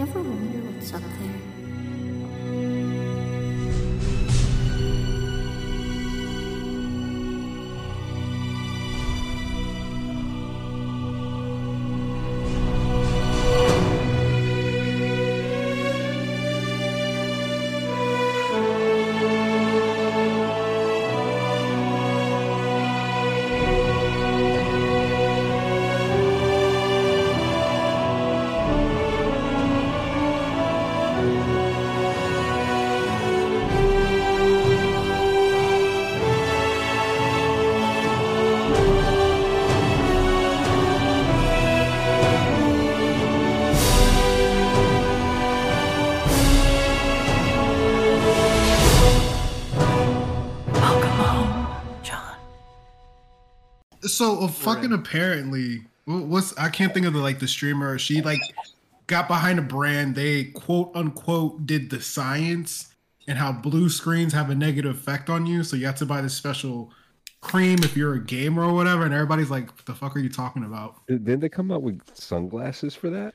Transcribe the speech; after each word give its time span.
Ever 0.00 0.22
wonder 0.22 0.60
what's 0.60 0.94
up 0.94 1.02
there? 1.02 1.59
So 54.20 54.40
uh, 54.40 54.48
fucking 54.48 54.92
apparently, 54.92 55.84
what's 56.04 56.54
I 56.58 56.68
can't 56.68 56.92
think 56.92 57.06
of 57.06 57.14
the 57.14 57.20
like 57.20 57.38
the 57.38 57.48
streamer. 57.48 57.98
She 57.98 58.20
like 58.20 58.38
got 59.06 59.28
behind 59.28 59.58
a 59.58 59.62
brand. 59.62 60.14
They 60.14 60.44
quote 60.44 60.90
unquote 60.94 61.64
did 61.64 61.88
the 61.88 62.02
science 62.02 62.94
and 63.26 63.38
how 63.38 63.50
blue 63.50 63.88
screens 63.88 64.34
have 64.34 64.50
a 64.50 64.54
negative 64.54 64.94
effect 64.94 65.30
on 65.30 65.46
you. 65.46 65.64
So 65.64 65.74
you 65.74 65.86
have 65.86 65.96
to 65.96 66.04
buy 66.04 66.20
this 66.20 66.34
special 66.34 66.92
cream 67.40 67.78
if 67.82 67.96
you're 67.96 68.12
a 68.12 68.22
gamer 68.22 68.62
or 68.62 68.74
whatever. 68.74 69.06
And 69.06 69.14
everybody's 69.14 69.50
like, 69.50 69.68
"What 69.68 69.86
the 69.86 69.94
fuck 69.94 70.14
are 70.14 70.20
you 70.20 70.28
talking 70.28 70.64
about?" 70.64 70.96
Didn't 71.06 71.40
they 71.40 71.48
come 71.48 71.72
out 71.72 71.80
with 71.80 72.02
sunglasses 72.12 72.94
for 72.94 73.08
that? 73.08 73.32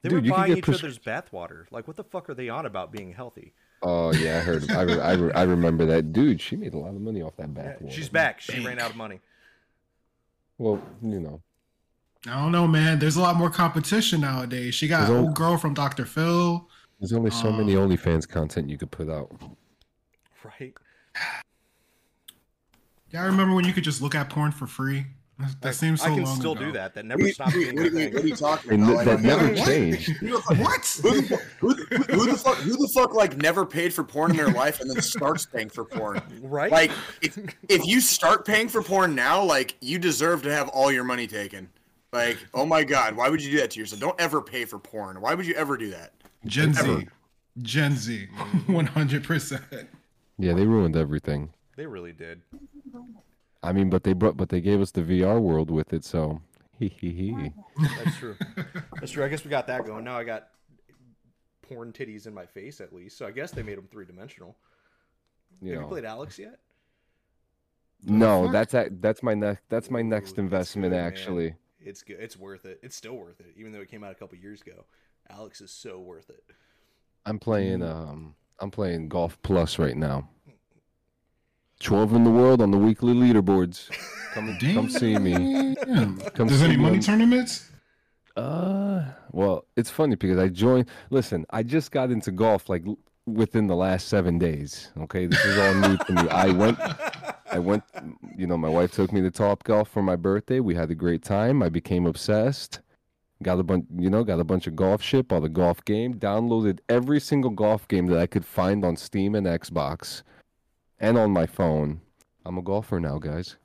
They 0.00 0.08
Dude, 0.08 0.20
were 0.20 0.24
you 0.24 0.30
can 0.30 0.40
buying 0.40 0.48
get 0.48 0.58
each 0.60 0.64
pres- 0.64 0.78
other's 0.78 0.98
bathwater. 0.98 1.66
Like, 1.70 1.86
what 1.86 1.98
the 1.98 2.04
fuck 2.04 2.30
are 2.30 2.34
they 2.34 2.48
on 2.48 2.64
about 2.64 2.90
being 2.90 3.12
healthy? 3.12 3.52
Oh 3.82 4.14
yeah, 4.14 4.38
I 4.38 4.40
heard. 4.40 4.70
I, 4.70 4.82
re- 4.82 5.00
I, 5.00 5.12
re- 5.12 5.32
I 5.34 5.42
remember 5.42 5.84
that. 5.84 6.14
Dude, 6.14 6.40
she 6.40 6.56
made 6.56 6.72
a 6.72 6.78
lot 6.78 6.94
of 6.94 7.02
money 7.02 7.20
off 7.20 7.36
that 7.36 7.52
bath. 7.52 7.82
water. 7.82 7.94
She's 7.94 8.08
back. 8.08 8.40
She 8.40 8.64
ran 8.64 8.78
out 8.78 8.92
of 8.92 8.96
money. 8.96 9.20
Well, 10.58 10.82
you 11.02 11.20
know, 11.20 11.40
I 12.26 12.40
don't 12.42 12.52
know, 12.52 12.66
man. 12.66 12.98
There's 12.98 13.16
a 13.16 13.20
lot 13.20 13.36
more 13.36 13.48
competition 13.50 14.20
nowadays. 14.20 14.74
She 14.74 14.88
got 14.88 15.08
old 15.08 15.34
girl 15.34 15.56
from 15.56 15.72
Dr. 15.72 16.04
Phil. 16.04 16.68
there's 16.98 17.12
only 17.12 17.30
so 17.30 17.52
many 17.52 17.76
Um, 17.76 17.88
OnlyFans 17.88 18.28
content 18.28 18.68
you 18.68 18.76
could 18.76 18.90
put 18.90 19.08
out. 19.08 19.30
Right? 20.44 20.74
Yeah, 23.10 23.22
I 23.22 23.26
remember 23.26 23.54
when 23.54 23.64
you 23.64 23.72
could 23.72 23.84
just 23.84 24.02
look 24.02 24.14
at 24.14 24.28
porn 24.30 24.50
for 24.52 24.66
free. 24.66 25.06
That, 25.38 25.60
that 25.60 25.74
seems 25.76 26.00
so 26.00 26.06
I 26.06 26.14
can 26.14 26.24
long 26.24 26.36
still 26.36 26.52
ago. 26.52 26.64
do 26.64 26.72
that. 26.72 26.94
That 26.94 27.04
never 27.04 27.24
are 27.24 27.28
stopped 27.30 27.54
what, 27.54 27.60
being 27.62 27.78
are 27.78 27.82
a 27.82 27.84
you- 27.84 27.90
thing. 27.90 28.14
what 28.14 28.24
are 28.24 28.26
you 28.26 28.34
talking 28.36 28.72
And 28.72 28.82
about? 28.90 29.04
that 29.04 29.20
never 29.22 29.46
what? 29.54 29.64
changed. 29.66 30.08
who 30.18 30.28
the 30.30 30.42
fuck- 30.42 30.58
What? 30.58 30.86
Who 31.02 31.20
the, 31.20 31.22
fuck, 31.28 31.40
who, 31.60 31.74
the- 31.74 32.14
who 32.14 32.26
the 32.32 32.36
fuck? 32.36 32.56
Who 32.58 32.70
the 32.72 32.90
fuck? 32.94 33.14
Like 33.14 33.36
never 33.36 33.64
paid 33.64 33.94
for 33.94 34.02
porn 34.02 34.32
in 34.32 34.36
their 34.36 34.48
life 34.50 34.80
and 34.80 34.90
then 34.90 35.00
starts 35.00 35.46
paying 35.46 35.68
for 35.68 35.84
porn. 35.84 36.20
Right? 36.42 36.72
Like 36.72 36.90
if 37.22 37.38
if 37.68 37.86
you 37.86 38.00
start 38.00 38.44
paying 38.46 38.68
for 38.68 38.82
porn 38.82 39.14
now, 39.14 39.42
like 39.44 39.76
you 39.80 39.98
deserve 39.98 40.42
to 40.42 40.52
have 40.52 40.68
all 40.70 40.90
your 40.90 41.04
money 41.04 41.26
taken. 41.28 41.68
Like 42.12 42.38
oh 42.54 42.66
my 42.66 42.82
god, 42.84 43.14
why 43.16 43.28
would 43.28 43.42
you 43.42 43.50
do 43.52 43.58
that 43.58 43.70
to 43.72 43.80
yourself? 43.80 44.00
Don't 44.00 44.20
ever 44.20 44.40
pay 44.42 44.64
for 44.64 44.78
porn. 44.80 45.20
Why 45.20 45.34
would 45.34 45.46
you 45.46 45.54
ever 45.54 45.76
do 45.76 45.90
that? 45.90 46.14
Gen 46.46 46.70
Ever. 46.76 47.00
Z. 47.00 47.08
Gen 47.62 47.96
Z. 47.96 48.26
Mm. 48.36 48.88
100%. 48.88 49.86
Yeah, 50.38 50.52
they 50.54 50.64
ruined 50.64 50.96
everything. 50.96 51.50
they 51.76 51.86
really 51.86 52.12
did. 52.12 52.40
I 53.62 53.72
mean, 53.72 53.90
but 53.90 54.04
they 54.04 54.12
brought, 54.12 54.36
but 54.36 54.48
they 54.48 54.60
gave 54.60 54.80
us 54.80 54.90
the 54.92 55.02
VR 55.02 55.40
world 55.40 55.70
with 55.70 55.92
it. 55.92 56.04
So, 56.04 56.40
hee 56.78 56.88
hee 56.88 57.12
hee. 57.12 57.52
That's 58.04 58.16
true. 58.16 58.36
That's 59.00 59.12
true. 59.12 59.24
I 59.24 59.28
guess 59.28 59.44
we 59.44 59.50
got 59.50 59.66
that 59.66 59.84
going. 59.84 60.04
Now 60.04 60.16
I 60.18 60.24
got 60.24 60.48
porn 61.62 61.92
titties 61.92 62.26
in 62.26 62.34
my 62.34 62.46
face 62.46 62.80
at 62.80 62.92
least. 62.92 63.18
So 63.18 63.26
I 63.26 63.30
guess 63.30 63.50
they 63.50 63.62
made 63.62 63.76
them 63.78 63.88
three 63.90 64.06
dimensional. 64.06 64.56
You 65.60 65.72
Have 65.72 65.82
you 65.82 65.88
played 65.88 66.04
Alyx 66.04 66.38
yet? 66.38 66.58
no, 68.04 68.44
fuck? 68.44 68.52
that's 68.52 68.74
a, 68.74 68.88
that's 69.00 69.22
my 69.22 69.34
next 69.34 69.62
that's 69.68 69.90
my 69.90 70.00
Ooh, 70.00 70.04
next 70.04 70.30
it's 70.30 70.38
investment 70.38 70.92
good, 70.92 70.96
man. 70.96 71.06
actually. 71.06 71.54
It's 71.80 72.02
good. 72.02 72.18
It's 72.20 72.36
worth 72.36 72.64
it. 72.64 72.78
It's 72.82 72.96
still 72.96 73.16
worth 73.16 73.40
it, 73.40 73.54
even 73.56 73.72
though 73.72 73.80
it 73.80 73.90
came 73.90 74.04
out 74.04 74.12
a 74.12 74.14
couple 74.14 74.38
years 74.38 74.62
ago. 74.62 74.84
Alyx 75.32 75.60
is 75.62 75.70
so 75.72 75.98
worth 75.98 76.30
it. 76.30 76.44
I'm 77.26 77.38
playing 77.38 77.82
um 77.82 78.34
I'm 78.60 78.70
playing 78.70 79.08
Golf 79.08 79.40
Plus 79.42 79.78
right 79.78 79.96
now. 79.96 80.28
12 81.80 82.12
in 82.14 82.24
the 82.24 82.30
world 82.30 82.60
on 82.60 82.70
the 82.70 82.78
weekly 82.78 83.14
leaderboards. 83.14 83.88
Come 84.34 84.56
come 84.74 84.90
see 84.90 85.18
me. 85.18 85.74
Come 86.34 86.48
There's 86.48 86.58
see 86.60 86.64
any 86.66 86.76
money 86.76 86.96
on- 86.96 87.02
tournaments? 87.02 87.70
Uh, 88.36 89.04
well, 89.32 89.64
it's 89.76 89.90
funny 89.90 90.14
because 90.14 90.38
I 90.38 90.48
joined. 90.48 90.88
Listen, 91.10 91.44
I 91.50 91.62
just 91.62 91.90
got 91.90 92.10
into 92.10 92.30
golf 92.30 92.68
like 92.68 92.84
within 93.26 93.66
the 93.66 93.74
last 93.74 94.08
seven 94.08 94.38
days. 94.38 94.90
Okay, 95.00 95.26
this 95.26 95.44
is 95.44 95.58
all 95.58 95.74
new 95.74 95.96
to 95.96 96.12
me. 96.12 96.28
I 96.28 96.50
went, 96.50 96.78
I 97.50 97.58
went. 97.58 97.82
You 98.36 98.46
know, 98.46 98.56
my 98.56 98.68
wife 98.68 98.92
took 98.92 99.12
me 99.12 99.20
to 99.22 99.30
Top 99.30 99.64
Golf 99.64 99.88
for 99.88 100.02
my 100.02 100.14
birthday. 100.14 100.60
We 100.60 100.74
had 100.76 100.90
a 100.90 100.94
great 100.94 101.22
time. 101.22 101.62
I 101.62 101.68
became 101.68 102.06
obsessed. 102.06 102.80
Got 103.42 103.58
a 103.60 103.62
bunch, 103.62 103.86
you 103.96 104.10
know, 104.10 104.24
got 104.24 104.40
a 104.40 104.44
bunch 104.44 104.66
of 104.66 104.74
golf 104.74 105.00
shit, 105.00 105.28
bought 105.28 105.44
a 105.44 105.48
golf 105.48 105.84
game, 105.84 106.14
downloaded 106.14 106.80
every 106.88 107.20
single 107.20 107.50
golf 107.50 107.86
game 107.86 108.06
that 108.06 108.18
I 108.18 108.26
could 108.26 108.44
find 108.44 108.84
on 108.84 108.96
Steam 108.96 109.36
and 109.36 109.46
Xbox, 109.46 110.22
and 111.00 111.16
on 111.18 111.30
my 111.30 111.46
phone. 111.46 112.00
I'm 112.44 112.58
a 112.58 112.62
golfer 112.62 112.98
now, 113.00 113.18
guys. 113.18 113.56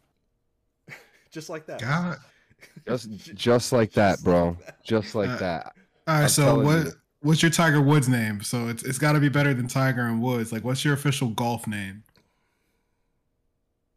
Just 1.32 1.50
like 1.50 1.66
that. 1.68 1.80
God. 1.82 2.18
Just, 2.88 3.34
just 3.36 3.74
like 3.74 3.92
that, 3.94 4.14
Just 4.14 4.24
bro. 4.24 4.46
like 4.50 4.66
that. 4.66 4.84
Just 4.84 5.16
like 5.16 5.30
Uh, 5.30 5.38
that. 5.38 5.66
All 6.08 6.16
right, 6.16 6.24
I'm 6.24 6.30
so 6.30 6.60
what 6.62 6.86
you. 6.86 6.92
what's 7.22 7.42
your 7.42 7.52
Tiger 7.52 7.82
Woods 7.82 8.08
name? 8.08 8.42
So 8.42 8.68
it's 8.70 8.84
it's 8.84 8.98
got 8.98 9.12
to 9.14 9.20
be 9.20 9.28
better 9.30 9.54
than 9.54 9.68
Tiger 9.68 10.02
and 10.08 10.22
Woods. 10.22 10.52
Like 10.54 10.64
what's 10.64 10.84
your 10.86 10.94
official 10.94 11.30
golf 11.30 11.68
name? 11.68 12.04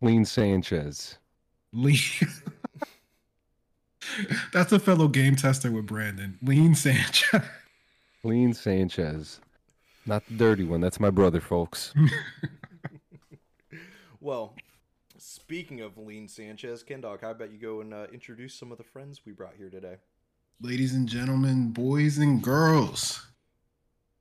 Lean 0.01 0.25
Sanchez. 0.25 1.19
Lee. 1.73 1.99
That's 4.53 4.73
a 4.73 4.79
fellow 4.79 5.09
game 5.09 5.37
tester 5.37 5.71
with 5.71 5.87
Branden. 5.87 6.35
Lean 6.43 6.75
Sanchez. 6.75 7.43
Lean 8.25 8.53
Sanchez. 8.55 9.41
Not 10.07 10.27
the 10.29 10.35
dirty 10.35 10.65
one. 10.65 10.81
That's 10.81 11.01
my 11.01 11.11
brother, 11.11 11.41
folks. 11.41 11.93
Well, 14.27 14.57
speaking 15.19 15.83
of 15.83 15.97
Lean 15.97 16.27
Sanchez, 16.27 16.83
Ken 16.83 17.01
Dog, 17.01 17.21
how 17.21 17.31
about 17.31 17.53
you 17.53 17.59
go 17.59 17.81
and 17.81 17.95
uh, 17.95 18.09
introduce 18.13 18.57
some 18.57 18.73
of 18.73 18.79
the 18.79 18.83
friends 18.83 19.21
we 19.25 19.31
brought 19.31 19.55
here 19.57 19.71
today? 19.71 19.99
Ladies 20.61 20.97
and 20.97 21.09
gentlemen, 21.09 21.71
boys 21.71 22.19
and 22.19 22.43
girls. 22.43 23.25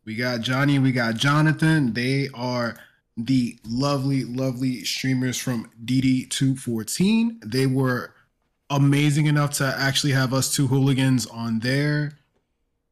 We 0.06 0.16
got 0.16 0.42
Johnny, 0.42 0.78
we 0.78 0.92
got 0.92 1.16
Jonathan. 1.16 1.94
They 1.94 2.30
are 2.36 2.78
the 3.18 3.58
lovely, 3.68 4.26
lovely 4.26 4.84
streamers 4.84 5.40
from 5.40 5.72
DD214. 5.84 7.44
They 7.44 7.66
were 7.66 8.14
amazing 8.70 9.26
enough 9.26 9.54
to 9.54 9.76
actually 9.76 10.14
have 10.14 10.36
us 10.36 10.54
two 10.54 10.68
hooligans 10.68 11.26
on 11.26 11.62
their 11.62 12.20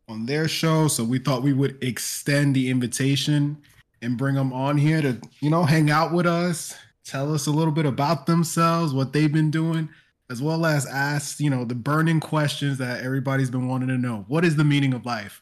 on 0.09 0.25
their 0.25 0.47
show. 0.47 0.87
So 0.87 1.03
we 1.03 1.19
thought 1.19 1.43
we 1.43 1.53
would 1.53 1.77
extend 1.83 2.55
the 2.55 2.71
invitation 2.71 3.61
and 4.01 4.17
bring 4.17 4.33
them 4.33 4.51
on 4.51 4.79
here 4.79 5.03
to, 5.03 5.21
you 5.41 5.51
know, 5.51 5.63
hang 5.63 5.91
out 5.91 6.11
with 6.11 6.25
us, 6.25 6.75
tell 7.03 7.33
us 7.33 7.47
a 7.47 7.51
little 7.51 7.73
bit 7.73 7.85
about 7.85 8.25
themselves, 8.25 8.93
what 8.93 9.13
they've 9.13 9.31
been 9.31 9.51
doing, 9.51 9.89
as 10.29 10.41
well 10.41 10.65
as 10.65 10.85
ask, 10.85 11.39
you 11.39 11.49
know, 11.49 11.65
the 11.65 11.75
burning 11.75 12.19
questions 12.19 12.77
that 12.77 13.03
everybody's 13.03 13.49
been 13.49 13.67
wanting 13.67 13.89
to 13.89 13.97
know. 13.97 14.25
What 14.27 14.45
is 14.45 14.55
the 14.55 14.63
meaning 14.63 14.93
of 14.93 15.05
life? 15.05 15.41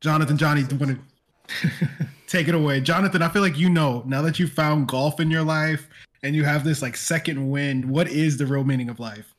Jonathan, 0.00 0.36
Johnny, 0.36 0.62
want 0.62 0.98
to 1.60 2.06
take 2.26 2.48
it 2.48 2.54
away? 2.54 2.80
Jonathan, 2.80 3.22
I 3.22 3.28
feel 3.28 3.42
like 3.42 3.58
you 3.58 3.68
know 3.68 4.02
now 4.06 4.22
that 4.22 4.38
you 4.38 4.46
found 4.46 4.88
golf 4.88 5.18
in 5.20 5.30
your 5.30 5.42
life 5.42 5.88
and 6.22 6.36
you 6.36 6.44
have 6.44 6.64
this 6.64 6.82
like 6.82 6.96
second 6.96 7.50
wind. 7.50 7.84
What 7.84 8.08
is 8.08 8.36
the 8.36 8.46
real 8.46 8.64
meaning 8.64 8.88
of 8.88 9.00
life? 9.00 9.34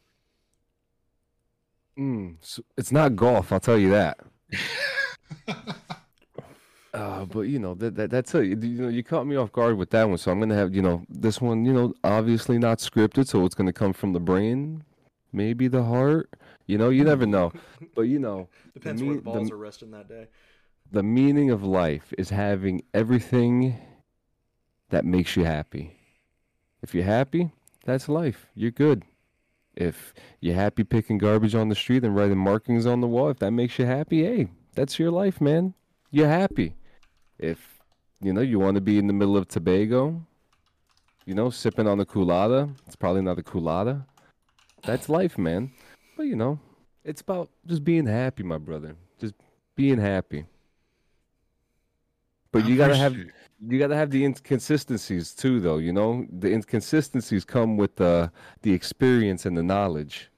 Mm, 1.98 2.38
so 2.42 2.64
it's 2.78 2.92
not 2.92 3.16
golf, 3.16 3.52
I'll 3.52 3.60
tell 3.60 3.78
you 3.78 3.90
that. 3.90 4.20
Uh, 7.00 7.24
but 7.26 7.42
you 7.42 7.60
know 7.60 7.74
that, 7.76 7.96
that 7.96 8.10
that's 8.10 8.36
it. 8.36 8.46
You 8.46 8.58
you 8.62 8.82
know 8.82 8.90
you 8.90 9.04
caught 9.04 9.26
me 9.26 9.36
off 9.38 9.52
guard 9.54 9.78
with 9.78 9.90
that 9.92 10.10
one, 10.10 10.18
so 10.18 10.32
I'm 10.32 10.40
gonna 10.40 10.56
have 10.56 10.76
you 10.76 10.82
know 10.82 11.06
this 11.08 11.40
one. 11.40 11.64
You 11.64 11.72
know, 11.74 11.94
obviously 12.04 12.58
not 12.60 12.80
scripted, 12.80 13.28
so 13.28 13.46
it's 13.46 13.56
gonna 13.56 13.72
come 13.74 13.94
from 13.94 14.12
the 14.14 14.20
brain, 14.20 14.84
maybe 15.32 15.68
the 15.70 15.84
heart. 15.84 16.30
You 16.68 16.78
know, 16.78 16.90
you 16.90 17.04
never 17.04 17.26
know. 17.26 17.54
But 17.96 18.04
you 18.04 18.20
know, 18.20 18.50
Depends 18.74 19.02
the 19.02 19.08
where 19.08 19.16
the 19.16 19.22
balls 19.22 19.48
the- 19.50 19.56
are 19.56 19.58
resting 19.58 19.92
that 19.92 20.10
day. 20.10 20.28
the 20.92 21.04
meaning 21.04 21.50
of 21.52 21.64
life 21.64 22.14
is 22.18 22.30
having 22.32 22.82
everything 22.94 23.78
that 24.90 25.06
makes 25.06 25.38
you 25.38 25.46
happy. 25.46 25.96
If 26.82 26.94
you're 26.94 27.04
happy, 27.20 27.52
that's 27.86 28.10
life. 28.10 28.48
You're 28.56 28.72
good. 28.72 29.04
If 29.76 30.14
you're 30.42 30.56
happy 30.56 30.84
picking 30.84 31.18
garbage 31.18 31.56
on 31.56 31.70
the 31.70 31.76
street 31.76 32.04
and 32.04 32.14
writing 32.16 32.38
markings 32.38 32.86
on 32.86 33.00
the 33.00 33.08
wall, 33.08 33.30
if 33.30 33.40
that 33.40 33.52
makes 33.52 33.80
you 33.80 33.86
happy, 33.86 34.24
hey, 34.24 34.50
that's 34.76 35.00
your 35.00 35.12
life, 35.12 35.40
man. 35.40 35.74
You're 36.12 36.28
happy. 36.28 36.76
If 37.40 37.80
you 38.22 38.34
know 38.34 38.42
you 38.42 38.60
want 38.60 38.76
to 38.76 38.82
be 38.82 39.00
in 39.00 39.08
the 39.08 39.14
middle 39.14 39.38
of 39.38 39.48
Tobago, 39.48 40.22
you 41.26 41.36
know, 41.36 41.50
sipping 41.50 41.88
on 41.88 41.98
the 41.98 42.06
culada. 42.06 42.74
It's 42.86 42.96
probably 42.96 43.22
not 43.22 43.40
a 43.40 43.44
culada. 43.44 44.06
That's 44.84 45.10
life, 45.10 45.38
man. 45.38 45.72
But 46.18 46.24
you 46.24 46.36
know, 46.36 46.60
it's 47.04 47.22
about 47.22 47.50
just 47.66 47.84
being 47.84 48.06
happy, 48.06 48.44
my 48.44 48.58
brother. 48.58 48.96
Just 49.20 49.36
being 49.76 50.00
happy. 50.00 50.46
But 52.52 52.66
you 52.66 52.76
gotta 52.78 52.96
have 52.96 53.16
you 53.16 53.80
gotta 53.80 53.96
have 53.96 54.10
the 54.10 54.26
inconsistencies 54.26 55.34
too, 55.34 55.60
though. 55.60 55.78
You 55.78 55.94
know, 55.94 56.26
the 56.32 56.52
inconsistencies 56.52 57.46
come 57.46 57.78
with 57.78 57.96
the 57.98 58.32
the 58.64 58.74
experience 58.74 59.46
and 59.46 59.56
the 59.58 59.64
knowledge. 59.64 60.30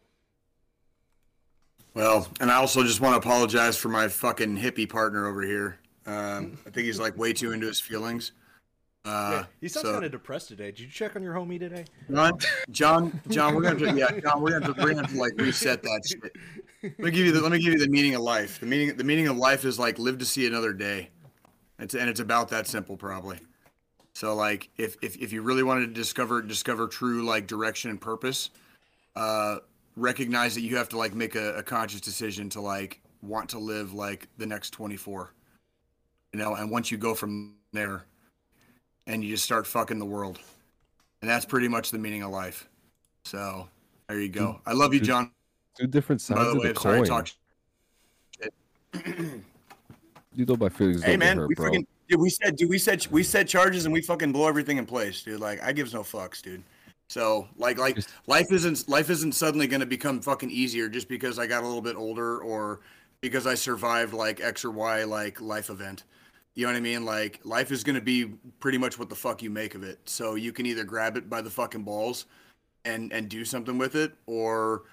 Well, 1.94 2.27
and 2.39 2.50
I 2.50 2.56
also 2.56 2.83
just 2.83 3.01
want 3.01 3.13
to 3.13 3.27
apologize 3.27 3.77
for 3.77 3.89
my 3.89 4.07
fucking 4.07 4.57
hippie 4.57 4.89
partner 4.89 5.27
over 5.27 5.42
here. 5.42 5.77
Um, 6.06 6.57
I 6.65 6.69
think 6.71 6.86
he's 6.86 7.00
like 7.00 7.18
way 7.18 7.33
too 7.33 7.51
into 7.51 7.68
his 7.68 7.80
feelings. 7.80 8.31
Uh, 9.03 9.44
he 9.59 9.68
sounds 9.68 9.88
so- 9.88 9.94
kind 9.94 10.06
of 10.06 10.12
depressed 10.12 10.48
today. 10.48 10.65
Did 10.65 10.81
you 10.81 10.88
check 10.88 11.15
on 11.15 11.24
your 11.24 11.33
homie 11.33 11.59
today? 11.59 11.86
John, 12.12 12.38
John, 12.69 13.21
John, 13.30 13.56
we're 13.56 13.62
gonna 13.63 13.80
to, 13.80 13.98
yeah, 13.98 14.19
John, 14.19 14.42
we're 14.42 14.51
gonna 14.51 14.65
have 14.65 14.75
to, 14.75 14.81
we're 14.81 14.89
gonna 14.89 15.01
have 15.01 15.12
to 15.12 15.19
like 15.19 15.33
reset 15.38 15.81
that 15.81 16.01
shit. 16.06 16.36
Let 16.83 17.00
me 17.00 17.12
give 17.12 17.25
you 17.25 17.31
the, 17.31 17.42
let 17.42 17.51
me 17.51 17.59
give 17.59 17.74
you 17.74 17.80
the 17.80 17.89
meaning 17.89 18.15
of 18.15 18.21
life. 18.21 18.59
The 18.59 18.68
meaning, 18.68 18.95
the 18.95 19.03
meaning 19.03 19.27
of 19.27 19.38
life 19.38 19.65
is 19.65 19.80
like 19.80 19.98
live 19.98 20.19
to 20.19 20.25
see 20.25 20.45
another 20.45 20.74
day. 20.74 21.09
It's 21.80 21.95
and 21.95 22.09
it's 22.09 22.19
about 22.19 22.50
that 22.50 22.68
simple, 22.68 22.95
probably. 22.95 23.39
So 24.13 24.36
like, 24.36 24.69
if 24.77 24.97
if 25.01 25.15
if 25.18 25.33
you 25.33 25.42
really 25.42 25.63
wanted 25.63 25.88
to 25.88 25.94
discover 25.94 26.42
discover 26.42 26.88
true 26.88 27.24
like 27.24 27.47
direction 27.47 27.89
and 27.89 28.00
purpose, 28.00 28.51
uh, 29.15 29.57
recognize 29.95 30.54
that 30.56 30.62
you 30.62 30.77
have 30.77 30.89
to 30.89 30.97
like 30.97 31.15
make 31.15 31.36
a, 31.36 31.56
a 31.56 31.63
conscious 31.63 32.01
decision 32.01 32.50
to 32.51 32.62
like 32.62 33.01
want 33.24 33.50
to 33.50 33.59
live 33.59 33.94
like 33.94 34.27
the 34.38 34.45
next 34.45 34.71
24 34.71 35.33
you 36.33 36.39
know 36.39 36.56
and 36.56 36.69
once 36.72 36.92
you 36.92 36.98
go 36.98 37.13
from 37.13 37.56
there 37.74 38.06
and 39.07 39.24
you 39.24 39.30
just 39.31 39.44
start 39.44 39.66
fucking 39.68 40.00
the 40.00 40.06
world. 40.06 40.39
And 41.22 41.30
that's 41.30 41.45
pretty 41.45 41.68
much 41.68 41.92
the 41.92 41.98
meaning 42.00 42.24
of 42.24 42.31
life. 42.31 42.68
So 43.25 43.68
there 44.07 44.19
you 44.19 44.30
go. 44.30 44.60
I 44.66 44.74
love 44.74 44.94
you 44.94 45.00
john. 45.00 45.31
Two 45.78 45.88
different 45.88 46.22
by 46.30 46.36
sides 46.36 46.54
the 46.54 46.68
of 46.69 46.75
the 46.75 46.80
sorry 46.80 46.98
coin. 47.00 47.06
talk 47.07 47.28
You 50.33 50.45
know 50.45 50.56
my 50.56 50.69
feelings 50.69 51.04
hey 51.04 51.12
don't 51.12 51.19
get 51.19 51.25
man 51.25 51.38
hurt, 51.38 51.48
we 51.50 51.56
bro. 51.56 51.72
freaking 51.72 51.86
dude 52.10 52.19
we 52.19 52.30
said 52.30 52.56
dude 52.56 52.69
we 52.69 52.78
said 52.78 53.06
we 53.12 53.24
set 53.24 53.48
charges 53.48 53.86
and 53.86 53.94
we 53.94 54.01
fucking 54.01 54.31
blow 54.31 54.48
everything 54.48 54.78
in 54.78 54.86
place 54.86 55.22
dude. 55.24 55.39
Like 55.39 55.62
i 55.63 55.72
gives 55.72 55.94
no 55.94 56.01
fucks 56.04 56.42
dude. 56.42 56.63
So 57.07 57.48
like 57.57 57.78
like 57.78 57.95
Just- 57.95 58.10
life 58.28 58.51
isn't 58.51 58.88
life 58.89 59.10
isn't 59.10 59.33
suddenly 59.33 59.68
going 59.68 59.81
to 59.81 59.86
become 59.86 60.22
fucking 60.22 60.50
easier 60.50 60.88
just 60.89 61.07
because 61.07 61.38
i 61.39 61.45
got 61.48 61.63
a 61.63 61.66
little 61.68 61.81
bit 61.81 61.95
older 61.95 62.39
or 62.39 62.80
because 63.22 63.45
i 63.45 63.54
survived 63.56 64.13
like 64.13 64.39
x 64.42 64.63
or 64.66 64.72
y 64.72 65.04
like 65.04 65.39
life 65.42 65.69
event 65.69 66.04
you 66.56 66.65
know 66.65 66.71
what 66.74 66.77
i 66.77 66.81
mean 66.81 67.06
like 67.06 67.39
life 67.44 67.71
is 67.71 67.83
going 67.83 67.95
to 67.95 68.01
be 68.01 68.25
pretty 68.59 68.77
much 68.77 69.00
what 69.00 69.09
the 69.09 69.15
fuck 69.15 69.42
you 69.42 69.50
make 69.50 69.74
of 69.75 69.83
it 69.83 70.00
so 70.06 70.36
you 70.36 70.51
can 70.51 70.65
either 70.65 70.83
grab 70.83 71.15
it 71.18 71.30
by 71.30 71.42
the 71.42 71.50
fucking 71.50 71.83
balls 71.83 72.25
and 72.86 73.12
and 73.13 73.30
do 73.30 73.45
something 73.45 73.77
with 73.77 73.95
it 73.95 74.13
or 74.25 74.83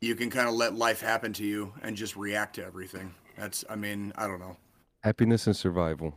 you 0.00 0.14
can 0.14 0.30
kind 0.30 0.48
of 0.48 0.54
let 0.54 0.74
life 0.74 1.00
happen 1.00 1.32
to 1.32 1.44
you 1.44 1.72
and 1.82 1.96
just 1.96 2.16
react 2.16 2.54
to 2.56 2.64
everything 2.64 3.12
that's 3.36 3.64
i 3.68 3.76
mean 3.76 4.12
i 4.16 4.26
don't 4.26 4.40
know 4.40 4.56
Happiness 5.04 5.48
and 5.48 5.56
survival. 5.56 6.14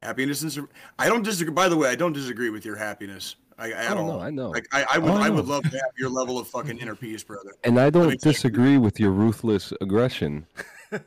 Happiness 0.00 0.42
and 0.42 0.52
sur- 0.52 0.68
I 1.00 1.08
don't 1.08 1.24
disagree. 1.24 1.52
By 1.52 1.68
the 1.68 1.76
way, 1.76 1.88
I 1.88 1.96
don't 1.96 2.12
disagree 2.12 2.48
with 2.48 2.64
your 2.64 2.76
happiness. 2.76 3.34
I, 3.58 3.72
at 3.72 3.96
Oh, 3.96 4.02
all. 4.02 4.06
no, 4.06 4.20
I 4.20 4.30
know. 4.30 4.50
Like 4.50 4.68
I, 4.70 4.86
I 4.92 4.98
would, 4.98 5.10
Oh, 5.10 5.14
I 5.16 5.26
I 5.26 5.30
would 5.30 5.46
love 5.48 5.64
to 5.64 5.70
have 5.76 5.90
your 5.98 6.10
level 6.10 6.38
of 6.38 6.46
fucking 6.46 6.78
inner 6.78 6.94
peace, 6.94 7.24
brother. 7.24 7.50
And 7.64 7.80
I 7.80 7.90
don't 7.90 8.10
me 8.10 8.16
tell 8.16 8.30
you- 8.30 8.34
disagree 8.34 8.78
with 8.78 9.00
your 9.00 9.10
ruthless 9.10 9.72
aggression. 9.80 10.46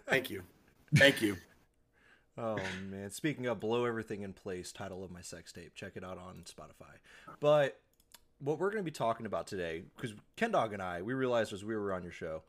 Thank 0.10 0.30
you, 0.30 0.44
thank 0.96 1.22
you. 1.22 1.38
Oh 2.38 2.60
man! 2.90 3.10
Speaking 3.10 3.48
of 3.48 3.60
blow 3.60 3.86
everything 3.86 4.22
in 4.22 4.34
place, 4.34 4.72
title 4.72 5.04
of 5.04 5.12
my 5.12 5.22
sex 5.22 5.52
tape. 5.52 5.74
Check 5.74 5.94
it 5.96 6.04
out 6.04 6.18
on 6.18 6.44
Spotify. 6.46 6.98
But 7.40 7.80
what 8.40 8.60
we're 8.60 8.70
going 8.70 8.84
to 8.84 8.84
be 8.84 8.92
talking 8.92 9.26
about 9.26 9.48
today, 9.48 9.84
because 9.96 10.14
Ken 10.36 10.52
Dog 10.52 10.74
and 10.74 10.82
I, 10.82 11.02
we 11.02 11.14
realized 11.14 11.52
as 11.52 11.66
we 11.66 11.76
were 11.76 11.94
on 11.94 12.04
your 12.04 12.12
show, 12.12 12.44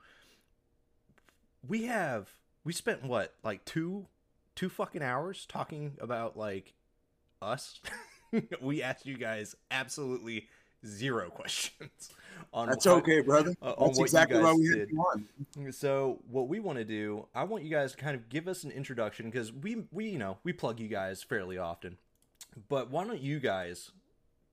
we 1.67 1.85
have 1.85 2.29
we 2.65 2.73
spent 2.73 3.03
what 3.03 3.35
like 3.43 3.65
two 3.65 4.07
two 4.55 4.69
fucking 4.69 5.03
hours 5.03 5.47
talking 5.47 5.97
about 6.01 6.37
like 6.37 6.75
us. 7.41 7.81
we 8.61 8.83
asked 8.83 9.07
you 9.07 9.17
guys 9.17 9.57
absolutely 9.71 10.49
zero 10.87 11.31
questions 11.31 12.11
on 12.53 12.69
That's 12.69 12.87
what- 12.87 12.97
okay, 12.99 13.21
brother. 13.21 13.55
uh, 13.63 13.73
on 13.77 13.89
That's 13.89 13.99
what 13.99 14.05
exactly 14.05 14.41
why 14.41 14.53
we 14.53 14.69
did. 14.69 14.91
on. 14.97 15.73
So 15.73 16.21
what 16.31 16.49
we 16.49 16.61
want 16.61 16.79
to 16.79 16.85
do, 16.85 17.27
I 17.35 17.45
want 17.45 17.65
you 17.65 17.71
guys 17.71 17.93
to 17.93 17.99
kind 17.99 18.15
of 18.15 18.29
give 18.29 18.49
us 18.49 18.65
an 18.65 18.71
introduction 18.71 19.27
because 19.31 19.53
we 19.53 19.85
we 19.91 20.09
you 20.09 20.19
know 20.19 20.39
we 20.45 20.53
plug 20.53 20.81
you 20.81 20.89
guys 20.89 21.23
fairly 21.23 21.59
often, 21.59 21.97
but 22.69 22.91
why 22.91 23.05
don't 23.05 23.21
you 23.21 23.41
guys 23.41 23.91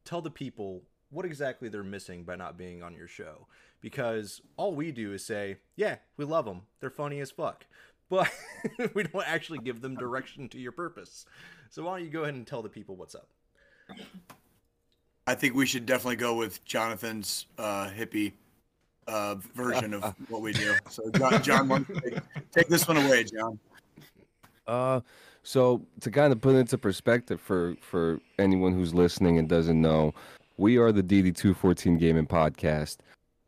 tell 0.03 0.21
the 0.21 0.31
people 0.31 0.83
what 1.09 1.25
exactly 1.25 1.69
they're 1.69 1.83
missing 1.83 2.23
by 2.23 2.35
not 2.35 2.57
being 2.57 2.81
on 2.83 2.95
your 2.95 3.07
show? 3.07 3.47
Because 3.81 4.41
all 4.57 4.73
we 4.73 4.91
do 4.91 5.13
is 5.13 5.23
say, 5.23 5.57
yeah, 5.75 5.97
we 6.17 6.25
love 6.25 6.45
them, 6.45 6.63
they're 6.79 6.89
funny 6.89 7.19
as 7.19 7.29
fuck, 7.29 7.65
but 8.09 8.29
we 8.95 9.03
don't 9.03 9.27
actually 9.27 9.59
give 9.59 9.81
them 9.81 9.95
direction 9.95 10.49
to 10.49 10.59
your 10.59 10.71
purpose. 10.71 11.25
So 11.69 11.83
why 11.83 11.97
don't 11.97 12.05
you 12.05 12.11
go 12.11 12.23
ahead 12.23 12.33
and 12.33 12.47
tell 12.47 12.63
the 12.63 12.69
people 12.69 12.95
what's 12.95 13.13
up? 13.15 13.29
I 15.27 15.33
think 15.35 15.55
we 15.55 15.65
should 15.65 15.85
definitely 15.85 16.17
go 16.17 16.35
with 16.35 16.63
Jonathan's 16.65 17.47
uh, 17.57 17.89
hippie 17.89 18.33
uh, 19.07 19.35
version 19.55 19.93
of 19.93 20.13
what 20.29 20.41
we 20.41 20.53
do. 20.53 20.75
So, 20.89 21.09
John, 21.11 21.41
John 21.41 21.67
why 21.67 21.79
don't 21.79 21.89
you 21.89 22.11
take, 22.11 22.19
take 22.51 22.67
this 22.67 22.87
one 22.87 22.97
away, 22.97 23.23
John. 23.23 23.59
Uh, 24.67 24.99
so 25.43 25.85
to 26.01 26.09
kind 26.09 26.33
of 26.33 26.41
put 26.41 26.55
into 26.55 26.77
perspective 26.77 27.39
for 27.39 27.75
for 27.81 28.19
anyone 28.39 28.73
who's 28.73 28.93
listening 28.93 29.37
and 29.37 29.47
doesn't 29.47 29.79
know, 29.79 30.13
we 30.57 30.77
are 30.77 30.91
the 30.91 31.03
DD214 31.03 31.99
Gaming 31.99 32.25
Podcast. 32.25 32.97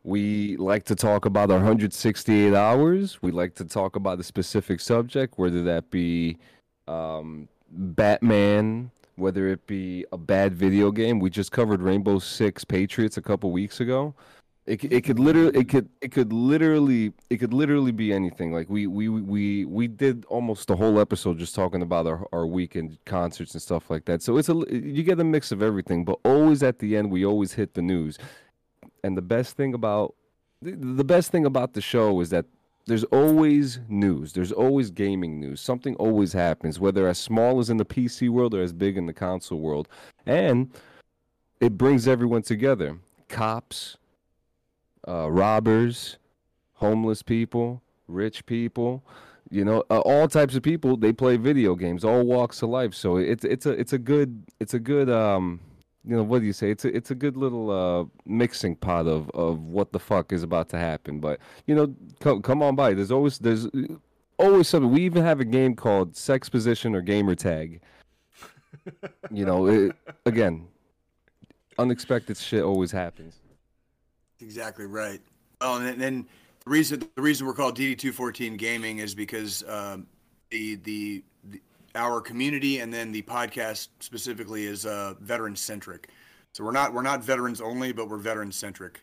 We 0.04 0.56
like 0.58 0.86
to 0.86 0.96
talk 0.96 1.26
about 1.26 1.50
our 1.50 1.58
168 1.58 2.54
hours. 2.54 3.22
We 3.22 3.32
like 3.32 3.56
to 3.56 3.66
talk 3.66 3.96
about 3.96 4.20
a 4.20 4.24
specific 4.24 4.80
subject, 4.80 5.38
whether 5.38 5.64
that 5.64 5.90
be 5.90 6.38
um, 6.88 7.50
Batman, 7.72 8.92
whether 9.18 9.48
it 9.48 9.68
be 9.68 10.06
a 10.12 10.18
bad 10.18 10.54
video 10.54 10.92
game. 10.92 11.20
We 11.20 11.30
just 11.30 11.52
covered 11.52 11.82
Rainbow 11.82 12.20
Six 12.20 12.64
Patriots 12.64 13.18
a 13.18 13.22
couple 13.22 13.52
weeks 13.52 13.80
ago. 13.80 14.16
It, 14.66 14.84
it 14.92 15.06
could 15.06 15.18
literally 15.18 15.58
it 15.58 15.70
could 15.70 15.88
it 16.02 16.12
could 16.12 16.34
literally 16.34 17.14
it 17.30 17.38
could 17.38 17.54
literally 17.54 17.94
be 17.94 18.12
anything 18.12 18.52
like 18.52 18.70
we 18.70 18.86
we 18.86 19.08
we 19.08 19.64
we 19.64 19.88
did 19.88 20.26
almost 20.26 20.68
the 20.68 20.76
whole 20.76 21.00
episode 21.00 21.40
just 21.40 21.56
talking 21.56 21.82
about 21.82 22.06
our, 22.06 22.28
our 22.34 22.46
weekend 22.46 22.98
concerts 23.06 23.54
and 23.54 23.62
stuff 23.62 23.90
like 23.90 24.04
that 24.04 24.22
so 24.22 24.36
it's 24.36 24.50
a 24.50 24.56
you 24.70 25.04
get 25.04 25.22
a 25.22 25.24
mix 25.24 25.54
of 25.54 25.62
everything 25.62 26.04
but 26.04 26.20
always 26.26 26.64
at 26.64 26.80
the 26.80 26.98
end 26.98 27.10
we 27.10 27.26
always 27.26 27.54
hit 27.54 27.76
the 27.76 27.82
news 27.82 28.18
and 29.06 29.16
the 29.16 29.22
best 29.22 29.56
thing 29.56 29.74
about 29.74 30.16
the, 30.62 30.72
the 30.72 31.06
best 31.06 31.32
thing 31.32 31.46
about 31.46 31.72
the 31.72 31.80
show 31.80 32.20
is 32.20 32.30
that 32.32 32.44
there's 32.88 33.04
always 33.06 33.80
news 33.88 34.34
there's 34.34 34.52
always 34.52 34.90
gaming 34.90 35.40
news 35.40 35.62
something 35.62 35.96
always 35.96 36.34
happens 36.34 36.80
whether 36.80 37.08
as 37.08 37.18
small 37.18 37.60
as 37.60 37.70
in 37.70 37.78
the 37.78 37.86
pc 37.86 38.30
world 38.30 38.54
or 38.54 38.62
as 38.62 38.74
big 38.74 38.98
in 38.98 39.06
the 39.06 39.14
console 39.14 39.60
world 39.60 39.88
and 40.26 40.72
it 41.60 41.78
brings 41.78 42.08
everyone 42.08 42.42
together 42.42 42.98
cops 43.30 43.98
uh, 45.08 45.32
robbers, 45.32 46.18
homeless 46.74 47.24
people, 47.24 47.82
rich 48.08 48.46
people, 48.46 49.04
you 49.50 49.64
know, 49.64 49.84
uh, 49.90 50.00
all 50.00 50.28
types 50.28 50.56
of 50.56 50.64
people. 50.64 50.98
They 50.98 51.14
play 51.14 51.38
video 51.38 51.76
games, 51.76 52.04
all 52.04 52.24
walks 52.24 52.62
of 52.62 52.70
life. 52.70 52.94
So 52.94 53.18
it's 53.18 53.46
it's 53.46 53.66
a 53.66 53.72
it's 53.72 53.94
a 53.94 53.98
good 53.98 54.44
it's 54.60 54.74
a 54.74 54.80
good 54.80 55.10
um 55.10 55.62
you 56.08 56.16
know 56.16 56.24
what 56.24 56.40
do 56.40 56.46
you 56.46 56.54
say? 56.54 56.72
It's 56.72 56.86
a 56.86 56.96
it's 56.96 57.12
a 57.12 57.16
good 57.16 57.36
little 57.36 57.70
uh 57.70 58.06
mixing 58.26 58.76
pot 58.78 59.08
of 59.08 59.30
of 59.32 59.64
what 59.64 59.92
the 59.92 60.00
fuck 60.00 60.32
is 60.32 60.42
about 60.42 60.70
to 60.70 60.78
happen. 60.78 61.20
But 61.20 61.40
you 61.66 61.76
know, 61.76 61.94
come 62.22 62.42
come 62.42 62.64
on 62.64 62.76
by. 62.76 62.94
There's 62.94 63.12
always 63.12 63.40
there's 63.40 63.68
always 64.38 64.70
something. 64.70 64.90
We 64.90 65.02
even 65.02 65.24
have 65.24 65.42
a 65.42 65.46
game 65.46 65.76
called 65.76 66.16
Sex 66.16 66.48
Position 66.48 66.96
or 66.96 67.02
Gamer 67.02 67.36
Tag. 67.36 67.82
You 69.32 69.46
know, 69.46 69.68
it, 69.68 69.96
again, 70.26 70.68
unexpected 71.78 72.38
shit 72.38 72.64
always 72.64 72.92
happens. 72.92 73.42
Exactly 74.40 74.86
right. 74.86 75.20
Oh, 75.60 75.80
and 75.82 76.00
then 76.00 76.26
the 76.64 76.70
reason 76.70 77.04
the 77.16 77.22
reason 77.22 77.48
we're 77.48 77.54
called 77.54 77.78
DD214 77.78 78.58
Gaming 78.58 79.00
is 79.00 79.14
because 79.14 79.64
um, 79.68 80.08
the, 80.52 80.76
the 80.76 81.24
the 81.44 81.62
our 81.98 82.22
community 82.22 82.80
and 82.80 82.94
then 82.94 83.12
the 83.12 83.24
podcast 83.24 83.90
specifically 84.00 84.66
is 84.66 84.86
uh, 84.86 85.16
veteran 85.20 85.56
centric. 85.56 86.10
So 86.54 86.64
we're 86.64 86.72
not 86.72 86.94
we're 86.94 87.02
not 87.02 87.24
veterans 87.24 87.60
only, 87.60 87.92
but 87.92 88.10
we're 88.10 88.18
veteran 88.18 88.52
centric. 88.52 89.02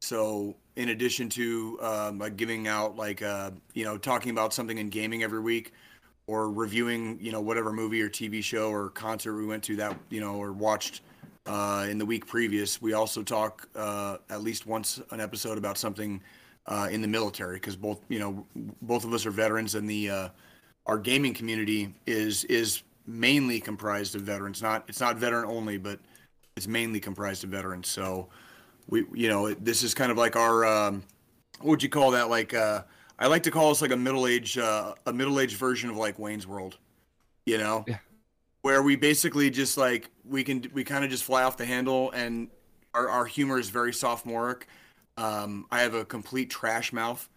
So 0.00 0.54
in 0.76 0.90
addition 0.90 1.28
to 1.30 1.78
um, 1.80 2.18
like 2.18 2.36
giving 2.36 2.68
out 2.68 2.96
like 2.96 3.22
uh, 3.22 3.50
you 3.74 3.84
know 3.84 3.98
talking 3.98 4.30
about 4.30 4.54
something 4.54 4.78
in 4.78 4.88
gaming 4.88 5.22
every 5.22 5.40
week, 5.40 5.72
or 6.26 6.50
reviewing 6.50 7.18
you 7.20 7.32
know 7.32 7.40
whatever 7.40 7.72
movie 7.72 8.00
or 8.00 8.08
TV 8.08 8.42
show 8.42 8.70
or 8.70 8.90
concert 8.90 9.34
we 9.34 9.46
went 9.46 9.62
to 9.64 9.76
that 9.76 9.98
you 10.10 10.20
know 10.20 10.36
or 10.36 10.52
watched 10.52 11.02
uh, 11.46 11.86
in 11.88 11.98
the 11.98 12.06
week 12.06 12.26
previous. 12.26 12.80
We 12.80 12.92
also 12.92 13.22
talk 13.22 13.68
uh, 13.74 14.18
at 14.30 14.42
least 14.42 14.66
once 14.66 15.00
an 15.10 15.20
episode 15.20 15.58
about 15.58 15.78
something 15.78 16.20
uh, 16.66 16.88
in 16.90 17.00
the 17.00 17.08
military 17.08 17.56
because 17.56 17.76
both 17.76 18.00
you 18.08 18.18
know 18.18 18.46
both 18.82 19.04
of 19.04 19.12
us 19.12 19.26
are 19.26 19.30
veterans 19.30 19.74
and 19.74 19.88
the 19.88 20.10
uh, 20.10 20.28
our 20.86 20.98
gaming 20.98 21.34
community 21.34 21.92
is 22.06 22.44
is 22.44 22.82
mainly 23.06 23.60
comprised 23.60 24.14
of 24.14 24.22
veterans. 24.22 24.62
Not 24.62 24.84
it's 24.88 25.00
not 25.00 25.16
veteran 25.16 25.44
only, 25.46 25.78
but 25.78 26.00
it's 26.56 26.66
mainly 26.66 27.00
comprised 27.00 27.44
of 27.44 27.50
veterans. 27.50 27.88
So 27.88 28.28
we 28.88 29.04
you 29.12 29.28
know 29.28 29.52
this 29.54 29.82
is 29.82 29.94
kind 29.94 30.10
of 30.10 30.16
like 30.16 30.36
our 30.36 30.64
um, 30.64 31.02
what 31.58 31.70
would 31.70 31.82
you 31.82 31.88
call 31.88 32.12
that? 32.12 32.30
Like 32.30 32.54
uh, 32.54 32.82
I 33.18 33.26
like 33.26 33.42
to 33.44 33.50
call 33.50 33.70
us 33.70 33.82
like 33.82 33.90
a 33.92 33.96
middle 33.96 34.26
age 34.26 34.56
uh, 34.58 34.94
a 35.06 35.12
middle 35.12 35.40
aged 35.40 35.56
version 35.56 35.90
of 35.90 35.96
like 35.96 36.18
Wayne's 36.18 36.46
World. 36.46 36.78
You 37.44 37.58
know, 37.58 37.84
Yeah. 37.86 37.98
where 38.62 38.82
we 38.82 38.96
basically 38.96 39.50
just 39.50 39.76
like 39.76 40.10
we 40.24 40.42
can 40.42 40.68
we 40.72 40.84
kind 40.84 41.04
of 41.04 41.10
just 41.10 41.24
fly 41.24 41.42
off 41.44 41.56
the 41.56 41.66
handle 41.66 42.10
and 42.12 42.48
our 42.94 43.08
our 43.08 43.24
humor 43.26 43.58
is 43.58 43.70
very 43.70 43.92
sophomoric. 43.92 44.66
Um, 45.16 45.66
I 45.70 45.80
have 45.80 45.94
a 45.94 46.04
complete 46.04 46.50
trash 46.50 46.92
mouth 46.92 47.28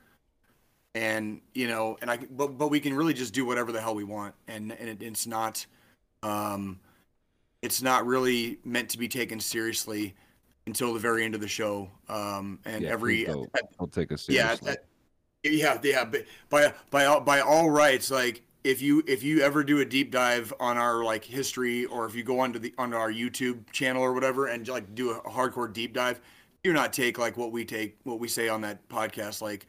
and 1.00 1.40
you 1.54 1.66
know 1.68 1.98
and 2.02 2.12
i 2.12 2.18
but, 2.18 2.58
but 2.58 2.68
we 2.68 2.80
can 2.82 2.94
really 2.94 3.14
just 3.14 3.34
do 3.34 3.46
whatever 3.46 3.72
the 3.72 3.80
hell 3.80 3.96
we 3.96 4.04
want. 4.04 4.36
And 4.50 4.74
and 4.74 4.90
it, 4.90 5.02
it's 5.02 5.26
not 5.26 5.66
um 6.24 6.80
it's 7.62 7.82
not 7.82 8.06
really 8.06 8.60
meant 8.66 8.90
to 8.90 8.98
be 8.98 9.08
taken 9.08 9.40
seriously 9.40 10.14
until 10.68 10.94
the 10.94 11.00
very 11.00 11.24
end 11.24 11.36
of 11.36 11.42
the 11.42 11.48
show. 11.48 11.90
Um 12.10 12.60
and 12.66 12.84
Yeah, 12.84 12.90
every 12.90 13.26
don't. 13.26 13.50
I'll 13.80 13.88
take 13.88 14.12
us 14.12 14.28
yeah 14.28 14.58
at- 14.68 14.86
yeah 15.44 15.80
yeah 15.84 16.04
but 16.04 16.26
by 16.50 16.74
by 16.90 17.06
all 17.06 17.22
by 17.22 17.40
all 17.40 17.70
rights 17.70 18.12
like 18.12 18.42
if 18.66 18.82
you 18.82 19.02
if 19.08 19.24
you 19.24 19.40
ever 19.40 19.64
do 19.64 19.80
a 19.80 19.86
deep 19.86 20.12
dive 20.12 20.54
on 20.60 20.78
our 20.78 21.02
like 21.02 21.24
history 21.24 21.86
or 21.86 22.06
if 22.06 22.14
you 22.14 22.24
go 22.24 22.42
onto 22.42 22.60
the 22.60 22.74
onto 22.78 22.98
our 22.98 23.10
youtube 23.10 23.72
channel 23.72 24.02
or 24.04 24.12
whatever 24.12 24.48
and 24.48 24.68
like 24.68 24.94
do 24.96 25.12
a 25.12 25.22
hardcore 25.30 25.72
deep 25.72 25.94
dive 25.94 26.20
do 26.62 26.74
not 26.74 26.92
take 26.92 27.18
like 27.18 27.38
what 27.38 27.54
we 27.54 27.64
take 27.64 27.98
what 28.04 28.20
we 28.20 28.28
say 28.28 28.50
on 28.50 28.60
that 28.60 28.86
podcast 28.90 29.42
like 29.42 29.66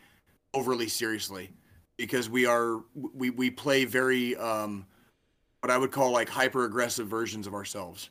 overly 0.55 0.89
seriously 0.89 1.51
because 1.97 2.29
we 2.29 2.47
are 2.47 2.81
we 2.95 3.31
we 3.31 3.51
play 3.51 3.85
very 3.85 4.37
um 4.37 4.87
what 5.61 5.71
I 5.71 5.79
would 5.79 5.93
call 5.93 6.11
like 6.11 6.29
hyper 6.29 6.65
aggressive 6.65 7.07
versions 7.07 7.47
of 7.47 7.55
ourselves. 7.55 8.11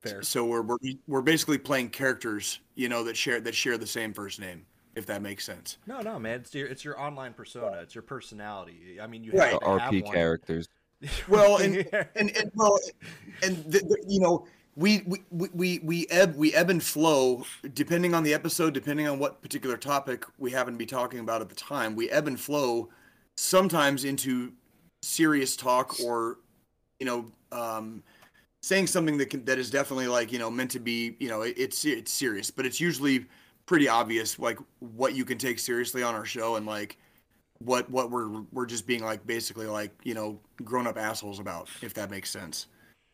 Fair. 0.00 0.22
So 0.22 0.44
we're, 0.44 0.62
we're 0.62 0.78
we're 1.06 1.22
basically 1.22 1.58
playing 1.58 1.90
characters, 1.90 2.60
you 2.74 2.88
know, 2.88 3.04
that 3.04 3.16
share 3.16 3.40
that 3.40 3.54
share 3.54 3.78
the 3.78 3.86
same 3.86 4.12
first 4.12 4.40
name, 4.40 4.64
if 4.96 5.06
that 5.06 5.22
makes 5.22 5.44
sense. 5.44 5.78
No, 5.86 6.00
no, 6.00 6.18
man. 6.18 6.40
It's 6.40 6.54
your 6.54 6.66
it's 6.66 6.84
your 6.84 6.98
online 7.00 7.34
persona. 7.34 7.78
It's 7.82 7.94
your 7.94 8.02
personality. 8.02 8.98
I 9.00 9.06
mean, 9.06 9.22
you 9.22 9.32
Right. 9.32 9.52
have 9.52 9.60
The 9.60 9.66
to 9.66 9.78
have 9.78 9.92
RP 9.92 10.12
characters. 10.12 10.68
Well, 11.28 11.58
and 11.58 11.76
and, 12.16 12.36
and 12.36 12.50
well, 12.54 12.78
and 13.42 13.56
the, 13.64 13.78
the, 13.78 14.04
you 14.06 14.20
know, 14.20 14.46
we 14.80 15.02
we 15.06 15.20
we 15.52 15.78
we 15.82 16.06
ebb 16.08 16.34
we 16.36 16.54
ebb 16.54 16.70
and 16.70 16.82
flow 16.82 17.44
depending 17.74 18.14
on 18.14 18.22
the 18.22 18.32
episode, 18.32 18.72
depending 18.72 19.06
on 19.06 19.18
what 19.18 19.42
particular 19.42 19.76
topic 19.76 20.24
we 20.38 20.50
happen 20.50 20.72
to 20.72 20.78
be 20.78 20.86
talking 20.86 21.20
about 21.20 21.42
at 21.42 21.50
the 21.50 21.54
time. 21.54 21.94
We 21.94 22.08
ebb 22.08 22.26
and 22.26 22.40
flow 22.40 22.88
sometimes 23.36 24.04
into 24.04 24.52
serious 25.02 25.54
talk 25.54 26.00
or 26.02 26.38
you 26.98 27.04
know 27.04 27.26
um, 27.52 28.02
saying 28.62 28.86
something 28.86 29.18
that 29.18 29.28
can, 29.28 29.44
that 29.44 29.58
is 29.58 29.70
definitely 29.70 30.08
like 30.08 30.32
you 30.32 30.38
know 30.38 30.50
meant 30.50 30.70
to 30.70 30.80
be 30.80 31.14
you 31.20 31.28
know 31.28 31.42
it, 31.42 31.54
it's 31.58 31.84
it's 31.84 32.10
serious, 32.10 32.50
but 32.50 32.64
it's 32.64 32.80
usually 32.80 33.26
pretty 33.66 33.86
obvious 33.86 34.38
like 34.38 34.58
what 34.78 35.14
you 35.14 35.26
can 35.26 35.36
take 35.36 35.58
seriously 35.58 36.02
on 36.02 36.14
our 36.14 36.24
show 36.24 36.56
and 36.56 36.64
like 36.64 36.96
what 37.58 37.88
what 37.90 38.10
we're 38.10 38.40
we're 38.50 38.66
just 38.66 38.86
being 38.86 39.04
like 39.04 39.26
basically 39.26 39.66
like 39.66 39.92
you 40.04 40.14
know 40.14 40.40
grown 40.64 40.86
up 40.86 40.96
assholes 40.96 41.38
about 41.38 41.68
if 41.82 41.92
that 41.92 42.10
makes 42.10 42.30
sense. 42.30 42.66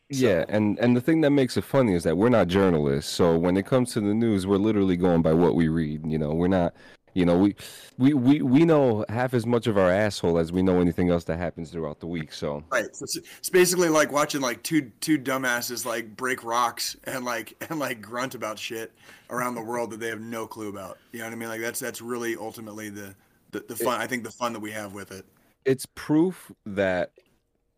Yeah, 0.09 0.45
and 0.47 0.79
and 0.79 0.95
the 0.95 1.01
thing 1.01 1.21
that 1.21 1.31
makes 1.31 1.57
it 1.57 1.65
funny 1.65 1.93
is 1.93 2.03
that 2.03 2.17
we're 2.17 2.29
not 2.29 2.47
journalists. 2.47 3.11
So 3.11 3.37
when 3.37 3.57
it 3.57 3.65
comes 3.65 3.91
to 3.93 3.99
the 3.99 4.13
news, 4.13 4.47
we're 4.47 4.57
literally 4.57 4.95
going 4.95 5.21
by 5.21 5.33
what 5.33 5.55
we 5.55 5.67
read. 5.67 6.09
You 6.09 6.17
know, 6.17 6.33
we're 6.33 6.47
not. 6.47 6.73
You 7.13 7.25
know, 7.25 7.37
we 7.37 7.55
we 7.97 8.13
we 8.13 8.41
we 8.41 8.63
know 8.63 9.03
half 9.09 9.33
as 9.33 9.45
much 9.45 9.65
of 9.67 9.77
our 9.77 9.91
asshole 9.91 10.37
as 10.37 10.51
we 10.51 10.61
know 10.61 10.79
anything 10.79 11.09
else 11.09 11.23
that 11.25 11.37
happens 11.37 11.71
throughout 11.71 11.99
the 11.99 12.05
week. 12.05 12.31
So 12.31 12.63
Right. 12.71 12.95
So 12.95 13.05
it's, 13.05 13.49
basically 13.49 13.89
like 13.89 14.11
watching 14.11 14.39
like 14.39 14.61
two 14.61 14.91
two 15.01 15.17
dumbasses 15.17 15.83
like 15.83 16.15
break 16.15 16.43
rocks 16.43 16.95
and 17.05 17.25
like 17.25 17.55
and 17.69 17.79
like 17.79 18.01
grunt 18.01 18.35
about 18.35 18.59
shit 18.59 18.93
around 19.29 19.55
the 19.55 19.63
world 19.63 19.89
that 19.91 19.99
they 19.99 20.09
have 20.09 20.21
no 20.21 20.45
clue 20.45 20.69
about. 20.69 20.99
You 21.11 21.19
know 21.19 21.25
what 21.25 21.33
I 21.33 21.37
mean? 21.37 21.49
Like 21.49 21.61
that's 21.61 21.79
that's 21.79 22.01
really 22.01 22.37
ultimately 22.37 22.89
the 22.89 23.15
the, 23.51 23.61
the 23.67 23.75
fun. 23.75 23.99
I 23.99 24.05
think 24.05 24.23
the 24.23 24.31
fun 24.31 24.53
that 24.53 24.59
we 24.59 24.71
have 24.71 24.93
with 24.93 25.11
it. 25.11 25.25
it's 25.65 25.87
proof 25.95 26.51
that 26.67 27.11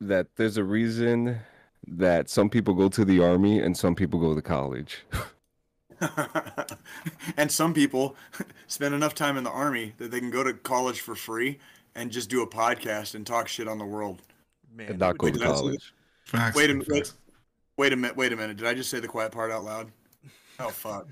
that 0.02 0.28
there's 0.36 0.58
a 0.58 0.64
reason 0.64 1.40
that 1.88 2.30
some 2.30 2.50
people 2.50 2.74
go 2.74 2.90
to 2.90 3.04
the 3.06 3.24
army 3.24 3.60
and 3.60 3.76
some 3.76 3.96
people 3.96 4.20
go 4.20 4.36
to 4.36 4.42
college. 4.42 5.00
and 7.38 7.52
some 7.52 7.74
people 7.74 8.16
spend 8.68 8.94
enough 8.96 9.16
time 9.16 9.38
in 9.38 9.44
the 9.44 9.50
army 9.50 9.94
that 9.98 10.12
they 10.12 10.20
can 10.20 10.32
go 10.32 10.44
to 10.44 10.54
college 10.54 11.02
for 11.02 11.16
free 11.16 11.60
and 11.96 12.12
just 12.12 12.30
do 12.30 12.42
a 12.42 12.48
podcast 12.48 13.16
and 13.16 13.26
talk 13.26 13.48
shit 13.48 13.68
on 13.68 13.78
the 13.78 13.86
world. 13.86 14.22
man, 14.74 14.90
and 14.90 15.00
not 15.00 15.18
go 15.18 15.28
to 15.28 15.34
did 15.34 15.42
I 15.44 15.46
say- 15.48 15.54
college. 15.54 15.94
Facts. 16.24 16.56
Wait 16.56 16.70
a 16.70 16.76
minute. 16.76 17.12
Wait 17.78 17.92
a 17.92 17.96
minute. 17.96 18.16
Wait 18.16 18.32
a 18.32 18.36
minute. 18.36 18.58
Did 18.58 18.68
I 18.68 18.74
just 18.76 18.90
say 18.92 19.00
the 19.00 19.08
quiet 19.08 19.32
part 19.32 19.52
out 19.52 19.64
loud? 19.64 19.92
Oh 20.60 20.70
fuck. 20.70 21.08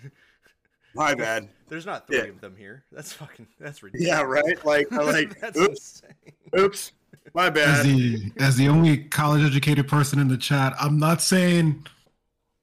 My 0.93 1.15
bad. 1.15 1.49
there's 1.69 1.85
not 1.87 2.05
three 2.05 2.17
Yeah. 2.17 2.23
of 2.25 2.39
them 2.39 2.55
here. 2.55 2.83
That's 2.91 3.13
fucking. 3.13 3.47
That's 3.59 3.81
ridiculous. 3.81 4.07
Yeah, 4.15 4.21
right. 4.21 4.63
Like, 4.63 4.91
like. 4.91 5.39
that's 5.39 5.57
oops, 5.57 6.03
insane. 6.03 6.63
oops. 6.65 6.91
My 7.33 7.47
As 7.47 7.53
bad. 7.53 7.85
the 7.85 8.31
as 8.39 8.55
the 8.57 8.67
only 8.69 8.97
college 8.97 9.43
educated 9.45 9.87
person 9.87 10.19
in 10.19 10.27
the 10.27 10.37
chat, 10.37 10.73
I'm 10.79 10.97
not 10.99 11.21
saying 11.21 11.85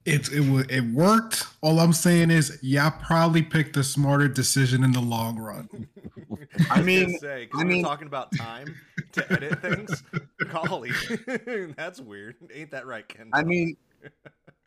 it's 0.05 0.29
it 0.29 0.41
it 0.69 0.83
worked. 0.93 1.45
All 1.61 1.79
I'm 1.79 1.93
saying 1.93 2.31
is, 2.31 2.59
yeah, 2.61 2.87
I 2.87 2.89
probably 3.03 3.41
picked 3.41 3.73
the 3.75 3.83
smarter 3.83 4.27
decision 4.27 4.83
in 4.83 4.91
the 4.91 4.99
long 5.01 5.37
run. 5.39 5.69
I 6.09 6.35
was 6.57 6.67
gonna 6.67 6.83
mean, 6.83 7.17
say, 7.19 7.47
'cause 7.47 7.61
I 7.61 7.63
we 7.63 7.69
were 7.69 7.75
mean- 7.75 7.83
talking 7.83 8.07
about 8.07 8.31
time 8.35 8.75
to 9.13 9.31
edit 9.31 9.61
things. 9.61 10.03
Golly, 10.51 10.91
that's 11.77 11.99
weird. 11.99 12.35
Ain't 12.53 12.71
that 12.71 12.85
right, 12.85 13.07
Ken? 13.07 13.29
I 13.33 13.43
mean, 13.43 13.77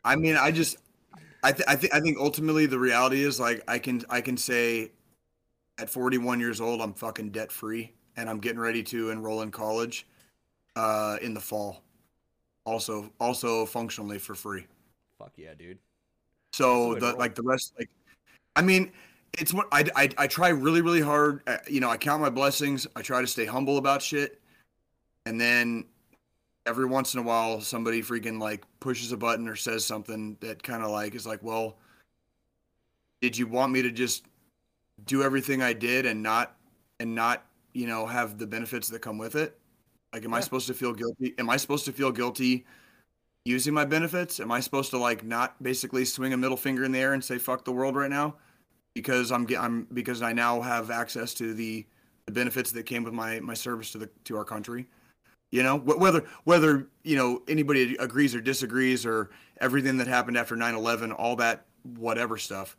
I 0.03 0.15
mean, 0.15 0.35
I 0.35 0.51
just, 0.51 0.77
I, 1.43 1.51
th- 1.51 1.67
I 1.67 1.75
think, 1.75 1.93
I 1.93 1.99
think 2.01 2.17
ultimately 2.17 2.65
the 2.65 2.79
reality 2.79 3.23
is 3.23 3.39
like 3.39 3.63
I 3.67 3.79
can, 3.79 4.01
I 4.09 4.21
can 4.21 4.35
say, 4.37 4.91
at 5.77 5.89
41 5.89 6.39
years 6.41 6.59
old, 6.59 6.81
I'm 6.81 6.93
fucking 6.93 7.29
debt 7.29 7.51
free, 7.51 7.93
and 8.19 8.29
I'm 8.29 8.39
getting 8.39 8.59
ready 8.59 8.83
to 8.83 9.11
enroll 9.11 9.41
in 9.41 9.49
college, 9.49 10.05
uh, 10.75 11.17
in 11.21 11.33
the 11.33 11.39
fall. 11.39 11.81
Also, 12.65 13.09
also 13.19 13.65
functionally 13.65 14.19
for 14.19 14.35
free. 14.35 14.65
Fuck 15.17 15.31
yeah, 15.37 15.53
dude. 15.57 15.79
So 16.51 16.89
the 16.89 16.89
way 16.89 16.93
to 16.95 16.99
the 16.99 17.05
roll. 17.07 17.17
like 17.17 17.35
the 17.35 17.43
rest 17.43 17.73
like, 17.79 17.89
I 18.55 18.61
mean, 18.61 18.91
it's 19.37 19.53
what 19.53 19.67
I, 19.71 19.85
I 19.95 20.09
I 20.17 20.27
try 20.27 20.49
really 20.49 20.81
really 20.81 21.01
hard. 21.01 21.41
uh, 21.47 21.57
You 21.67 21.79
know, 21.79 21.89
I 21.89 21.97
count 21.97 22.21
my 22.21 22.29
blessings. 22.29 22.85
I 22.95 23.01
try 23.01 23.21
to 23.21 23.27
stay 23.27 23.45
humble 23.45 23.77
about 23.77 24.01
shit, 24.01 24.41
and 25.25 25.39
then 25.39 25.85
every 26.65 26.85
once 26.85 27.13
in 27.13 27.21
a 27.21 27.23
while 27.23 27.61
somebody 27.61 28.01
freaking 28.01 28.39
like 28.39 28.63
pushes 28.79 29.11
a 29.11 29.17
button 29.17 29.47
or 29.47 29.55
says 29.55 29.85
something 29.85 30.37
that 30.41 30.61
kind 30.61 30.83
of 30.83 30.91
like 30.91 31.15
is 31.15 31.25
like, 31.25 31.41
well, 31.41 31.77
did 33.21 33.37
you 33.37 33.47
want 33.47 33.71
me 33.71 33.81
to 33.81 33.91
just 33.91 34.25
do 35.05 35.23
everything 35.23 35.61
I 35.61 35.73
did 35.73 36.05
and 36.05 36.21
not 36.21 36.55
and 36.99 37.15
not 37.15 37.45
you 37.73 37.87
know 37.87 38.05
have 38.05 38.37
the 38.37 38.47
benefits 38.47 38.89
that 38.89 38.99
come 38.99 39.17
with 39.17 39.35
it? 39.35 39.57
Like, 40.13 40.25
am 40.25 40.33
I 40.33 40.39
supposed 40.39 40.67
to 40.67 40.73
feel 40.73 40.93
guilty? 40.93 41.33
Am 41.37 41.49
I 41.49 41.57
supposed 41.57 41.85
to 41.85 41.91
feel 41.91 42.11
guilty? 42.11 42.65
using 43.45 43.73
my 43.73 43.85
benefits? 43.85 44.39
Am 44.39 44.51
I 44.51 44.59
supposed 44.59 44.91
to 44.91 44.97
like 44.97 45.23
not 45.23 45.61
basically 45.61 46.05
swing 46.05 46.33
a 46.33 46.37
middle 46.37 46.57
finger 46.57 46.83
in 46.83 46.91
the 46.91 46.99
air 46.99 47.13
and 47.13 47.23
say 47.23 47.37
fuck 47.37 47.65
the 47.65 47.71
world 47.71 47.95
right 47.95 48.09
now 48.09 48.35
because 48.93 49.31
I'm 49.31 49.47
I'm 49.57 49.87
because 49.93 50.21
I 50.21 50.33
now 50.33 50.61
have 50.61 50.91
access 50.91 51.33
to 51.35 51.53
the 51.53 51.85
the 52.25 52.31
benefits 52.31 52.71
that 52.71 52.83
came 52.83 53.03
with 53.03 53.13
my 53.13 53.39
my 53.39 53.53
service 53.53 53.91
to 53.93 53.97
the 53.97 54.09
to 54.25 54.37
our 54.37 54.45
country? 54.45 54.87
You 55.51 55.63
know, 55.63 55.77
whether 55.77 56.25
whether 56.43 56.87
you 57.03 57.15
know 57.15 57.41
anybody 57.47 57.95
agrees 57.99 58.35
or 58.35 58.41
disagrees 58.41 59.05
or 59.05 59.31
everything 59.59 59.97
that 59.97 60.07
happened 60.07 60.37
after 60.37 60.55
9/11, 60.55 61.15
all 61.17 61.35
that 61.37 61.65
whatever 61.83 62.37
stuff. 62.37 62.77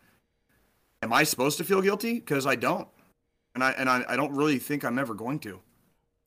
Am 1.02 1.12
I 1.12 1.24
supposed 1.24 1.58
to 1.58 1.64
feel 1.64 1.80
guilty? 1.80 2.14
Because 2.14 2.46
I 2.46 2.56
don't, 2.56 2.86
and 3.54 3.64
I 3.64 3.70
and 3.72 3.88
I, 3.88 4.04
I 4.08 4.16
don't 4.16 4.34
really 4.34 4.58
think 4.58 4.84
I'm 4.84 4.98
ever 4.98 5.14
going 5.14 5.38
to. 5.40 5.60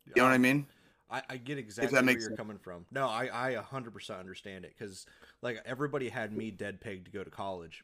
You 0.05 0.13
know 0.17 0.23
what 0.23 0.33
I 0.33 0.37
mean? 0.37 0.67
I, 1.09 1.21
I 1.29 1.37
get 1.37 1.57
exactly 1.57 1.93
where 1.93 2.11
you're 2.11 2.21
sense. 2.21 2.37
coming 2.37 2.57
from. 2.57 2.85
No, 2.91 3.07
I, 3.07 3.29
I 3.31 3.55
100% 3.55 4.19
understand 4.19 4.65
it 4.65 4.73
because, 4.77 5.05
like, 5.43 5.61
everybody 5.63 6.09
had 6.09 6.35
me 6.35 6.49
dead 6.49 6.81
pegged 6.81 7.05
to 7.05 7.11
go 7.11 7.23
to 7.23 7.29
college 7.29 7.83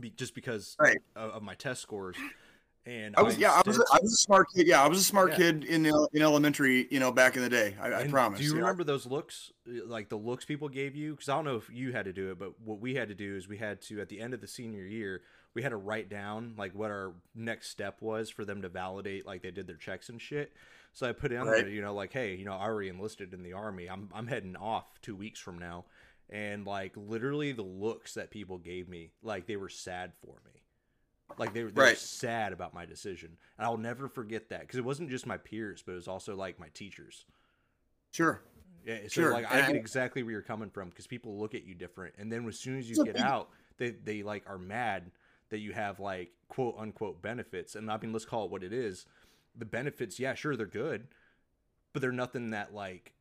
be, 0.00 0.10
just 0.10 0.34
because 0.34 0.76
Right. 0.80 0.98
of, 1.14 1.30
of 1.32 1.42
my 1.42 1.54
test 1.54 1.82
scores. 1.82 2.16
And 2.86 3.14
I 3.16 3.22
was 3.22 3.36
yeah, 3.36 3.52
I 3.52 3.62
was 3.66 3.78
a, 3.78 3.84
I 3.92 3.98
was 4.00 4.14
a 4.14 4.16
smart 4.16 4.46
kid. 4.54 4.66
Yeah, 4.66 4.82
I 4.82 4.88
was 4.88 4.98
a 4.98 5.04
smart 5.04 5.32
Yeah. 5.32 5.36
kid 5.36 5.64
in 5.64 5.84
el- 5.84 6.08
in 6.14 6.22
elementary. 6.22 6.88
You 6.90 7.00
know, 7.00 7.12
back 7.12 7.36
in 7.36 7.42
the 7.42 7.50
day. 7.50 7.74
I, 7.78 7.92
I 7.92 8.08
promise. 8.08 8.38
Do 8.38 8.46
you 8.46 8.54
yeah. 8.54 8.60
remember 8.60 8.82
those 8.82 9.04
looks, 9.04 9.52
uh, 9.68 9.84
like 9.86 10.08
the 10.08 10.16
looks 10.16 10.46
people 10.46 10.70
gave 10.70 10.96
you? 10.96 11.10
Because 11.12 11.28
I 11.28 11.34
don't 11.34 11.44
know 11.44 11.56
if 11.56 11.68
you 11.68 11.92
had 11.92 12.06
to 12.06 12.14
do 12.14 12.30
it, 12.30 12.38
but 12.38 12.58
what 12.64 12.80
we 12.80 12.94
had 12.94 13.08
to 13.08 13.14
do 13.14 13.36
is 13.36 13.46
we 13.46 13.58
had 13.58 13.82
to, 13.82 14.00
at 14.00 14.08
the 14.08 14.20
end 14.20 14.32
of 14.32 14.40
the 14.40 14.46
senior 14.46 14.86
year, 14.86 15.20
we 15.58 15.62
had 15.64 15.70
to 15.70 15.76
write 15.76 16.08
down 16.08 16.54
like 16.56 16.72
what 16.72 16.88
our 16.92 17.14
next 17.34 17.70
step 17.70 18.00
was 18.00 18.30
for 18.30 18.44
them 18.44 18.62
to 18.62 18.68
validate, 18.68 19.26
like 19.26 19.42
they 19.42 19.50
did 19.50 19.66
their 19.66 19.74
checks 19.74 20.08
and 20.08 20.22
shit. 20.22 20.52
So 20.92 21.08
I 21.08 21.10
put 21.12 21.32
in 21.32 21.44
Right. 21.44 21.64
there, 21.64 21.68
you 21.68 21.82
know, 21.82 21.92
like, 21.94 22.12
hey, 22.12 22.36
you 22.36 22.44
know, 22.44 22.52
I 22.52 22.62
already 22.66 22.88
enlisted 22.90 23.34
in 23.34 23.42
the 23.42 23.54
army. 23.54 23.90
I'm 23.90 24.08
I'm 24.14 24.28
heading 24.28 24.54
off 24.54 25.00
two 25.02 25.16
weeks 25.16 25.40
from 25.40 25.58
now, 25.58 25.86
and 26.30 26.64
like 26.64 26.92
literally 26.96 27.50
the 27.50 27.62
looks 27.62 28.14
that 28.14 28.30
people 28.30 28.58
gave 28.58 28.88
me, 28.88 29.10
like 29.20 29.46
they 29.48 29.56
were 29.56 29.68
sad 29.68 30.12
for 30.24 30.36
me. 30.46 30.62
Like 31.38 31.54
they, 31.54 31.64
were- 31.64 31.72
they 31.72 31.80
were 31.82 31.94
sad 31.96 32.52
about 32.52 32.72
my 32.72 32.86
decision, 32.86 33.36
and 33.58 33.66
I'll 33.66 33.76
never 33.76 34.08
forget 34.08 34.48
that 34.50 34.60
because 34.60 34.78
it 34.78 34.84
wasn't 34.84 35.10
just 35.10 35.26
my 35.26 35.38
peers, 35.38 35.82
but 35.84 35.92
it 35.92 35.96
was 35.96 36.06
also 36.08 36.36
like 36.36 36.60
my 36.60 36.68
teachers. 36.72 37.26
Sure. 38.12 38.40
Yeah, 38.86 39.00
so 39.08 39.08
Sure, 39.08 39.32
like 39.32 39.44
I 39.50 39.60
get 39.66 39.76
exactly 39.76 40.22
where 40.22 40.32
you're 40.32 40.42
coming 40.42 40.70
from 40.70 40.88
because 40.88 41.06
people 41.06 41.36
look 41.38 41.54
at 41.54 41.64
you 41.64 41.74
different, 41.74 42.14
and 42.18 42.30
then 42.32 42.46
as 42.46 42.58
soon 42.58 42.78
as 42.78 42.88
you 42.88 42.96
get 43.04 43.16
out, 43.16 43.50
they 43.76 43.90
they 43.90 44.22
like 44.22 44.44
are 44.48 44.58
mad 44.58 45.10
that 45.50 45.58
you 45.58 45.72
have 45.72 46.00
like 46.00 46.30
quote 46.48 46.76
unquote 46.78 47.20
benefits, 47.22 47.74
and 47.74 47.90
I 47.90 47.98
mean 47.98 48.12
let's 48.12 48.24
call 48.24 48.44
it 48.44 48.50
what 48.50 48.62
it 48.62 48.72
is. 48.72 49.06
The 49.56 49.64
benefits, 49.64 50.18
yeah, 50.20 50.34
sure 50.34 50.56
they're 50.56 50.66
good, 50.66 51.08
but 51.92 52.02
they're 52.02 52.12
nothing 52.12 52.50
that 52.50 52.74
like 52.74 53.12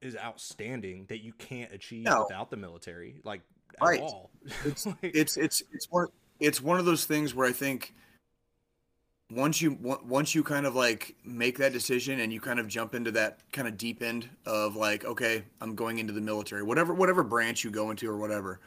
is 0.00 0.16
outstanding 0.16 1.06
that 1.08 1.22
you 1.22 1.32
can't 1.32 1.72
achieve 1.72 2.04
No. 2.04 2.24
without 2.24 2.50
the 2.50 2.56
military, 2.56 3.16
like 3.24 3.40
at 3.80 3.86
Right. 3.86 4.00
all. 4.00 4.30
It's 4.64 4.86
Like- 4.86 4.96
it's 5.02 5.36
it's 5.36 5.62
it's 5.72 5.90
one 5.90 6.08
it's 6.40 6.60
one 6.60 6.78
of 6.78 6.84
those 6.84 7.04
things 7.06 7.34
where 7.34 7.48
I 7.48 7.52
think 7.52 7.94
once 9.30 9.60
you 9.60 9.76
once 9.80 10.34
you 10.36 10.44
kind 10.44 10.66
of 10.66 10.76
like 10.76 11.16
make 11.24 11.58
that 11.58 11.72
decision 11.72 12.20
and 12.20 12.32
you 12.32 12.40
kind 12.40 12.60
of 12.60 12.68
jump 12.68 12.94
into 12.94 13.10
that 13.10 13.40
kind 13.52 13.66
of 13.66 13.76
deep 13.76 14.00
end 14.02 14.28
of 14.46 14.76
like 14.76 15.04
okay 15.04 15.42
I'm 15.60 15.74
going 15.74 15.98
into 15.98 16.12
the 16.12 16.20
military 16.20 16.62
whatever 16.62 16.94
whatever 16.94 17.24
branch 17.24 17.64
you 17.64 17.70
go 17.72 17.90
into 17.90 18.08
or 18.08 18.16
whatever 18.16 18.60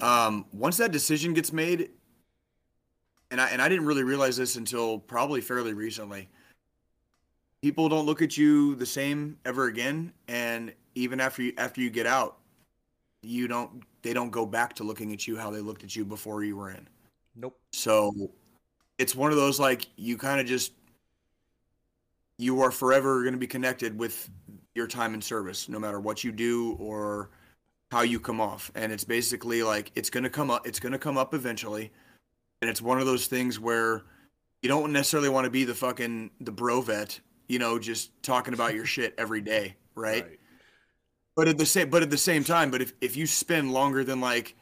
um, 0.00 0.46
once 0.50 0.78
that 0.78 0.92
decision 0.92 1.34
gets 1.34 1.52
made 1.52 1.90
and 3.32 3.40
I 3.40 3.48
and 3.48 3.60
I 3.60 3.68
didn't 3.68 3.86
really 3.86 4.04
realize 4.04 4.36
this 4.36 4.54
until 4.56 4.98
probably 4.98 5.40
fairly 5.40 5.72
recently. 5.72 6.28
People 7.62 7.88
don't 7.88 8.06
look 8.06 8.22
at 8.22 8.36
you 8.36 8.74
the 8.76 8.86
same 8.86 9.38
ever 9.44 9.66
again 9.66 10.12
and 10.28 10.72
even 10.94 11.18
after 11.20 11.42
you 11.42 11.52
after 11.58 11.80
you 11.80 11.90
get 11.90 12.06
out 12.06 12.38
you 13.22 13.48
don't 13.48 13.82
they 14.02 14.12
don't 14.12 14.30
go 14.30 14.44
back 14.44 14.74
to 14.74 14.84
looking 14.84 15.12
at 15.12 15.26
you 15.26 15.36
how 15.36 15.50
they 15.50 15.60
looked 15.60 15.82
at 15.82 15.96
you 15.96 16.04
before 16.04 16.44
you 16.44 16.56
were 16.56 16.70
in. 16.70 16.86
Nope. 17.34 17.58
so 17.72 18.12
it's 18.98 19.16
one 19.16 19.30
of 19.30 19.38
those 19.38 19.58
like 19.58 19.88
you 19.96 20.18
kind 20.18 20.38
of 20.38 20.46
just 20.46 20.72
you 22.36 22.60
are 22.60 22.70
forever 22.70 23.22
going 23.22 23.32
to 23.32 23.38
be 23.38 23.46
connected 23.46 23.98
with 23.98 24.28
your 24.74 24.86
time 24.86 25.14
in 25.14 25.22
service 25.22 25.68
no 25.68 25.78
matter 25.78 25.98
what 25.98 26.22
you 26.22 26.32
do 26.32 26.76
or 26.78 27.30
how 27.90 28.02
you 28.02 28.18
come 28.18 28.40
off. 28.40 28.70
And 28.74 28.90
it's 28.92 29.04
basically 29.04 29.62
like 29.62 29.90
it's 29.94 30.10
going 30.10 30.24
to 30.24 30.30
come 30.30 30.50
up 30.50 30.66
it's 30.66 30.78
going 30.80 30.92
to 30.92 30.98
come 30.98 31.16
up 31.16 31.32
eventually 31.32 31.90
and 32.62 32.70
it's 32.70 32.80
one 32.80 32.98
of 32.98 33.04
those 33.04 33.26
things 33.26 33.60
where 33.60 34.02
you 34.62 34.70
don't 34.70 34.92
necessarily 34.92 35.28
want 35.28 35.44
to 35.44 35.50
be 35.50 35.64
the 35.64 35.74
fucking 35.74 36.30
the 36.40 36.52
bro 36.52 36.80
vet 36.80 37.20
you 37.48 37.58
know 37.58 37.78
just 37.78 38.10
talking 38.22 38.54
about 38.54 38.74
your 38.74 38.86
shit 38.86 39.14
every 39.18 39.42
day 39.42 39.76
right? 39.94 40.38
But 41.34 41.48
at 41.48 41.58
the 41.58 41.66
same 41.66 41.90
but 41.90 42.02
at 42.02 42.10
the 42.10 42.18
same 42.18 42.44
time, 42.44 42.70
but 42.70 42.82
if, 42.82 42.92
if 43.00 43.16
you 43.16 43.26
spend 43.26 43.72
longer 43.72 44.04
than 44.04 44.20
like 44.20 44.54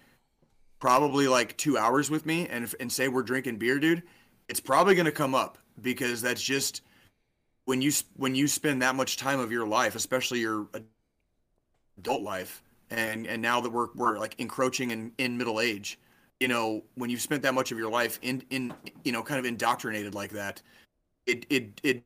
probably 0.78 1.28
like 1.28 1.56
two 1.56 1.76
hours 1.76 2.10
with 2.10 2.24
me 2.24 2.48
and 2.48 2.64
if, 2.64 2.74
and 2.80 2.90
say 2.90 3.08
we're 3.08 3.22
drinking 3.22 3.56
beer, 3.56 3.78
dude, 3.78 4.02
it's 4.48 4.60
probably 4.60 4.94
gonna 4.94 5.10
come 5.10 5.34
up 5.34 5.58
because 5.80 6.22
that's 6.22 6.42
just 6.42 6.82
when 7.64 7.82
you 7.82 7.92
when 8.16 8.34
you 8.34 8.46
spend 8.46 8.82
that 8.82 8.94
much 8.94 9.16
time 9.16 9.40
of 9.40 9.50
your 9.50 9.66
life, 9.66 9.94
especially 9.94 10.40
your 10.40 10.68
adult 11.98 12.22
life, 12.22 12.62
and 12.90 13.26
and 13.26 13.42
now 13.42 13.60
that 13.60 13.70
we're 13.70 13.88
we're 13.94 14.18
like 14.18 14.36
encroaching 14.38 14.90
in 14.92 15.12
in 15.18 15.36
middle 15.36 15.60
age, 15.60 15.98
you 16.40 16.48
know, 16.48 16.82
when 16.94 17.10
you've 17.10 17.20
spent 17.20 17.42
that 17.42 17.54
much 17.54 17.70
of 17.70 17.78
your 17.78 17.90
life 17.90 18.18
in 18.22 18.42
in 18.50 18.72
you 19.04 19.12
know 19.12 19.22
kind 19.22 19.38
of 19.38 19.44
indoctrinated 19.44 20.14
like 20.14 20.30
that, 20.32 20.60
it 21.26 21.46
it 21.50 21.80
it 21.82 22.02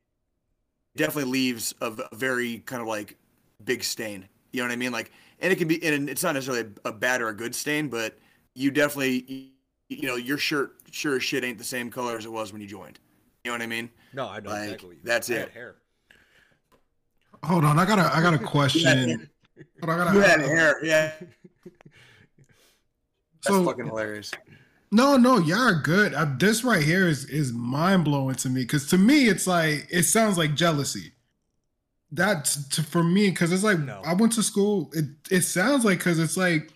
definitely 0.96 1.30
leaves 1.30 1.74
a 1.80 1.92
very 2.14 2.58
kind 2.66 2.82
of 2.82 2.88
like 2.88 3.16
big 3.64 3.82
stain. 3.84 4.28
You 4.52 4.60
know 4.60 4.68
what 4.68 4.72
I 4.72 4.76
mean? 4.76 4.92
Like, 4.92 5.10
and 5.40 5.52
it 5.52 5.56
can 5.56 5.66
be, 5.66 5.84
and 5.84 6.08
it's 6.08 6.22
not 6.22 6.34
necessarily 6.34 6.70
a, 6.84 6.88
a 6.90 6.92
bad 6.92 7.20
or 7.22 7.28
a 7.28 7.34
good 7.34 7.54
stain, 7.54 7.88
but 7.88 8.16
you 8.54 8.70
definitely, 8.70 9.24
you, 9.26 9.96
you 9.96 10.06
know, 10.06 10.14
your 10.14 10.38
shirt 10.38 10.76
sure 10.92 11.16
as 11.16 11.24
shit 11.24 11.42
ain't 11.42 11.58
the 11.58 11.64
same 11.64 11.90
color 11.90 12.16
as 12.16 12.24
it 12.24 12.30
was 12.30 12.52
when 12.52 12.62
you 12.62 12.68
joined. 12.68 13.00
You 13.44 13.50
know 13.50 13.54
what 13.56 13.62
I 13.62 13.66
mean? 13.66 13.90
No, 14.12 14.28
I 14.28 14.38
know 14.38 14.50
Like, 14.50 14.62
exactly. 14.64 14.86
what 14.88 14.92
you 14.92 14.96
mean. 14.98 15.00
that's 15.04 15.30
I 15.30 15.34
it. 15.34 15.50
Hair. 15.50 15.74
Hold 17.42 17.64
on, 17.64 17.78
I 17.78 17.84
got 17.84 17.98
a 17.98 18.14
I 18.16 18.22
got 18.22 18.34
a 18.34 18.38
question. 18.54 19.28
I 19.82 19.86
got 19.86 20.14
You 20.14 20.22
a- 20.22 20.26
had 20.26 20.40
hair, 20.40 20.84
yeah. 20.84 21.12
That's 23.44 23.56
So- 23.56 23.64
fucking 23.64 23.86
hilarious. 23.86 24.30
No, 24.90 25.16
no, 25.16 25.38
y'all 25.38 25.58
are 25.58 25.80
good. 25.80 26.14
Uh, 26.14 26.26
this 26.38 26.62
right 26.62 26.82
here 26.82 27.08
is 27.08 27.24
is 27.24 27.52
mind 27.52 28.04
blowing 28.04 28.36
to 28.36 28.48
me 28.48 28.60
because 28.62 28.86
to 28.88 28.98
me 28.98 29.28
it's 29.28 29.46
like 29.46 29.88
it 29.90 30.04
sounds 30.04 30.38
like 30.38 30.54
jealousy. 30.54 31.12
That's 32.12 32.68
to, 32.68 32.82
for 32.84 33.02
me 33.02 33.30
because 33.30 33.50
it's 33.50 33.64
like 33.64 33.80
No. 33.80 34.00
I 34.04 34.14
went 34.14 34.32
to 34.34 34.42
school. 34.42 34.90
It 34.92 35.06
it 35.30 35.40
sounds 35.42 35.84
like 35.84 35.98
because 35.98 36.20
it's 36.20 36.36
like 36.36 36.72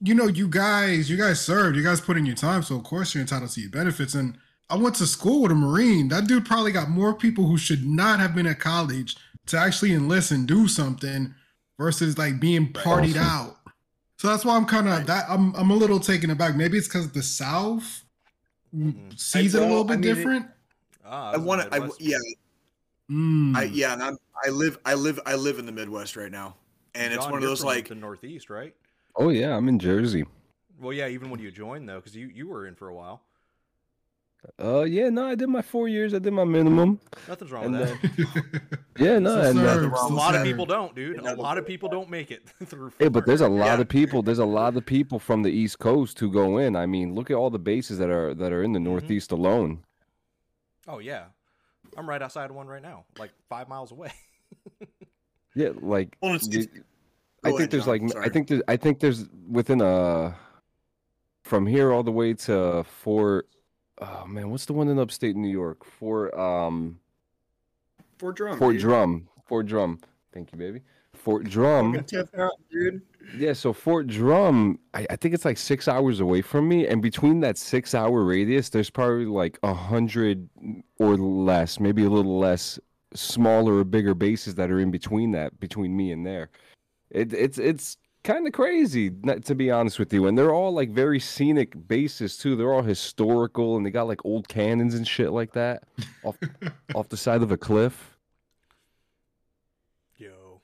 you 0.00 0.14
know 0.14 0.28
you 0.28 0.46
guys 0.48 1.10
you 1.10 1.16
guys 1.16 1.40
served 1.40 1.76
you 1.76 1.82
guys 1.82 2.00
put 2.00 2.16
in 2.16 2.24
your 2.24 2.36
time 2.36 2.62
so 2.62 2.76
of 2.76 2.84
course 2.84 3.14
you're 3.14 3.20
entitled 3.20 3.50
to 3.50 3.60
your 3.60 3.70
benefits 3.70 4.14
and 4.14 4.38
I 4.70 4.76
went 4.76 4.94
to 4.96 5.06
school 5.08 5.42
with 5.42 5.50
a 5.50 5.56
marine. 5.56 6.06
That 6.08 6.28
dude 6.28 6.46
probably 6.46 6.70
got 6.70 6.88
more 6.88 7.12
people 7.14 7.48
who 7.48 7.58
should 7.58 7.84
not 7.84 8.20
have 8.20 8.36
been 8.36 8.46
at 8.46 8.60
college 8.60 9.16
to 9.46 9.58
actually 9.58 9.92
enlist 9.92 10.30
and 10.30 10.46
do 10.46 10.68
something 10.68 11.34
versus 11.76 12.16
like 12.16 12.38
being 12.38 12.72
partied 12.72 13.16
Awesome. 13.16 13.22
out. 13.22 13.56
So 14.20 14.28
that's 14.28 14.44
why 14.44 14.54
I'm 14.54 14.66
kind 14.66 14.86
of 14.86 15.06
that 15.06 15.24
I'm 15.30 15.54
I'm 15.56 15.70
a 15.70 15.74
little 15.74 15.98
taken 15.98 16.28
aback. 16.28 16.54
Maybe 16.54 16.76
it's 16.76 16.86
because 16.86 17.10
the 17.10 17.22
South 17.22 18.04
Mm-mm. 18.76 19.18
sees 19.18 19.54
it 19.54 19.62
a 19.62 19.64
little 19.64 19.82
bit 19.82 19.94
I 19.94 19.96
mean, 19.96 20.10
it- 20.10 20.14
different. 20.14 20.46
Ah, 21.06 21.32
I 21.32 21.38
want 21.38 21.62
to, 21.62 21.74
I, 21.74 21.88
yeah, 21.98 22.18
Mm. 23.10 23.56
I, 23.56 23.62
yeah, 23.62 23.94
and 23.94 24.02
I'm, 24.02 24.18
I 24.44 24.50
live, 24.50 24.76
I 24.84 24.92
live, 24.92 25.18
I 25.24 25.36
live 25.36 25.58
in 25.58 25.64
the 25.64 25.72
Midwest 25.72 26.16
right 26.16 26.30
now, 26.30 26.54
and 26.94 27.14
it's 27.14 27.24
one 27.24 27.36
of 27.36 27.40
those 27.40 27.64
like, 27.64 27.88
the 27.88 27.94
Northeast, 27.94 28.50
right? 28.50 28.74
Oh 29.16 29.30
yeah, 29.30 29.56
I'm 29.56 29.68
in 29.70 29.78
Jersey. 29.78 30.26
Well, 30.78 30.92
yeah, 30.92 31.08
even 31.08 31.30
when 31.30 31.40
you 31.40 31.50
joined 31.50 31.88
though, 31.88 31.96
because 31.96 32.14
you 32.14 32.26
you 32.28 32.46
were 32.46 32.66
in 32.66 32.74
for 32.74 32.88
a 32.88 32.94
while. 32.94 33.22
Uh, 34.58 34.82
yeah, 34.82 35.10
no, 35.10 35.26
I 35.26 35.34
did 35.34 35.48
my 35.48 35.60
four 35.62 35.86
years. 35.88 36.14
I 36.14 36.18
did 36.18 36.32
my 36.32 36.44
minimum. 36.44 36.98
Nothing's 37.28 37.52
wrong 37.52 37.64
And 37.66 37.78
with 37.78 38.02
that. 38.16 38.78
Yeah, 38.98 39.18
no, 39.18 39.34
So 39.42 39.50
and 39.50 39.58
uh, 39.58 39.74
served, 39.74 39.94
a 39.94 39.98
so 39.98 40.08
lot 40.08 40.34
of 40.34 40.42
people 40.44 40.66
don't, 40.66 40.94
dude. 40.94 41.18
A 41.20 41.34
lot 41.34 41.56
of 41.58 41.66
people 41.66 41.88
don't 41.88 42.08
make 42.10 42.30
it 42.30 42.42
through. 42.64 42.92
Hey, 42.98 43.08
but 43.08 43.26
there's 43.26 43.40
a 43.42 43.48
lot 43.48 43.66
Yeah. 43.76 43.80
of 43.80 43.88
people. 43.88 44.22
There's 44.22 44.38
a 44.38 44.44
lot 44.46 44.76
of 44.76 44.84
people 44.86 45.18
from 45.18 45.42
the 45.42 45.50
East 45.50 45.78
Coast 45.78 46.18
who 46.18 46.30
go 46.30 46.56
in. 46.58 46.74
I 46.76 46.86
mean, 46.86 47.14
look 47.14 47.30
at 47.30 47.34
all 47.36 47.50
the 47.50 47.58
bases 47.58 47.98
that 47.98 48.10
are 48.10 48.34
that 48.34 48.52
are 48.52 48.62
in 48.62 48.72
the 48.72 48.78
Mm-hmm. 48.78 48.88
Northeast 48.88 49.30
alone. 49.32 49.84
Oh 50.88 50.98
yeah, 50.98 51.24
I'm 51.96 52.08
right 52.08 52.20
outside 52.20 52.50
of 52.50 52.56
one 52.56 52.66
right 52.66 52.82
now, 52.82 53.04
like 53.18 53.32
five 53.48 53.68
miles 53.68 53.92
away. 53.92 54.12
Yeah, 55.54 55.70
like 55.80 56.16
Well, 56.22 56.34
it's- 56.36 56.48
it's- 56.54 56.82
I 57.42 57.48
think 57.48 57.58
ahead, 57.58 57.70
there's 57.72 57.84
John, 57.86 58.06
like 58.08 58.16
I 58.16 58.28
think 58.28 58.48
there's 58.48 58.62
I 58.68 58.76
think 58.76 59.00
there's 59.00 59.28
within 59.48 59.80
a 59.80 60.36
from 61.42 61.66
here 61.66 61.90
all 61.92 62.02
the 62.02 62.12
way 62.12 62.34
to 62.34 62.84
Fort. 62.84 63.48
Oh 64.00 64.24
man, 64.26 64.50
what's 64.50 64.64
the 64.64 64.72
one 64.72 64.88
in 64.88 64.98
upstate 64.98 65.36
New 65.36 65.50
York? 65.50 65.84
For 65.84 66.38
um 66.38 66.98
Fort 68.18 68.36
Drum, 68.36 68.58
Fort 68.58 68.74
dude. 68.74 68.82
Drum. 68.82 69.28
Fort 69.46 69.66
Drum. 69.66 70.00
Thank 70.32 70.52
you, 70.52 70.58
baby. 70.58 70.80
Fort 71.14 71.44
Drum. 71.44 71.96
Out, 72.38 72.52
dude. 72.70 73.02
Yeah, 73.36 73.52
so 73.52 73.72
Fort 73.72 74.06
Drum, 74.06 74.78
I, 74.94 75.06
I 75.10 75.16
think 75.16 75.34
it's 75.34 75.44
like 75.44 75.58
six 75.58 75.86
hours 75.86 76.20
away 76.20 76.40
from 76.40 76.68
me, 76.68 76.86
and 76.86 77.02
between 77.02 77.40
that 77.40 77.58
six 77.58 77.94
hour 77.94 78.24
radius, 78.24 78.70
there's 78.70 78.90
probably 78.90 79.26
like 79.26 79.58
a 79.62 79.74
hundred 79.74 80.48
or 80.98 81.16
less, 81.16 81.78
maybe 81.78 82.04
a 82.04 82.10
little 82.10 82.38
less, 82.38 82.78
smaller 83.14 83.76
or 83.76 83.84
bigger 83.84 84.14
bases 84.14 84.54
that 84.54 84.70
are 84.70 84.80
in 84.80 84.90
between 84.90 85.32
that, 85.32 85.58
between 85.60 85.96
me 85.96 86.12
and 86.12 86.26
there. 86.26 86.50
It, 87.10 87.32
it's 87.32 87.58
it's 87.58 87.98
kind 88.22 88.46
of 88.46 88.52
crazy, 88.52 89.10
to 89.44 89.54
be 89.54 89.70
honest 89.70 89.98
with 89.98 90.12
you, 90.12 90.26
and 90.26 90.36
they're 90.36 90.52
all 90.52 90.72
like 90.72 90.90
very 90.90 91.20
scenic 91.20 91.88
bases 91.88 92.36
too. 92.36 92.56
They're 92.56 92.72
all 92.72 92.82
historical, 92.82 93.76
and 93.76 93.84
they 93.84 93.90
got 93.90 94.06
like 94.08 94.24
old 94.24 94.48
cannons 94.48 94.94
and 94.94 95.06
shit 95.06 95.30
like 95.30 95.52
that 95.52 95.84
off 96.22 96.36
off 96.94 97.08
the 97.08 97.16
side 97.16 97.42
of 97.42 97.50
a 97.50 97.56
cliff. 97.56 98.16
Yo, 100.16 100.60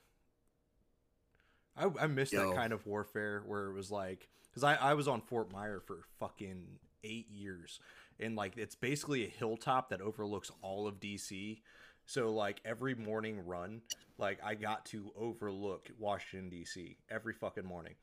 I 1.75 1.89
I 1.99 2.07
miss 2.07 2.31
Yo. 2.31 2.47
that 2.49 2.55
kind 2.55 2.73
of 2.73 2.85
warfare 2.85 3.43
where 3.45 3.67
it 3.67 3.73
was 3.73 3.91
like, 3.91 4.27
because 4.49 4.63
I 4.63 4.75
I 4.75 4.93
was 4.93 5.07
on 5.07 5.21
Fort 5.21 5.51
Myer 5.51 5.79
for 5.79 5.99
fucking 6.19 6.63
eight 7.03 7.29
years, 7.29 7.79
and 8.19 8.35
like 8.35 8.57
it's 8.57 8.75
basically 8.75 9.25
a 9.25 9.29
hilltop 9.29 9.89
that 9.89 10.01
overlooks 10.01 10.51
all 10.61 10.87
of 10.87 10.99
DC. 10.99 11.59
So 12.07 12.31
like 12.31 12.61
every 12.65 12.95
morning 12.95 13.45
run, 13.45 13.81
like 14.17 14.39
I 14.43 14.55
got 14.55 14.85
to 14.87 15.11
overlook 15.19 15.89
Washington 15.99 16.49
DC 16.49 16.95
every 17.11 17.33
fucking 17.33 17.65
morning, 17.65 17.95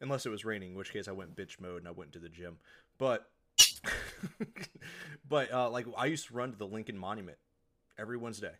unless 0.00 0.24
it 0.24 0.30
was 0.30 0.44
raining, 0.46 0.70
in 0.70 0.76
which 0.76 0.92
case 0.92 1.08
I 1.08 1.12
went 1.12 1.36
bitch 1.36 1.60
mode 1.60 1.78
and 1.78 1.86
I 1.88 1.90
went 1.90 2.12
to 2.14 2.18
the 2.18 2.30
gym. 2.30 2.56
But 2.98 3.30
but 5.28 5.52
uh, 5.52 5.68
like 5.70 5.86
I 5.96 6.06
used 6.06 6.28
to 6.28 6.34
run 6.34 6.52
to 6.52 6.58
the 6.58 6.66
Lincoln 6.66 6.96
Monument 6.96 7.36
every 7.98 8.16
Wednesday. 8.16 8.54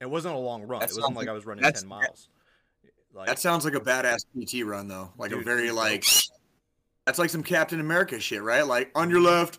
It 0.00 0.08
wasn't 0.10 0.34
a 0.34 0.38
long 0.38 0.62
run. 0.62 0.80
That 0.80 0.90
it 0.90 0.96
wasn't 0.96 1.14
like 1.14 1.26
like- 1.26 1.28
I 1.28 1.32
was 1.32 1.44
running 1.46 1.70
ten 1.70 1.86
miles. 1.86 2.28
Like 3.14 3.28
That 3.28 3.38
sounds 3.38 3.64
like 3.64 3.74
a 3.74 3.80
badass 3.80 4.24
PT 4.34 4.66
run 4.66 4.88
though. 4.88 5.12
Like 5.18 5.30
a 5.30 5.40
very 5.40 5.70
like 5.70 6.04
that's 7.04 7.18
like 7.18 7.30
some 7.30 7.42
Captain 7.42 7.80
America 7.80 8.18
shit, 8.18 8.42
right? 8.42 8.66
Like 8.66 8.90
on 8.94 9.10
your 9.10 9.20
left. 9.20 9.58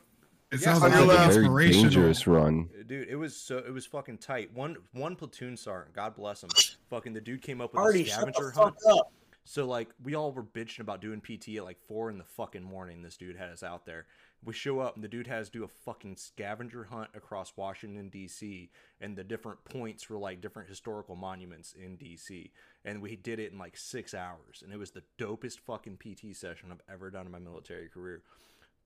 It 0.56 0.62
Yeah, 0.62 0.74
sounds 0.74 0.84
on 0.84 0.92
like 0.92 1.00
your 1.18 1.32
something. 1.32 1.54
Very 1.56 1.72
dangerous 1.72 2.28
run. 2.28 2.70
dude, 2.88 3.08
it 3.08 3.16
was 3.16 3.36
so 3.36 3.58
it 3.58 3.72
was 3.74 3.86
fucking 3.86 4.18
tight. 4.20 4.54
One 4.54 4.78
one 4.94 5.16
platoon 5.16 5.58
sergeant, 5.58 5.94
God 5.96 6.16
bless 6.16 6.44
him. 6.44 6.50
Fucking 6.90 7.14
the 7.14 7.22
dude 7.22 7.42
came 7.42 7.62
up 7.62 7.74
with 7.74 7.82
Artie, 7.82 8.02
a 8.04 8.06
shut 8.06 8.16
scavenger 8.22 8.46
the 8.48 8.52
fuck 8.52 8.76
hunt. 8.86 9.00
up. 9.00 9.12
So 9.44 9.66
like 9.68 9.90
we 10.04 10.16
all 10.16 10.32
were 10.32 10.44
bitching 10.44 10.80
about 10.80 11.02
doing 11.02 11.22
PT 11.22 11.50
at 11.58 11.64
like 11.64 11.78
four 11.88 12.10
in 12.10 12.18
the 12.18 12.24
fucking 12.24 12.64
morning. 12.64 13.02
This 13.04 13.16
dude 13.18 13.36
had 13.38 13.50
us 13.50 13.62
out 13.62 13.86
there, 13.86 14.08
We 14.44 14.54
show 14.54 14.80
up 14.80 14.96
and 14.96 15.04
the 15.04 15.08
dude 15.08 15.28
has 15.28 15.50
to 15.50 15.60
do 15.60 15.64
a 15.64 15.68
fucking 15.68 16.16
scavenger 16.16 16.86
hunt 16.86 17.10
across 17.14 17.54
Washington 17.56 18.10
D.C. 18.10 18.72
and 19.00 19.16
the 19.16 19.24
different 19.24 19.64
points 19.64 20.02
for 20.04 20.18
like 20.18 20.42
different 20.42 20.68
historical 20.68 21.16
monuments 21.16 21.74
in 21.74 21.96
D.C. 21.96 22.52
And 22.84 23.02
we 23.04 23.16
did 23.18 23.40
it 23.40 23.52
in 23.52 23.60
like 23.60 23.78
six 23.78 24.16
hours, 24.16 24.64
and 24.64 24.74
it 24.74 24.80
was 24.80 24.92
the 24.92 25.04
dopest 25.20 25.60
fucking 25.60 25.98
PT 25.98 26.36
session 26.36 26.72
I've 26.72 26.82
ever 26.92 27.12
done 27.12 27.28
in 27.28 27.32
my 27.32 27.38
military 27.40 27.88
career. 27.88 28.24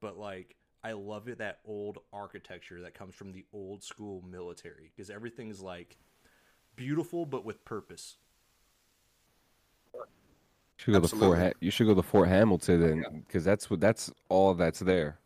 But 0.01 0.17
like, 0.17 0.55
I 0.83 0.93
love 0.93 1.27
it 1.27 1.39
that 1.39 1.59
old 1.65 1.99
architecture 2.13 2.81
that 2.81 2.93
comes 2.93 3.13
from 3.13 3.33
the 3.33 3.45
old 3.51 3.83
school 3.83 4.23
military 4.29 4.91
because 4.95 5.09
everything's 5.09 5.59
like 5.59 5.97
beautiful 6.75 7.25
but 7.25 7.43
with 7.43 7.65
purpose. 7.65 8.15
You 9.93 10.01
should 10.77 10.93
go 10.93 11.01
to 11.01 11.07
Fort. 11.15 11.37
Ha- 11.39 11.51
you 11.59 11.71
should 11.71 11.87
go 11.87 11.95
to 11.95 12.01
Fort 12.01 12.29
Hamilton, 12.29 12.83
and 12.83 13.25
because 13.27 13.43
that's 13.43 13.69
what 13.69 13.81
that's 13.81 14.09
all 14.29 14.53
that's 14.53 14.79
there. 14.79 15.19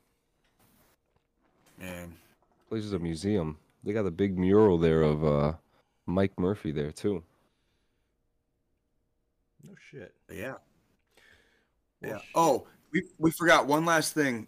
Man, 1.79 2.15
Place 2.69 2.83
is 2.85 2.93
a 2.93 2.99
museum. 2.99 3.59
They 3.83 3.93
got 3.93 4.07
a 4.07 4.11
big 4.11 4.37
mural 4.39 4.79
there 4.79 5.03
of 5.03 5.23
uh, 5.23 5.53
Mike 6.07 6.39
Murphy 6.39 6.71
there 6.71 6.91
too. 6.91 7.21
No 9.63 9.73
shit. 9.91 10.15
yeah, 10.31 10.53
Well, 12.01 12.11
yeah. 12.11 12.17
shit. 12.17 12.27
Oh, 12.33 12.65
we 12.91 13.03
we 13.19 13.29
forgot 13.37 13.67
one 13.67 13.85
last 13.85 14.13
thing 14.15 14.47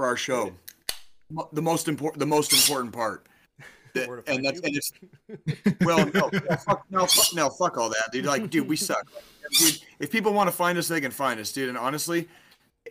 for 0.00 0.06
our 0.06 0.16
show. 0.16 0.50
The 1.52 1.60
most 1.60 1.86
important, 1.86 2.20
the 2.20 2.26
most 2.26 2.52
important 2.54 2.94
part. 2.94 3.26
That- 3.92 4.08
and 4.28 4.44
that's 4.44 4.60
and 4.60 4.76
it's 4.76 4.92
well, 5.80 6.08
no, 6.14 6.30
no, 6.32 6.56
fuck, 6.58 6.84
no, 6.90 7.06
fuck, 7.06 7.34
no, 7.34 7.50
fuck 7.50 7.76
all 7.76 7.88
that, 7.88 8.10
dude. 8.12 8.24
Like, 8.24 8.48
dude, 8.48 8.68
we 8.68 8.76
suck, 8.76 9.04
dude. 9.58 9.78
If 9.98 10.12
people 10.12 10.32
want 10.32 10.48
to 10.48 10.54
find 10.54 10.78
us, 10.78 10.86
they 10.86 11.00
can 11.00 11.10
find 11.10 11.40
us, 11.40 11.50
dude. 11.50 11.68
And 11.68 11.76
honestly, 11.76 12.28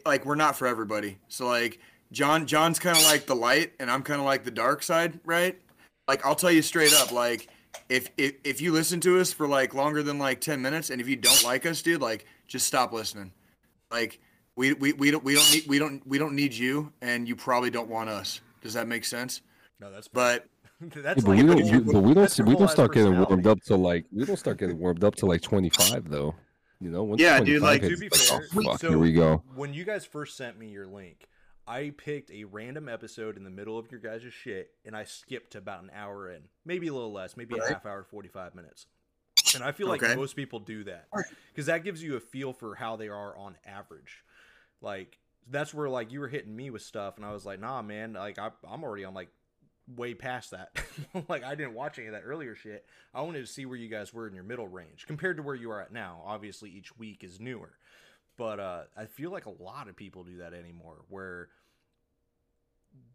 like, 0.06 0.26
we're 0.26 0.36
not 0.36 0.58
for 0.58 0.68
everybody. 0.68 1.18
So, 1.30 1.48
like, 1.48 1.80
John, 2.12 2.46
John's 2.46 2.80
kind 2.80 2.98
of 2.98 3.04
like 3.06 3.28
the 3.28 3.36
light, 3.36 3.72
and 3.80 3.90
I'm 3.90 4.04
kind 4.04 4.20
of 4.20 4.26
like 4.26 4.44
the 4.44 4.52
dark 4.52 4.84
side, 4.84 5.22
right? 5.24 5.58
Like, 6.10 6.26
I'll 6.26 6.36
tell 6.36 6.52
you 6.52 6.62
straight 6.62 6.94
up, 6.94 7.14
like, 7.14 7.48
if 7.88 8.10
if 8.18 8.34
if 8.44 8.60
you 8.60 8.74
listen 8.74 9.00
to 9.00 9.22
us 9.22 9.32
for 9.32 9.48
like 9.48 9.74
longer 9.74 10.04
than 10.04 10.20
like 10.20 10.42
ten 10.42 10.62
minutes, 10.62 10.90
and 10.90 11.00
if 11.00 11.08
you 11.08 11.16
don't 11.16 11.46
like 11.46 11.66
us, 11.66 11.82
dude, 11.82 12.02
like, 12.02 12.26
just 12.46 12.68
stop 12.68 12.92
listening. 12.92 13.32
Like, 13.90 14.20
we 14.60 14.74
we, 14.74 14.92
we 14.94 15.10
don't 15.10 15.24
we 15.24 15.36
don't 15.36 15.52
need 15.54 15.64
we 15.68 15.80
don't 15.80 16.06
we 16.06 16.18
don't 16.18 16.36
need 16.36 16.54
you, 16.54 16.92
and 17.02 17.28
you 17.28 17.36
probably 17.36 17.70
don't 17.70 17.88
want 17.90 18.10
us. 18.10 18.42
Does 18.62 18.74
that 18.74 18.88
make 18.88 19.06
sense? 19.06 19.42
No, 19.80 19.90
that's 19.90 20.10
But 20.10 20.48
that's 20.82 20.96
Yeah, 20.96 21.14
but 21.16 21.26
like 21.26 21.38
we 21.38 21.44
don't. 21.48 21.58
different- 21.58 21.86
We, 21.88 21.94
but 21.94 22.02
we 22.02 22.14
don't. 22.14 22.40
We 22.46 22.56
don't 22.56 22.70
start 22.70 22.94
getting 22.94 23.18
warmed 23.18 23.48
up 23.48 23.62
to 23.64 23.76
like. 23.78 24.06
We 24.12 24.26
don't 24.26 24.38
start 24.38 24.58
getting 24.58 24.78
warmed 24.78 25.04
up 25.06 25.16
to 25.16 25.26
like 25.26 25.42
twenty 25.42 25.70
five 25.70 26.10
though. 26.10 26.36
You 26.82 26.92
know. 26.92 27.04
Once 27.04 27.22
Yeah, 27.22 27.40
dude, 27.40 27.62
25 27.62 27.62
like, 27.62 27.82
to 27.90 27.98
be 27.98 28.06
it's 28.08 28.30
fair, 28.30 28.42
oh, 28.56 28.62
fuck, 28.64 28.80
so 28.82 28.90
here 28.90 28.98
we 29.00 29.14
go. 29.14 29.44
when 29.56 29.74
you 29.74 29.84
guys 29.86 30.06
first 30.06 30.36
sent 30.38 30.58
me 30.60 30.68
your 30.68 30.88
link, 30.88 31.28
I 31.68 31.92
picked 31.98 32.30
a 32.32 32.44
random 32.46 32.88
episode 32.90 33.36
in 33.38 33.44
the 33.46 33.50
middle 33.50 33.78
of 33.78 33.90
your 33.92 34.00
guys' 34.00 34.24
shit, 34.32 34.72
and 34.86 34.96
I 34.96 35.04
skipped 35.06 35.56
about 35.56 35.84
an 35.84 35.92
hour 35.94 36.30
in, 36.32 36.44
maybe 36.66 36.88
a 36.88 36.94
little 36.94 37.12
less, 37.14 37.36
maybe 37.38 37.56
a 37.58 37.74
half 37.74 37.86
hour, 37.86 38.04
forty 38.04 38.30
five 38.30 38.56
minutes. 38.56 38.88
And 39.56 39.64
I 39.64 39.72
feel 39.72 39.88
like 39.88 40.04
Okay. 40.04 40.16
most 40.16 40.36
people 40.36 40.60
do 40.60 40.84
that 40.86 41.08
because 41.54 41.68
that 41.68 41.84
gives 41.86 42.04
you 42.04 42.16
a 42.18 42.20
feel 42.20 42.52
for 42.54 42.76
how 42.76 42.96
they 42.98 43.08
are 43.08 43.38
on 43.38 43.56
average. 43.66 44.24
Like 44.82 45.20
that's 45.50 45.74
where 45.74 45.90
like 45.90 46.12
you 46.12 46.20
were 46.20 46.28
hitting 46.28 46.56
me 46.56 46.70
with 46.70 46.82
stuff, 46.82 47.18
and 47.18 47.26
I 47.26 47.32
was 47.32 47.46
like, 47.46 47.60
nah, 47.60 47.82
man, 47.82 48.14
like 48.14 48.40
I, 48.40 48.52
I'm 48.68 48.84
already 48.84 49.06
on 49.06 49.14
like 49.14 49.30
way 49.96 50.14
past 50.14 50.52
that. 50.52 50.78
like 51.28 51.44
I 51.44 51.56
didn't 51.56 51.74
watch 51.74 51.98
any 51.98 52.08
of 52.08 52.14
that 52.14 52.24
earlier 52.26 52.56
shit. 52.56 52.86
I 53.14 53.22
wanted 53.22 53.46
to 53.46 53.52
see 53.52 53.66
where 53.66 53.78
you 53.78 53.90
guys 53.90 54.14
were 54.14 54.28
in 54.28 54.34
your 54.34 54.44
middle 54.44 54.68
range 54.68 55.06
compared 55.08 55.38
to 55.38 55.44
where 55.44 55.56
you 55.56 55.72
are 55.72 55.82
at 55.82 55.92
now. 55.92 56.22
Obviously, 56.26 56.70
each 56.70 56.98
week 56.98 57.24
is 57.24 57.40
newer, 57.40 57.74
but 58.38 58.60
uh, 58.60 58.84
I 58.96 59.06
feel 59.06 59.32
like 59.32 59.46
a 59.46 59.64
lot 59.64 59.88
of 59.88 59.96
people 59.96 60.24
do 60.24 60.38
that 60.38 60.54
anymore, 60.54 61.04
where 61.10 61.50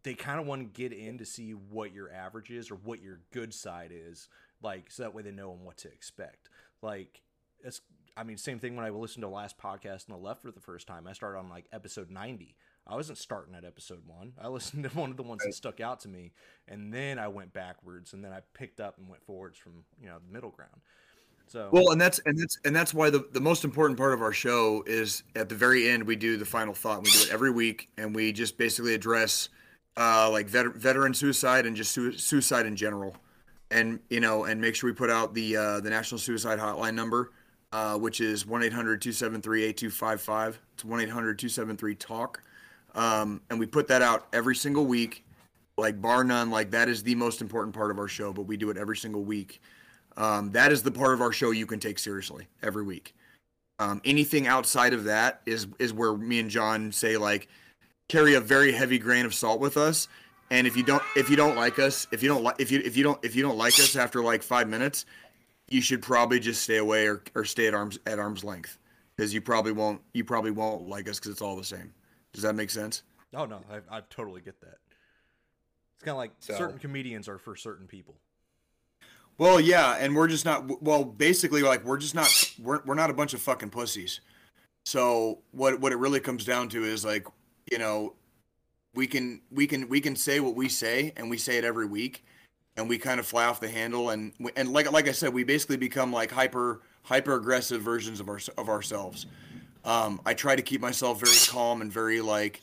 they 0.03 0.13
kind 0.13 0.39
of 0.39 0.45
want 0.45 0.61
to 0.61 0.81
get 0.81 0.97
in 0.97 1.17
to 1.17 1.25
see 1.25 1.51
what 1.51 1.93
your 1.93 2.11
average 2.11 2.49
is 2.49 2.71
or 2.71 2.75
what 2.75 3.01
your 3.01 3.19
good 3.31 3.53
side 3.53 3.91
is, 3.93 4.27
like 4.61 4.91
so 4.91 5.03
that 5.03 5.13
way 5.13 5.23
they 5.23 5.31
know 5.31 5.49
what 5.49 5.77
to 5.77 5.87
expect. 5.87 6.49
Like 6.81 7.21
it's, 7.63 7.81
I 8.17 8.23
mean, 8.23 8.37
same 8.37 8.59
thing 8.59 8.75
when 8.75 8.85
I 8.85 8.89
listened 8.89 9.23
to 9.23 9.29
last 9.29 9.57
podcast 9.57 10.09
on 10.09 10.17
the 10.17 10.23
left 10.23 10.41
for 10.41 10.51
the 10.51 10.59
first 10.59 10.87
time. 10.87 11.05
I 11.07 11.13
started 11.13 11.37
on 11.37 11.49
like 11.49 11.65
episode 11.73 12.09
ninety. 12.09 12.55
I 12.87 12.95
wasn't 12.95 13.17
starting 13.17 13.55
at 13.55 13.65
episode 13.65 14.01
one. 14.05 14.33
I 14.41 14.47
listened 14.49 14.83
to 14.83 14.89
one 14.89 15.11
of 15.11 15.17
the 15.17 15.23
ones 15.23 15.41
that 15.43 15.53
stuck 15.53 15.81
out 15.81 15.99
to 16.01 16.07
me, 16.07 16.31
and 16.67 16.93
then 16.93 17.19
I 17.19 17.27
went 17.27 17.53
backwards, 17.53 18.13
and 18.13 18.23
then 18.23 18.31
I 18.31 18.39
picked 18.53 18.79
up 18.79 18.97
and 18.97 19.09
went 19.09 19.23
forwards 19.23 19.57
from 19.57 19.83
you 20.01 20.07
know 20.07 20.17
the 20.25 20.33
middle 20.33 20.51
ground. 20.51 20.81
So 21.47 21.69
Well, 21.71 21.91
and 21.91 22.01
that's 22.01 22.19
and 22.25 22.37
that's 22.37 22.57
and 22.65 22.75
that's 22.75 22.93
why 22.93 23.09
the, 23.09 23.27
the 23.31 23.41
most 23.41 23.63
important 23.63 23.97
part 23.97 24.13
of 24.13 24.21
our 24.21 24.33
show 24.33 24.83
is 24.87 25.23
at 25.35 25.49
the 25.49 25.55
very 25.55 25.89
end 25.89 26.03
we 26.03 26.15
do 26.15 26.37
the 26.37 26.45
final 26.45 26.73
thought. 26.73 27.03
We 27.03 27.11
do 27.11 27.19
it 27.19 27.31
every 27.31 27.51
week, 27.51 27.89
and 27.97 28.15
we 28.15 28.31
just 28.31 28.57
basically 28.57 28.93
address 28.93 29.49
uh, 29.97 30.29
like 30.31 30.47
vet, 30.47 30.67
veteran 30.75 31.13
suicide 31.13 31.65
and 31.65 31.75
just 31.75 31.91
su- 31.91 32.17
suicide 32.17 32.65
in 32.65 32.75
general, 32.75 33.15
and 33.71 33.99
you 34.09 34.19
know, 34.19 34.45
and 34.45 34.59
make 34.59 34.75
sure 34.75 34.89
we 34.89 34.93
put 34.93 35.09
out 35.09 35.33
the 35.33 35.55
uh, 35.55 35.79
the 35.81 35.89
national 35.89 36.19
suicide 36.19 36.59
hotline 36.59 36.95
number, 36.95 37.31
uh, 37.75 37.97
which 37.97 38.21
is 38.21 38.45
1 38.45 38.63
800 38.63 39.01
273 39.01 39.63
8255. 39.63 40.61
It's 40.75 40.85
1 40.85 41.01
800 41.01 41.37
273 41.37 41.95
TALK. 41.95 42.41
um, 42.95 43.41
and 43.49 43.59
we 43.59 43.65
put 43.65 43.89
that 43.89 44.01
out 44.01 44.27
every 44.31 44.55
single 44.55 44.85
week, 44.85 45.25
like 45.77 46.01
bar 46.01 46.23
none. 46.23 46.51
Like 46.51 46.71
that 46.71 46.87
is 46.87 47.03
the 47.03 47.15
most 47.15 47.41
important 47.41 47.75
part 47.75 47.91
of 47.91 47.99
our 47.99 48.07
show, 48.07 48.31
but 48.31 48.43
we 48.43 48.55
do 48.55 48.69
it 48.69 48.77
every 48.77 48.95
single 48.95 49.25
week. 49.25 49.61
Um, 50.15 50.53
that 50.53 50.71
is 50.71 50.83
the 50.83 50.91
part 50.91 51.13
of 51.13 51.21
our 51.21 51.33
show 51.33 51.51
you 51.51 51.65
can 51.65 51.81
take 51.81 51.99
seriously 51.99 52.47
every 52.63 52.83
week. 52.83 53.13
Um, 53.79 54.01
anything 54.05 54.47
outside 54.47 54.93
of 54.93 55.03
that 55.03 55.41
is 55.45 55.67
is 55.77 55.91
where 55.91 56.15
me 56.15 56.39
and 56.39 56.49
John 56.49 56.93
say 56.93 57.17
like 57.17 57.49
carry 58.07 58.35
a 58.35 58.39
very 58.39 58.71
heavy 58.71 58.99
grain 58.99 59.25
of 59.25 59.33
salt 59.33 59.59
with 59.59 59.75
us. 59.75 60.07
And 60.49 60.65
if 60.65 60.77
you 60.77 60.83
don't 60.83 61.03
if 61.17 61.29
you 61.29 61.35
don't 61.35 61.57
like 61.57 61.77
us, 61.79 62.07
if 62.13 62.23
you 62.23 62.29
don't 62.29 62.41
like 62.43 62.55
if 62.57 62.71
you 62.71 62.81
if 62.85 62.95
you 62.95 63.03
don't 63.03 63.19
if 63.25 63.35
you 63.35 63.41
don't 63.41 63.57
like 63.57 63.73
us 63.73 63.97
after 63.97 64.23
like 64.23 64.43
five 64.43 64.69
minutes, 64.69 65.05
you 65.67 65.81
should 65.81 66.01
probably 66.01 66.39
just 66.39 66.63
stay 66.63 66.77
away 66.77 67.07
or, 67.07 67.23
or 67.33 67.45
stay 67.45 67.67
at 67.67 67.73
arms 67.73 67.97
at 68.05 68.19
arm's 68.19 68.43
length 68.43 68.77
because 69.15 69.33
you 69.33 69.41
probably 69.41 69.71
won't 69.71 70.01
you 70.13 70.23
probably 70.23 70.51
won't 70.51 70.87
like 70.87 71.09
us 71.09 71.19
because 71.19 71.31
it's 71.31 71.41
all 71.41 71.55
the 71.55 71.63
same. 71.63 71.93
Does 72.33 72.43
that 72.43 72.55
make 72.55 72.69
sense? 72.69 73.03
oh 73.33 73.45
no, 73.45 73.59
I, 73.71 73.97
I 73.97 74.01
totally 74.09 74.41
get 74.41 74.61
that. 74.61 74.77
It's 75.95 76.03
kind 76.03 76.13
of 76.13 76.17
like 76.17 76.31
So- 76.39 76.55
certain 76.57 76.79
comedians 76.79 77.27
are 77.27 77.37
for 77.37 77.55
certain 77.55 77.87
people. 77.87 78.15
Well, 79.37 79.59
yeah, 79.59 79.97
and 79.99 80.15
we're 80.15 80.29
just 80.29 80.45
not. 80.45 80.81
Well, 80.81 81.03
basically, 81.03 81.61
like 81.61 81.83
we're 81.83 81.97
just 81.97 82.15
not. 82.15 82.29
We're 82.57 82.81
we're 82.85 82.95
not 82.95 83.09
a 83.09 83.13
bunch 83.13 83.33
of 83.33 83.41
fucking 83.41 83.69
pussies. 83.69 84.21
So 84.85 85.39
what 85.51 85.81
what 85.81 85.91
it 85.91 85.97
really 85.97 86.21
comes 86.21 86.45
down 86.45 86.69
to 86.69 86.85
is 86.85 87.03
like 87.03 87.27
you 87.69 87.77
know, 87.77 88.13
we 88.93 89.07
can 89.07 89.41
we 89.51 89.67
can 89.67 89.89
we 89.89 89.99
can 89.99 90.15
say 90.15 90.39
what 90.39 90.55
we 90.55 90.69
say, 90.69 91.11
and 91.17 91.29
we 91.29 91.37
say 91.37 91.57
it 91.57 91.65
every 91.65 91.85
week, 91.85 92.23
and 92.77 92.89
we 92.89 92.97
kind 92.97 93.19
of 93.19 93.25
fly 93.25 93.45
off 93.45 93.59
the 93.59 93.69
handle, 93.69 94.09
and 94.09 94.33
and 94.55 94.71
like 94.73 94.91
like 94.91 95.07
I 95.07 95.11
said, 95.11 95.33
we 95.33 95.43
basically 95.43 95.77
become 95.77 96.11
like 96.11 96.31
hyper 96.31 96.81
hyper 97.03 97.35
aggressive 97.35 97.81
versions 97.81 98.19
of 98.19 98.29
our 98.29 98.39
of 98.57 98.69
ourselves. 98.69 99.25
Um, 99.83 100.19
I 100.25 100.33
try 100.33 100.55
to 100.55 100.61
keep 100.61 100.81
myself 100.81 101.19
very 101.19 101.37
calm 101.47 101.81
and 101.81 101.91
very 101.91 102.21
like, 102.21 102.61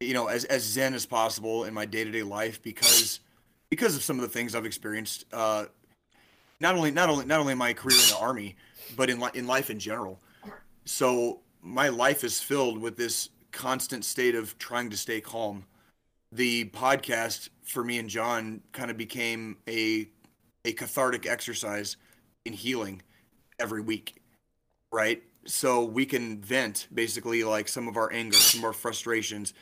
you 0.00 0.14
know, 0.14 0.28
as 0.28 0.44
as 0.44 0.62
zen 0.62 0.94
as 0.94 1.06
possible 1.06 1.64
in 1.64 1.74
my 1.74 1.84
day 1.84 2.04
to 2.04 2.10
day 2.10 2.22
life 2.22 2.62
because 2.62 3.20
because 3.68 3.96
of 3.96 4.02
some 4.02 4.16
of 4.16 4.22
the 4.22 4.28
things 4.28 4.54
I've 4.54 4.66
experienced. 4.66 5.24
Uh, 5.32 5.66
not 6.60 6.76
only 6.76 6.90
not 6.90 7.10
only 7.10 7.26
not 7.26 7.40
only 7.40 7.54
my 7.54 7.74
career 7.74 7.98
in 7.98 8.08
the 8.08 8.18
army, 8.18 8.56
but 8.96 9.10
in 9.10 9.20
li- 9.20 9.30
in 9.34 9.46
life 9.46 9.68
in 9.68 9.78
general. 9.78 10.20
So 10.84 11.40
my 11.60 11.88
life 11.88 12.24
is 12.24 12.40
filled 12.40 12.78
with 12.78 12.96
this 12.96 13.28
constant 13.50 14.04
state 14.04 14.34
of 14.34 14.56
trying 14.58 14.90
to 14.90 14.96
stay 14.96 15.20
calm. 15.20 15.64
The 16.30 16.66
podcast 16.66 17.50
for 17.64 17.84
me 17.84 17.98
and 17.98 18.08
John 18.08 18.60
kind 18.72 18.90
of 18.90 18.96
became 18.96 19.56
a 19.68 20.08
a 20.64 20.72
cathartic 20.72 21.26
exercise 21.26 21.96
in 22.44 22.52
healing 22.52 23.02
every 23.58 23.80
week, 23.80 24.22
right? 24.92 25.22
So 25.44 25.84
we 25.84 26.06
can 26.06 26.40
vent 26.40 26.86
basically 26.94 27.42
like 27.42 27.66
some 27.66 27.88
of 27.88 27.96
our 27.96 28.12
anger, 28.12 28.36
some 28.36 28.60
of 28.60 28.64
our 28.64 28.72
frustrations. 28.72 29.54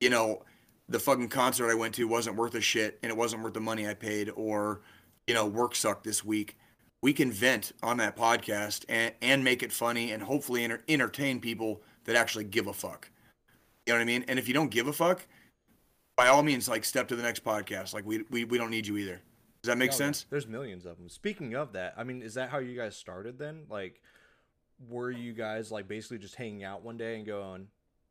You 0.00 0.10
know, 0.10 0.42
the 0.88 1.00
fucking 1.00 1.30
concert 1.30 1.68
I 1.68 1.74
went 1.74 1.94
to 1.96 2.06
wasn't 2.06 2.36
worth 2.36 2.54
a 2.54 2.60
shit 2.60 2.98
and 3.02 3.10
it 3.10 3.16
wasn't 3.16 3.42
worth 3.42 3.54
the 3.54 3.60
money 3.60 3.88
I 3.88 3.94
paid 3.94 4.30
or 4.36 4.82
you 5.26 5.34
know, 5.34 5.46
work 5.46 5.74
sucked 5.74 6.04
this 6.04 6.24
week. 6.24 6.56
We 7.02 7.12
can 7.12 7.30
vent 7.30 7.72
on 7.82 7.98
that 7.98 8.16
podcast 8.16 8.84
and, 8.88 9.12
and 9.20 9.44
make 9.44 9.62
it 9.62 9.72
funny 9.72 10.12
and 10.12 10.22
hopefully 10.22 10.64
enter, 10.64 10.82
entertain 10.88 11.40
people 11.40 11.82
that 12.04 12.16
actually 12.16 12.44
give 12.44 12.66
a 12.66 12.72
fuck. 12.72 13.10
You 13.86 13.92
know 13.92 13.98
what 13.98 14.02
I 14.02 14.06
mean? 14.06 14.24
And 14.28 14.38
if 14.38 14.48
you 14.48 14.54
don't 14.54 14.70
give 14.70 14.88
a 14.88 14.92
fuck, 14.92 15.26
by 16.16 16.28
all 16.28 16.42
means, 16.42 16.68
like 16.68 16.84
step 16.84 17.08
to 17.08 17.16
the 17.16 17.22
next 17.22 17.44
podcast. 17.44 17.94
Like 17.94 18.04
we 18.04 18.24
we, 18.30 18.44
we 18.44 18.58
don't 18.58 18.70
need 18.70 18.86
you 18.86 18.96
either. 18.96 19.20
Does 19.62 19.68
that 19.68 19.78
make 19.78 19.90
yeah. 19.90 19.96
sense? 19.96 20.26
There's 20.30 20.46
millions 20.46 20.86
of 20.86 20.96
them. 20.96 21.08
Speaking 21.08 21.54
of 21.54 21.72
that, 21.72 21.94
I 21.96 22.04
mean, 22.04 22.22
is 22.22 22.34
that 22.34 22.50
how 22.50 22.58
you 22.58 22.76
guys 22.76 22.96
started 22.96 23.38
then? 23.38 23.64
Like, 23.68 24.00
were 24.88 25.10
you 25.10 25.32
guys 25.32 25.70
like 25.70 25.88
basically 25.88 26.18
just 26.18 26.36
hanging 26.36 26.64
out 26.64 26.82
one 26.82 26.96
day 26.96 27.16
and 27.16 27.26
going, 27.26 27.68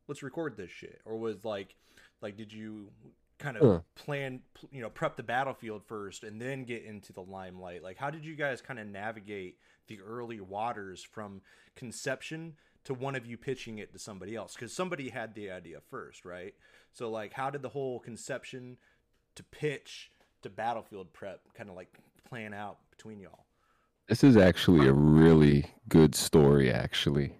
"Let's 0.08 0.24
record 0.24 0.58
this 0.58 0.72
shit," 0.72 1.02
or 1.06 1.18
was 1.18 1.44
like, 1.44 1.76
like, 2.22 2.38
did 2.38 2.54
you 2.54 2.90
kind 3.38 3.58
of 3.58 3.64
Huh. 3.64 3.80
plan, 3.96 4.42
you 4.72 4.82
know, 4.82 4.90
prep 4.90 5.18
the 5.18 5.24
battlefield 5.24 5.84
first 5.86 6.24
and 6.24 6.40
then 6.42 6.64
get 6.64 6.84
into 6.84 7.12
the 7.12 7.22
limelight? 7.22 7.84
Like, 7.84 7.98
how 7.98 8.10
did 8.10 8.26
you 8.26 8.36
guys 8.36 8.62
kind 8.62 8.80
of 8.80 8.88
navigate 8.88 9.58
the 9.88 10.00
early 10.02 10.40
waters 10.40 11.04
from 11.04 11.42
conception 11.76 12.56
to 12.86 12.94
one 12.94 13.16
of 13.16 13.26
you 13.26 13.38
pitching 13.38 13.78
it 13.78 13.92
to 13.94 14.00
somebody 14.00 14.36
else 14.36 14.54
because 14.54 14.74
somebody 14.74 15.10
had 15.10 15.36
the 15.36 15.52
idea 15.52 15.80
first, 15.90 16.24
right? 16.24 16.54
So 16.96 17.10
like, 17.10 17.34
how 17.34 17.50
did 17.50 17.62
the 17.62 17.70
whole 17.70 18.00
conception 18.00 18.78
to 19.36 19.44
pitch 19.44 20.12
to 20.44 20.50
battlefield 20.50 21.12
prep 21.12 21.42
kind 21.54 21.70
of 21.70 21.76
like 21.76 21.90
plan 22.28 22.54
out 22.54 22.78
between 22.90 23.20
y'all? 23.20 23.46
This 24.08 24.24
is 24.24 24.38
actually 24.38 24.88
a 24.88 24.94
really 24.94 25.66
good 25.90 26.16
story, 26.16 26.72
actually. 26.72 27.34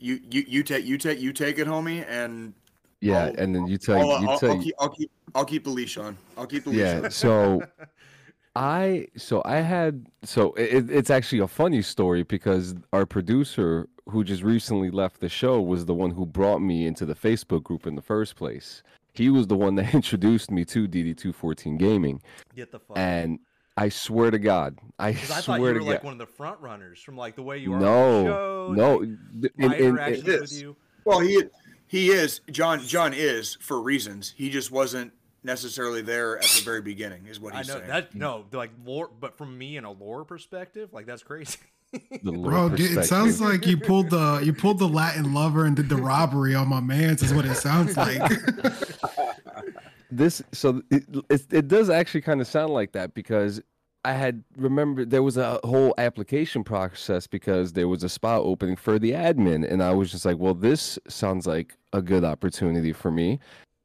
You 0.00 0.18
you 0.30 0.44
you 0.48 0.62
take 0.64 0.84
you 0.84 0.98
take 0.98 1.20
you 1.20 1.32
take 1.32 1.58
it, 1.58 1.68
homie, 1.68 2.04
and 2.08 2.54
Yeah, 3.00 3.26
I'll- 3.26 3.34
and 3.38 3.54
then 3.54 3.66
you 3.68 3.78
tell 3.78 3.98
I'll, 3.98 4.20
you 4.22 4.28
I'll, 4.28 4.50
I'll, 4.50 4.62
keep, 4.62 4.74
I'll 4.80 4.88
keep 4.88 5.10
I'll 5.36 5.44
keep 5.44 5.64
the 5.64 5.70
leash 5.70 5.96
on. 5.96 6.16
I'll 6.36 6.46
keep 6.46 6.64
the 6.64 6.70
leash 6.70 6.80
yeah. 6.80 7.00
on. 7.04 7.10
So 7.12 7.62
I 8.58 9.06
so 9.16 9.40
I 9.44 9.56
had 9.60 10.06
so 10.24 10.52
it, 10.54 10.90
it's 10.90 11.10
actually 11.10 11.38
a 11.38 11.46
funny 11.46 11.80
story 11.80 12.24
because 12.24 12.74
our 12.92 13.06
producer 13.06 13.88
who 14.10 14.24
just 14.24 14.42
recently 14.42 14.90
left 14.90 15.20
the 15.20 15.28
show 15.28 15.60
was 15.62 15.86
the 15.86 15.94
one 15.94 16.10
who 16.10 16.26
brought 16.26 16.58
me 16.58 16.84
into 16.86 17.06
the 17.06 17.14
Facebook 17.14 17.62
group 17.62 17.86
in 17.86 17.94
the 17.94 18.02
first 18.02 18.34
place. 18.34 18.82
He 19.14 19.30
was 19.30 19.46
the 19.46 19.56
one 19.56 19.76
that 19.76 19.94
introduced 20.00 20.50
me 20.50 20.64
to 20.66 20.88
DD214 20.88 21.78
Gaming, 21.78 22.20
Get 22.56 22.72
the 22.72 22.80
fuck. 22.80 22.98
and 22.98 23.38
I 23.76 23.90
swear 23.90 24.32
to 24.32 24.38
God, 24.40 24.76
I 24.98 25.12
Because 25.12 25.30
I 25.30 25.40
swear 25.40 25.58
thought 25.58 25.62
you 25.66 25.72
to 25.74 25.78
were 25.78 25.84
God, 25.84 25.90
like 25.92 26.04
one 26.04 26.12
of 26.14 26.18
the 26.18 26.26
front 26.26 26.58
runners 26.60 27.00
from 27.00 27.16
like 27.16 27.36
the 27.36 27.42
way 27.44 27.58
you 27.58 27.72
are 27.74 27.76
on 27.76 27.80
the 27.80 27.86
no, 27.86 28.24
show. 28.24 28.72
no, 28.72 29.00
the 29.40 29.48
th- 29.50 29.52
my 29.56 29.66
in- 29.66 29.72
in- 29.72 29.78
in- 29.78 29.86
interactions 29.90 30.40
with 30.40 30.60
you. 30.60 30.76
Well, 31.04 31.20
he 31.20 31.44
he 31.86 32.10
is 32.10 32.40
John. 32.50 32.80
John 32.80 33.14
is 33.14 33.56
for 33.60 33.80
reasons. 33.80 34.34
He 34.36 34.50
just 34.50 34.72
wasn't 34.72 35.12
necessarily 35.42 36.02
there 36.02 36.38
at 36.38 36.44
the 36.44 36.62
very 36.64 36.82
beginning. 36.82 37.26
Is 37.26 37.40
what 37.40 37.54
I 37.54 37.58
he's 37.58 37.68
know 37.68 37.74
saying. 37.74 37.88
that 37.88 38.12
hmm. 38.12 38.18
no, 38.18 38.44
like 38.52 38.70
lore, 38.84 39.10
but 39.20 39.36
from 39.36 39.56
me 39.56 39.76
and 39.76 39.86
a 39.86 39.90
lore 39.90 40.24
perspective, 40.24 40.92
like 40.92 41.06
that's 41.06 41.22
crazy. 41.22 41.58
the 41.92 42.00
lore 42.32 42.50
Bro, 42.50 42.68
dude, 42.70 42.98
it 42.98 43.04
sounds 43.04 43.40
like 43.40 43.66
you 43.66 43.76
pulled 43.76 44.10
the 44.10 44.40
you 44.44 44.52
pulled 44.52 44.78
the 44.78 44.88
Latin 44.88 45.34
lover 45.34 45.64
and 45.64 45.76
did 45.76 45.88
the 45.88 45.96
robbery 45.96 46.54
on 46.54 46.68
my 46.68 46.80
man's. 46.80 47.22
Is 47.22 47.32
what 47.32 47.44
it 47.44 47.54
sounds 47.54 47.96
like. 47.96 48.20
this 50.10 50.42
so 50.52 50.82
it, 50.90 51.04
it, 51.28 51.46
it 51.52 51.68
does 51.68 51.90
actually 51.90 52.20
kind 52.20 52.40
of 52.40 52.46
sound 52.46 52.72
like 52.72 52.92
that 52.92 53.14
because 53.14 53.60
i 54.04 54.12
had 54.12 54.42
remembered 54.56 55.10
there 55.10 55.22
was 55.22 55.36
a 55.36 55.60
whole 55.64 55.94
application 55.98 56.64
process 56.64 57.26
because 57.26 57.72
there 57.72 57.88
was 57.88 58.02
a 58.02 58.08
spot 58.08 58.40
opening 58.42 58.76
for 58.76 58.98
the 58.98 59.12
admin 59.12 59.70
and 59.70 59.82
i 59.82 59.92
was 59.92 60.10
just 60.10 60.24
like 60.24 60.38
well 60.38 60.54
this 60.54 60.98
sounds 61.08 61.46
like 61.46 61.76
a 61.92 62.00
good 62.00 62.24
opportunity 62.24 62.92
for 62.92 63.10
me 63.10 63.38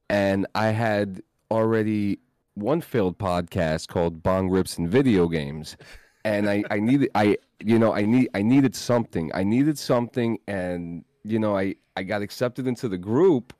and 0.09 0.47
i 0.55 0.67
had 0.67 1.21
already 1.53 2.19
one 2.55 2.81
failed 2.81 3.17
podcast 3.17 3.87
called 3.87 4.21
bong 4.23 4.49
rips 4.49 4.77
and 4.77 4.89
video 4.89 5.27
games 5.27 5.77
and 6.25 6.49
i 6.49 6.63
i 6.69 6.79
needed 6.79 7.09
i 7.15 7.37
you 7.59 7.77
know 7.79 7.93
i 7.93 8.03
need 8.05 8.29
i 8.33 8.41
needed 8.41 8.75
something 8.75 9.31
i 9.33 9.43
needed 9.43 9.77
something 9.77 10.37
and 10.47 11.03
you 11.23 11.39
know 11.39 11.57
i 11.57 11.75
i 11.95 12.03
got 12.03 12.21
accepted 12.21 12.67
into 12.67 12.87
the 12.89 12.97
group 12.97 13.53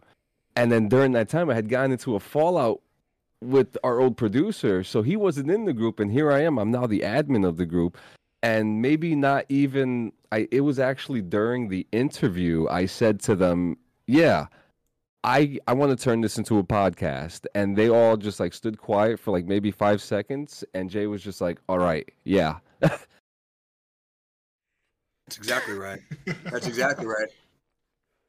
and 0.56 0.72
then 0.72 0.88
during 0.88 1.14
that 1.14 1.30
time, 1.30 1.50
I 1.50 1.56
had 1.56 1.70
gotten 1.70 1.92
into 1.92 2.16
a 2.16 2.20
fallout 2.20 2.82
with 3.42 3.78
our 3.84 4.00
old 4.00 4.18
producer. 4.18 4.84
So 4.84 5.02
he 5.02 5.16
wasn't 5.16 5.50
in 5.52 5.66
the 5.66 5.74
group, 5.74 6.00
and 6.00 6.12
here 6.12 6.32
I 6.32 6.42
am. 6.42 6.58
I'm 6.58 6.72
now 6.72 6.86
the 6.86 7.02
admin 7.02 7.48
of 7.48 7.58
the 7.58 7.66
group. 7.66 7.98
And 8.42 8.82
maybe 8.82 9.16
not 9.16 9.46
even 9.48 10.12
I 10.32 10.50
it 10.52 10.62
was 10.62 10.78
actually 10.78 11.22
during 11.22 11.70
the 11.70 11.88
interview 11.94 12.68
I 12.70 12.86
said 12.86 13.22
to 13.22 13.36
them, 13.36 13.78
Yeah, 14.06 14.48
I 15.24 15.60
I 15.68 15.74
want 15.74 15.98
to 15.98 16.04
turn 16.04 16.22
this 16.22 16.38
into 16.38 16.58
a 16.60 16.64
podcast. 16.64 17.46
And 17.56 17.78
they 17.78 17.90
all 17.90 18.18
just 18.18 18.40
like 18.40 18.54
stood 18.54 18.78
quiet 18.78 19.20
for 19.20 19.32
like 19.32 19.46
maybe 19.46 19.72
five 19.72 20.02
seconds. 20.02 20.64
And 20.74 20.90
Jay 20.90 21.08
was 21.08 21.24
just 21.24 21.42
like, 21.42 21.60
All 21.70 21.80
right, 21.80 22.08
yeah. 22.24 22.58
That's 22.82 23.08
exactly 25.38 25.76
right. 25.76 26.00
That's 26.52 26.68
exactly 26.68 27.06
right. 27.06 27.30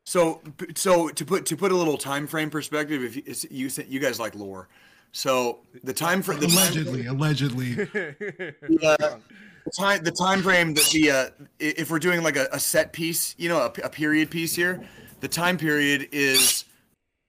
So, 0.07 0.42
so 0.74 1.09
to 1.09 1.24
put 1.24 1.46
to 1.46 1.57
put 1.57 1.72
a 1.72 1.74
little 1.74 1.96
time 1.96 2.26
frame 2.26 2.50
perspective, 2.50 3.02
if 3.02 3.16
you, 3.16 3.22
it's- 3.22 3.46
you 3.50 3.70
said- 3.70 3.87
you 3.88 3.98
guys 3.98 4.20
like 4.20 4.35
lore, 4.35 4.68
so 5.12 5.61
the 5.83 5.94
time 5.94 6.20
frame 6.20 6.40
the 6.40 6.46
time, 6.46 6.57
allegedly, 6.59 7.07
allegedly. 7.07 7.74
the 7.85 9.20
time 9.74 10.04
the 10.04 10.12
time 10.12 10.42
frame 10.42 10.74
that 10.74 10.85
the 10.92 11.11
uh, 11.11 11.30
if 11.59 11.90
we're 11.90 11.98
doing 11.98 12.22
like 12.22 12.37
a, 12.37 12.48
a 12.52 12.61
set 12.61 12.92
piece, 12.92 13.35
you 13.38 13.48
know, 13.48 13.61
a, 13.61 13.72
a 13.83 13.88
period 13.88 14.30
piece 14.30 14.54
here, 14.54 14.85
the 15.20 15.28
time 15.28 15.57
period 15.57 16.07
is 16.12 16.66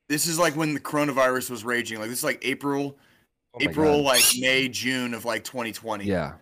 this 0.09 0.27
is 0.27 0.37
like 0.37 0.55
when 0.55 0.73
the 0.73 0.79
coronavirus 0.79 1.49
was 1.49 1.63
raging. 1.63 1.99
Like 1.99 2.09
this 2.09 2.19
is 2.19 2.23
like 2.23 2.39
April, 2.43 2.97
Oh 3.55 3.59
April, 3.61 3.97
God. 3.97 4.05
like 4.05 4.23
May, 4.37 4.67
June 4.67 5.13
of 5.13 5.23
like 5.23 5.43
2020. 5.43 6.05
Yeah. 6.05 6.33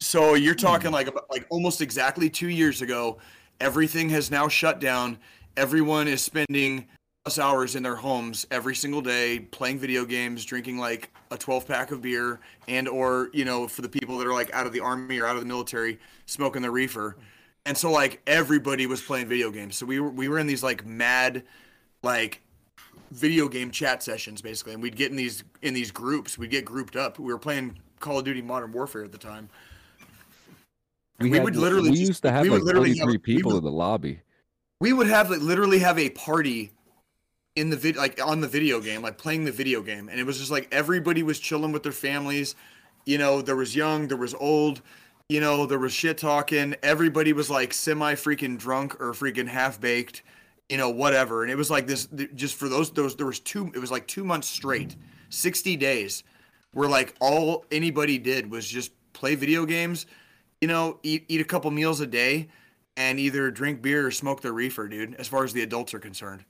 So 0.00 0.34
you're 0.34 0.54
hmm. 0.54 0.58
talking 0.58 0.90
like 0.92 1.06
about, 1.06 1.30
like 1.30 1.46
almost 1.50 1.80
exactly 1.80 2.28
two 2.28 2.48
years 2.48 2.82
ago. 2.82 3.18
Everything 3.60 4.10
has 4.10 4.30
now 4.30 4.48
shut 4.48 4.80
down. 4.80 5.18
Everyone 5.56 6.08
is 6.08 6.20
spending 6.20 6.86
plus 7.24 7.38
hours 7.38 7.76
in 7.76 7.82
their 7.82 7.96
homes 7.96 8.46
every 8.50 8.74
single 8.74 9.00
day 9.00 9.38
playing 9.38 9.78
video 9.78 10.04
games, 10.04 10.44
drinking 10.44 10.76
like 10.76 11.10
a 11.30 11.38
12 11.38 11.66
pack 11.66 11.90
of 11.90 12.02
beer, 12.02 12.40
and 12.68 12.88
or 12.88 13.30
you 13.32 13.44
know 13.44 13.66
for 13.66 13.80
the 13.82 13.88
people 13.88 14.18
that 14.18 14.26
are 14.26 14.34
like 14.34 14.52
out 14.52 14.66
of 14.66 14.72
the 14.72 14.80
army 14.80 15.18
or 15.18 15.26
out 15.26 15.36
of 15.36 15.40
the 15.40 15.48
military, 15.48 15.98
smoking 16.26 16.62
the 16.62 16.70
reefer. 16.70 17.16
And 17.64 17.78
so 17.78 17.90
like 17.90 18.20
everybody 18.26 18.86
was 18.86 19.00
playing 19.00 19.28
video 19.28 19.50
games. 19.50 19.76
So 19.76 19.86
we 19.86 20.00
were 20.00 20.10
we 20.10 20.28
were 20.28 20.38
in 20.38 20.46
these 20.46 20.62
like 20.62 20.84
mad, 20.84 21.44
like 22.02 22.42
video 23.14 23.48
game 23.48 23.70
chat 23.70 24.02
sessions 24.02 24.42
basically, 24.42 24.74
and 24.74 24.82
we'd 24.82 24.96
get 24.96 25.10
in 25.10 25.16
these 25.16 25.44
in 25.62 25.72
these 25.74 25.90
groups. 25.90 26.36
We'd 26.36 26.50
get 26.50 26.64
grouped 26.64 26.96
up. 26.96 27.18
We 27.18 27.32
were 27.32 27.38
playing 27.38 27.78
Call 28.00 28.18
of 28.18 28.24
Duty 28.24 28.42
Modern 28.42 28.72
Warfare 28.72 29.04
at 29.04 29.12
the 29.12 29.18
time. 29.18 29.48
We, 31.20 31.30
We 31.30 31.40
would 31.40 31.56
literally 31.56 31.90
we 31.92 31.98
used 31.98 32.22
to 32.22 32.32
have 32.32 32.42
we 32.42 32.50
like 32.50 32.62
literally 32.62 32.92
33 32.94 33.12
have- 33.14 33.22
people 33.22 33.52
would- 33.52 33.58
in 33.58 33.64
the 33.64 33.70
lobby. 33.70 34.20
we 34.80 34.92
would 34.92 35.06
have 35.06 35.30
like 35.30 35.40
literally 35.40 35.78
have 35.78 35.98
a 35.98 36.10
party 36.10 36.72
in 37.56 37.70
the 37.70 37.76
vid 37.76 37.94
like 37.96 38.20
on 38.24 38.40
the 38.40 38.48
video 38.48 38.80
game 38.80 39.00
like 39.00 39.16
playing 39.16 39.44
the 39.44 39.52
video 39.52 39.80
game 39.80 40.08
and 40.08 40.18
it 40.18 40.24
was 40.26 40.38
just 40.38 40.50
like 40.50 40.66
everybody 40.72 41.22
was 41.22 41.38
chilling 41.38 41.70
with 41.70 41.84
their 41.84 41.92
families 41.92 42.56
you 43.06 43.16
know 43.16 43.40
there 43.40 43.54
was 43.54 43.76
young 43.76 44.08
there 44.08 44.16
was 44.16 44.34
old 44.34 44.82
you 45.28 45.40
know 45.40 45.64
there 45.64 45.78
was 45.78 45.92
shit 45.92 46.18
talking 46.18 46.74
everybody 46.82 47.32
was 47.32 47.48
like 47.48 47.72
semi 47.72 48.14
freaking 48.14 48.58
drunk 48.58 49.00
or 49.00 49.12
freaking 49.12 49.46
half 49.46 49.80
baked 49.80 50.22
you 50.74 50.78
know 50.78 50.90
whatever 50.90 51.42
and 51.42 51.52
it 51.52 51.56
was 51.56 51.70
like 51.70 51.86
this 51.86 52.08
just 52.34 52.56
for 52.56 52.68
those 52.68 52.90
those 52.90 53.14
there 53.16 53.26
was 53.26 53.40
two 53.40 53.70
it 53.74 53.78
was 53.78 53.90
like 53.90 54.06
two 54.06 54.24
months 54.24 54.48
straight 54.48 54.96
60 55.30 55.76
days 55.76 56.24
where 56.72 56.88
like 56.88 57.14
all 57.20 57.64
anybody 57.70 58.18
did 58.18 58.50
was 58.50 58.66
just 58.66 58.92
play 59.12 59.34
video 59.34 59.64
games 59.64 60.06
you 60.60 60.68
know 60.68 60.98
eat 61.02 61.24
eat 61.28 61.40
a 61.40 61.44
couple 61.44 61.70
meals 61.70 62.00
a 62.00 62.06
day 62.06 62.48
and 62.96 63.18
either 63.18 63.50
drink 63.50 63.82
beer 63.82 64.06
or 64.06 64.10
smoke 64.10 64.40
their 64.40 64.52
reefer, 64.52 64.88
dude. 64.88 65.14
As 65.16 65.28
far 65.28 65.44
as 65.44 65.52
the 65.52 65.62
adults 65.62 65.94
are 65.94 65.98
concerned, 65.98 66.44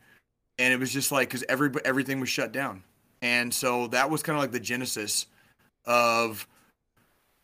and 0.59 0.73
it 0.73 0.79
was 0.79 0.93
just 0.93 1.13
like 1.13 1.29
because 1.29 1.45
every 1.49 1.71
everything 1.85 2.21
was 2.21 2.29
shut 2.29 2.53
down, 2.53 2.83
and 3.23 3.53
so 3.53 3.87
that 3.89 4.11
was 4.11 4.23
kind 4.23 4.37
of 4.37 4.43
like 4.43 4.53
the 4.53 4.61
genesis 4.61 5.27
of 5.87 6.47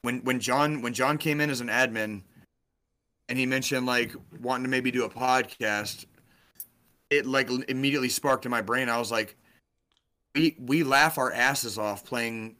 when 0.02 0.20
when 0.24 0.40
John 0.40 0.82
when 0.82 0.92
John 0.92 1.18
came 1.18 1.40
in 1.40 1.50
as 1.50 1.60
an 1.60 1.68
admin, 1.68 2.22
and 3.28 3.38
he 3.38 3.46
mentioned 3.46 3.86
like 3.86 4.14
wanting 4.40 4.64
to 4.64 4.70
maybe 4.70 4.90
do 4.90 5.04
a 5.04 5.10
podcast. 5.10 6.04
It 7.10 7.26
like 7.26 7.50
immediately 7.68 8.08
sparked 8.08 8.44
in 8.44 8.50
my 8.50 8.62
brain. 8.62 8.88
I 8.88 8.98
was 8.98 9.10
like, 9.10 9.36
we 10.34 10.56
we 10.58 10.82
laugh 10.82 11.18
our 11.18 11.32
asses 11.32 11.76
off 11.76 12.04
playing 12.04 12.56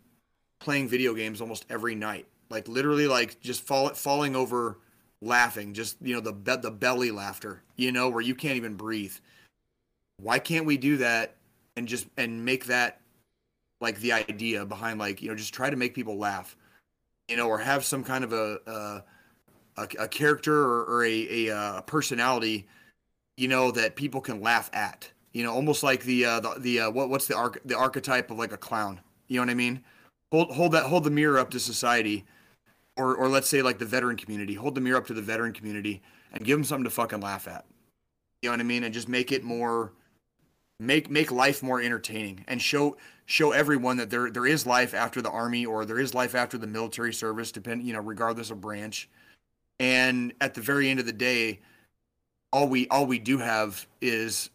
playing 0.58 0.88
video 0.88 1.14
games 1.14 1.40
almost 1.40 1.64
every 1.70 1.94
night, 1.94 2.26
like 2.50 2.68
literally 2.68 3.06
like 3.06 3.40
just 3.40 3.62
fall, 3.62 3.90
falling 3.90 4.36
over 4.36 4.78
laughing, 5.20 5.74
just 5.74 5.96
you 6.02 6.14
know 6.14 6.20
the 6.20 6.32
be- 6.32 6.56
the 6.56 6.70
belly 6.70 7.10
laughter, 7.10 7.62
you 7.76 7.92
know, 7.92 8.08
where 8.08 8.20
you 8.20 8.34
can't 8.34 8.56
even 8.56 8.74
breathe. 8.74 9.14
Why 10.18 10.38
can't 10.38 10.66
we 10.66 10.76
do 10.76 10.98
that 10.98 11.36
and 11.76 11.88
just 11.88 12.06
and 12.16 12.44
make 12.44 12.66
that 12.66 13.00
like 13.80 13.98
the 14.00 14.12
idea 14.12 14.66
behind 14.66 14.98
like 14.98 15.22
you 15.22 15.28
know 15.28 15.34
just 15.34 15.54
try 15.54 15.70
to 15.70 15.76
make 15.76 15.94
people 15.94 16.18
laugh, 16.18 16.56
you 17.28 17.36
know, 17.36 17.48
or 17.48 17.58
have 17.58 17.84
some 17.84 18.04
kind 18.04 18.24
of 18.24 18.32
a 18.32 18.58
a, 18.66 19.04
a, 19.76 19.88
a 20.00 20.08
character 20.08 20.54
or, 20.54 20.84
or 20.84 21.04
a 21.04 21.46
a, 21.46 21.56
uh, 21.56 21.80
personality, 21.82 22.66
you 23.36 23.48
know, 23.48 23.70
that 23.70 23.96
people 23.96 24.20
can 24.20 24.40
laugh 24.40 24.70
at, 24.72 25.10
you 25.32 25.42
know, 25.42 25.52
almost 25.52 25.82
like 25.82 26.04
the 26.04 26.24
uh, 26.24 26.40
the 26.40 26.54
the 26.58 26.80
uh, 26.80 26.90
what 26.90 27.08
what's 27.08 27.26
the 27.26 27.36
arch- 27.36 27.60
the 27.64 27.76
archetype 27.76 28.30
of 28.30 28.38
like 28.38 28.52
a 28.52 28.56
clown, 28.56 29.00
you 29.28 29.36
know 29.36 29.42
what 29.42 29.50
I 29.50 29.54
mean? 29.54 29.84
Hold 30.32 30.52
hold 30.52 30.72
that 30.72 30.86
hold 30.86 31.04
the 31.04 31.10
mirror 31.10 31.38
up 31.38 31.50
to 31.50 31.60
society 31.60 32.24
or 32.96 33.14
or 33.16 33.28
let's 33.28 33.48
say 33.48 33.62
like 33.62 33.78
the 33.78 33.84
veteran 33.84 34.16
community, 34.16 34.54
hold 34.54 34.74
the 34.74 34.80
mirror 34.80 34.98
up 34.98 35.06
to 35.06 35.14
the 35.14 35.22
veteran 35.22 35.52
community 35.52 36.02
and 36.32 36.44
give 36.44 36.58
them 36.58 36.64
something 36.64 36.84
to 36.84 36.90
fucking 36.90 37.20
laugh 37.20 37.48
at. 37.48 37.64
You 38.42 38.48
know 38.48 38.54
what 38.54 38.60
I 38.60 38.64
mean? 38.64 38.84
And 38.84 38.94
just 38.94 39.08
make 39.08 39.32
it 39.32 39.42
more 39.42 39.92
make 40.78 41.10
make 41.10 41.30
life 41.30 41.62
more 41.62 41.80
entertaining 41.80 42.44
and 42.48 42.60
show 42.60 42.96
show 43.26 43.52
everyone 43.52 43.98
that 43.98 44.10
there 44.10 44.30
there 44.30 44.46
is 44.46 44.66
life 44.66 44.94
after 44.94 45.20
the 45.22 45.30
army 45.30 45.66
or 45.66 45.84
there 45.84 45.98
is 45.98 46.14
life 46.14 46.34
after 46.34 46.56
the 46.58 46.66
military 46.66 47.12
service 47.12 47.52
depend 47.52 47.82
you 47.82 47.92
know 47.92 48.00
regardless 48.00 48.50
of 48.50 48.60
branch. 48.60 49.08
And 49.78 50.34
at 50.40 50.54
the 50.54 50.60
very 50.60 50.90
end 50.90 51.00
of 51.00 51.06
the 51.06 51.12
day, 51.12 51.60
all 52.52 52.68
we 52.68 52.88
all 52.88 53.06
we 53.06 53.18
do 53.18 53.38
have 53.38 53.86
is 54.00 54.50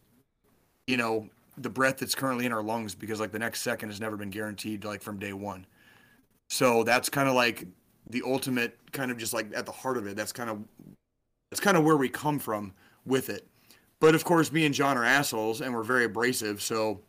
you 0.88 0.98
know 0.98 1.30
the 1.58 1.70
breath 1.70 1.98
that's 1.98 2.16
currently 2.16 2.46
in 2.46 2.52
our 2.52 2.64
lungs 2.64 2.96
because 2.96 3.20
like 3.20 3.32
the 3.32 3.40
next 3.40 3.62
second 3.62 3.90
has 3.90 4.02
never 4.02 4.18
been 4.18 4.30
guaranteed 4.30 4.84
like 4.84 5.02
from 5.02 5.18
day 5.18 5.34
one. 5.34 5.66
So 6.50 6.84
that's 6.84 7.10
kind 7.10 7.30
of 7.30 7.36
like 7.36 7.68
the 8.10 8.22
ultimate 8.26 8.78
kind 8.92 9.10
of 9.10 9.18
just 9.18 9.34
like 9.34 9.48
at 9.56 9.66
the 9.66 9.72
heart 9.72 9.98
of 9.98 10.06
it. 10.08 10.16
That's 10.16 10.32
kind 10.32 10.50
of 10.50 10.60
That's 11.50 11.62
kind 11.62 11.78
of 11.78 11.84
where 11.84 11.98
we 11.98 12.10
come 12.10 12.40
from 12.40 12.74
with 13.06 13.30
it. 13.30 13.48
But 14.00 14.16
of 14.16 14.26
course, 14.26 14.52
me 14.52 14.66
and 14.66 14.76
John 14.76 14.98
are 14.98 15.06
assholes, 15.06 15.62
and 15.62 15.74
we're 15.74 15.84
very 15.84 16.06
abrasive. 16.06 16.62
So, 16.62 17.02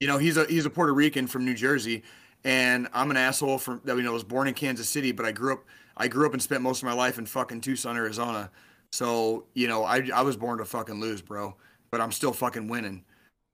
you 0.00 0.06
know, 0.06 0.18
he's 0.18 0.36
a 0.36 0.44
he's 0.44 0.64
a 0.64 0.70
Puerto 0.70 0.94
Rican 0.94 1.26
from 1.26 1.44
New 1.44 1.54
Jersey, 1.54 2.04
and 2.44 2.88
I'm 2.94 3.10
an 3.10 3.16
asshole 3.16 3.58
from 3.58 3.80
that 3.84 3.96
you 3.96 4.02
know 4.02 4.12
was 4.12 4.24
born 4.24 4.46
in 4.46 4.54
Kansas 4.54 4.88
City, 4.88 5.12
but 5.12 5.26
I 5.26 5.32
grew 5.32 5.54
up 5.54 5.64
I 5.96 6.06
grew 6.06 6.26
up 6.26 6.32
and 6.32 6.40
spent 6.40 6.62
most 6.62 6.82
of 6.82 6.86
my 6.86 6.92
life 6.92 7.18
in 7.18 7.26
fucking 7.26 7.60
Tucson, 7.60 7.96
Arizona. 7.96 8.50
So 8.92 9.46
you 9.54 9.68
know, 9.68 9.84
I 9.84 10.08
I 10.14 10.22
was 10.22 10.36
born 10.36 10.58
to 10.58 10.64
fucking 10.64 11.00
lose, 11.00 11.22
bro. 11.22 11.56
But 11.90 12.00
I'm 12.02 12.12
still 12.12 12.32
fucking 12.32 12.68
winning. 12.68 13.04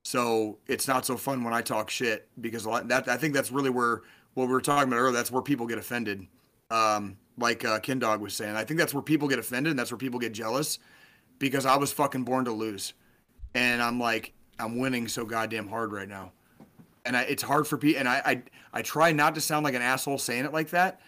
So 0.03 0.59
it's 0.67 0.87
not 0.87 1.05
so 1.05 1.17
fun 1.17 1.43
when 1.43 1.53
I 1.53 1.61
talk 1.61 1.89
shit 1.89 2.27
because 2.39 2.65
lot, 2.65 2.87
that 2.89 3.07
I 3.07 3.17
think 3.17 3.33
that's 3.33 3.51
really 3.51 3.69
where 3.69 4.01
what 4.35 4.47
we 4.47 4.53
were 4.53 4.61
talking 4.61 4.87
about 4.89 4.99
earlier. 4.99 5.13
That's 5.13 5.31
where 5.31 5.41
people 5.41 5.65
get 5.65 5.77
offended. 5.77 6.27
Um, 6.69 7.17
like 7.37 7.65
uh, 7.65 7.79
Ken 7.79 7.99
Dog 7.99 8.21
was 8.21 8.33
saying, 8.33 8.55
I 8.55 8.63
think 8.63 8.79
that's 8.79 8.93
where 8.93 9.01
people 9.01 9.27
get 9.27 9.39
offended. 9.39 9.71
and 9.71 9.79
That's 9.79 9.91
where 9.91 9.97
people 9.97 10.19
get 10.19 10.31
jealous 10.33 10.79
because 11.39 11.65
I 11.65 11.75
was 11.77 11.91
fucking 11.91 12.23
born 12.23 12.45
to 12.45 12.51
lose, 12.51 12.93
and 13.53 13.81
I'm 13.81 13.99
like 13.99 14.33
I'm 14.59 14.77
winning 14.77 15.07
so 15.07 15.25
goddamn 15.25 15.67
hard 15.67 15.91
right 15.91 16.07
now, 16.07 16.31
and 17.05 17.17
I, 17.17 17.23
it's 17.23 17.43
hard 17.43 17.67
for 17.67 17.77
people. 17.77 17.99
And 17.99 18.07
I, 18.07 18.21
I 18.25 18.43
I 18.73 18.81
try 18.81 19.11
not 19.11 19.35
to 19.35 19.41
sound 19.41 19.63
like 19.63 19.73
an 19.73 19.81
asshole 19.81 20.17
saying 20.17 20.45
it 20.45 20.53
like 20.53 20.69
that, 20.69 21.01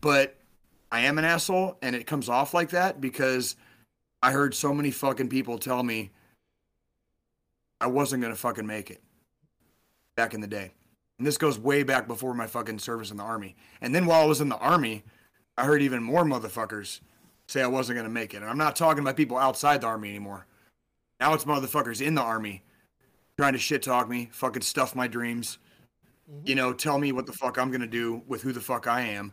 but 0.00 0.36
I 0.90 1.00
am 1.00 1.18
an 1.18 1.24
asshole, 1.24 1.78
and 1.82 1.96
it 1.96 2.06
comes 2.06 2.28
off 2.28 2.54
like 2.54 2.70
that 2.70 3.00
because 3.00 3.56
I 4.22 4.32
heard 4.32 4.54
so 4.54 4.72
many 4.72 4.90
fucking 4.90 5.28
people 5.28 5.58
tell 5.58 5.82
me 5.82 6.10
I 7.80 7.86
wasn't 7.88 8.22
gonna 8.22 8.36
fucking 8.36 8.66
make 8.66 8.90
it 8.90 9.02
back 10.16 10.34
in 10.34 10.40
the 10.40 10.46
day. 10.46 10.72
And 11.18 11.26
this 11.26 11.38
goes 11.38 11.58
way 11.58 11.82
back 11.82 12.06
before 12.08 12.34
my 12.34 12.46
fucking 12.46 12.78
service 12.78 13.10
in 13.10 13.16
the 13.16 13.22
army. 13.22 13.56
And 13.80 13.94
then 13.94 14.06
while 14.06 14.22
I 14.22 14.26
was 14.26 14.40
in 14.40 14.48
the 14.48 14.58
army, 14.58 15.04
I 15.56 15.64
heard 15.64 15.82
even 15.82 16.02
more 16.02 16.24
motherfuckers 16.24 17.00
say 17.46 17.62
I 17.62 17.66
wasn't 17.66 17.98
gonna 17.98 18.08
make 18.08 18.34
it. 18.34 18.38
And 18.38 18.46
I'm 18.46 18.58
not 18.58 18.76
talking 18.76 19.02
about 19.02 19.16
people 19.16 19.38
outside 19.38 19.80
the 19.80 19.86
army 19.86 20.10
anymore. 20.10 20.46
Now 21.20 21.34
it's 21.34 21.44
motherfuckers 21.44 22.04
in 22.04 22.14
the 22.14 22.22
army 22.22 22.62
trying 23.38 23.52
to 23.52 23.58
shit 23.58 23.82
talk 23.82 24.08
me, 24.08 24.28
fucking 24.32 24.62
stuff 24.62 24.94
my 24.94 25.06
dreams. 25.06 25.58
Mm-hmm. 26.30 26.48
You 26.48 26.54
know, 26.54 26.72
tell 26.72 26.98
me 26.98 27.12
what 27.12 27.26
the 27.26 27.32
fuck 27.32 27.58
I'm 27.58 27.70
gonna 27.70 27.86
do 27.86 28.22
with 28.26 28.42
who 28.42 28.52
the 28.52 28.60
fuck 28.60 28.86
I 28.86 29.02
am, 29.02 29.32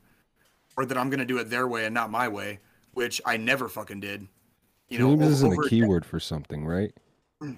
or 0.77 0.85
that 0.85 0.97
I'm 0.97 1.09
gonna 1.09 1.25
do 1.25 1.37
it 1.37 1.49
their 1.49 1.67
way 1.67 1.85
and 1.85 1.93
not 1.93 2.09
my 2.11 2.27
way, 2.27 2.59
which 2.93 3.21
I 3.25 3.37
never 3.37 3.67
fucking 3.67 3.99
did. 3.99 4.27
You 4.89 4.99
know, 4.99 5.15
Dreams 5.15 5.33
isn't 5.33 5.53
over- 5.53 5.63
a 5.63 5.69
keyword 5.69 6.05
for 6.05 6.19
something, 6.19 6.65
right? 6.65 6.93
Mm. 7.41 7.57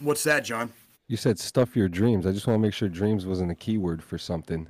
What's 0.00 0.24
that, 0.24 0.44
John? 0.44 0.72
You 1.08 1.16
said 1.16 1.38
stuff 1.38 1.74
your 1.74 1.88
dreams. 1.88 2.26
I 2.26 2.32
just 2.32 2.46
want 2.46 2.56
to 2.56 2.60
make 2.60 2.72
sure 2.72 2.88
dreams 2.88 3.26
wasn't 3.26 3.50
a 3.50 3.54
keyword 3.54 4.02
for 4.02 4.16
something. 4.16 4.68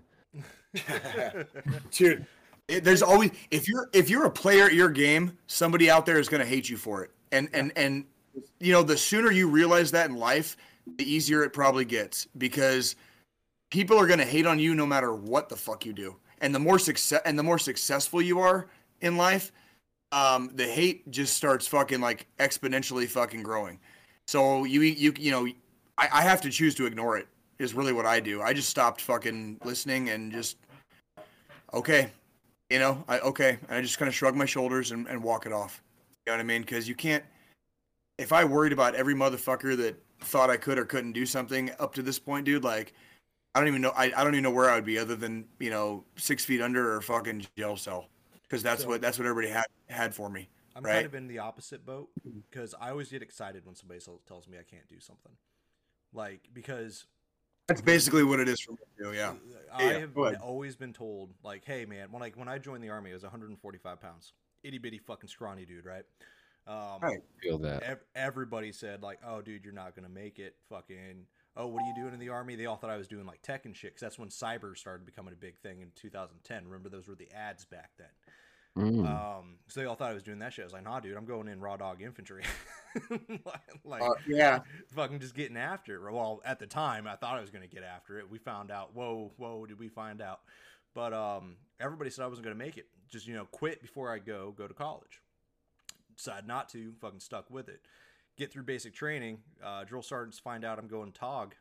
Dude, 1.90 2.24
it, 2.68 2.85
there's 2.85 3.02
always 3.02 3.33
if 3.50 3.68
you're 3.68 3.88
if 3.92 4.09
you're 4.09 4.24
a 4.24 4.30
player 4.30 4.64
at 4.64 4.72
your 4.72 4.88
game, 4.88 5.37
somebody 5.48 5.90
out 5.90 6.06
there 6.06 6.18
is 6.18 6.28
going 6.28 6.40
to 6.40 6.46
hate 6.46 6.68
you 6.68 6.76
for 6.76 7.02
it. 7.02 7.11
And 7.33 7.48
and 7.52 7.72
and 7.76 8.04
you 8.59 8.72
know, 8.72 8.83
the 8.83 8.96
sooner 8.96 9.30
you 9.30 9.48
realize 9.48 9.90
that 9.90 10.09
in 10.09 10.16
life, 10.16 10.56
the 10.96 11.04
easier 11.04 11.42
it 11.42 11.52
probably 11.52 11.85
gets 11.85 12.26
because 12.38 12.96
people 13.70 13.98
are 13.98 14.06
going 14.06 14.18
to 14.18 14.24
hate 14.24 14.46
on 14.46 14.59
you 14.59 14.74
no 14.74 14.87
matter 14.87 15.12
what 15.12 15.48
the 15.48 15.56
fuck 15.56 15.85
you 15.85 15.92
do. 15.92 16.16
And 16.40 16.55
the 16.55 16.59
more 16.59 16.79
success 16.79 17.20
and 17.24 17.38
the 17.38 17.42
more 17.42 17.59
successful 17.59 18.22
you 18.22 18.40
are 18.40 18.68
in 19.00 19.16
life, 19.16 19.53
um, 20.12 20.50
the 20.55 20.66
hate 20.66 21.11
just 21.11 21.37
starts 21.37 21.66
fucking 21.66 22.00
like 22.00 22.26
exponentially 22.38 23.07
fucking 23.07 23.42
growing. 23.42 23.79
So 24.26 24.64
you 24.64 24.83
you 24.83 25.12
you 25.18 25.31
know, 25.31 25.46
I, 25.98 26.09
I 26.12 26.22
have 26.22 26.40
to 26.42 26.50
choose 26.50 26.74
to 26.76 26.87
ignore 26.87 27.16
it. 27.16 27.29
Is 27.59 27.74
really 27.74 27.92
what 27.92 28.07
I 28.07 28.20
do. 28.20 28.40
I 28.40 28.55
just 28.55 28.70
stopped 28.70 29.03
fucking 29.03 29.61
listening 29.64 30.09
and 30.09 30.33
just 30.33 30.57
okay, 31.74 32.11
you 32.70 32.79
know, 32.79 33.05
I 33.07 33.18
okay, 33.20 33.59
and 33.68 33.76
I 33.76 33.83
just 33.83 33.98
kind 33.98 34.09
of 34.09 34.14
shrug 34.14 34.35
my 34.35 34.46
shoulders 34.46 34.92
and, 34.92 35.07
and 35.09 35.22
walk 35.22 35.44
it 35.44 35.53
off. 35.53 35.83
You 36.26 36.33
know 36.33 36.38
what 36.38 36.40
I 36.40 36.44
mean? 36.44 36.62
Because 36.62 36.88
you 36.88 36.94
can't. 36.94 37.24
If 38.18 38.33
I 38.33 38.44
worried 38.44 38.72
about 38.72 38.94
every 38.94 39.14
motherfucker 39.14 39.76
that 39.76 39.96
thought 40.20 40.50
I 40.50 40.57
could 40.57 40.79
or 40.79 40.85
couldn't 40.85 41.12
do 41.12 41.26
something 41.26 41.70
up 41.79 41.94
to 41.94 42.03
this 42.03 42.18
point, 42.18 42.46
dude, 42.46 42.64
like 42.64 42.94
I 43.54 43.58
don't 43.60 43.68
even 43.68 43.80
know. 43.82 43.92
I, 43.96 44.12
I 44.16 44.22
don't 44.24 44.34
even 44.34 44.44
know 44.44 44.50
where 44.50 44.70
I 44.70 44.76
would 44.76 44.84
be 44.84 44.98
other 44.98 45.16
than 45.16 45.46
you 45.58 45.70
know 45.70 46.04
six 46.16 46.44
feet 46.44 46.60
under 46.60 46.94
or 46.94 47.00
fucking 47.00 47.46
jail 47.56 47.76
cell. 47.76 48.08
Because 48.42 48.62
that's 48.62 48.82
So- 48.82 48.88
what 48.88 49.00
that's 49.00 49.18
what 49.18 49.26
everybody 49.26 49.52
had 49.52 49.66
had 49.88 50.14
for 50.14 50.28
me. 50.30 50.48
I'm 50.76 50.84
Right. 50.84 50.92
kind 50.94 51.06
of 51.06 51.14
in 51.16 51.26
the 51.26 51.40
opposite 51.40 51.84
boat 51.84 52.10
because 52.48 52.74
I 52.80 52.90
always 52.90 53.10
get 53.10 53.22
excited 53.22 53.66
when 53.66 53.74
somebody 53.74 54.00
tells 54.26 54.46
me 54.48 54.56
I 54.58 54.62
can't 54.62 54.88
do 54.88 55.00
something. 55.00 55.32
Like 56.12 56.48
because 56.52 57.06
That's 57.66 57.80
basically 57.82 58.22
what 58.24 58.40
it 58.40 58.48
is 58.48 58.60
for 58.60 58.72
me 58.72 58.78
too. 58.98 59.12
Yeah. 59.12 59.34
I 59.72 59.82
Yeah, 59.84 59.98
have 59.98 60.14
go 60.14 60.24
ahead. 60.26 60.40
always 60.40 60.74
been 60.76 60.92
told, 60.92 61.34
like, 61.42 61.64
hey 61.64 61.84
man, 61.86 62.10
when 62.12 62.20
like 62.20 62.36
when 62.36 62.48
I 62.48 62.58
joined 62.58 62.82
the 62.84 62.88
army, 62.90 63.10
I 63.10 63.14
was 63.14 63.22
145 63.24 64.00
pounds, 64.00 64.32
itty 64.62 64.78
bitty 64.78 64.98
fucking 64.98 65.28
scrawny 65.28 65.64
dude, 65.66 65.84
right? 65.84 66.04
Um, 66.66 67.00
Right. 67.00 67.20
Feel 67.42 67.58
that. 67.58 67.82
ev- 67.82 68.04
everybody 68.14 68.70
said 68.72 69.02
like, 69.02 69.18
oh 69.24 69.42
dude, 69.42 69.64
you're 69.64 69.72
not 69.74 69.94
gonna 69.96 70.08
make 70.08 70.38
it. 70.38 70.56
Fucking, 70.68 71.26
oh, 71.56 71.66
what 71.66 71.82
are 71.82 71.86
you 71.86 71.94
doing 71.94 72.14
in 72.14 72.20
the 72.20 72.28
army? 72.28 72.56
They 72.56 72.66
all 72.66 72.76
thought 72.76 72.90
I 72.90 72.96
was 72.96 73.08
doing 73.08 73.26
like 73.26 73.42
tech 73.42 73.64
and 73.66 73.76
shit, 73.76 73.92
because 73.92 74.00
that's 74.00 74.18
when 74.18 74.28
cyber 74.28 74.76
started 74.76 75.04
becoming 75.04 75.32
a 75.32 75.36
big 75.36 75.58
thing 75.58 75.80
in 75.80 75.88
2010. 75.96 76.64
Remember 76.64 76.88
those 76.88 77.08
were 77.08 77.14
the 77.14 77.30
ads 77.32 77.64
back 77.64 77.90
then. 77.98 78.08
Mm. 78.78 79.06
Um, 79.06 79.56
so 79.68 79.80
they 79.80 79.86
all 79.86 79.96
thought 79.96 80.10
I 80.10 80.14
was 80.14 80.22
doing 80.22 80.38
that 80.38 80.52
shit. 80.52 80.62
I 80.62 80.66
was 80.66 80.72
like, 80.72 80.84
nah, 80.84 81.00
dude, 81.00 81.16
I'm 81.16 81.24
going 81.24 81.48
in 81.48 81.60
raw 81.60 81.76
dog 81.76 82.02
infantry. 82.02 82.44
like, 83.84 84.02
Uh, 84.02 84.10
yeah. 84.28 84.60
fucking 84.94 85.18
just 85.18 85.34
getting 85.34 85.56
after 85.56 85.96
it. 85.96 86.12
Well, 86.12 86.40
at 86.44 86.58
the 86.60 86.66
time, 86.66 87.06
I 87.06 87.16
thought 87.16 87.36
I 87.36 87.40
was 87.40 87.50
going 87.50 87.68
to 87.68 87.74
get 87.74 87.82
after 87.82 88.18
it. 88.18 88.30
We 88.30 88.38
found 88.38 88.70
out, 88.70 88.94
whoa, 88.94 89.32
whoa, 89.36 89.66
did 89.66 89.78
we 89.78 89.88
find 89.88 90.22
out? 90.22 90.40
But 90.94 91.12
um, 91.12 91.56
everybody 91.80 92.10
said 92.10 92.24
I 92.24 92.28
wasn't 92.28 92.44
going 92.44 92.56
to 92.56 92.64
make 92.64 92.78
it. 92.78 92.86
Just, 93.10 93.26
you 93.26 93.34
know, 93.34 93.46
quit 93.46 93.82
before 93.82 94.12
I 94.12 94.18
go, 94.18 94.54
go 94.56 94.68
to 94.68 94.74
college. 94.74 95.20
Decided 96.16 96.46
not 96.46 96.68
to, 96.70 96.92
fucking 97.00 97.20
stuck 97.20 97.50
with 97.50 97.68
it. 97.68 97.80
Get 98.40 98.50
through 98.50 98.62
basic 98.62 98.94
training. 98.94 99.40
Uh, 99.62 99.85
drill 99.85 100.00
sergeants 100.00 100.38
find 100.38 100.64
out 100.64 100.79
I'm 100.79 100.88
going 100.88 101.12
TOG. 101.12 101.55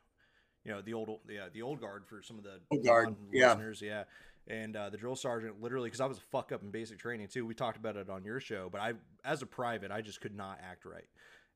You 0.63 0.71
know, 0.71 0.81
the 0.81 0.93
old, 0.93 1.09
the, 1.27 1.39
uh, 1.39 1.49
the 1.51 1.61
old 1.61 1.81
guard 1.81 2.05
for 2.07 2.21
some 2.21 2.37
of 2.37 2.45
the 2.45 2.61
Old 2.71 2.85
guard, 2.85 3.15
yeah. 3.33 3.49
listeners. 3.49 3.81
Yeah. 3.81 4.03
And 4.47 4.77
uh, 4.77 4.89
the 4.89 4.95
drill 4.95 5.17
sergeant 5.17 5.61
literally, 5.61 5.87
because 5.87 5.99
I 5.99 6.05
was 6.05 6.19
a 6.19 6.21
fuck 6.31 6.53
up 6.53 6.63
in 6.63 6.71
basic 6.71 6.97
training 6.97 7.27
too. 7.27 7.45
We 7.45 7.53
talked 7.53 7.75
about 7.75 7.97
it 7.97 8.09
on 8.09 8.23
your 8.23 8.39
show, 8.39 8.69
but 8.71 8.79
I, 8.79 8.93
as 9.25 9.41
a 9.41 9.45
private, 9.45 9.91
I 9.91 9.99
just 9.99 10.21
could 10.21 10.33
not 10.33 10.57
act 10.63 10.85
right. 10.85 11.09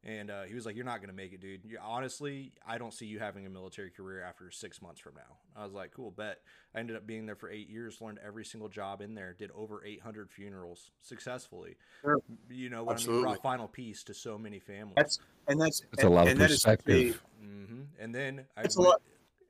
And 0.05 0.29
uh, 0.29 0.43
he 0.43 0.53
was 0.53 0.65
like, 0.65 0.75
"You're 0.75 0.83
not 0.83 0.99
gonna 0.99 1.13
make 1.13 1.31
it, 1.31 1.39
dude. 1.39 1.61
You, 1.63 1.77
honestly, 1.81 2.51
I 2.67 2.77
don't 2.77 2.93
see 2.93 3.05
you 3.05 3.19
having 3.19 3.45
a 3.45 3.49
military 3.49 3.89
career 3.89 4.21
after 4.21 4.51
six 4.51 4.81
months 4.81 4.99
from 4.99 5.13
now." 5.15 5.37
I 5.55 5.63
was 5.63 5.73
like, 5.73 5.91
"Cool, 5.93 6.11
bet." 6.11 6.39
I 6.75 6.79
ended 6.79 6.97
up 6.97 7.07
being 7.07 7.25
there 7.25 7.37
for 7.37 7.49
eight 7.49 7.69
years, 7.69 8.01
learned 8.01 8.19
every 8.25 8.43
single 8.43 8.67
job 8.67 8.99
in 8.99 9.15
there, 9.15 9.33
did 9.37 9.49
over 9.51 9.81
800 9.85 10.29
funerals 10.29 10.91
successfully. 11.01 11.77
Sure. 12.01 12.19
You 12.49 12.69
know, 12.69 12.83
what 12.83 13.01
I 13.01 13.07
mean, 13.07 13.21
brought 13.21 13.41
final 13.41 13.67
peace 13.69 14.03
to 14.05 14.13
so 14.13 14.37
many 14.37 14.59
families. 14.59 14.95
That's 14.97 15.19
and 15.47 15.61
that's 15.61 15.81
That's 15.91 16.03
a 16.03 16.09
lot 16.09 16.23
of 16.25 16.31
and 16.31 16.41
that 16.41 16.51
is 16.51 16.61
such 16.61 16.79
a- 16.79 16.83
perspective. 16.83 17.23
hmm 17.39 17.81
And 17.97 18.13
then 18.13 18.45
I 18.57 18.63
That's 18.63 18.75
a 18.75 18.81
lot- 18.81 19.01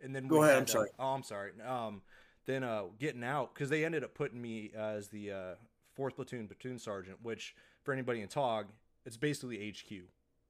And 0.01 0.15
then 0.15 0.27
Go 0.27 0.43
ahead, 0.43 0.57
I'm 0.57 0.67
sorry. 0.67 0.89
Uh, 0.99 1.03
oh, 1.03 1.13
I'm 1.13 1.23
sorry. 1.23 1.51
Um, 1.65 2.01
then 2.45 2.63
uh, 2.63 2.83
getting 2.99 3.23
out 3.23 3.53
because 3.53 3.69
they 3.69 3.85
ended 3.85 4.03
up 4.03 4.13
putting 4.13 4.39
me 4.41 4.71
as 4.75 5.07
the 5.07 5.31
uh, 5.31 5.55
fourth 5.95 6.15
platoon 6.15 6.47
platoon 6.47 6.77
sergeant, 6.77 7.17
which 7.23 7.55
for 7.83 7.93
anybody 7.93 8.21
in 8.21 8.27
TOG, 8.27 8.67
it's 9.05 9.17
basically 9.17 9.71
HQ. 9.71 10.03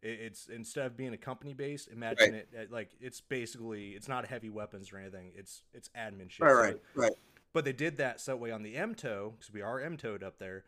It, 0.04 0.20
it's 0.22 0.48
instead 0.48 0.86
of 0.86 0.96
being 0.98 1.14
a 1.14 1.18
company 1.18 1.54
base, 1.54 1.88
imagine 1.88 2.36
it 2.36 2.50
uh, 2.56 2.64
like 2.70 2.90
it's 3.02 3.22
basically 3.22 3.92
it's 3.92 4.08
not 4.08 4.26
heavy 4.26 4.50
weapons 4.50 4.92
or 4.94 4.98
anything. 5.00 5.32
It's 5.36 5.64
it's 5.74 5.90
admin 5.98 6.30
shit. 6.30 6.46
Right, 6.46 6.54
So- 6.54 6.62
right, 6.62 6.80
right. 6.96 7.12
but 7.54 7.66
they 7.66 7.74
did 7.74 7.98
that 7.98 8.20
so 8.22 8.34
that 8.34 8.38
way 8.38 8.52
on 8.52 8.62
the 8.64 8.76
MTO, 8.76 9.32
because 9.38 9.52
we 9.52 9.62
are 9.62 9.80
MTO'd 9.80 10.24
up 10.24 10.38
there, 10.38 10.66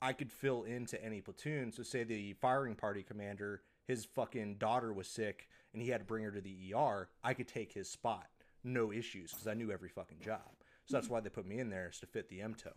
I 0.00 0.12
could 0.12 0.32
fill 0.32 0.64
into 0.64 1.02
any 1.04 1.20
platoon. 1.20 1.70
So 1.72 1.82
say 1.82 2.02
the 2.04 2.32
firing 2.40 2.74
party 2.74 3.02
commander, 3.02 3.62
his 3.86 4.04
fucking 4.06 4.56
daughter 4.56 4.92
was 4.92 5.06
sick 5.08 5.48
and 5.74 5.82
he 5.82 5.88
had 5.90 6.00
to 6.00 6.06
bring 6.06 6.24
her 6.24 6.30
to 6.30 6.40
the 6.40 6.72
ER, 6.74 7.08
I 7.22 7.34
could 7.34 7.46
take 7.48 7.72
his 7.72 7.90
spot. 7.90 8.26
No 8.64 8.90
issues, 8.90 9.30
because 9.32 9.46
I 9.46 9.54
knew 9.54 9.70
every 9.70 9.88
fucking 9.90 10.18
job. 10.24 10.40
So 10.86 10.96
that's 10.96 11.08
why 11.10 11.20
they 11.20 11.28
put 11.28 11.46
me 11.46 11.58
in 11.58 11.68
there 11.68 11.90
is 11.90 11.98
to 12.00 12.06
fit 12.06 12.28
the 12.30 12.40
MTO. 12.40 12.72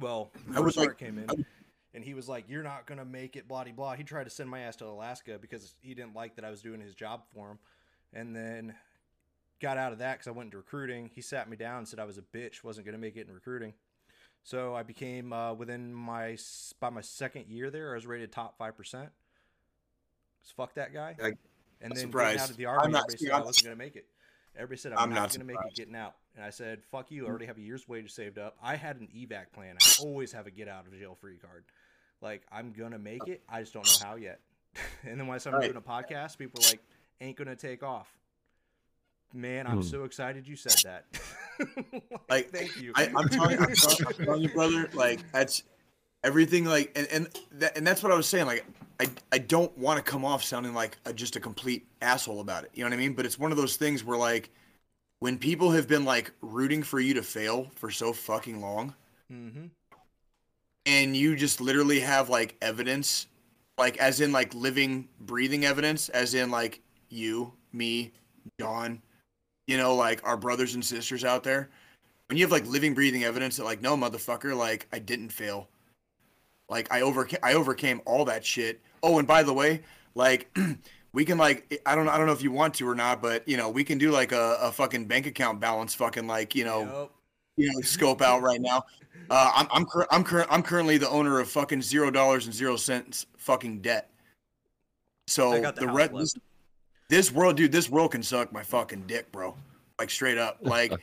Well, 0.00 0.30
I 0.52 0.60
first 0.60 0.76
like- 0.76 0.96
came 0.96 1.18
in 1.18 1.44
and 1.94 2.04
he 2.04 2.12
was 2.14 2.28
like, 2.28 2.48
"You're 2.48 2.62
not 2.62 2.86
gonna 2.86 3.04
make 3.04 3.36
it." 3.36 3.48
Blah 3.48 3.64
blah. 3.64 3.94
He 3.94 4.04
tried 4.04 4.24
to 4.24 4.30
send 4.30 4.50
my 4.50 4.60
ass 4.60 4.76
to 4.76 4.86
Alaska 4.86 5.38
because 5.40 5.74
he 5.80 5.94
didn't 5.94 6.14
like 6.14 6.36
that 6.36 6.44
I 6.44 6.50
was 6.50 6.60
doing 6.60 6.80
his 6.80 6.94
job 6.94 7.22
for 7.32 7.50
him, 7.50 7.58
and 8.12 8.34
then 8.34 8.74
got 9.60 9.78
out 9.78 9.92
of 9.92 9.98
that 10.00 10.14
because 10.14 10.26
I 10.28 10.32
went 10.32 10.48
into 10.48 10.58
recruiting. 10.58 11.10
He 11.14 11.22
sat 11.22 11.48
me 11.48 11.56
down 11.56 11.78
and 11.78 11.88
said 11.88 11.98
I 12.00 12.04
was 12.04 12.18
a 12.18 12.22
bitch, 12.22 12.62
wasn't 12.64 12.86
gonna 12.86 12.98
make 12.98 13.16
it 13.16 13.26
in 13.28 13.32
recruiting. 13.34 13.72
So 14.42 14.74
I 14.74 14.82
became 14.82 15.32
uh, 15.32 15.54
within 15.54 15.94
my 15.94 16.36
by 16.80 16.90
my 16.90 17.00
second 17.00 17.46
year 17.48 17.70
there, 17.70 17.92
I 17.92 17.94
was 17.94 18.06
rated 18.06 18.32
top 18.32 18.58
five 18.58 18.76
percent. 18.76 19.10
Fuck 20.56 20.74
that 20.74 20.92
guy. 20.92 21.16
I- 21.22 21.32
and 21.80 21.92
I'm 21.92 21.96
then 21.96 22.06
surprised. 22.06 22.40
out 22.40 22.50
of 22.50 22.56
the 22.56 22.66
army, 22.66 22.94
everybody 22.94 23.16
said 23.18 23.30
I 23.30 23.40
wasn't 23.40 23.64
gonna 23.64 23.76
make 23.76 23.96
it. 23.96 24.06
Everybody 24.56 24.78
said 24.78 24.92
I'm, 24.92 24.98
I'm 24.98 25.10
not, 25.10 25.20
not 25.20 25.32
gonna 25.32 25.44
make 25.44 25.56
it 25.66 25.74
getting 25.74 25.96
out, 25.96 26.14
and 26.36 26.44
I 26.44 26.50
said, 26.50 26.82
"Fuck 26.84 27.10
you! 27.10 27.26
I 27.26 27.28
already 27.28 27.46
have 27.46 27.58
a 27.58 27.60
year's 27.60 27.86
wage 27.88 28.10
saved 28.12 28.38
up. 28.38 28.56
I 28.62 28.76
had 28.76 29.00
an 29.00 29.08
evac 29.14 29.52
plan. 29.52 29.76
I 29.82 30.02
always 30.02 30.32
have 30.32 30.46
a 30.46 30.50
get 30.50 30.68
out 30.68 30.86
of 30.86 30.98
jail 30.98 31.16
free 31.20 31.36
card. 31.36 31.64
Like 32.24 32.42
I'm 32.50 32.72
gonna 32.72 32.98
make 32.98 33.28
it. 33.28 33.42
I 33.48 33.60
just 33.60 33.72
don't 33.72 33.86
know 33.86 33.96
how 34.00 34.16
yet." 34.16 34.40
and 35.06 35.20
then 35.20 35.26
when 35.28 35.36
I 35.36 35.38
started 35.38 35.58
Right. 35.58 35.72
doing 35.72 35.76
a 35.76 35.80
podcast, 35.88 36.36
people 36.38 36.60
were 36.60 36.66
like, 36.66 36.80
"Ain't 37.20 37.36
gonna 37.36 37.54
take 37.54 37.84
off." 37.84 38.08
Man, 39.32 39.66
I'm 39.66 39.76
Hmm. 39.76 39.82
so 39.82 40.04
excited 40.04 40.46
you 40.48 40.56
said 40.56 40.76
that. 40.84 41.04
Like, 42.28 42.50
thank 42.50 42.76
you. 42.76 42.92
I, 42.96 43.08
I'm 43.14 43.28
telling, 43.28 43.58
I'm 43.60 43.72
telling, 43.76 43.98
I'm 44.06 44.24
telling 44.24 44.42
you, 44.42 44.48
brother. 44.48 44.88
Like 44.92 45.20
that's 45.30 45.62
everything 46.24 46.64
like 46.64 46.90
and 46.96 47.06
and 47.12 47.28
that, 47.52 47.76
and 47.76 47.86
that's 47.86 48.02
what 48.02 48.10
I 48.10 48.16
was 48.16 48.26
saying. 48.26 48.46
Like 48.46 48.64
I 48.98 49.08
I 49.30 49.38
don't 49.38 49.76
want 49.78 50.04
to 50.04 50.10
come 50.10 50.24
off 50.24 50.42
sounding 50.42 50.74
like 50.74 50.96
a, 51.04 51.12
just 51.12 51.36
a 51.36 51.40
complete 51.40 51.86
asshole 52.02 52.40
about 52.40 52.64
it. 52.64 52.70
You 52.74 52.82
know 52.82 52.90
what 52.90 52.94
I 52.94 52.98
mean? 52.98 53.12
But 53.14 53.24
it's 53.26 53.38
one 53.38 53.52
of 53.52 53.56
those 53.56 53.76
things 53.76 54.02
where 54.02 54.18
like 54.18 54.50
when 55.20 55.38
people 55.38 55.70
have 55.70 55.86
been 55.86 56.04
like 56.04 56.32
rooting 56.40 56.82
for 56.82 56.98
you 56.98 57.14
to 57.14 57.22
fail 57.22 57.70
for 57.76 57.90
so 57.90 58.12
fucking 58.12 58.60
long, 58.60 58.94
Mm-hmm. 59.32 59.66
And 60.86 61.16
you 61.16 61.36
just 61.36 61.60
literally 61.60 62.00
have 62.00 62.28
like 62.28 62.56
evidence, 62.60 63.26
like 63.78 63.96
as 63.98 64.20
in 64.20 64.32
like 64.32 64.54
living, 64.54 65.08
breathing 65.20 65.64
evidence, 65.64 66.08
as 66.10 66.34
in 66.34 66.50
like 66.50 66.80
you, 67.08 67.52
me, 67.72 68.12
John, 68.60 69.00
you 69.66 69.76
know, 69.76 69.94
like 69.94 70.20
our 70.24 70.36
brothers 70.36 70.74
and 70.74 70.84
sisters 70.84 71.24
out 71.24 71.42
there. 71.42 71.70
When 72.28 72.38
you 72.38 72.44
have 72.44 72.52
like 72.52 72.66
living, 72.66 72.94
breathing 72.94 73.24
evidence 73.24 73.56
that 73.56 73.64
like, 73.64 73.82
no, 73.82 73.96
motherfucker, 73.96 74.56
like 74.56 74.86
I 74.92 74.98
didn't 74.98 75.30
fail. 75.30 75.68
Like 76.68 76.92
I 76.92 77.02
overcame, 77.02 77.40
I 77.42 77.54
overcame 77.54 78.00
all 78.04 78.24
that 78.26 78.44
shit. 78.44 78.80
Oh, 79.02 79.18
and 79.18 79.28
by 79.28 79.42
the 79.42 79.52
way, 79.52 79.82
like 80.14 80.56
we 81.12 81.24
can 81.24 81.38
like, 81.38 81.80
I 81.84 81.94
don't, 81.94 82.08
I 82.08 82.16
don't 82.16 82.26
know 82.26 82.32
if 82.32 82.42
you 82.42 82.52
want 82.52 82.74
to 82.74 82.88
or 82.88 82.94
not, 82.94 83.20
but 83.20 83.46
you 83.46 83.56
know, 83.56 83.68
we 83.68 83.84
can 83.84 83.98
do 83.98 84.10
like 84.10 84.32
a, 84.32 84.58
a 84.60 84.72
fucking 84.72 85.06
bank 85.06 85.26
account 85.26 85.60
balance, 85.60 85.94
fucking 85.94 86.26
like, 86.26 86.54
you 86.54 86.64
know, 86.64 86.80
Yep. 86.80 87.10
You 87.56 87.72
know, 87.72 87.80
scope 87.80 88.22
out 88.22 88.42
right 88.42 88.60
now. 88.60 88.84
Uh, 89.30 89.52
I'm 89.54 89.66
I'm 89.70 89.86
cur- 89.86 90.06
I'm 90.10 90.24
cur- 90.24 90.46
I'm 90.50 90.62
currently 90.62 90.98
the 90.98 91.08
owner 91.08 91.40
of 91.40 91.48
fucking 91.48 91.82
zero 91.82 92.10
dollars 92.10 92.46
and 92.46 92.54
zero 92.54 92.76
cents 92.76 93.26
fucking 93.36 93.80
debt. 93.80 94.10
So 95.26 95.52
the 95.52 95.72
the 95.72 95.86
house 95.86 95.96
red 95.96 96.14
this, 96.14 96.34
this 97.08 97.32
world, 97.32 97.56
dude, 97.56 97.72
this 97.72 97.88
world 97.88 98.12
can 98.12 98.22
suck 98.22 98.52
my 98.52 98.62
fucking 98.62 99.04
dick, 99.06 99.30
bro. 99.32 99.54
Like 99.98 100.10
straight 100.10 100.38
up, 100.38 100.58
like. 100.60 100.92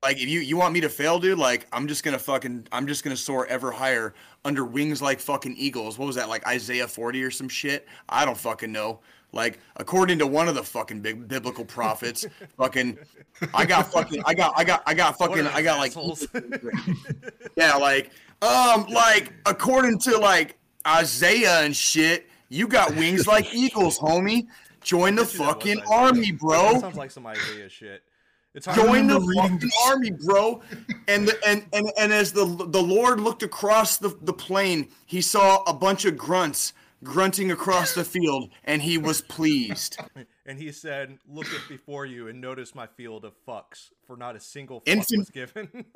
Like 0.00 0.18
if 0.18 0.28
you, 0.28 0.38
you 0.38 0.56
want 0.56 0.72
me 0.74 0.80
to 0.82 0.88
fail, 0.88 1.18
dude, 1.18 1.38
like 1.38 1.66
I'm 1.72 1.88
just 1.88 2.04
gonna 2.04 2.20
fucking 2.20 2.68
I'm 2.70 2.86
just 2.86 3.02
gonna 3.02 3.16
soar 3.16 3.46
ever 3.46 3.72
higher 3.72 4.14
under 4.44 4.64
wings 4.64 5.02
like 5.02 5.18
fucking 5.18 5.56
eagles. 5.56 5.98
What 5.98 6.06
was 6.06 6.14
that 6.14 6.28
like 6.28 6.46
Isaiah 6.46 6.86
40 6.86 7.20
or 7.24 7.32
some 7.32 7.48
shit? 7.48 7.88
I 8.08 8.24
don't 8.24 8.38
fucking 8.38 8.70
know. 8.70 9.00
Like 9.32 9.58
according 9.76 10.18
to 10.20 10.26
one 10.26 10.48
of 10.48 10.54
the 10.54 10.62
fucking 10.62 11.00
big 11.00 11.28
biblical 11.28 11.64
prophets, 11.64 12.26
fucking 12.56 12.98
I 13.52 13.66
got 13.66 13.92
fucking 13.92 14.22
I 14.24 14.34
got 14.34 14.54
I 14.56 14.64
got 14.64 14.82
I 14.86 14.94
got 14.94 15.18
fucking 15.18 15.46
I 15.46 15.60
got 15.60 15.78
like 15.78 15.94
yeah, 17.56 17.74
like 17.74 18.10
um 18.40 18.86
like 18.86 19.34
according 19.44 19.98
to 20.00 20.16
like 20.16 20.58
Isaiah 20.86 21.60
and 21.60 21.76
shit, 21.76 22.26
you 22.48 22.66
got 22.66 22.96
wings 22.96 23.26
like 23.26 23.54
eagles, 23.54 23.98
homie. 23.98 24.46
Join 24.80 25.14
the 25.14 25.24
that 25.24 25.30
fucking 25.30 25.80
army, 25.90 26.30
That 26.30 26.38
bro. 26.38 26.80
sounds 26.80 26.96
like 26.96 27.10
some 27.10 27.26
Isaiah 27.26 27.68
shit. 27.68 28.02
It's 28.54 28.64
hard 28.64 28.78
Join 28.78 29.06
the 29.06 29.20
fucking 29.20 29.70
army, 29.86 30.10
bro. 30.10 30.62
And 31.06 31.28
the 31.28 31.38
and, 31.46 31.66
and 31.74 31.92
and 31.98 32.12
as 32.12 32.32
the 32.32 32.46
the 32.46 32.82
Lord 32.82 33.20
looked 33.20 33.42
across 33.42 33.98
the, 33.98 34.16
the 34.22 34.32
plain, 34.32 34.88
he 35.04 35.20
saw 35.20 35.62
a 35.66 35.74
bunch 35.74 36.06
of 36.06 36.16
grunts 36.16 36.72
grunting 37.02 37.50
across 37.50 37.94
the 37.94 38.04
field, 38.04 38.50
and 38.64 38.82
he 38.82 38.98
was 38.98 39.20
pleased. 39.20 39.98
And 40.46 40.58
he 40.58 40.72
said, 40.72 41.18
"Look 41.28 41.46
it 41.48 41.60
before 41.68 42.06
you 42.06 42.28
and 42.28 42.40
notice 42.40 42.74
my 42.74 42.86
field 42.86 43.26
of 43.26 43.34
fucks, 43.46 43.90
for 44.06 44.16
not 44.16 44.34
a 44.34 44.40
single 44.40 44.80
fuck 44.80 44.88
Infant- 44.88 45.18
was 45.18 45.28
given." 45.30 45.84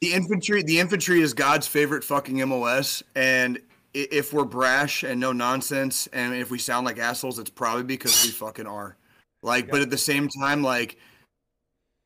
The 0.00 0.12
infantry, 0.14 0.62
the 0.62 0.78
infantry 0.78 1.20
is 1.20 1.34
God's 1.34 1.66
favorite 1.66 2.04
fucking 2.04 2.36
MOS, 2.48 3.02
and 3.14 3.58
if 3.92 4.32
we're 4.32 4.44
brash 4.44 5.02
and 5.02 5.20
no 5.20 5.32
nonsense, 5.32 6.06
and 6.12 6.34
if 6.34 6.50
we 6.50 6.58
sound 6.58 6.86
like 6.86 6.98
assholes, 6.98 7.38
it's 7.38 7.50
probably 7.50 7.84
because 7.84 8.24
we 8.24 8.30
fucking 8.30 8.66
are. 8.66 8.96
Like, 9.42 9.70
but 9.70 9.82
at 9.82 9.90
the 9.90 9.98
same 9.98 10.28
time, 10.28 10.62
like, 10.62 10.98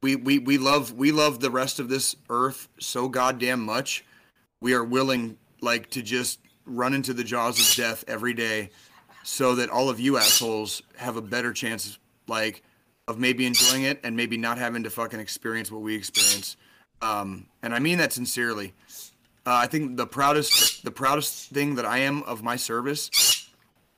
we 0.03 0.17
we 0.17 0.39
we 0.39 0.59
love 0.59 0.93
we 0.93 1.13
love 1.13 1.41
the 1.41 1.51
rest 1.51 1.81
of 1.81 1.89
this 1.89 2.15
earth 2.29 2.69
so 2.79 3.09
goddamn 3.09 3.61
much. 3.61 4.05
We 4.61 4.75
are 4.75 4.85
willing, 4.85 5.37
like, 5.61 5.91
to 5.91 6.03
just 6.03 6.41
run 6.69 6.95
into 6.95 7.13
the 7.13 7.25
jaws 7.25 7.59
of 7.59 7.77
death 7.77 8.05
every 8.07 8.35
day, 8.35 8.71
so 9.25 9.55
that 9.57 9.71
all 9.71 9.91
of 9.91 9.99
you 9.99 10.17
assholes 10.17 10.83
have 10.97 11.17
a 11.17 11.23
better 11.23 11.53
chance, 11.53 11.99
like, 12.27 12.63
of 13.07 13.19
maybe 13.19 13.47
enjoying 13.47 13.85
it 13.85 14.01
and 14.05 14.17
maybe 14.17 14.37
not 14.37 14.59
having 14.59 14.83
to 14.83 14.91
fucking 14.91 15.21
experience 15.21 15.73
what 15.73 15.83
we 15.83 15.95
experience. 15.95 16.57
Um, 17.01 17.47
and 17.63 17.75
I 17.75 17.79
mean 17.79 17.99
that 17.99 18.13
sincerely. 18.13 18.75
Uh, 19.47 19.55
I 19.55 19.67
think 19.67 19.97
the 19.97 20.07
proudest 20.07 20.85
the 20.85 20.91
proudest 20.91 21.51
thing 21.51 21.77
that 21.77 21.87
I 21.87 21.99
am 21.99 22.23
of 22.25 22.43
my 22.43 22.57
service 22.57 23.49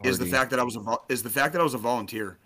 is 0.05 0.19
the 0.19 0.27
fact 0.27 0.51
that 0.51 0.61
I 0.61 0.63
was 0.63 0.77
a 0.77 0.81
vol- 0.81 1.05
is 1.09 1.23
the 1.23 1.31
fact 1.31 1.53
that 1.55 1.61
I 1.61 1.65
was 1.65 1.75
a 1.75 1.79
volunteer. 1.79 2.39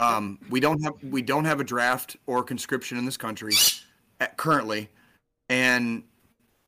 Um, 0.00 0.40
we 0.50 0.58
don't 0.58 0.82
have 0.82 0.94
we 1.02 1.22
don't 1.22 1.44
have 1.44 1.60
a 1.60 1.64
draft 1.64 2.16
or 2.26 2.42
conscription 2.42 2.98
in 2.98 3.04
this 3.04 3.16
country 3.16 3.54
at, 4.18 4.36
currently, 4.36 4.90
and 5.48 6.02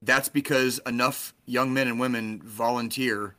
that's 0.02 0.28
because 0.28 0.80
enough 0.86 1.34
young 1.46 1.72
men 1.72 1.88
and 1.88 1.98
women 1.98 2.40
volunteer 2.44 3.34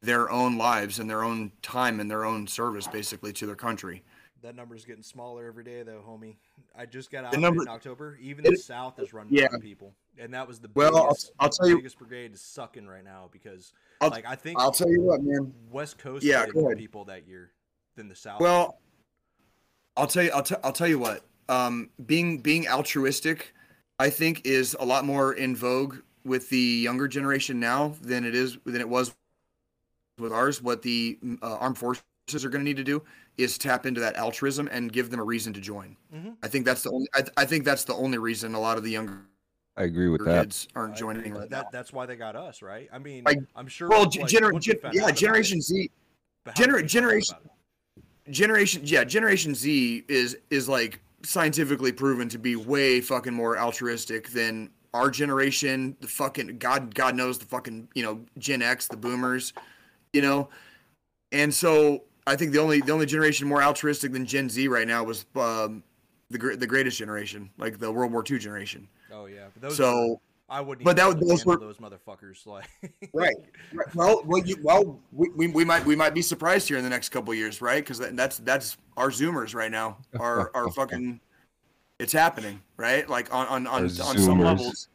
their 0.00 0.30
own 0.30 0.56
lives 0.56 0.98
and 0.98 1.10
their 1.10 1.24
own 1.24 1.50
time 1.62 1.98
and 2.00 2.10
their 2.10 2.24
own 2.24 2.46
service 2.46 2.86
basically 2.86 3.32
to 3.32 3.46
their 3.46 3.56
country. 3.56 4.02
that 4.40 4.54
number 4.54 4.76
is 4.76 4.84
getting 4.84 5.02
smaller 5.02 5.46
every 5.48 5.64
day, 5.64 5.82
though, 5.82 6.00
homie. 6.08 6.36
I 6.76 6.86
just 6.86 7.10
got 7.10 7.24
out 7.24 7.32
The 7.32 7.38
number- 7.38 7.62
in 7.62 7.68
October. 7.68 8.16
Even 8.22 8.46
it- 8.46 8.50
the 8.50 8.56
South 8.56 9.00
is 9.00 9.12
running 9.12 9.34
yeah. 9.34 9.46
out 9.46 9.54
of 9.54 9.60
people, 9.60 9.92
and 10.16 10.32
that 10.32 10.46
was 10.46 10.60
the 10.60 10.70
Well, 10.74 10.96
I'll- 10.96 11.06
biggest. 11.08 11.32
I'll 11.40 11.48
tell 11.48 11.68
you- 11.68 11.76
biggest 11.78 11.98
brigade 11.98 12.32
is 12.34 12.40
sucking 12.40 12.86
right 12.86 13.02
now 13.02 13.28
because, 13.32 13.72
I'll- 14.00 14.10
like, 14.10 14.24
I 14.24 14.36
think 14.36 14.60
I'll 14.60 14.70
tell 14.70 14.88
you 14.88 15.00
what, 15.00 15.20
man. 15.24 15.52
West 15.72 15.98
Coast 15.98 16.24
Yeah, 16.24 16.46
more 16.54 16.76
people 16.76 17.04
that 17.06 17.26
year 17.26 17.50
than 17.96 18.08
the 18.08 18.14
South. 18.14 18.40
Well, 18.40 18.80
I'll 19.96 20.06
tell 20.06 20.22
you. 20.22 20.30
I'll, 20.30 20.44
t- 20.44 20.54
I'll 20.62 20.72
tell 20.72 20.86
you 20.86 21.00
what. 21.00 21.24
Um, 21.48 21.90
being 22.06 22.38
being 22.40 22.68
altruistic, 22.68 23.52
I 23.98 24.10
think, 24.10 24.42
is 24.44 24.76
a 24.78 24.84
lot 24.84 25.04
more 25.04 25.32
in 25.32 25.56
vogue 25.56 25.96
with 26.24 26.48
the 26.50 26.58
younger 26.58 27.08
generation 27.08 27.58
now 27.58 27.94
than 28.02 28.24
it 28.24 28.34
is 28.34 28.58
than 28.64 28.80
it 28.80 28.88
was 28.88 29.14
with 30.18 30.32
ours. 30.32 30.62
What 30.62 30.82
the 30.82 31.18
uh, 31.42 31.56
armed 31.56 31.78
forces 31.78 32.02
are 32.44 32.48
going 32.48 32.60
to 32.60 32.64
need 32.64 32.76
to 32.76 32.84
do 32.84 33.02
is 33.38 33.56
tap 33.58 33.86
into 33.86 34.00
that 34.00 34.14
altruism 34.16 34.68
and 34.70 34.92
give 34.92 35.10
them 35.10 35.20
a 35.20 35.24
reason 35.24 35.52
to 35.54 35.60
join. 35.60 35.96
Mhm. 36.14 36.36
I 36.42 36.48
think 36.48 36.64
that's 36.64 36.82
the 36.82 36.90
only. 36.90 37.08
I, 37.14 37.22
I 37.38 37.44
think 37.44 37.64
that's 37.64 37.84
the 37.84 37.94
only 37.94 38.18
reason 38.18 38.54
a 38.54 38.60
lot 38.60 38.76
of 38.78 38.84
the 38.84 38.90
younger 38.90 39.18
I 39.76 39.84
agree 39.84 40.08
with 40.08 40.24
that. 40.24 40.42
kids 40.44 40.68
aren't 40.74 40.94
I 40.94 40.96
joining 40.98 41.34
right 41.34 41.50
that, 41.50 41.64
now. 41.64 41.68
That's 41.72 41.92
why 41.92 42.06
they 42.06 42.16
got 42.16 42.34
us, 42.36 42.62
right? 42.62 42.88
I 42.92 42.98
mean, 42.98 43.24
Like, 43.24 43.38
I'm 43.56 43.68
sure. 43.68 43.88
Well, 43.88 44.02
like, 44.02 44.10
gener- 44.12 44.60
gen- 44.60 44.76
yeah, 44.92 45.10
Generation 45.12 45.60
Z. 45.60 45.90
but 46.44 46.54
gener- 46.54 46.66
we 46.66 46.72
find 46.72 46.82
out 46.84 46.88
generation- 46.88 47.36
generation 48.30 48.82
yeah 48.84 49.04
generation 49.04 49.54
z 49.54 50.04
is 50.06 50.36
is 50.50 50.68
like 50.68 51.00
scientifically 51.22 51.92
proven 51.92 52.28
to 52.28 52.38
be 52.38 52.56
way 52.56 53.00
fucking 53.00 53.34
more 53.34 53.58
altruistic 53.58 54.28
than 54.30 54.70
our 54.94 55.10
generation 55.10 55.96
the 56.00 56.06
fucking 56.06 56.58
god 56.58 56.94
god 56.94 57.14
knows 57.14 57.38
the 57.38 57.44
fucking 57.44 57.88
you 57.94 58.02
know 58.02 58.20
gen 58.38 58.62
x 58.62 58.86
the 58.86 58.96
boomers 58.96 59.52
you 60.12 60.22
know 60.22 60.48
and 61.32 61.52
so 61.52 62.04
i 62.26 62.34
think 62.34 62.52
the 62.52 62.58
only 62.58 62.80
the 62.80 62.92
only 62.92 63.04
generation 63.04 63.46
more 63.48 63.62
altruistic 63.62 64.12
than 64.12 64.24
gen 64.24 64.48
z 64.48 64.68
right 64.68 64.86
now 64.86 65.02
was 65.04 65.26
um 65.36 65.82
the 66.30 66.38
the 66.56 66.66
greatest 66.66 66.96
generation 66.96 67.50
like 67.58 67.78
the 67.78 67.90
world 67.90 68.12
war 68.12 68.24
ii 68.30 68.38
generation 68.38 68.88
Oh 69.12 69.26
yeah, 69.26 69.46
but 69.52 69.62
those. 69.62 69.76
so 69.76 70.20
I 70.50 70.60
wouldn't. 70.60 70.84
but 70.84 70.98
even 70.98 71.12
that 71.14 71.20
be 71.20 71.26
was- 71.26 71.42
able 71.42 71.54
to 71.54 71.66
those 71.66 71.76
handle 71.78 71.90
those 71.90 72.00
motherfuckers. 72.06 72.46
Like. 72.46 72.64
right, 73.12 73.34
right. 73.74 73.94
Well, 73.94 74.22
well, 74.24 74.42
you, 74.44 74.56
well, 74.62 75.00
we, 75.12 75.28
we, 75.30 75.46
we 75.48 75.64
might 75.64 75.84
we 75.84 75.94
might 75.94 76.14
be 76.14 76.22
surprised 76.22 76.68
here 76.68 76.78
in 76.78 76.84
the 76.84 76.90
next 76.90 77.10
couple 77.10 77.32
of 77.32 77.38
years, 77.38 77.60
right? 77.60 77.82
Because 77.84 77.98
that, 77.98 78.16
that's 78.16 78.38
that's 78.38 78.76
our 78.96 79.10
Zoomers 79.10 79.54
right 79.54 79.70
now. 79.70 79.98
Are 80.18 80.50
are 80.54 80.70
fucking, 80.70 81.20
it's 81.98 82.12
happening, 82.12 82.60
right? 82.76 83.08
Like 83.08 83.32
on 83.34 83.46
on 83.48 83.66
on, 83.66 83.84
on 83.84 83.90
some 83.90 84.40
levels, 84.40 84.88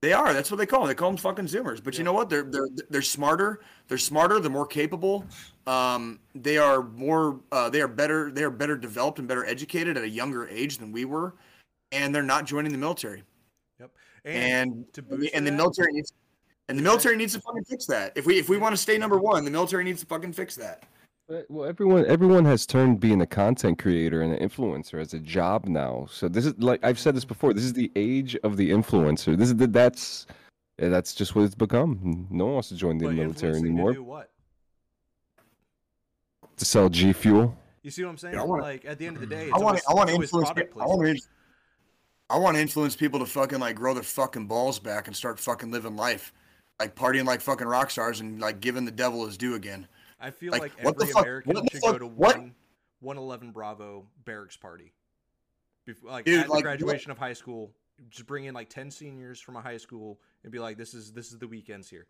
they 0.00 0.12
are. 0.12 0.32
That's 0.32 0.50
what 0.50 0.58
they 0.58 0.66
call 0.66 0.80
them. 0.80 0.88
They 0.88 0.94
call 0.94 1.10
them 1.10 1.16
fucking 1.16 1.46
Zoomers. 1.46 1.82
But 1.82 1.98
you 1.98 2.04
know 2.04 2.12
what? 2.12 2.30
They're 2.30 2.44
they're 2.44 2.68
they're 2.88 3.02
smarter. 3.02 3.60
They're 3.88 3.98
smarter. 3.98 4.38
They're 4.38 4.50
more 4.50 4.66
capable. 4.66 5.24
Um, 5.66 6.20
they 6.36 6.58
are 6.58 6.82
more. 6.82 7.40
Uh, 7.50 7.68
they 7.68 7.80
are 7.80 7.88
better. 7.88 8.30
They 8.30 8.44
are 8.44 8.50
better 8.50 8.76
developed 8.76 9.18
and 9.18 9.26
better 9.26 9.44
educated 9.44 9.96
at 9.96 10.04
a 10.04 10.08
younger 10.08 10.46
age 10.48 10.78
than 10.78 10.92
we 10.92 11.04
were, 11.04 11.34
and 11.90 12.14
they're 12.14 12.22
not 12.22 12.44
joining 12.46 12.70
the 12.70 12.78
military 12.78 13.18
Yep. 13.18 13.26
And 14.24 14.92
to 14.94 15.00
and, 15.00 15.08
boost 15.10 15.20
the, 15.22 15.34
and 15.34 15.46
the 15.46 15.52
military 15.52 15.92
needs 15.92 16.12
and 16.68 16.78
the 16.78 16.82
military 16.82 17.16
needs 17.16 17.34
to 17.34 17.40
fucking 17.40 17.64
fix 17.64 17.86
that. 17.86 18.12
If 18.16 18.26
we 18.26 18.38
if 18.38 18.48
we 18.48 18.56
want 18.58 18.72
to 18.74 18.80
stay 18.80 18.96
number 18.98 19.18
one, 19.18 19.44
the 19.44 19.50
military 19.50 19.84
needs 19.84 20.00
to 20.00 20.06
fucking 20.06 20.32
fix 20.32 20.56
that. 20.56 20.84
But- 21.28 21.46
Well, 21.50 21.68
everyone 21.68 22.06
everyone 22.06 22.44
has 22.46 22.66
turned 22.66 23.00
being 23.00 23.20
a 23.22 23.26
content 23.26 23.78
creator 23.78 24.22
and 24.22 24.32
an 24.34 24.46
influencer 24.46 25.00
as 25.00 25.14
a 25.14 25.18
job 25.18 25.66
now. 25.66 26.06
So 26.10 26.28
this 26.28 26.46
is 26.46 26.54
like 26.58 26.84
I've 26.84 26.98
said 26.98 27.14
this 27.16 27.24
before. 27.24 27.52
This 27.52 27.64
is 27.64 27.72
the 27.74 27.90
age 27.96 28.36
of 28.44 28.56
the 28.56 28.70
influencer. 28.70 29.36
This 29.36 29.48
is 29.48 29.56
the, 29.56 29.66
that's 29.66 30.26
that's 30.76 31.14
just 31.14 31.34
what 31.34 31.44
it's 31.44 31.54
become. 31.54 32.26
No 32.30 32.46
one 32.46 32.54
wants 32.54 32.68
to 32.70 32.76
join 32.76 32.98
the 32.98 33.06
but 33.06 33.14
military 33.14 33.58
anymore 33.58 33.90
To 33.90 33.94
do 33.98 34.02
what? 34.02 34.30
to 36.56 36.64
sell 36.64 36.88
G 36.88 37.12
Fuel. 37.12 37.56
You 37.82 37.90
see 37.90 38.02
what 38.04 38.10
I'm 38.10 38.18
saying? 38.18 38.38
I 38.38 38.42
wanna- 38.44 38.62
like 38.62 38.84
at 38.86 38.98
the 38.98 39.06
end 39.06 39.16
of 39.16 39.20
the 39.20 39.26
day, 39.26 39.44
it's 39.48 39.54
I 39.54 39.58
want 39.58 39.78
to 39.78 39.84
I 39.88 39.94
want 39.94 40.08
to 40.08 40.14
influence 40.14 40.50
product 40.50 40.74
I 40.80 40.86
want 40.86 41.06
to 41.06 41.22
I 42.30 42.38
want 42.38 42.56
to 42.56 42.60
influence 42.62 42.96
people 42.96 43.20
to 43.20 43.26
fucking 43.26 43.58
like 43.60 43.76
grow 43.76 43.94
their 43.94 44.02
fucking 44.02 44.46
balls 44.46 44.78
back 44.78 45.06
and 45.06 45.14
start 45.16 45.38
fucking 45.38 45.70
living 45.70 45.96
life, 45.96 46.32
like 46.80 46.94
partying 46.94 47.26
like 47.26 47.40
fucking 47.40 47.66
rock 47.66 47.90
stars 47.90 48.20
and 48.20 48.40
like 48.40 48.60
giving 48.60 48.84
the 48.84 48.90
devil 48.90 49.26
his 49.26 49.36
due 49.36 49.54
again. 49.54 49.86
I 50.20 50.30
feel 50.30 50.52
like, 50.52 50.62
like, 50.62 50.84
what 50.84 50.96
the 50.96 51.04
every 51.04 51.20
American 51.20 51.54
what 51.54 51.64
the 51.64 51.70
should 51.70 51.80
fuck- 51.82 51.92
go 51.92 51.98
to 51.98 52.06
what? 52.06 52.38
one 52.38 52.54
111 53.00 53.50
Bravo 53.52 54.06
barracks 54.24 54.56
party. 54.56 54.92
Before, 55.84 56.10
like 56.10 56.24
Dude, 56.24 56.40
at 56.40 56.46
the 56.46 56.52
like, 56.52 56.56
what- 56.56 56.62
graduation 56.62 57.10
of 57.10 57.18
high 57.18 57.34
school, 57.34 57.70
just 58.08 58.26
bring 58.26 58.46
in 58.46 58.54
like 58.54 58.70
10 58.70 58.90
seniors 58.90 59.38
from 59.38 59.56
a 59.56 59.60
high 59.60 59.76
school 59.76 60.18
and 60.42 60.50
be 60.50 60.58
like 60.58 60.78
this 60.78 60.94
is 60.94 61.12
this 61.12 61.30
is 61.30 61.38
the 61.38 61.46
weekends 61.46 61.88
here 61.88 62.06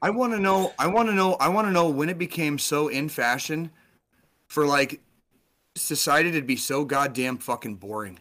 I 0.00 0.10
want 0.10 0.32
to 0.32 0.40
know. 0.40 0.72
I 0.78 0.86
want 0.88 1.08
to 1.10 1.14
know. 1.14 1.34
I 1.38 1.48
want 1.50 1.68
to 1.68 1.70
know 1.72 1.88
when 1.90 2.08
it 2.08 2.18
became 2.18 2.58
so 2.58 2.88
in 2.88 3.08
fashion 3.10 3.70
for 4.46 4.66
like 4.66 5.00
society 5.76 6.32
to 6.32 6.42
be 6.42 6.56
so 6.56 6.84
goddamn 6.86 7.36
fucking 7.38 7.76
boring, 7.76 8.18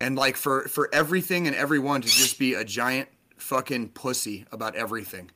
and 0.00 0.16
like 0.16 0.36
for 0.36 0.62
for 0.68 0.88
everything 0.92 1.46
and 1.46 1.56
everyone 1.56 2.00
to 2.02 2.08
just 2.08 2.38
be 2.38 2.54
a 2.54 2.64
giant 2.64 3.08
fucking 3.36 3.90
pussy 3.90 4.46
about 4.52 4.74
everything. 4.76 5.30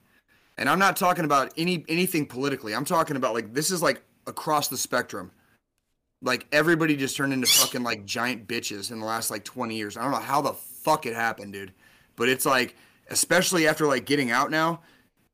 And 0.58 0.68
I'm 0.68 0.78
not 0.78 0.96
talking 0.96 1.24
about 1.24 1.52
any 1.56 1.84
anything 1.88 2.26
politically. 2.26 2.74
I'm 2.74 2.84
talking 2.84 3.16
about 3.16 3.34
like 3.34 3.54
this 3.54 3.70
is 3.70 3.82
like 3.82 4.02
across 4.26 4.68
the 4.68 4.76
spectrum. 4.76 5.30
Like 6.22 6.46
everybody 6.52 6.96
just 6.96 7.16
turned 7.16 7.32
into 7.32 7.46
fucking 7.46 7.82
like 7.82 8.04
giant 8.04 8.46
bitches 8.46 8.90
in 8.90 9.00
the 9.00 9.06
last 9.06 9.30
like 9.30 9.44
20 9.44 9.74
years. 9.74 9.96
I 9.96 10.02
don't 10.02 10.10
know 10.10 10.18
how 10.18 10.42
the 10.42 10.52
fuck 10.52 11.06
it 11.06 11.14
happened, 11.14 11.54
dude. 11.54 11.72
But 12.16 12.28
it's 12.28 12.44
like 12.44 12.76
especially 13.08 13.66
after 13.66 13.86
like 13.86 14.04
getting 14.04 14.30
out 14.30 14.50
now 14.50 14.80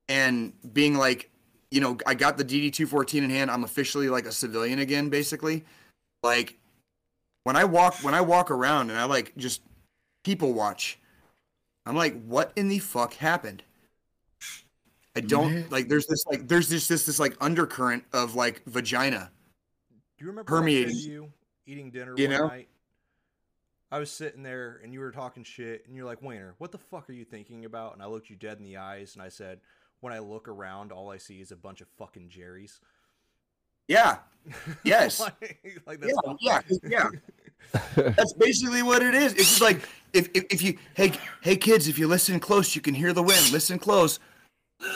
and 0.09 0.53
being 0.73 0.97
like, 0.97 1.31
you 1.71 1.81
know, 1.81 1.99
I 2.07 2.15
got 2.15 2.39
the 2.39 2.45
DD 2.45 2.73
two 2.73 2.87
fourteen 2.87 3.25
in 3.25 3.31
hand. 3.31 3.51
I'm 3.51 3.65
officially 3.65 4.09
like 4.09 4.27
a 4.27 4.33
civilian 4.33 4.79
again, 4.79 5.09
basically. 5.09 5.65
Like 6.23 6.59
when 7.47 7.55
I 7.55 7.63
walk 7.65 7.95
when 8.03 8.13
I 8.13 8.23
walk 8.23 8.51
around 8.51 8.91
and 8.91 8.99
I 8.99 9.05
like 9.05 9.33
just 9.37 9.63
people 10.25 10.53
watch, 10.53 10.99
I'm 11.87 11.95
like, 11.95 12.21
what 12.25 12.51
in 12.57 12.67
the 12.67 12.81
fuck 12.81 13.15
happened? 13.15 13.63
I 15.15 15.21
don't 15.21 15.53
Man. 15.55 15.67
like. 15.71 15.89
There's 15.89 16.09
this 16.09 16.27
like 16.27 16.49
there's 16.49 16.69
this 16.69 16.89
this 16.89 17.07
this 17.07 17.21
like 17.21 17.37
undercurrent 17.41 18.03
of 18.13 18.35
like 18.35 18.63
vagina. 18.67 19.31
Do 20.19 20.25
you 20.25 20.27
remember 20.33 20.53
when 20.55 20.63
Permeating. 20.63 20.97
you 20.97 21.33
eating 21.69 21.93
dinner 21.93 22.15
You 22.17 22.27
one 22.27 22.37
know? 22.37 22.47
night? 22.49 22.69
I 23.93 24.01
was 24.01 24.11
sitting 24.11 24.43
there 24.43 24.81
and 24.83 24.93
you 24.93 24.99
were 24.99 25.13
talking 25.13 25.45
shit 25.45 25.87
and 25.87 25.95
you're 25.95 26.05
like, 26.05 26.21
Wayner, 26.23 26.55
what 26.59 26.73
the 26.73 26.79
fuck 26.79 27.09
are 27.09 27.13
you 27.13 27.25
thinking 27.25 27.65
about? 27.65 27.93
And 27.95 28.03
I 28.03 28.07
looked 28.07 28.29
you 28.29 28.35
dead 28.35 28.59
in 28.59 28.65
the 28.65 28.79
eyes 28.79 29.15
and 29.15 29.23
I 29.23 29.29
said, 29.29 29.61
when 30.01 30.13
I 30.13 30.19
look 30.19 30.49
around, 30.49 30.91
all 30.91 31.13
I 31.13 31.19
see 31.19 31.41
is 31.41 31.53
a 31.53 31.57
bunch 31.57 31.81
of 31.81 31.87
fucking 31.97 32.29
Jerry's. 32.29 32.81
Yeah, 33.87 34.17
Yes. 34.83 35.21
like, 35.21 35.81
like 35.87 36.05
yeah, 36.05 36.13
that's 36.25 36.79
yeah, 36.83 36.89
yeah. 36.91 37.09
That's 37.97 38.33
basically 38.35 38.83
what 38.83 39.03
it 39.03 39.15
is. 39.15 39.33
It's 39.33 39.49
just 39.49 39.61
like 39.61 39.89
if, 40.13 40.29
if 40.35 40.45
if 40.51 40.63
you 40.63 40.79
hey 40.95 41.13
hey 41.41 41.57
kids, 41.57 41.89
if 41.89 41.99
you 41.99 42.09
listen 42.09 42.41
close, 42.41 42.75
you 42.75 42.81
can 42.81 42.95
hear 42.95 43.13
the 43.13 43.23
wind. 43.23 43.53
Listen 43.53 43.79
close. 43.79 44.19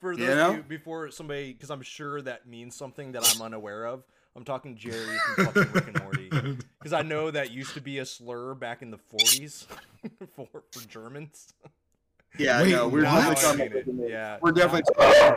For 0.00 0.14
those 0.16 0.28
You 0.28 0.34
know? 0.34 0.50
of 0.50 0.56
you 0.56 0.62
before 0.64 1.10
somebody, 1.10 1.52
because 1.52 1.70
I'm 1.70 1.80
sure 1.80 2.20
that 2.22 2.46
means 2.46 2.76
something 2.76 3.12
that 3.12 3.34
I'm 3.34 3.40
unaware 3.40 3.86
of. 3.86 4.04
I'm 4.36 4.44
talking 4.44 4.76
Jerry 4.76 5.16
from 5.34 5.46
fucking 5.46 5.72
Rick 5.72 5.86
and 5.86 6.02
Morty, 6.02 6.28
because 6.78 6.92
I 6.92 7.02
know 7.02 7.30
that 7.30 7.52
used 7.52 7.74
to 7.74 7.80
be 7.80 8.00
a 8.00 8.04
slur 8.04 8.54
back 8.54 8.82
in 8.82 8.90
the 8.90 8.98
40s 8.98 9.66
for 10.34 10.48
for 10.72 10.88
Germans. 10.88 11.54
Yeah, 12.36 12.62
Wait, 12.62 12.72
no, 12.72 12.88
we're 12.88 13.04
what? 13.04 13.36
Definitely 13.36 13.64
I 13.64 13.68
talking 13.68 13.98
about. 14.00 14.10
Yeah, 14.10 14.38
We're 14.42 14.52
definitely. 14.52 15.36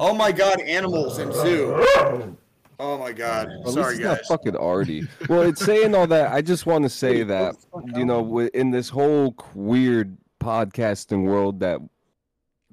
oh 0.00 0.14
my 0.14 0.32
god, 0.32 0.60
animals 0.62 1.18
and 1.18 1.32
zoo. 1.34 2.36
Oh 2.80 2.96
my 2.96 3.12
god. 3.12 3.48
At 3.50 3.58
least 3.66 3.74
Sorry 3.74 3.94
it's 3.96 4.04
not 4.04 4.18
guys. 4.18 4.26
fucking 4.28 4.56
arty. 4.56 5.06
Well, 5.28 5.42
it's 5.42 5.64
saying 5.64 5.94
all 5.94 6.06
that. 6.06 6.32
I 6.32 6.40
just 6.42 6.64
want 6.64 6.84
to 6.84 6.88
say 6.88 7.22
that 7.24 7.56
you 7.94 8.04
know, 8.04 8.38
in 8.40 8.70
this 8.70 8.88
whole 8.88 9.34
weird 9.54 10.16
podcasting 10.40 11.24
world 11.24 11.60
that 11.60 11.80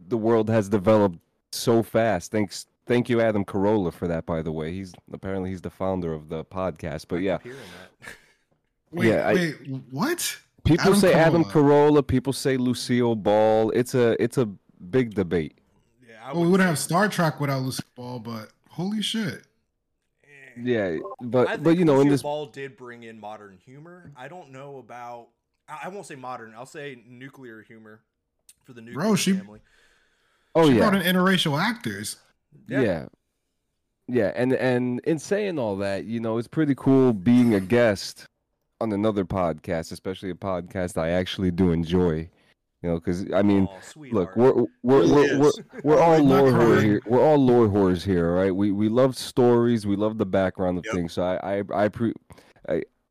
the 0.07 0.17
world 0.17 0.49
has 0.49 0.69
developed 0.69 1.17
so 1.51 1.81
fast. 1.81 2.31
Thanks, 2.31 2.67
thank 2.85 3.09
you, 3.09 3.19
Adam 3.19 3.43
Carolla, 3.43 3.91
for 3.91 4.07
that. 4.07 4.25
By 4.27 4.41
the 4.43 4.51
way, 4.51 4.71
he's 4.71 4.93
apparently 5.11 5.49
he's 5.49 5.61
the 5.61 5.71
founder 5.71 6.13
of 6.13 6.29
the 6.29 6.45
podcast. 6.45 7.05
But 7.09 7.17
yeah, 7.17 7.39
hearing 7.43 7.57
that. 8.01 8.13
Wait, 8.91 9.13
I- 9.19 9.33
wait, 9.33 9.55
what? 9.89 10.37
People 10.65 10.81
Adam 10.87 10.95
say 10.99 11.13
Adam 11.13 11.43
Carolla. 11.45 11.91
Carolla. 12.01 12.07
People 12.07 12.33
say 12.33 12.57
Lucille 12.57 13.15
Ball. 13.15 13.69
It's 13.71 13.95
a 13.95 14.21
it's 14.21 14.37
a 14.37 14.47
big 14.89 15.13
debate. 15.13 15.57
Yeah, 16.07 16.15
I 16.23 16.33
Well, 16.33 16.35
we 16.35 16.41
would 16.47 16.51
wouldn't 16.53 16.69
have 16.69 16.79
Star 16.79 17.07
Trek 17.07 17.39
without 17.39 17.61
Lucille 17.61 17.85
Ball, 17.95 18.19
but 18.19 18.49
holy 18.69 19.01
shit. 19.01 19.45
Eh, 20.23 20.27
yeah, 20.61 20.97
but 21.21 21.63
but 21.63 21.77
you 21.77 21.85
know, 21.85 21.95
in 22.01 22.09
Lucille 22.09 22.11
this 22.11 22.21
Ball 22.23 22.45
did 22.47 22.75
bring 22.77 23.03
in 23.03 23.19
modern 23.19 23.57
humor. 23.65 24.11
I 24.17 24.27
don't 24.27 24.51
know 24.51 24.77
about. 24.77 25.27
I 25.69 25.81
I 25.85 25.87
won't 25.89 26.05
say 26.05 26.15
modern. 26.15 26.53
I'll 26.55 26.65
say 26.65 27.01
nuclear 27.07 27.61
humor 27.61 28.01
for 28.65 28.73
the 28.73 28.81
nuclear 28.81 28.95
Bro, 29.05 29.15
she- 29.15 29.33
family. 29.33 29.59
oh 30.55 30.67
she 30.67 30.73
yeah, 30.77 30.89
brought 30.89 30.95
in 30.95 31.01
interracial 31.15 31.59
actors. 31.61 32.17
Yeah. 32.67 32.81
yeah. 32.81 33.05
yeah 34.07 34.31
and 34.35 34.53
and 34.53 35.01
in 35.03 35.19
saying 35.19 35.59
all 35.59 35.75
that 35.77 36.05
you 36.05 36.19
know 36.21 36.37
it's 36.37 36.47
pretty 36.47 36.73
cool 36.75 37.11
being 37.11 37.53
a 37.53 37.59
guest 37.59 38.25
on 38.81 38.91
another 38.91 39.25
podcast 39.25 39.91
especially 39.91 40.29
a 40.29 40.35
podcast 40.35 40.97
i 40.97 41.09
actually 41.09 41.51
do 41.51 41.71
enjoy 41.71 42.27
you 42.83 42.89
know 42.89 42.95
because 42.95 43.25
i 43.33 43.41
mean 43.41 43.67
sweetheart. 43.81 44.37
look 44.37 44.67
we're 44.83 45.01
we're 45.03 45.07
we're, 45.13 45.39
we're, 45.39 45.47
is. 45.47 45.59
we're 45.83 45.99
all 45.99 46.19
lore 46.19 46.51
whores 46.51 46.83
here 46.83 47.01
we're 47.05 47.23
all 47.23 47.37
lore 47.37 47.67
whores 47.67 48.03
here 48.03 48.33
right 48.33 48.53
we 48.55 48.71
we 48.71 48.89
love 48.89 49.17
stories 49.17 49.87
we 49.87 49.95
love 49.95 50.17
the 50.17 50.25
background 50.25 50.77
of 50.77 50.85
Yep. 50.85 50.93
things 50.93 51.13
so 51.13 51.23
i 51.23 51.57
i 51.59 51.63
i 51.73 51.87
pre- 51.87 52.13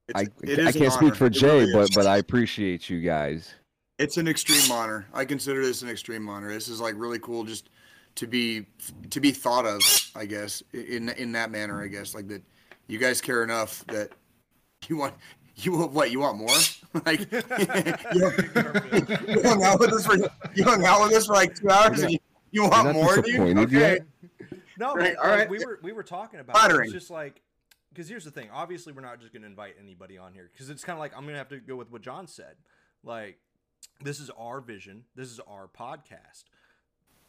It's, 0.06 0.14
I, 0.14 0.68
I 0.68 0.72
can't 0.72 0.92
speak 0.92 1.14
for 1.14 1.26
It 1.26 1.30
Jay, 1.30 1.60
really 1.60 1.72
but 1.72 1.90
but 1.94 2.06
I 2.06 2.18
appreciate 2.18 2.90
you 2.90 3.00
guys. 3.00 3.54
It's 3.98 4.18
an 4.18 4.28
extreme 4.28 4.70
honor. 4.70 5.06
I 5.14 5.24
consider 5.24 5.64
this 5.64 5.80
an 5.80 5.88
extreme 5.88 6.28
honor. 6.28 6.52
This 6.52 6.68
is 6.68 6.78
like 6.78 6.94
really 6.98 7.18
cool 7.18 7.42
just 7.44 7.70
to 8.16 8.26
be 8.26 8.66
to 9.08 9.18
be 9.18 9.30
thought 9.32 9.64
of, 9.64 9.80
I 10.14 10.26
guess, 10.26 10.62
in 10.74 11.08
in 11.08 11.32
that 11.32 11.50
manner, 11.50 11.82
I 11.82 11.86
guess. 11.86 12.14
Like 12.14 12.28
that 12.28 12.42
you 12.86 12.98
guys 12.98 13.22
care 13.22 13.42
enough 13.42 13.82
that 13.86 14.10
you 14.88 14.98
want 14.98 15.14
you 15.56 15.72
want 15.72 15.92
what, 15.92 16.10
you 16.10 16.20
want 16.20 16.38
more? 16.38 16.56
like 17.06 17.20
you, 17.32 18.32
you 19.26 19.42
hung 19.42 19.62
out 19.62 19.80
with 19.80 19.92
us 19.92 20.06
for 20.06 20.16
you 20.54 20.64
hung 20.64 20.84
out 20.84 21.02
with 21.02 21.12
us 21.16 21.26
for 21.26 21.34
like 21.34 21.54
two 21.54 21.70
hours 21.70 22.02
and 22.02 22.12
you, 22.12 22.18
you 22.50 22.62
want 22.62 22.86
not 22.86 22.94
more, 22.94 23.16
dude? 23.16 23.24
disappointed 23.24 23.58
Okay. 23.68 23.78
yet? 23.78 24.06
No, 24.78 24.94
Right, 24.94 25.14
but, 25.16 25.24
all 25.24 25.30
like, 25.30 25.38
right. 25.40 25.50
we 25.50 25.64
were 25.64 25.78
we 25.82 25.92
were 25.92 26.02
talking 26.02 26.40
about 26.40 26.70
it. 26.70 26.80
It's 26.80 26.92
just 26.92 27.10
like 27.10 27.40
because 27.90 28.08
here's 28.08 28.24
the 28.24 28.30
thing. 28.30 28.48
Obviously, 28.52 28.92
we're 28.92 29.02
not 29.02 29.20
just 29.20 29.32
going 29.32 29.42
to 29.42 29.48
invite 29.48 29.76
anybody 29.80 30.18
on 30.18 30.32
here 30.32 30.50
because 30.52 30.68
it's 30.68 30.82
kind 30.82 30.96
of 30.96 31.00
like 31.00 31.12
I'm 31.16 31.22
going 31.22 31.34
to 31.34 31.38
have 31.38 31.48
to 31.50 31.60
go 31.60 31.76
with 31.76 31.90
what 31.90 32.02
John 32.02 32.26
said. 32.26 32.56
Like 33.04 33.38
this 34.02 34.18
is 34.18 34.30
our 34.36 34.60
vision. 34.60 35.04
This 35.14 35.28
is 35.28 35.40
our 35.46 35.68
podcast. 35.68 36.44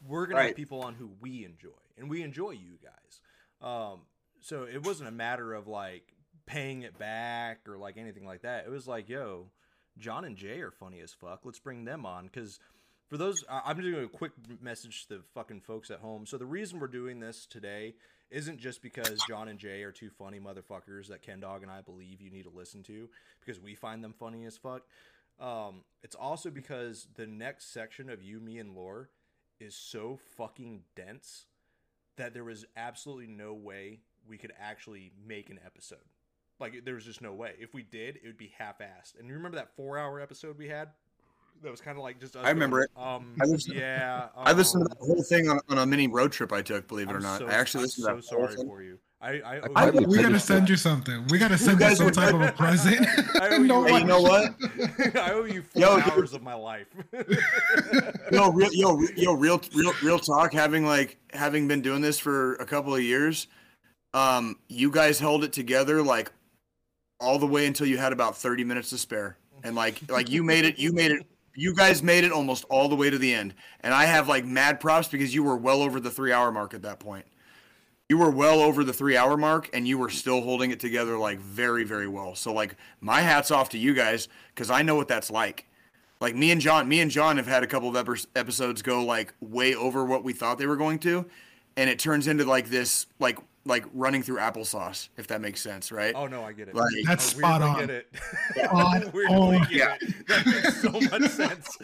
We're 0.08 0.26
going 0.28 0.38
to 0.38 0.48
have 0.48 0.56
people 0.56 0.82
on 0.82 0.96
who 0.96 1.12
we 1.22 1.46
enjoy, 1.46 1.70
and 1.98 2.10
we 2.10 2.22
enjoy 2.22 2.52
you 2.52 2.78
guys. 2.84 3.22
Um, 3.62 4.02
so 4.42 4.64
it 4.64 4.86
wasn't 4.86 5.10
a 5.10 5.12
matter 5.12 5.54
of 5.54 5.68
like 5.68 6.14
paying 6.46 6.84
it 6.84 6.98
back 6.98 7.68
or 7.68 7.78
like 7.78 7.98
anything 7.98 8.26
like 8.26 8.42
that. 8.44 8.66
It 8.66 8.72
was 8.72 8.88
like, 8.88 9.10
yo, 9.10 9.48
John 9.98 10.26
and 10.26 10.36
Jay 10.36 10.62
are 10.62 10.72
funny 10.72 11.00
as 11.00 11.14
fuck. 11.14 11.42
Let's 11.44 11.60
bring 11.60 11.86
them 11.86 12.06
on 12.06 12.26
because 12.26 12.60
for 13.10 13.18
those, 13.18 13.44
I'm 13.50 13.80
doing 13.80 14.04
a 14.04 14.08
quick 14.08 14.32
message 14.62 15.08
to 15.08 15.18
the 15.18 15.24
fucking 15.34 15.62
folks 15.62 15.92
at 15.92 16.00
home. 16.00 16.26
So 16.26 16.38
the 16.38 16.46
reason 16.46 16.80
we're 16.80 16.88
doing 16.88 17.20
this 17.20 17.46
today 17.46 17.96
isn't 18.32 18.60
just 18.60 18.82
because 18.82 19.20
John 19.30 19.48
and 19.48 19.60
Jay 19.60 19.84
are 19.84 19.92
two 19.92 20.10
funny 20.10 20.40
motherfuckers 20.40 21.08
that 21.08 21.22
Ken 21.22 21.40
Dog 21.40 21.62
and 21.62 21.72
I 21.72 21.82
believe 21.82 22.22
you 22.22 22.32
need 22.32 22.44
to 22.44 22.50
listen 22.50 22.82
to 22.84 23.10
because 23.40 23.62
we 23.62 23.76
find 23.76 24.04
them 24.04 24.14
funny 24.18 24.46
as 24.46 24.58
fuck. 24.58 24.84
Um, 25.40 25.84
it's 26.02 26.16
also 26.16 26.50
because 26.50 27.08
the 27.16 27.28
next 27.28 27.72
section 27.72 28.10
of 28.10 28.24
you, 28.24 28.40
me, 28.40 28.58
and 28.58 28.74
Lore 28.74 29.10
is 29.60 29.76
so 29.76 30.20
fucking 30.38 30.82
dense 30.96 31.46
that 32.18 32.34
there 32.34 32.44
was 32.44 32.66
absolutely 32.76 33.28
no 33.28 33.54
way 33.54 34.00
we 34.28 34.38
could 34.38 34.54
actually 34.60 35.12
make 35.28 35.50
an 35.50 35.60
episode. 35.64 36.00
Like 36.60 36.84
there 36.86 36.96
was 36.96 37.04
just 37.06 37.22
no 37.22 37.34
way. 37.34 37.54
If 37.60 37.74
we 37.74 37.84
did, 37.84 38.16
it 38.18 38.22
would 38.26 38.38
be 38.38 38.54
half-assed. 38.58 39.20
And 39.20 39.28
you 39.28 39.34
remember 39.34 39.58
that 39.58 39.76
four-hour 39.76 40.22
episode 40.22 40.58
we 40.58 40.68
had? 40.70 40.90
That 41.64 41.72
was 41.72 41.80
kind 41.82 41.98
of 41.98 42.04
like 42.04 42.20
just. 42.20 42.36
Us 42.36 42.46
I 42.46 42.50
remember 42.50 42.88
going, 42.96 43.08
Um, 43.08 43.36
I 43.42 43.46
listened- 43.46 43.76
yeah. 43.78 44.28
I 44.36 44.52
listened 44.52 44.86
to 44.86 44.92
um, 44.92 44.98
that 45.00 45.06
whole 45.06 45.24
thing 45.24 45.50
on, 45.50 45.60
on 45.70 45.78
a 45.80 45.86
mini 45.86 46.08
road 46.08 46.32
trip 46.32 46.52
I 46.54 46.62
took, 46.62 46.88
believe 46.88 47.10
it 47.10 47.14
or 47.14 47.18
I'm 47.18 47.24
not. 47.24 47.40
so- 47.40 47.48
I 47.48 47.52
actually 47.54 47.80
I'm 47.80 47.84
listened 47.86 48.04
so 48.04 48.10
to 48.10 48.16
that 48.16 48.36
whole 48.36 48.46
sorry 48.48 48.56
thing. 48.58 48.68
for 48.68 48.84
you. 48.84 49.00
I, 49.22 49.30
I, 49.40 49.60
owe 49.60 49.72
I- 49.76 49.90
we 49.92 50.18
gotta 50.18 50.34
just- 50.34 50.48
send 50.48 50.70
you 50.70 50.76
something. 50.76 51.26
We 51.30 51.38
gotta 51.40 51.58
send 51.58 51.80
you 51.80 51.88
guys 51.88 51.98
some 51.98 52.12
type 52.12 52.34
of 52.34 52.42
a 52.42 52.52
present. 52.58 53.08
I 53.42 53.50
owe 53.50 53.56
you- 53.58 53.64
No 53.68 53.84
Hey, 53.86 54.00
you 54.00 54.04
know 54.06 54.22
what? 54.22 54.54
I 55.16 55.32
owe 55.32 55.46
you 55.46 55.62
four 55.64 55.82
Yo, 55.82 55.96
dude. 56.00 56.12
hours 56.12 56.34
of 56.34 56.44
my 56.44 56.54
life. 56.54 56.88
yo, 58.32 58.52
real, 58.52 58.70
yo, 58.74 59.00
yo, 59.16 59.34
real, 59.34 59.62
real, 59.74 59.94
real 60.04 60.20
talk. 60.20 60.54
Having 60.54 60.86
like 60.86 61.18
having 61.34 61.68
been 61.68 61.82
doing 61.82 62.02
this 62.02 62.20
for 62.20 62.56
a 62.56 62.66
couple 62.66 62.94
of 62.94 63.02
years, 63.02 63.48
um, 64.14 64.58
you 64.68 64.92
guys 64.92 65.20
held 65.20 65.44
it 65.44 65.54
together 65.54 66.04
like 66.04 66.32
all 67.20 67.40
the 67.40 67.48
way 67.48 67.66
until 67.66 67.88
you 67.88 67.98
had 67.98 68.14
about 68.14 68.38
thirty 68.38 68.64
minutes 68.64 68.90
to 68.92 68.98
spare, 68.98 69.38
and 69.64 69.76
like, 69.76 70.02
like 70.10 70.30
you 70.30 70.44
made 70.44 70.66
it. 70.66 70.78
You 70.78 70.94
made 70.94 71.12
it. 71.12 71.26
You 71.58 71.74
guys 71.74 72.04
made 72.04 72.26
it 72.26 72.34
almost 72.34 72.66
all 72.70 72.90
the 72.90 72.96
way 72.96 73.10
to 73.10 73.18
the 73.18 73.34
end, 73.34 73.54
and 73.82 73.94
I 73.94 74.06
have 74.06 74.28
like 74.28 74.46
mad 74.46 74.80
props 74.80 75.08
because 75.08 75.34
you 75.34 75.44
were 75.44 75.56
well 75.56 75.82
over 75.82 76.00
the 76.00 76.12
three-hour 76.12 76.52
mark 76.52 76.74
at 76.74 76.82
that 76.82 77.00
point. 77.00 77.26
You 78.10 78.18
were 78.18 78.30
well 78.30 78.60
over 78.60 78.84
the 78.84 78.94
three-hour 78.94 79.38
mark, 79.38 79.70
and 79.74 79.88
you 79.88 79.98
were 79.98 80.10
still 80.10 80.42
holding 80.42 80.72
it 80.72 80.80
together 80.80 81.18
like 81.18 81.40
very, 81.40 81.86
very 81.86 82.08
well. 82.08 82.36
So 82.36 82.54
like, 82.54 82.76
my 83.00 83.22
hats 83.22 83.52
off 83.52 83.70
to 83.70 83.78
you 83.78 83.94
guys 83.94 84.28
because 84.54 84.70
I 84.70 84.82
know 84.82 84.96
what 84.96 85.08
that's 85.08 85.32
like 85.32 85.66
like 86.22 86.36
me 86.36 86.52
and 86.52 86.62
John, 86.62 86.88
me 86.88 87.02
and 87.02 87.12
John 87.12 87.38
have 87.38 87.48
had 87.48 87.64
a 87.64 87.68
couple 87.68 87.96
of 87.96 88.26
episodes 88.36 88.82
go 88.82 89.04
like 89.04 89.34
way 89.42 89.76
over 89.76 90.06
what 90.06 90.24
we 90.24 90.34
thought 90.34 90.58
they 90.58 90.66
were 90.66 90.78
going 90.78 91.00
to, 91.00 91.26
and 91.76 91.90
it 91.90 92.00
turns 92.00 92.28
into 92.28 92.46
like 92.46 92.70
this 92.70 93.06
like 93.20 93.38
like 93.66 93.84
running 93.94 94.22
through 94.22 94.38
applesauce, 94.38 95.10
if 95.18 95.28
that 95.28 95.42
makes 95.42 95.60
sense, 95.60 95.92
right? 95.92 96.14
Oh 96.16 96.28
no, 96.28 96.44
I 96.44 96.54
get 96.54 96.68
it. 96.70 96.76
Like- 96.76 96.88
That's 97.06 97.34
I 97.36 97.38
spot 97.40 97.62
on. 97.62 97.80
Get 97.80 97.90
it. 97.90 98.08
Spot 98.64 99.14
weirdly 99.14 99.36
on. 99.36 99.60
get 99.64 99.72
Yeah. 99.72 99.96
it. 100.02 100.28
That 100.28 100.46
makes 100.46 100.82
so 100.82 100.92
much 101.20 101.32
sense. 101.32 101.78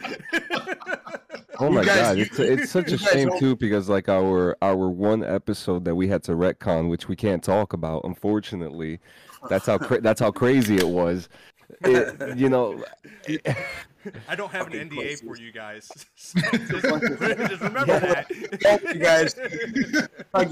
Oh 1.59 1.69
my 1.69 1.83
guys- 1.83 1.97
god, 1.97 2.17
it's 2.17 2.39
it's 2.39 2.71
such 2.71 2.91
a 2.91 2.97
shame 2.97 3.29
don't- 3.29 3.39
too 3.39 3.55
because 3.55 3.89
like 3.89 4.09
our 4.09 4.55
our 4.61 4.89
one 4.89 5.23
episode 5.23 5.85
that 5.85 5.95
we 5.95 6.07
had 6.07 6.23
to 6.23 6.31
retcon, 6.33 6.89
which 6.89 7.07
we 7.07 7.15
can't 7.15 7.43
talk 7.43 7.73
about, 7.73 8.03
unfortunately. 8.03 8.99
That's 9.49 9.65
how 9.65 9.77
cra- 9.79 10.01
that's 10.01 10.19
how 10.21 10.31
crazy 10.31 10.77
it 10.77 10.87
was. 10.87 11.27
It, 11.83 12.37
you 12.37 12.49
know, 12.49 12.83
I 14.27 14.35
don't 14.35 14.51
have 14.51 14.67
an 14.67 14.73
Fucking 14.73 14.89
NDA 14.89 15.23
for 15.25 15.37
you 15.37 15.51
guys. 15.51 15.89
So 16.15 16.39
just, 16.39 17.49
just 17.49 17.61
remember 17.61 17.99
that. 17.99 18.81
you 18.93 18.99
guys. 18.99 19.35
Like, 20.33 20.49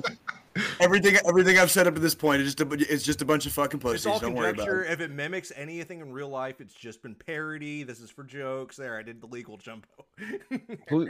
everything, 0.80 1.16
everything 1.28 1.58
I've 1.58 1.72
said 1.72 1.88
up 1.88 1.96
to 1.96 2.00
this 2.02 2.14
point 2.16 2.42
is 2.42 2.54
just 2.54 2.62
a, 2.62 2.94
it's 2.94 3.04
just 3.04 3.22
a 3.22 3.26
bunch 3.26 3.46
of 3.46 3.54
fucking 3.54 3.80
It's 3.80 3.84
pussies. 3.84 4.06
all 4.08 4.20
Don't 4.20 4.34
worry 4.34 4.50
about 4.50 4.68
conjecture. 4.68 4.86
it. 4.86 4.92
If 4.92 5.00
it 5.02 5.12
mimics 5.12 5.52
anything 5.56 6.00
in 6.02 6.12
real 6.12 6.30
life, 6.30 6.60
it's 6.62 6.74
just 6.74 7.02
been 7.02 7.16
parody. 7.16 7.84
This 7.84 8.00
is 8.02 8.10
for 8.12 8.24
jokes. 8.24 8.76
There, 8.76 8.98
I 8.98 9.04
did 9.04 9.22
the 9.22 9.28
legal 9.28 9.58
jumbo. 9.58 9.88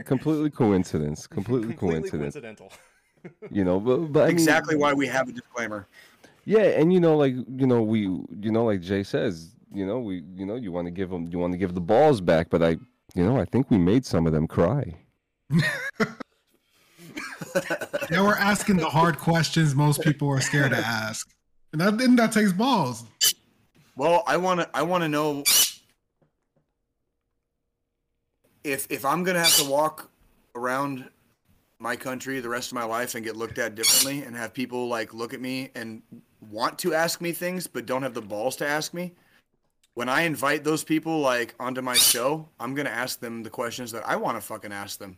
completely 0.06 0.50
coincidence, 0.50 1.28
completely, 1.28 1.74
Completely 1.74 2.10
coincidence. 2.10 2.34
coincidental. 2.36 2.72
You 3.52 3.66
know, 3.66 3.80
but, 3.80 3.98
but 4.14 4.24
I 4.24 4.28
mean, 4.28 4.34
exactly 4.36 4.76
why 4.78 4.94
we 4.94 5.08
have 5.08 5.28
a 5.28 5.32
disclaimer. 5.34 5.88
Yeah, 6.46 6.62
and 6.62 6.94
you 6.94 7.00
know, 7.00 7.18
like 7.18 7.34
you 7.34 7.68
know, 7.68 7.82
we 7.82 8.02
you 8.02 8.52
know, 8.52 8.66
like 8.66 8.82
Jay 8.82 9.04
says, 9.04 9.52
you 9.74 9.86
know, 9.86 10.00
we 10.00 10.24
you 10.36 10.46
know, 10.46 10.56
you 10.56 10.72
want 10.72 10.88
to 10.88 10.92
give 10.92 11.10
them, 11.10 11.28
you 11.28 11.40
want 11.40 11.54
to 11.54 11.58
give 11.58 11.74
the 11.74 11.82
balls 11.82 12.22
back, 12.22 12.50
but 12.50 12.62
I, 12.64 12.70
you 13.16 13.26
know, 13.26 13.40
I 13.40 13.46
think 13.46 13.70
we 13.70 13.78
made 13.78 14.06
some 14.06 14.28
of 14.28 14.34
them 14.34 14.48
cry. 14.48 14.96
Now 18.12 18.26
we're 18.26 18.36
asking 18.36 18.78
the 18.78 18.90
hard 18.90 19.18
questions 19.18 19.76
most 19.76 20.02
people 20.02 20.30
are 20.30 20.42
scared 20.42 20.72
to 20.72 20.78
ask. 20.78 21.30
And 21.72 21.82
that 21.82 21.98
then 21.98 22.16
that 22.16 22.32
takes 22.32 22.52
balls. 22.52 23.04
Well, 23.96 24.24
I 24.26 24.38
want 24.38 24.62
to 24.62 24.70
I 24.74 24.82
want 24.82 25.04
to 25.04 25.10
know 25.10 25.44
if 28.64 28.88
if 28.90 29.06
I'm 29.06 29.24
going 29.24 29.36
to 29.36 29.42
have 29.42 29.56
to 29.58 29.70
walk 29.70 30.10
around 30.56 31.10
my 31.78 31.96
country 31.96 32.40
the 32.40 32.50
rest 32.50 32.72
of 32.72 32.76
my 32.76 32.84
life 32.84 33.16
and 33.16 33.24
get 33.24 33.36
looked 33.36 33.58
at 33.58 33.76
differently 33.76 34.24
and 34.24 34.36
have 34.36 34.54
people 34.54 34.88
like 34.88 35.14
look 35.14 35.34
at 35.34 35.40
me 35.40 35.70
and 35.76 36.02
want 36.50 36.80
to 36.80 36.94
ask 36.94 37.22
me 37.22 37.32
things 37.32 37.68
but 37.68 37.86
don't 37.86 38.02
have 38.02 38.14
the 38.14 38.22
balls 38.22 38.56
to 38.58 38.68
ask 38.68 38.94
me. 38.94 39.14
When 40.00 40.08
I 40.08 40.22
invite 40.22 40.64
those 40.64 40.82
people 40.82 41.20
like 41.20 41.54
onto 41.60 41.82
my 41.82 41.93
show, 41.93 42.47
I'm 42.58 42.74
going 42.74 42.86
to 42.86 42.91
ask 42.91 43.20
them 43.20 43.43
the 43.43 43.50
questions 43.50 43.91
that 43.91 44.08
I 44.08 44.16
want 44.16 44.38
to 44.38 44.41
fucking 44.41 44.72
ask 44.72 44.97
them. 44.97 45.18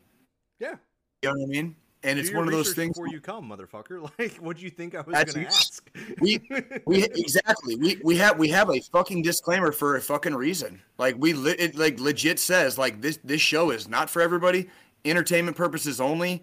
Yeah. 0.58 0.74
You 1.22 1.30
know 1.30 1.36
what 1.38 1.44
I 1.44 1.46
mean? 1.46 1.76
And 2.02 2.18
Do 2.18 2.22
it's 2.22 2.34
one 2.34 2.48
of 2.48 2.52
those 2.52 2.74
things 2.74 2.98
before 2.98 3.10
you 3.10 3.22
come, 3.22 3.48
motherfucker. 3.48 4.10
Like, 4.18 4.38
what 4.38 4.58
do 4.58 4.64
you 4.64 4.72
think 4.72 4.96
I 4.96 5.02
was 5.02 5.34
gonna 5.34 5.46
ask? 5.46 5.88
we 6.20 6.42
we 6.88 7.04
exactly 7.16 7.76
we 7.76 8.00
we 8.04 8.18
have 8.18 8.40
we 8.40 8.48
have 8.48 8.72
a 8.72 8.80
fucking 8.92 9.22
disclaimer 9.22 9.72
for 9.72 9.98
a 9.98 10.02
fucking 10.02 10.34
reason 10.34 10.82
like 10.98 11.16
we 11.20 11.34
li- 11.34 11.56
it 11.60 11.76
like 11.76 12.00
legit 12.00 12.40
says 12.40 12.80
like 12.80 13.02
this 13.02 13.20
this 13.24 13.40
show 13.40 13.70
is 13.70 13.88
not 13.88 14.10
for 14.10 14.20
everybody 14.20 14.68
entertainment 15.06 15.56
purposes 15.56 16.02
only 16.02 16.42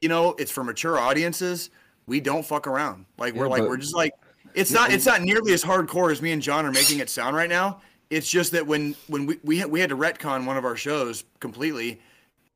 you 0.00 0.08
know 0.08 0.36
it's 0.38 0.52
for 0.52 0.62
mature 0.62 1.00
audiences 1.00 1.70
we 2.06 2.20
don't 2.20 2.46
fuck 2.46 2.68
around 2.68 3.06
like 3.18 3.34
we're 3.34 3.48
like 3.48 3.62
but- 3.62 3.70
we're 3.70 3.76
just 3.76 3.96
like 3.96 4.12
it's 4.54 4.70
not 4.70 4.92
it's 4.92 5.06
not 5.06 5.22
nearly 5.22 5.52
as 5.52 5.62
hardcore 5.62 6.10
as 6.10 6.20
me 6.22 6.32
and 6.32 6.42
john 6.42 6.64
are 6.66 6.72
making 6.72 6.98
it 6.98 7.08
sound 7.10 7.36
right 7.36 7.50
now 7.50 7.80
it's 8.10 8.28
just 8.28 8.52
that 8.52 8.66
when 8.66 8.94
when 9.08 9.26
we 9.26 9.38
we 9.42 9.58
had, 9.58 9.70
we 9.70 9.80
had 9.80 9.88
to 9.88 9.96
retcon 9.96 10.44
one 10.46 10.56
of 10.56 10.64
our 10.64 10.76
shows 10.76 11.24
completely 11.40 12.00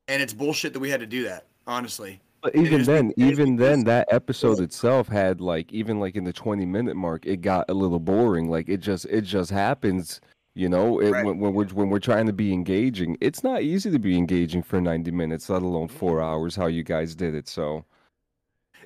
and 0.07 0.21
it's 0.21 0.33
bullshit 0.33 0.73
that 0.73 0.79
we 0.79 0.89
had 0.89 0.99
to 0.99 1.05
do 1.07 1.23
that 1.23 1.45
honestly 1.65 2.19
But 2.43 2.55
even 2.55 2.83
then, 2.83 3.11
even 3.17 3.55
then, 3.57 3.83
that 3.85 4.07
episode 4.11 4.59
itself 4.61 5.07
had 5.07 5.41
like 5.41 5.73
even 5.73 5.99
like 5.99 6.15
in 6.15 6.23
the 6.23 6.31
twenty 6.31 6.65
minute 6.65 6.95
mark, 6.95 7.25
it 7.25 7.41
got 7.41 7.65
a 7.67 7.73
little 7.73 7.99
boring. 7.99 8.47
Like 8.49 8.69
it 8.69 8.77
just 8.77 9.05
it 9.05 9.21
just 9.23 9.49
happens, 9.51 10.21
you 10.53 10.69
know. 10.69 10.99
It, 11.01 11.09
Right. 11.11 11.25
when, 11.25 11.39
when 11.39 11.53
we're 11.55 11.65
when 11.73 11.89
we're 11.89 11.99
trying 11.99 12.27
to 12.27 12.33
be 12.33 12.53
engaging, 12.53 13.17
it's 13.19 13.43
not 13.43 13.63
easy 13.63 13.89
to 13.91 13.99
be 13.99 14.15
engaging 14.17 14.61
for 14.63 14.79
ninety 14.79 15.11
minutes, 15.11 15.49
let 15.49 15.63
alone 15.63 15.87
four 15.89 16.21
hours. 16.21 16.55
How 16.55 16.67
you 16.67 16.83
guys 16.83 17.15
did 17.15 17.33
it, 17.33 17.49
so 17.49 17.83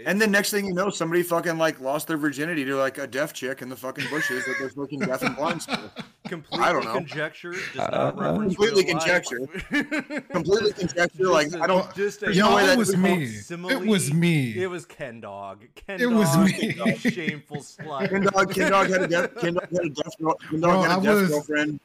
And 0.06 0.22
then 0.22 0.32
next 0.32 0.52
thing 0.52 0.66
you 0.66 0.74
know, 0.74 0.90
somebody 0.90 1.24
fucking 1.24 1.58
like 1.58 1.80
lost 1.80 2.08
their 2.08 2.18
virginity 2.18 2.66
to 2.66 2.76
like 2.76 2.98
a 2.98 3.08
deaf 3.08 3.34
chick 3.34 3.62
in 3.62 3.70
the 3.70 3.76
fucking 3.76 4.06
bushes 4.10 4.46
that 4.46 4.56
they're 4.60 4.70
fucking 4.70 5.00
deaf 5.00 5.22
and 5.22 5.36
blind 5.36 5.62
to. 5.62 5.92
Completely 6.28 6.66
I 6.66 6.72
don't 6.72 6.86
know. 6.86 6.94
conjecture. 6.94 7.52
Does 7.52 7.78
Uh, 7.78 8.12
reference 8.16 8.56
completely 8.56 8.84
conjecture. 8.86 9.40
Completely 10.32 10.72
conjecture. 10.74 11.18
Just 11.18 11.30
Like 11.32 11.54
a- 11.54 11.62
I 11.62 11.68
don't. 11.68 11.94
Just 11.96 12.22
a 12.22 12.26
There's 12.26 12.38
no 12.38 12.58
it 12.58 12.68
that 12.68 12.78
was 12.78 12.96
me. 12.96 13.26
simile- 13.28 13.72
It 13.82 13.88
was 13.88 14.14
me. 14.14 14.58
It 14.64 14.68
was 14.70 14.86
Ken 14.86 15.20
Dog. 15.20 15.66
Ken 15.76 16.00
It 16.00 16.06
was 16.10 16.38
me. 16.38 16.76
you 16.86 16.96
shameful 16.98 17.58
slut. 17.58 18.10
Ken 18.10 18.24
Dog, 18.24 18.54
Ken 18.54 18.72
Dog 18.72 18.90
had 18.90 19.02
a 19.04 19.08
deaf. 19.08 19.36
Ken 19.42 19.54
Dog 19.56 19.68
had 19.72 19.86
a 19.86 19.90
deaf. 19.90 20.14
Ken 20.18 20.60
Bro, 20.62 20.72
Dog 20.72 20.86
had 20.88 20.92
I 20.92 21.00
a 21.00 21.04
deaf 21.04 21.16
was- 21.16 21.30
girlfriend. 21.30 21.80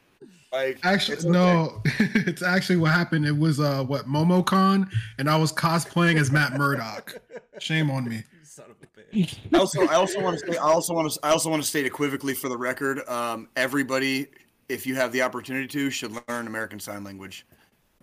Like 0.56 0.78
Actually, 0.84 1.16
it's 1.16 1.24
okay. 1.24 1.32
no, 1.32 1.82
it's 1.98 2.42
actually 2.42 2.76
what 2.76 2.92
happened. 2.92 3.26
It 3.26 3.36
was 3.36 3.60
uh 3.60 3.84
what 3.84 4.06
MomoCon, 4.06 4.88
and 5.18 5.28
I 5.28 5.36
was 5.36 5.52
cosplaying 5.52 6.18
as 6.18 6.30
Matt 6.30 6.54
Murdock. 6.54 7.14
Shame 7.58 7.90
on 7.90 8.08
me. 8.08 8.22
Son 8.42 8.66
of 8.70 8.76
a 8.82 9.16
bitch. 9.16 9.38
I 9.52 9.58
also, 9.58 9.82
I 9.86 9.94
also 9.94 10.20
want 10.22 10.38
to 10.38 10.52
say, 10.52 10.58
I 10.58 10.62
also 10.68 10.94
want 10.94 11.12
to, 11.12 11.20
I 11.22 11.30
also 11.30 11.50
want 11.50 11.62
to 11.62 11.68
state 11.68 11.84
equivocally 11.84 12.32
for 12.32 12.48
the 12.48 12.56
record, 12.56 13.06
um, 13.08 13.48
everybody, 13.56 14.28
if 14.68 14.86
you 14.86 14.94
have 14.94 15.12
the 15.12 15.20
opportunity 15.22 15.66
to, 15.68 15.90
should 15.90 16.12
learn 16.28 16.46
American 16.46 16.80
Sign 16.80 17.04
Language. 17.04 17.46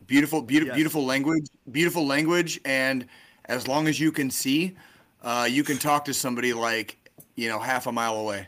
Beautiful, 0.05 0.41
beautiful, 0.41 0.67
Yes. 0.69 0.75
beautiful 0.75 1.05
language, 1.05 1.47
beautiful 1.71 2.05
language, 2.05 2.59
and 2.65 3.07
as 3.45 3.67
long 3.67 3.87
as 3.87 3.99
you 3.99 4.11
can 4.11 4.29
see, 4.29 4.75
uh, 5.23 5.47
you 5.49 5.63
can 5.63 5.77
talk 5.77 6.05
to 6.05 6.13
somebody 6.13 6.53
like, 6.53 6.97
you 7.35 7.47
know, 7.49 7.57
half 7.57 7.87
a 7.87 7.91
mile 7.91 8.17
away, 8.17 8.47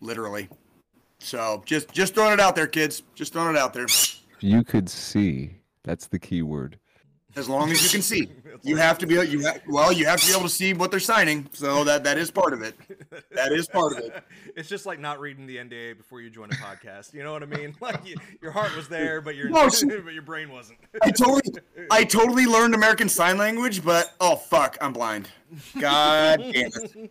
literally. 0.00 0.48
So 1.18 1.62
just, 1.66 1.90
just 1.92 2.14
throwing 2.14 2.32
it 2.34 2.40
out 2.40 2.54
there, 2.56 2.66
kids. 2.66 3.02
Just 3.14 3.32
throwing 3.32 3.56
it 3.56 3.58
out 3.58 3.72
there. 3.74 3.84
if 3.84 4.22
you 4.40 4.62
could 4.64 4.88
see, 4.88 5.56
that's 5.82 6.06
the 6.06 6.18
key 6.18 6.42
word. 6.42 6.78
As 7.36 7.50
long 7.50 7.70
as 7.70 7.82
you 7.84 7.90
can 7.90 8.00
see, 8.00 8.30
you 8.62 8.76
have 8.76 8.96
to 8.96 9.06
be, 9.06 9.12
you 9.26 9.40
have, 9.40 9.60
well, 9.68 9.92
you 9.92 10.06
have 10.06 10.18
to 10.22 10.26
be 10.26 10.32
able 10.32 10.44
to 10.44 10.48
see 10.48 10.72
what 10.72 10.90
they're 10.90 10.98
signing. 10.98 11.46
So 11.52 11.84
that, 11.84 12.02
that 12.04 12.16
is 12.16 12.30
part 12.30 12.54
of 12.54 12.62
it. 12.62 12.74
That 13.32 13.52
is 13.52 13.68
part 13.68 13.92
of 13.92 13.98
it. 13.98 14.24
It's 14.56 14.70
just 14.70 14.86
like 14.86 14.98
not 14.98 15.20
reading 15.20 15.46
the 15.46 15.58
NDA 15.58 15.98
before 15.98 16.22
you 16.22 16.30
join 16.30 16.48
a 16.50 16.54
podcast. 16.54 17.12
You 17.12 17.22
know 17.22 17.32
what 17.32 17.42
I 17.42 17.46
mean? 17.46 17.74
Like 17.82 18.06
you, 18.06 18.16
your 18.40 18.52
heart 18.52 18.74
was 18.74 18.88
there, 18.88 19.20
but 19.20 19.36
your 19.36 19.50
No, 19.50 19.68
she- 19.70 19.84
but 19.86 20.14
your 20.14 20.22
brain 20.22 20.50
wasn't. 20.50 20.78
I 21.02 21.10
totally, 21.10 21.42
I 21.90 22.04
totally 22.04 22.46
learned 22.46 22.74
American 22.74 23.10
Sign 23.10 23.36
Language, 23.36 23.84
but 23.84 24.14
oh 24.18 24.36
fuck, 24.36 24.78
I'm 24.80 24.94
blind. 24.94 25.28
God 25.78 26.38
damn 26.38 26.70
it. 26.72 27.10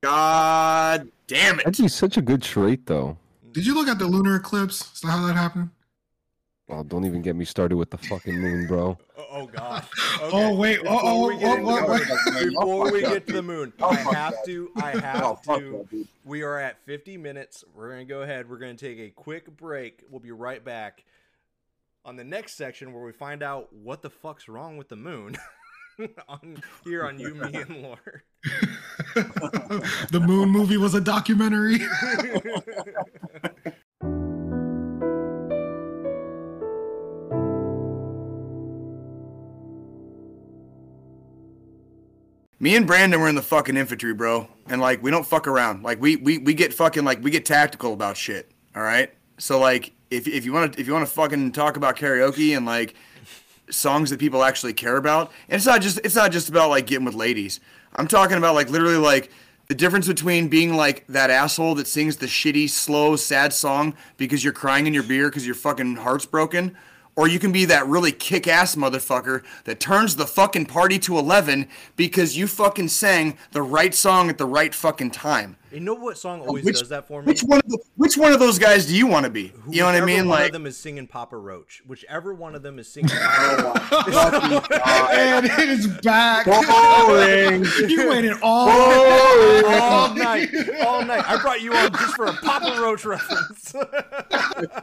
God 0.00 1.08
damn 1.28 1.60
it. 1.60 1.64
That'd 1.64 1.82
be 1.82 1.88
such 1.88 2.16
a 2.16 2.22
good 2.22 2.42
trait, 2.42 2.86
though. 2.86 3.16
Did 3.54 3.64
you 3.66 3.74
look 3.74 3.88
at 3.88 3.98
the 3.98 4.06
lunar 4.06 4.36
eclipse? 4.36 4.92
Is 4.94 5.00
that 5.02 5.10
how 5.12 5.26
that 5.26 5.36
happened? 5.36 5.70
Oh, 6.68 6.82
don't 6.82 7.04
even 7.04 7.22
get 7.22 7.36
me 7.36 7.44
started 7.44 7.76
with 7.76 7.90
the 7.90 7.98
fucking 7.98 8.38
moon, 8.40 8.66
bro. 8.66 8.98
Oh, 9.16 9.26
oh 9.42 9.46
god. 9.46 9.84
Oh, 10.20 10.54
wait. 10.54 10.80
Before 10.82 11.00
Oh, 11.02 11.26
we 11.28 11.34
oh, 11.34 11.38
get 11.38 11.58
oh, 11.60 11.66
oh, 11.86 11.92
wait. 11.92 12.48
Before 12.54 12.92
we 12.92 13.00
get 13.00 13.26
to 13.28 13.32
the 13.32 13.42
moon, 13.42 13.72
Oh, 13.80 13.88
I 13.90 13.94
have 13.94 14.34
to. 14.46 14.70
I 14.76 14.92
Oh, 14.92 14.98
have 15.00 15.42
fuck 15.44 15.58
to. 15.58 15.86
that. 15.90 16.06
We 16.24 16.42
are 16.42 16.58
at 16.58 16.84
50 16.84 17.16
minutes. 17.16 17.64
We're 17.74 17.90
gonna 17.90 18.04
go 18.04 18.22
ahead. 18.22 18.48
We're 18.48 18.58
gonna 18.58 18.74
take 18.74 18.98
a 18.98 19.10
quick 19.10 19.56
break. 19.56 20.02
We'll 20.08 20.20
be 20.20 20.30
right 20.30 20.64
back 20.64 21.04
on 22.04 22.16
the 22.16 22.24
next 22.24 22.56
section 22.56 22.92
where 22.92 23.02
we 23.04 23.12
find 23.12 23.42
out 23.42 23.72
what 23.72 24.02
the 24.02 24.10
fuck's 24.10 24.48
wrong 24.48 24.76
with 24.76 24.88
the 24.88 24.96
moon. 24.96 25.36
on 26.28 26.62
here 26.84 27.06
on 27.06 27.18
you, 27.18 27.34
me, 27.34 27.54
and 27.54 27.82
Lore. 27.82 28.24
the 29.14 30.22
Moon 30.24 30.50
movie 30.50 30.76
was 30.76 30.94
a 30.94 31.00
documentary. 31.00 31.78
Me 42.60 42.76
and 42.76 42.88
Branden 42.88 43.20
were 43.20 43.28
in 43.28 43.34
the 43.34 43.42
fucking 43.42 43.76
infantry, 43.76 44.14
bro. 44.14 44.48
And 44.68 44.80
like 44.80 45.02
we 45.02 45.10
don't 45.10 45.26
fuck 45.26 45.46
around. 45.46 45.82
Like 45.82 46.00
we 46.00 46.16
we, 46.16 46.38
we 46.38 46.54
get 46.54 46.72
fucking 46.72 47.04
like 47.04 47.22
we 47.22 47.30
get 47.30 47.44
tactical 47.44 47.92
about 47.92 48.16
shit. 48.16 48.50
All 48.74 48.82
right? 48.82 49.12
So 49.36 49.60
like 49.60 49.92
if 50.10 50.26
if 50.26 50.46
you 50.46 50.52
want 50.54 50.72
to 50.72 50.80
if 50.80 50.86
you 50.86 50.94
want 50.94 51.06
to 51.06 51.12
fucking 51.12 51.52
talk 51.52 51.76
about 51.76 51.96
karaoke 51.96 52.56
and 52.56 52.64
like 52.64 52.94
songs 53.70 54.10
that 54.10 54.18
people 54.18 54.44
actually 54.44 54.72
care 54.72 54.96
about, 54.96 55.32
and 55.48 55.56
it's 55.56 55.66
not 55.66 55.80
just 55.80 56.00
it's 56.04 56.14
not 56.14 56.32
just 56.32 56.48
about 56.48 56.70
like 56.70 56.86
getting 56.86 57.04
with 57.04 57.14
ladies. 57.14 57.60
I'm 57.96 58.08
talking 58.08 58.36
about 58.36 58.54
like 58.54 58.70
literally 58.70 58.96
like 58.96 59.30
the 59.68 59.74
difference 59.74 60.06
between 60.06 60.48
being 60.48 60.74
like 60.74 61.06
that 61.08 61.30
asshole 61.30 61.74
that 61.76 61.86
sings 61.86 62.16
the 62.16 62.26
shitty, 62.26 62.68
slow, 62.68 63.16
sad 63.16 63.52
song 63.52 63.94
because 64.16 64.44
you're 64.44 64.52
crying 64.52 64.86
in 64.86 64.94
your 64.94 65.02
beer 65.02 65.28
because 65.28 65.46
your 65.46 65.54
fucking 65.54 65.96
heart's 65.96 66.26
broken, 66.26 66.76
or 67.16 67.28
you 67.28 67.38
can 67.38 67.52
be 67.52 67.64
that 67.64 67.86
really 67.86 68.12
kick-ass 68.12 68.74
motherfucker 68.74 69.42
that 69.64 69.80
turns 69.80 70.16
the 70.16 70.26
fucking 70.26 70.66
party 70.66 70.98
to 70.98 71.18
11 71.18 71.68
because 71.96 72.36
you 72.36 72.46
fucking 72.46 72.88
sang 72.88 73.38
the 73.52 73.62
right 73.62 73.94
song 73.94 74.28
at 74.28 74.36
the 74.36 74.46
right 74.46 74.74
fucking 74.74 75.10
time. 75.10 75.56
You 75.74 75.80
know 75.80 75.94
what 75.94 76.16
song 76.16 76.40
always 76.42 76.64
which- 76.64 76.78
does 76.78 76.88
that 76.90 77.08
for 77.08 77.20
me? 77.20 77.26
Which 77.26 77.42
one 77.42 77.58
of 77.58 77.68
the, 77.68 77.78
which 77.96 78.16
one 78.16 78.32
of 78.32 78.38
those 78.38 78.60
guys 78.60 78.86
do 78.86 78.94
you 78.96 79.08
want 79.08 79.24
to 79.24 79.30
be? 79.30 79.52
You 79.68 79.80
know 79.80 79.86
what 79.86 79.96
I 79.96 80.04
mean? 80.04 80.18
One 80.18 80.28
Like 80.28 80.38
one 80.38 80.46
of 80.46 80.52
them 80.52 80.66
is 80.66 80.76
singing 80.76 81.08
Papa 81.08 81.36
Roach. 81.36 81.82
Whichever 81.84 82.32
one 82.32 82.54
of 82.54 82.62
them 82.62 82.78
is 82.78 82.86
singing. 82.86 83.10
Papa 83.10 83.80
fucking 83.80 84.50
God. 84.78 85.10
And 85.12 85.46
it 85.46 85.68
is 85.70 85.88
back. 85.88 86.46
boring. 86.46 87.64
you 87.90 88.08
waited 88.08 88.34
all. 88.40 88.68
all 88.70 90.14
night, 90.14 90.48
all 90.86 91.04
night. 91.04 91.24
I 91.28 91.40
brought 91.42 91.60
you 91.60 91.74
on 91.74 91.90
just 91.92 92.14
for 92.14 92.26
a 92.26 92.32
Papa 92.34 92.80
Roach 92.80 93.04
reference. 93.04 93.72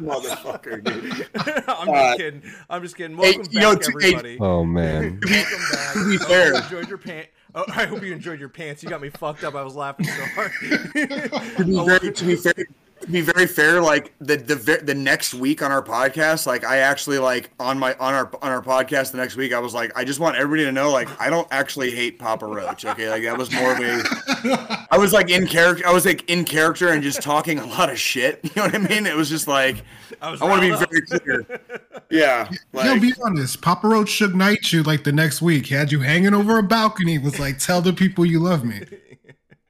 Motherfucker, 0.01 0.83
dude. 0.83 1.27
I'm 1.69 1.87
Uh, 1.89 1.93
just 1.93 2.17
kidding. 2.17 2.41
I'm 2.69 2.81
just 2.83 2.97
kidding. 2.97 3.15
hey, 3.17 3.23
Welcome 3.37 3.47
you 3.51 3.59
know, 3.61 3.73
back, 3.75 3.83
to- 3.83 3.91
hey, 3.99 4.07
everybody. 4.07 4.37
Oh 4.41 4.65
man. 4.65 5.19
Welcome 5.23 5.29
back. 5.71 5.93
to 5.93 6.09
be 6.09 6.15
I 6.15 6.17
hope 6.19 6.27
fair- 6.27 6.47
you 6.53 6.55
enjoyed 6.57 6.89
your 6.89 6.97
pants. 6.97 7.29
Oh, 7.55 7.65
I 7.75 7.85
hope 7.85 8.03
you 8.03 8.13
enjoyed 8.13 8.39
your 8.39 8.49
pants. 8.49 8.83
You 8.83 8.89
got 8.89 9.01
me 9.01 9.09
fucked 9.09 9.43
up. 9.43 9.55
I 9.55 9.63
was 9.63 9.75
laughing 9.75 10.05
so 10.05 10.25
hard. 10.35 10.51
to 10.61 11.65
be 11.65 11.85
very 11.85 12.11
to 12.11 12.25
be 12.25 12.35
fair 12.35 12.53
to 13.01 13.07
be 13.07 13.21
very 13.21 13.47
fair 13.47 13.81
like 13.81 14.13
the 14.19 14.37
the 14.37 14.81
the 14.83 14.93
next 14.93 15.33
week 15.33 15.61
on 15.61 15.71
our 15.71 15.81
podcast 15.81 16.45
like 16.45 16.63
i 16.63 16.77
actually 16.77 17.17
like 17.19 17.49
on 17.59 17.77
my 17.77 17.93
on 17.95 18.13
our 18.13 18.31
on 18.41 18.51
our 18.51 18.61
podcast 18.61 19.11
the 19.11 19.17
next 19.17 19.35
week 19.35 19.53
i 19.53 19.59
was 19.59 19.73
like 19.73 19.91
i 19.95 20.03
just 20.03 20.19
want 20.19 20.35
everybody 20.35 20.63
to 20.63 20.71
know 20.71 20.91
like 20.91 21.09
i 21.19 21.29
don't 21.29 21.47
actually 21.51 21.91
hate 21.91 22.19
papa 22.19 22.45
roach 22.45 22.85
okay 22.85 23.09
like 23.09 23.23
that 23.23 23.37
was 23.37 23.51
more 23.51 23.73
of 23.73 23.79
a 23.79 24.87
i 24.91 24.97
was 24.97 25.13
like 25.13 25.29
in 25.29 25.47
character 25.47 25.85
i 25.87 25.91
was 25.91 26.05
like 26.05 26.29
in 26.29 26.45
character 26.45 26.89
and 26.89 27.01
just 27.03 27.21
talking 27.21 27.59
a 27.59 27.65
lot 27.65 27.89
of 27.89 27.99
shit 27.99 28.39
you 28.43 28.51
know 28.55 28.63
what 28.63 28.75
i 28.75 28.77
mean 28.77 29.05
it 29.05 29.15
was 29.15 29.29
just 29.29 29.47
like 29.47 29.83
I 30.21 30.29
i 30.29 30.45
want 30.45 30.61
to 30.61 30.67
be 30.67 30.73
up. 30.73 30.89
very 30.89 31.01
clear 31.01 31.61
yeah 32.09 32.49
Yo, 32.73 32.93
like 32.93 33.01
be 33.01 33.13
honest. 33.23 33.61
Papa 33.61 33.87
Roach 33.87 34.09
should 34.09 34.35
night 34.35 34.71
you 34.71 34.83
like 34.83 35.03
the 35.03 35.11
next 35.11 35.41
week. 35.41 35.65
He 35.67 35.75
had 35.75 35.91
you 35.91 35.99
hanging 36.01 36.33
over 36.33 36.57
a 36.57 36.63
balcony. 36.63 37.17
Was 37.17 37.37
like, 37.39 37.59
tell 37.59 37.81
the 37.81 37.91
people 37.91 38.25
you 38.25 38.39
love 38.39 38.63
me. 38.63 38.81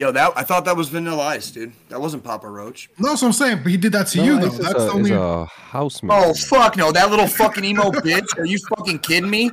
Yo 0.02 0.12
that 0.12 0.34
i 0.36 0.44
thought 0.44 0.66
that 0.66 0.76
was 0.76 0.90
vanilla 0.90 1.22
ice 1.24 1.52
dude 1.52 1.72
that 1.90 2.02
wasn't 2.02 2.22
papa 2.24 2.50
roach 2.50 2.90
No, 2.98 3.10
that's 3.10 3.22
what 3.22 3.28
I'm 3.30 3.34
saying. 3.34 3.60
But 3.64 3.72
he 3.72 3.78
did 3.78 3.92
that 3.94 4.08
to 4.08 4.18
No, 4.18 4.24
you 4.24 4.38
it's 4.46 4.58
though. 4.58 4.64
That's 4.64 4.80
a, 4.84 4.86
the 4.88 4.92
only. 4.92 5.12
a 5.12 5.46
housemate. 5.46 6.18
Oh 6.18 6.34
fuck 6.34 6.76
no! 6.76 6.92
That 6.92 7.10
little 7.12 7.28
fucking 7.28 7.64
emo 7.64 7.92
bitch. 7.92 8.38
Are 8.38 8.46
you 8.46 8.58
fucking 8.76 9.00
kidding 9.00 9.30
me? 9.30 9.52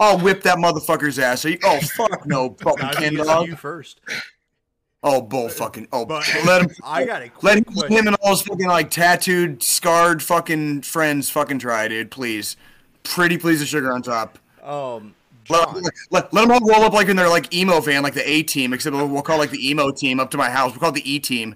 I'll 0.00 0.18
whip 0.18 0.42
that 0.44 0.58
motherfucker's 0.58 1.18
ass. 1.18 1.44
Are 1.44 1.50
you, 1.50 1.58
oh 1.64 1.80
fuck 1.80 2.24
no, 2.26 2.50
fucking 2.62 2.86
Nah, 2.86 2.92
Ken 2.92 3.12
you, 3.14 3.24
dog. 3.24 3.46
you 3.48 3.56
first. 3.56 4.00
Oh 5.02 5.20
bull 5.20 5.48
fucking. 5.48 5.88
Oh, 5.92 6.06
But 6.06 6.24
let 6.46 6.62
him. 6.62 6.70
I 6.84 7.04
got 7.04 7.22
a 7.22 7.28
quick 7.28 7.42
Let 7.42 7.58
him, 7.90 7.98
him 7.98 8.06
and 8.06 8.16
all 8.22 8.30
his 8.30 8.42
fucking 8.42 8.66
like 8.68 8.90
tattooed, 8.90 9.62
scarred 9.62 10.22
fucking 10.22 10.82
friends 10.82 11.28
fucking 11.30 11.58
try, 11.58 11.88
dude. 11.88 12.10
Please, 12.12 12.56
pretty 13.02 13.36
please 13.38 13.60
of 13.60 13.66
sugar 13.68 13.92
on 13.92 14.02
top. 14.02 14.38
Um, 14.62 15.14
Let, 15.50 15.74
let, 16.10 16.32
let 16.32 16.48
them 16.48 16.50
all 16.50 16.60
roll 16.60 16.82
up 16.82 16.92
like 16.92 17.08
in 17.08 17.16
their 17.16 17.28
like 17.28 17.52
emo 17.54 17.80
van, 17.80 18.02
like 18.02 18.14
the 18.14 18.28
A 18.28 18.42
team, 18.42 18.72
except 18.72 18.94
we'll, 18.94 19.08
we'll 19.08 19.22
call 19.22 19.38
like 19.38 19.50
the 19.50 19.68
emo 19.68 19.90
team 19.90 20.20
up 20.20 20.30
to 20.32 20.36
my 20.36 20.50
house. 20.50 20.72
We'll 20.72 20.80
call 20.80 20.90
it 20.90 20.96
the 20.96 21.10
E 21.10 21.18
team. 21.18 21.54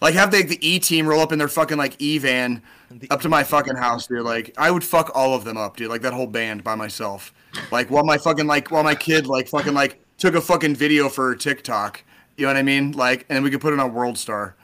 Like 0.00 0.14
have 0.14 0.30
the, 0.30 0.42
the 0.42 0.66
E 0.66 0.78
team 0.78 1.06
roll 1.06 1.20
up 1.20 1.32
in 1.32 1.38
their 1.38 1.48
fucking 1.48 1.78
like 1.78 2.00
E 2.00 2.18
van 2.18 2.62
up 3.10 3.20
to 3.22 3.28
my 3.28 3.44
fucking 3.44 3.76
house, 3.76 4.06
dude. 4.06 4.22
Like 4.22 4.54
I 4.58 4.70
would 4.70 4.84
fuck 4.84 5.10
all 5.14 5.34
of 5.34 5.44
them 5.44 5.56
up, 5.56 5.76
dude. 5.76 5.88
Like 5.88 6.02
that 6.02 6.12
whole 6.12 6.26
band 6.26 6.64
by 6.64 6.74
myself. 6.74 7.32
Like 7.70 7.90
while 7.90 8.04
my 8.04 8.18
fucking 8.18 8.46
like 8.46 8.70
while 8.70 8.84
my 8.84 8.94
kid 8.94 9.26
like 9.26 9.48
fucking 9.48 9.74
like 9.74 10.00
took 10.18 10.34
a 10.34 10.40
fucking 10.40 10.74
video 10.74 11.08
for 11.08 11.34
TikTok. 11.34 12.02
You 12.36 12.46
know 12.46 12.50
what 12.50 12.56
I 12.56 12.62
mean? 12.62 12.92
Like 12.92 13.26
and 13.28 13.44
we 13.44 13.50
could 13.50 13.60
put 13.60 13.72
it 13.72 13.80
on 13.80 13.94
World 13.94 14.18
Star. 14.18 14.56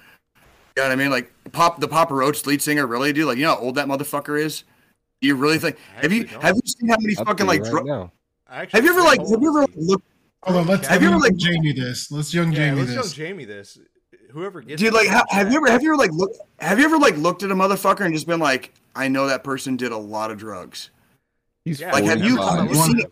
You 0.76 0.82
know 0.82 0.88
what 0.88 0.92
I 0.92 0.96
mean? 0.96 1.11
Like 1.11 1.32
pop 1.53 1.80
the 1.80 1.88
Papa 1.88 2.14
Roach 2.14 2.44
lead 2.46 2.62
singer 2.62 2.86
really, 2.86 3.12
dude. 3.12 3.26
Like 3.26 3.38
you 3.38 3.44
know 3.44 3.55
how 3.55 3.61
old 3.61 3.76
that 3.76 3.86
motherfucker 3.86 4.40
is. 4.40 4.64
You 5.20 5.36
really 5.36 5.59
think? 5.59 5.76
Have 5.96 6.12
you 6.12 6.24
don't. 6.24 6.42
have 6.42 6.57
you 6.57 6.62
seen 6.64 6.88
how 6.88 6.96
many 6.98 7.16
I'll 7.16 7.24
fucking 7.24 7.46
like 7.46 7.62
right 7.62 7.70
dr- 7.70 7.84
now. 7.84 8.03
I 8.03 8.19
actually 8.51 8.78
have 8.78 8.84
you 8.84 8.90
ever 8.92 9.01
like 9.03 9.20
have 9.20 9.28
you 9.28 9.48
ever 9.48 9.61
what 9.61 9.70
like, 9.70 9.76
looked 9.76 10.05
Hold 10.42 10.57
on, 10.57 10.66
let's 10.66 10.86
Have 10.86 10.92
have 10.94 11.03
you 11.03 11.09
you 11.11 11.14
ever, 11.16 11.22
like- 11.22 11.36
Jamie 11.36 11.72
this. 11.72 12.11
Let's 12.11 12.32
young 12.32 12.51
Yeah, 12.53 12.70
Jamie 12.70 12.80
let's 12.82 12.94
young. 12.94 13.09
Jamie 13.28 13.44
this. 13.44 13.78
Whoever 14.30 14.62
gets 14.62 14.80
dude 14.80 14.94
like 14.94 15.07
in 15.07 15.12
how, 15.12 15.24
the 15.28 15.34
have 15.34 15.51
you 15.53 15.59
ever 15.59 15.70
have 15.70 15.82
you 15.82 15.88
ever 15.90 15.96
like 15.98 16.12
look 16.12 16.30
have 16.61 16.78
you 16.78 16.84
ever 16.84 16.98
like 16.98 17.16
looked 17.18 17.42
at 17.42 17.51
a 17.51 17.55
motherfucker 17.55 18.01
and 18.07 18.14
just 18.14 18.26
been 18.26 18.40
like 18.40 18.72
I 18.96 19.09
know 19.09 19.26
that 19.26 19.44
person 19.44 19.76
did 19.76 19.92
a 19.92 19.96
lot 19.98 20.30
of 20.30 20.38
drugs. 20.38 20.90
He's 21.64 21.80
Yeah, 21.80 21.92
Like 21.92 22.05
have 22.05 22.22
you 22.24 22.36
have 22.40 22.68
you 22.70 22.74
seen 22.76 23.03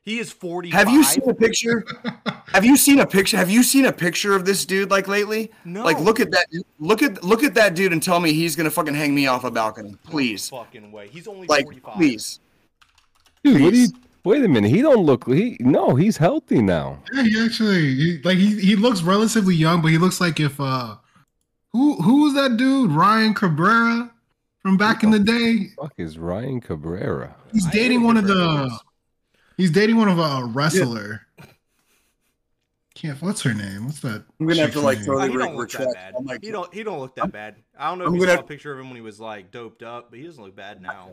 He 0.00 0.18
is 0.18 0.32
45. 0.32 0.72
have 0.86 0.92
you 0.92 1.04
seen 1.04 1.28
a 1.28 1.34
picture? 1.34 1.84
Have 2.52 2.66
you 2.66 2.76
seen 2.76 2.98
a 3.00 3.06
picture? 3.06 3.38
Have 3.38 3.48
you 3.48 3.62
seen 3.62 3.86
a 3.86 3.92
picture 3.92 4.34
of 4.36 4.44
this 4.44 4.66
dude 4.66 4.90
like 4.90 5.08
lately? 5.08 5.50
No. 5.64 5.84
Like 5.84 5.98
look 6.00 6.20
at 6.20 6.30
that 6.32 6.46
look 6.78 7.02
at 7.02 7.22
look 7.24 7.42
at 7.44 7.54
that 7.54 7.74
dude 7.74 7.92
and 7.92 8.02
tell 8.02 8.20
me 8.20 8.34
he's 8.34 8.56
gonna 8.56 8.70
fucking 8.70 8.92
hang 8.94 9.14
me 9.14 9.26
off 9.26 9.44
a 9.44 9.50
balcony, 9.50 9.96
please. 10.04 10.50
Fucking 10.50 10.90
way. 10.92 11.08
He's 11.08 11.26
only 11.28 11.46
Like 11.46 11.64
45. 11.64 11.94
please. 11.94 12.40
Dude, 13.42 13.62
what 13.62 13.72
do 13.72 13.78
you? 13.80 13.88
Please. 14.22 14.30
Wait 14.40 14.44
a 14.44 14.48
minute. 14.48 14.70
He 14.70 14.82
don't 14.82 15.04
look. 15.04 15.26
He 15.26 15.56
no. 15.60 15.94
He's 15.94 16.16
healthy 16.16 16.62
now. 16.62 17.02
Yeah, 17.12 17.22
he 17.24 17.44
actually 17.44 17.94
he, 17.94 18.20
like 18.24 18.38
he 18.38 18.58
he 18.60 18.76
looks 18.76 19.02
relatively 19.02 19.54
young, 19.54 19.82
but 19.82 19.88
he 19.88 19.98
looks 19.98 20.20
like 20.20 20.40
if 20.40 20.60
uh 20.60 20.96
who 21.72 21.94
who 22.02 22.22
was 22.22 22.34
that 22.34 22.56
dude 22.56 22.90
Ryan 22.90 23.34
Cabrera 23.34 24.10
from 24.60 24.76
back 24.76 25.02
in 25.02 25.10
the 25.10 25.18
day? 25.18 25.70
Fuck 25.80 25.94
is 25.98 26.18
Ryan 26.18 26.60
Cabrera? 26.60 27.34
He's 27.52 27.66
dating 27.66 28.02
one 28.04 28.16
of 28.16 28.26
different 28.26 28.46
the 28.46 28.66
names. 28.68 28.80
he's 29.56 29.70
dating 29.70 29.96
one 29.96 30.08
of 30.08 30.18
a 30.18 30.44
wrestler. 30.44 31.22
Can't 32.94 33.20
what's 33.22 33.40
her 33.42 33.54
name? 33.54 33.86
What's 33.86 34.00
that? 34.00 34.22
I'm 34.38 34.46
gonna 34.46 34.60
have 34.60 34.72
to 34.72 34.80
like 34.80 34.98
name? 34.98 35.04
throw 35.06 35.18
the 35.20 35.28
he 35.28 35.36
re- 35.36 35.44
don't 35.44 35.56
look 35.56 35.70
that 35.70 35.78
retract. 35.78 35.94
bad. 35.94 36.14
I'm 36.18 36.26
like, 36.26 36.42
He 36.44 36.50
don't. 36.50 36.74
He 36.74 36.82
don't 36.82 37.00
look 37.00 37.14
that 37.16 37.32
bad. 37.32 37.56
I 37.78 37.88
don't 37.88 37.98
know 37.98 38.04
I'm 38.06 38.14
if 38.14 38.20
you 38.20 38.26
gonna- 38.26 38.38
saw 38.38 38.44
a 38.44 38.46
picture 38.46 38.72
of 38.72 38.78
him 38.78 38.88
when 38.88 38.96
he 38.96 39.00
was 39.02 39.18
like 39.18 39.50
doped 39.50 39.82
up, 39.82 40.10
but 40.10 40.18
he 40.18 40.26
doesn't 40.26 40.42
look 40.44 40.54
bad 40.54 40.82
now. 40.82 41.08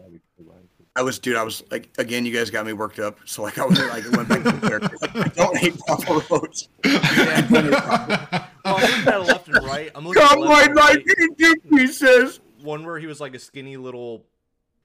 I 0.96 1.02
was, 1.02 1.20
dude. 1.20 1.38
I 1.38 1.44
was 1.44 1.64
like, 1.72 1.90
again, 1.98 2.26
you 2.26 2.34
guys 2.34 2.50
got 2.50 2.66
me 2.66 2.74
worked 2.74 3.00
up. 3.00 3.20
So 3.26 3.44
like, 3.44 3.58
I 3.58 3.66
was 3.66 3.80
like, 3.80 4.06
I 4.06 4.10
went 4.18 4.28
back 4.28 4.44
to 4.44 4.52
the 4.52 4.68
character. 4.68 4.98
Like, 5.02 5.16
I 5.40 5.44
don't 5.46 5.58
hate 5.58 5.78
Papa 5.88 6.22
Roach. 6.30 6.68
Yeah. 6.84 7.48
well, 7.50 8.48
I'm 8.66 8.82
looking 8.82 9.08
at 9.08 9.14
it 9.14 9.20
left 9.28 9.48
and 9.48 9.66
right. 9.66 9.92
I'm 9.96 10.06
looking 10.06 10.22
Come 10.22 10.40
it 10.40 10.42
left 10.42 10.52
right, 10.52 10.68
and 10.68 10.76
like 10.76 11.06
right. 11.08 11.30
you 11.38 11.56
he 11.78 11.88
says. 11.88 12.40
One 12.62 12.84
where 12.86 13.00
he 13.00 13.08
was 13.08 13.22
like 13.22 13.34
a 13.36 13.40
skinny 13.40 13.78
little, 13.78 14.26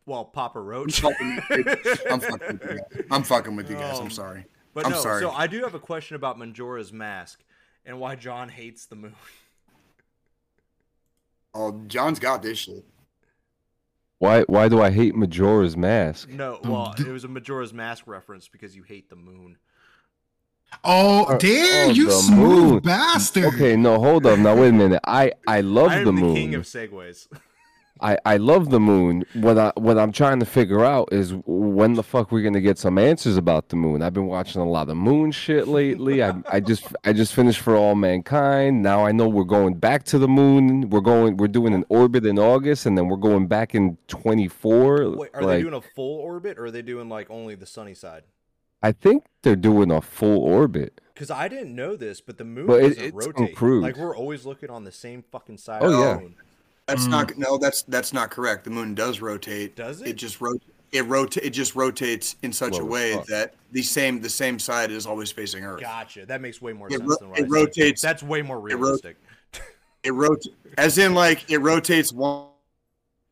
well, 0.07 0.25
Papa 0.25 0.61
Roach. 0.61 1.01
fucking, 1.01 1.41
I'm 2.09 2.21
fucking 2.21 2.47
with 2.53 2.63
you 2.71 2.79
guys. 2.79 3.07
I'm 3.11 3.23
fucking 3.25 3.57
with 3.57 3.69
you 3.71 3.75
guys. 3.77 3.99
I'm 3.99 4.05
Um, 4.05 4.11
sorry. 4.11 4.45
But 4.75 4.87
I'm 4.87 4.93
no, 4.93 5.01
sorry. 5.01 5.21
so 5.23 5.31
I 5.31 5.47
do 5.47 5.63
have 5.63 5.75
a 5.75 5.79
question 5.79 6.17
about 6.17 6.39
Majora's 6.39 6.93
Mask 6.93 7.41
and 7.87 7.99
why 8.01 8.17
John 8.17 8.49
hates 8.49 8.87
the 8.87 8.97
moon. 8.97 9.15
Oh, 11.57 11.83
John's 11.87 12.19
got 12.19 12.43
this 12.43 12.59
shit. 12.59 12.85
Why? 14.19 14.43
Why 14.43 14.69
do 14.69 14.83
I 14.83 14.91
hate 14.91 15.15
Majora's 15.15 15.77
Mask? 15.77 16.29
No, 16.29 16.59
well, 16.65 16.95
it 16.99 17.07
was 17.07 17.23
a 17.23 17.29
Majora's 17.29 17.73
Mask 17.73 18.09
reference 18.09 18.49
because 18.49 18.75
you 18.75 18.83
hate 18.83 19.09
the 19.09 19.15
moon. 19.15 19.57
Oh 20.83 21.27
Uh, 21.27 21.39
damn, 21.39 21.91
oh, 21.91 21.93
you 21.93 22.07
the 22.07 22.13
smooth 22.13 22.71
moon. 22.73 22.79
bastard. 22.81 23.45
Okay, 23.55 23.77
no, 23.77 24.01
hold 24.01 24.27
up. 24.27 24.37
Now 24.41 24.57
wait 24.57 24.71
a 24.71 24.73
minute. 24.73 25.01
I 25.07 25.31
I 25.47 25.61
love 25.61 25.93
I 25.93 25.99
am 25.99 26.07
the 26.07 26.11
the, 26.11 26.21
moon. 26.21 26.35
king 26.35 26.55
of 26.57 26.63
segues. 26.63 27.29
I 28.01 28.19
I 28.25 28.37
love 28.39 28.71
the 28.71 28.81
moon. 28.81 29.25
What 29.35 29.57
I 29.57 29.73
what 29.77 29.99
I'm 29.99 30.11
trying 30.11 30.41
to 30.41 30.47
figure 30.47 30.85
out 30.85 31.13
is 31.13 31.33
when 31.47 31.95
the 31.95 32.03
fuck 32.03 32.33
we're 32.33 32.43
gonna 32.43 32.61
get 32.61 32.77
some 32.79 32.99
answers 32.99 33.37
about 33.37 33.69
the 33.69 33.77
moon. 33.77 34.03
I've 34.03 34.13
been 34.15 34.27
watching 34.27 34.61
a 34.61 34.69
lot 34.69 34.89
of 34.89 34.97
moon 34.97 35.31
shit 35.31 35.69
lately. 35.69 36.23
I 36.23 36.35
I 36.51 36.61
just 36.61 36.87
I 37.05 37.13
just 37.13 37.35
finished 37.35 37.61
for 37.61 37.77
all 37.77 37.95
mankind. 37.95 38.83
Now 38.83 39.07
I 39.07 39.13
know 39.13 39.29
we're 39.29 39.45
going 39.45 39.75
back 39.75 40.03
to 40.07 40.19
the 40.19 40.27
moon. 40.29 40.91
We're 40.91 41.01
going 41.01 41.37
we're 41.37 41.47
doing 41.49 41.73
an 41.73 41.85
orbit 41.89 42.27
in 42.27 42.39
August, 42.39 42.85
and 42.87 42.99
then 42.99 43.07
we're 43.09 43.17
going 43.17 43.47
back 43.47 43.75
in 43.77 43.97
24. 44.09 45.11
Wait, 45.17 45.31
are 45.35 45.43
like, 45.43 45.57
they 45.59 45.63
doing 45.63 45.75
a 45.75 45.81
full 45.81 46.19
orbit 46.21 46.59
or 46.59 46.67
are 46.67 46.71
they 46.71 46.83
doing 46.83 47.09
like 47.09 47.31
only 47.31 47.55
the 47.55 47.67
sunny 47.67 47.95
side? 47.95 48.25
I 48.83 48.93
think 48.93 49.25
they're 49.43 49.57
doing 49.57 49.91
a 49.91 50.01
full 50.03 50.39
orbit. 50.39 51.01
Because 51.15 51.31
I 51.31 51.49
didn't 51.49 51.75
know 51.75 51.97
this, 51.97 52.21
but 52.21 52.39
the 52.39 52.45
moon 52.45 52.67
But 52.67 52.83
it- 52.83 52.97
doesn't 52.97 53.15
rotate. 53.15 53.49
improved. 53.51 53.83
Like 53.85 53.97
we're 53.97 54.17
always 54.17 54.45
looking 54.45 54.69
on 54.69 54.85
the 54.85 54.93
same 54.93 55.23
fucking 55.31 55.59
side. 55.59 55.81
Oh, 55.83 55.87
of 55.93 55.99
yeah. 56.01 56.21
moon. 56.23 56.35
That's 56.87 57.07
Mm. 57.07 57.11
not. 57.11 57.39
No, 57.39 57.57
that's 57.59 57.83
that's 57.83 58.13
not 58.13 58.31
correct. 58.31 58.65
The 58.65 58.71
moon 58.71 58.95
does 58.95 59.21
rotate. 59.21 59.75
Does 59.77 60.01
It 60.03 60.09
it? 60.09 60.13
just 60.17 60.41
rot. 60.41 60.57
It 60.93 61.05
rota- 61.07 61.45
It 61.45 61.51
just 61.51 61.75
rotates 61.75 62.37
in 62.43 62.53
such 62.53 62.75
Slow 62.77 62.85
a 62.85 62.89
way 62.89 63.15
fuck. 63.15 63.27
that 63.27 63.55
the 63.73 63.83
same 63.83 64.21
the 64.21 64.29
same 64.29 64.59
side 64.59 64.91
is 64.91 65.07
always 65.07 65.33
facing 65.33 65.65
Earth. 65.65 65.81
Gotcha. 65.81 66.27
That 66.27 66.41
makes 66.41 66.61
way 66.61 66.73
more 66.73 66.89
It 66.89 66.99
sense 66.99 67.05
ro- 67.09 67.17
than 67.21 67.31
what 67.31 67.39
it 67.39 67.43
I 67.43 67.45
said. 67.47 67.51
rotates- 67.53 68.03
That's 68.03 68.23
way 68.23 68.43
more 68.43 68.59
it 68.59 68.75
realistic. 68.77 69.17
It 70.03 70.13
rotates 70.13 70.55
as 70.77 70.99
in 70.99 71.15
like 71.15 71.51
it 71.51 71.59
rotates 71.59 72.13
one, 72.13 72.49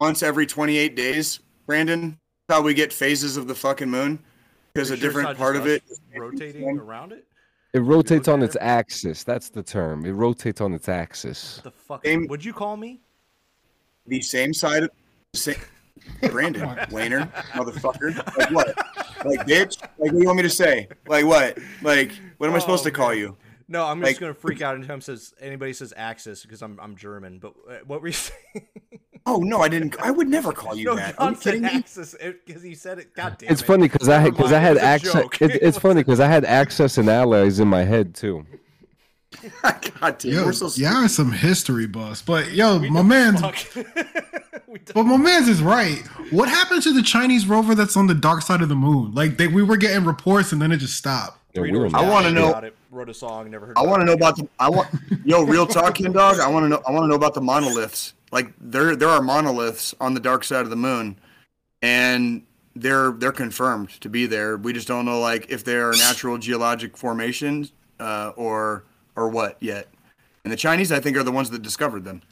once 0.01 0.23
every 0.23 0.47
28 0.47 0.97
days. 0.97 1.41
Branden, 1.69 2.17
That's 2.49 2.59
how 2.59 2.63
we 2.63 2.73
get 2.75 2.93
phases 2.93 3.37
of 3.37 3.47
the 3.47 3.55
fucking 3.55 3.91
moon 3.91 4.19
because 4.73 4.91
a 4.91 4.97
sure 4.97 5.07
different 5.09 5.37
part 5.39 5.57
of 5.57 5.67
it. 5.67 5.83
rotating 6.17 6.79
around 6.79 7.13
it. 7.13 7.27
It 7.75 7.81
rotates 7.81 8.27
on 8.29 8.41
rotator? 8.41 8.45
its 8.45 8.57
axis. 8.61 9.25
That's 9.25 9.51
the 9.51 9.63
term. 9.63 10.05
It 10.07 10.13
rotates 10.13 10.61
on 10.63 10.73
its 10.73 10.89
axis. 10.89 11.57
What 11.63 11.65
the 11.65 11.71
fuck? 11.81 12.05
Same- 12.07 12.27
Would 12.29 12.45
you 12.45 12.53
call 12.55 12.77
me? 12.79 13.01
The 14.07 14.21
same 14.21 14.53
side 14.55 14.85
of 14.85 14.91
the 15.33 15.39
same. 15.39 15.57
Branden, 16.23 16.91
Wayner, 16.91 17.31
motherfucker. 17.53 18.17
Like 18.37 18.51
what? 18.51 18.77
Like 19.25 19.47
bitch? 19.47 19.81
Like 19.81 19.91
what 19.99 20.13
do 20.13 20.19
you 20.19 20.27
want 20.27 20.37
me 20.39 20.43
to 20.43 20.51
say? 20.51 20.89
Like 21.07 21.25
what? 21.25 21.59
Like 21.83 22.13
what 22.39 22.49
am 22.51 22.57
I 22.57 22.59
supposed 22.59 22.83
Oh, 22.85 22.89
to 22.89 22.91
call 22.91 23.09
man. 23.11 23.19
you? 23.19 23.37
No, 23.69 23.87
I'm 23.87 24.01
Like- 24.01 24.11
just 24.11 24.21
gonna 24.21 24.35
freak 24.35 24.61
out 24.63 24.75
anytime 24.77 25.01
says 25.01 25.33
anybody 25.41 25.73
says 25.73 25.93
Axis 25.97 26.43
because 26.43 26.61
I'm 26.63 26.79
I'm 26.81 26.97
German. 26.97 27.39
But 27.39 27.55
uh, 27.71 27.75
what 27.87 28.01
were 28.03 28.09
you 28.09 28.13
saying? 28.15 28.67
Oh 29.25 29.37
no, 29.39 29.61
I 29.61 29.69
didn't. 29.69 29.97
I 30.01 30.11
would 30.11 30.29
never 30.29 30.53
call 30.53 30.75
you 30.75 30.87
no, 30.87 30.97
that. 30.97 31.15
Are 31.21 31.27
John 31.27 31.35
you 31.35 31.39
kidding 31.39 31.63
said? 31.63 31.73
Axis 31.77 32.17
because 32.45 32.63
he 32.63 32.75
said 32.75 32.99
it. 32.99 33.15
God 33.15 33.37
damn 33.39 33.53
It's 33.53 33.63
it. 33.63 33.65
funny 33.65 33.85
because 33.89 34.09
I 34.09 34.19
had 34.19 34.33
because 34.37 34.53
I 34.59 34.59
had 34.59 34.77
it 34.79 34.83
access. 34.83 35.15
It, 35.41 35.51
It 35.53 35.63
it's 35.63 35.79
funny 35.79 36.01
because 36.03 36.19
I 36.19 36.27
had 36.27 36.45
access 36.45 36.99
and 36.99 37.09
allies 37.09 37.61
in 37.61 37.69
my 37.69 37.85
head 37.85 38.15
too. 38.17 38.45
God 39.62 40.18
damn, 40.18 40.33
Yo, 40.33 40.45
we're 40.47 40.53
so 40.53 40.68
y'all 40.80 41.05
are 41.05 41.09
some 41.09 41.33
history 41.33 41.87
buffs. 41.87 42.22
But 42.22 42.53
yo, 42.53 42.78
We 42.78 42.91
my 42.91 43.03
man's 43.03 43.41
fuck. 43.41 43.57
we 44.66 44.78
don't- 44.78 44.93
but 44.95 45.05
my 45.05 45.16
man's 45.16 45.49
is 45.49 45.62
right. 45.62 45.99
What 46.30 46.49
happened 46.49 46.83
to 46.85 46.93
the 46.93 47.03
Chinese 47.03 47.47
rover 47.47 47.74
that's 47.74 47.97
on 47.97 48.07
the 48.07 48.14
dark 48.14 48.43
side 48.43 48.62
of 48.62 48.68
the 48.68 48.74
moon? 48.76 49.14
Like 49.14 49.37
they, 49.39 49.47
we 49.49 49.62
were 49.62 49.76
getting 49.76 50.05
reports 50.05 50.53
and 50.53 50.61
then 50.62 50.72
it 50.72 50.78
just 50.78 50.97
stopped. 50.97 51.39
Yeah, 51.55 51.62
we 51.62 51.70
I 51.93 52.09
wanna 52.09 52.30
know- 52.30 52.49
about 52.51 52.64
it, 52.64 52.74
wrote 52.91 53.09
a 53.11 53.14
song, 53.14 53.51
never 53.51 53.66
heard. 53.66 53.76
I 53.76 53.83
want 53.83 54.01
to 54.01 54.07
know 54.07 54.14
about 54.14 54.37
the. 54.37 54.49
I 54.59 54.70
want 54.70 54.89
yo 55.24 55.43
real 55.45 55.66
talk, 55.66 55.97
Ken 55.97 56.11
Dog. 56.12 56.41
I 56.41 56.49
want 56.49 56.64
to 56.64 56.68
know. 56.68 56.83
I 56.89 56.91
want 56.93 57.05
to 57.05 57.09
know 57.09 57.14
about 57.14 57.35
the 57.35 57.43
monoliths. 57.43 58.14
Like 58.30 58.53
there, 58.59 58.97
there 58.97 59.11
are 59.11 59.20
monoliths 59.20 59.95
on 60.01 60.14
the 60.14 60.20
dark 60.20 60.45
side 60.45 60.62
of 60.62 60.70
the 60.70 60.76
moon, 60.76 61.18
and 61.83 62.43
they're 62.74 63.12
they're 63.12 63.33
confirmed 63.33 63.91
to 64.01 64.09
be 64.09 64.24
there. 64.26 64.57
We 64.57 64.72
just 64.72 64.89
don't 64.89 65.05
know 65.05 65.20
like 65.20 65.51
if 65.51 65.62
they 65.64 65.76
are 65.76 65.93
natural 65.93 66.39
geologic 66.39 66.97
formations 66.97 67.72
uh, 68.01 68.33
or 68.37 68.85
or 69.17 69.29
what 69.29 69.57
yet. 69.61 69.89
And 70.45 70.53
the 70.53 70.57
Chinese, 70.57 70.91
I 70.93 71.01
think, 71.01 71.17
are 71.17 71.23
the 71.23 71.33
ones 71.33 71.51
that 71.51 71.63
discovered 71.63 72.05
them. 72.05 72.23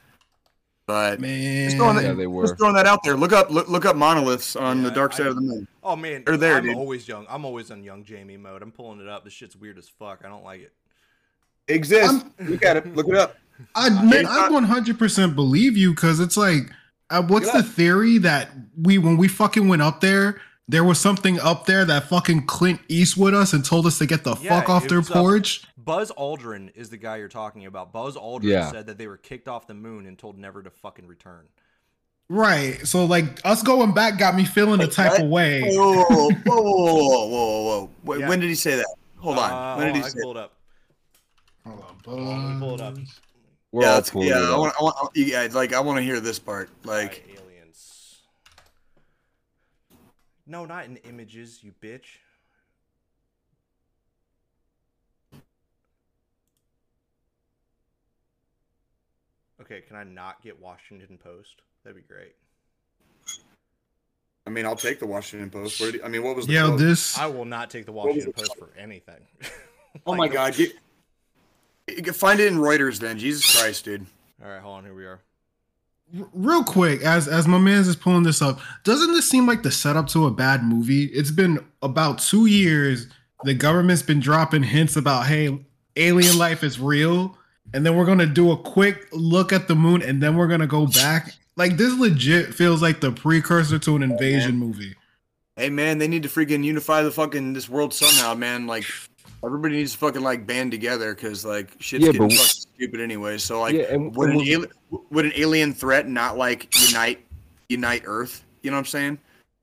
But 0.87 1.21
just 1.21 1.77
throwing, 1.77 1.95
Man, 1.95 2.03
that, 2.03 2.09
Yeah, 2.11 2.13
they 2.15 2.27
were. 2.27 2.43
just 2.45 2.59
throwing 2.59 2.75
that 2.75 2.87
out 2.87 3.05
there. 3.05 3.17
Look 3.17 3.33
up 3.33 3.51
look, 3.51 3.69
look 3.69 3.85
up 3.85 3.95
monoliths 3.95 4.57
on 4.57 4.83
the 4.83 4.91
dark 4.91 5.13
side 5.13 5.27
I- 5.27 5.29
of 5.31 5.37
the 5.37 5.43
moon. 5.43 5.69
Oh 5.85 5.95
man, 5.95 6.25
They're 6.27 6.37
there, 6.37 6.57
I'm 6.57 6.65
dude. 6.65 6.77
always 6.77 7.07
young. 7.07 7.27
I'm 7.29 7.45
always 7.45 7.71
on 7.71 7.85
young 7.85 8.03
Jamie 8.05 8.37
mode. 8.37 8.61
I'm 8.63 8.73
pulling 8.73 9.01
it 9.01 9.09
up. 9.09 9.23
This 9.23 9.33
shit's 9.33 9.55
weird 9.57 9.79
as 9.79 9.89
fuck. 9.89 10.23
I 10.25 10.29
don't 10.29 10.43
like 10.45 10.61
it. 10.63 10.73
Exists. 11.69 12.25
Look 12.41 12.65
at 12.65 12.77
it. 12.77 12.97
Look 12.97 13.09
it 13.09 13.15
up. 13.15 13.37
I 13.77 13.91
man, 13.91 14.27
I 14.27 14.49
100% 14.51 15.35
believe 15.35 15.77
you 15.77 15.91
because 15.95 16.19
it's 16.19 16.37
like, 16.37 16.71
uh, 17.11 17.23
what's 17.23 17.47
Yeah. 17.47 17.59
the 17.59 17.63
theory 17.63 18.19
that 18.19 18.51
we 18.81 18.99
when 18.99 19.17
we 19.17 19.29
fucking 19.29 19.69
went 19.69 19.83
up 19.83 20.01
there, 20.01 20.41
there 20.67 20.83
was 20.83 20.99
something 20.99 21.39
up 21.41 21.67
there 21.67 21.85
that 21.85 22.09
fucking 22.09 22.47
Clint 22.47 22.81
Eastwood 22.89 23.35
us 23.35 23.53
and 23.53 23.65
told 23.65 23.87
us 23.87 23.99
to 23.99 24.07
get 24.07 24.25
the 24.25 24.35
Yeah, 24.37 24.59
fuck 24.61 24.69
off 24.71 24.89
their 24.89 24.99
was, 25.01 25.11
porch. 25.11 25.63
Buzz 25.85 26.11
Aldrin 26.13 26.71
is 26.75 26.91
the 26.91 26.97
guy 26.97 27.17
you're 27.19 27.29
talking 27.29 27.67
about. 27.67 27.93
Buzz 27.93 28.17
Aldrin 28.17 28.45
Yeah. 28.45 28.71
said 28.71 28.87
that 28.87 28.99
they 28.99 29.07
were 29.07 29.17
kicked 29.17 29.49
off 29.49 29.67
the 29.67 29.75
moon 29.75 30.07
and 30.07 30.19
told 30.19 30.39
never 30.39 30.63
to 30.63 30.71
fucking 30.71 31.07
return. 31.07 31.47
Right. 32.29 32.87
So 32.87 33.05
like 33.05 33.41
us 33.45 33.63
going 33.63 33.93
back 33.93 34.19
got 34.19 34.35
me 34.37 34.45
feeling 34.45 34.81
a 34.81 34.87
type 34.87 35.13
what? 35.13 35.23
of 35.23 35.29
way. 35.29 35.63
Whoa, 35.63 36.05
whoa, 36.05 36.05
whoa, 36.05 36.31
whoa, 36.45 36.63
whoa, 36.63 37.27
whoa, 37.29 37.63
whoa. 37.63 37.91
Wait, 38.05 38.21
Yeah. 38.21 38.29
When 38.29 38.41
did 38.41 38.49
he 38.49 38.55
say 38.55 38.77
that? 38.77 38.87
Hold 39.19 39.39
on. 39.39 39.51
Uh, 39.53 39.77
when 39.77 39.87
did 39.89 39.97
he 39.97 40.01
hold 40.01 40.05
I 40.05 40.09
say? 40.09 40.13
can 40.15 40.23
pull 40.23 40.31
it 40.31 40.37
up. 40.37 40.53
Hold 41.67 41.81
on, 41.81 41.97
Hold 42.05 42.29
on, 42.29 42.61
pull 42.61 42.75
it 42.75 42.81
up. 42.81 42.95
We're 43.73 43.83
yeah, 43.83 43.89
all 43.89 43.95
that's- 43.95 44.11
pulling 44.11 44.29
yeah. 44.29 44.39
it 44.39 44.43
I 44.45 44.53
up. 44.53 44.59
want, 44.59 44.75
I 44.81 44.83
want, 44.83 45.17
yeah, 45.17 45.49
like 45.53 45.73
I 45.73 45.81
want 45.81 45.99
to 45.99 46.03
hear 46.03 46.21
this 46.21 46.39
part. 46.39 46.71
Like, 46.85 47.25
Alright, 47.29 47.41
aliens. 47.47 48.19
No, 50.47 50.65
not 50.67 50.87
in 50.87 50.97
images, 50.99 51.61
you 51.63 51.73
bitch. 51.81 52.19
Okay, 59.71 59.83
can 59.83 59.97
I 59.97 60.05
not 60.05 60.43
get 60.43 60.61
Washington 60.61 61.17
Post? 61.23 61.63
That'd 61.85 61.97
be 61.97 62.03
great. 62.13 62.35
I 64.47 64.51
mean, 64.51 64.67
I'll 64.67 64.75
take 64.77 64.99
the 64.99 65.07
Washington 65.07 65.51
Post. 65.51 65.81
Where 65.81 65.93
did, 65.93 66.03
I 66.03 66.09
mean, 66.09 66.25
what 66.25 66.35
was 66.35 66.47
the 66.47 66.55
Yeah, 66.55 66.67
quote? 66.67 66.79
this 66.81 67.17
I 67.19 67.27
will 67.27 67.45
not 67.45 67.71
take 67.71 67.87
the 67.87 67.93
Washington 67.93 68.33
Post 68.33 68.57
for 68.59 68.71
anything. 68.77 69.21
Oh 70.07 70.15
my 70.15 70.29
God! 70.29 70.57
You, 70.57 70.69
you 71.89 72.01
can 72.01 72.15
find 72.15 72.39
it 72.39 72.47
in 72.47 72.59
Reuters. 72.59 73.01
Then 73.01 73.19
Jesus 73.19 73.61
Christ, 73.61 73.85
dude. 73.85 74.07
All 74.41 74.49
right, 74.49 74.61
hold 74.63 74.77
on. 74.79 74.85
Here 74.85 74.95
we 74.95 75.05
are. 75.05 75.21
real 76.33 76.63
quick 76.63 77.03
as 77.03 77.27
as 77.27 77.49
my 77.49 77.59
man's 77.59 77.89
is 77.89 77.97
pulling 77.97 78.23
this 78.23 78.41
up. 78.41 78.61
Doesn't 78.85 79.11
this 79.15 79.29
seem 79.29 79.49
like 79.49 79.65
the 79.65 79.73
setup 79.73 80.07
to 80.11 80.27
a 80.27 80.31
bad 80.31 80.63
movie? 80.63 81.07
It's 81.07 81.33
been 81.33 81.59
about 81.83 82.21
two 82.21 82.47
years. 82.47 83.09
The 83.43 83.53
government's 83.53 84.03
been 84.03 84.21
dropping 84.21 84.63
hints 84.63 84.95
about 84.95 85.27
hey, 85.27 85.59
alien 85.97 86.39
life 86.39 86.63
is 86.63 86.79
real, 86.79 87.37
and 87.73 87.85
then 87.85 87.97
we're 87.97 88.05
gonna 88.05 88.27
do 88.27 88.53
a 88.53 88.57
quick 88.57 89.09
look 89.13 89.53
at 89.53 89.69
the 89.69 89.75
moon, 89.75 90.03
and 90.03 90.23
then 90.23 90.37
we're 90.37 90.49
gonna 90.49 90.67
go 90.67 90.87
back. 90.87 91.35
Like 91.57 91.77
this 91.77 91.99
legit 91.99 92.55
feels 92.55 92.83
like 92.83 93.01
the 93.01 93.13
precursor 93.13 93.79
to 93.79 93.97
an 93.97 94.03
oh, 94.03 94.07
invasion 94.07 94.57
movie. 94.57 94.95
Hey 95.57 95.69
man, 95.69 95.99
they 95.99 96.09
need 96.09 96.23
to 96.23 96.29
freaking 96.29 96.65
unify 96.65 97.03
the 97.03 97.11
fucking 97.11 97.53
this 97.53 97.69
world 97.69 97.93
somehow, 97.93 98.35
man. 98.35 98.67
Like 98.67 98.85
everybody 99.45 99.77
needs 99.77 99.93
to 99.93 99.99
fucking 99.99 100.23
like 100.23 100.47
band 100.47 100.71
together 100.71 101.15
because 101.15 101.45
like 101.45 101.71
shit's 101.79 102.07
Yeah, 102.07 102.13
getting 102.13 102.29
but- 102.29 102.37
fucking 102.37 102.47
stupid 102.47 103.01
anyway. 103.01 103.39
So 103.39 103.61
like, 103.61 103.75
Yeah, 103.75 103.93
and- 103.95 104.15
would 104.17 104.31
an 104.31 104.41
and 104.41 104.49
alien 104.49 104.71
would 105.11 105.25
an 105.27 105.33
alien 105.37 105.73
threat 105.73 106.09
not 106.09 106.37
like 106.37 106.69
unite 106.89 107.25
unite 107.69 108.03
Earth? 108.05 108.45
You 108.63 108.71
know 108.71 108.77
what 108.77 108.81
I'm 108.81 108.87
saying? 108.87 109.19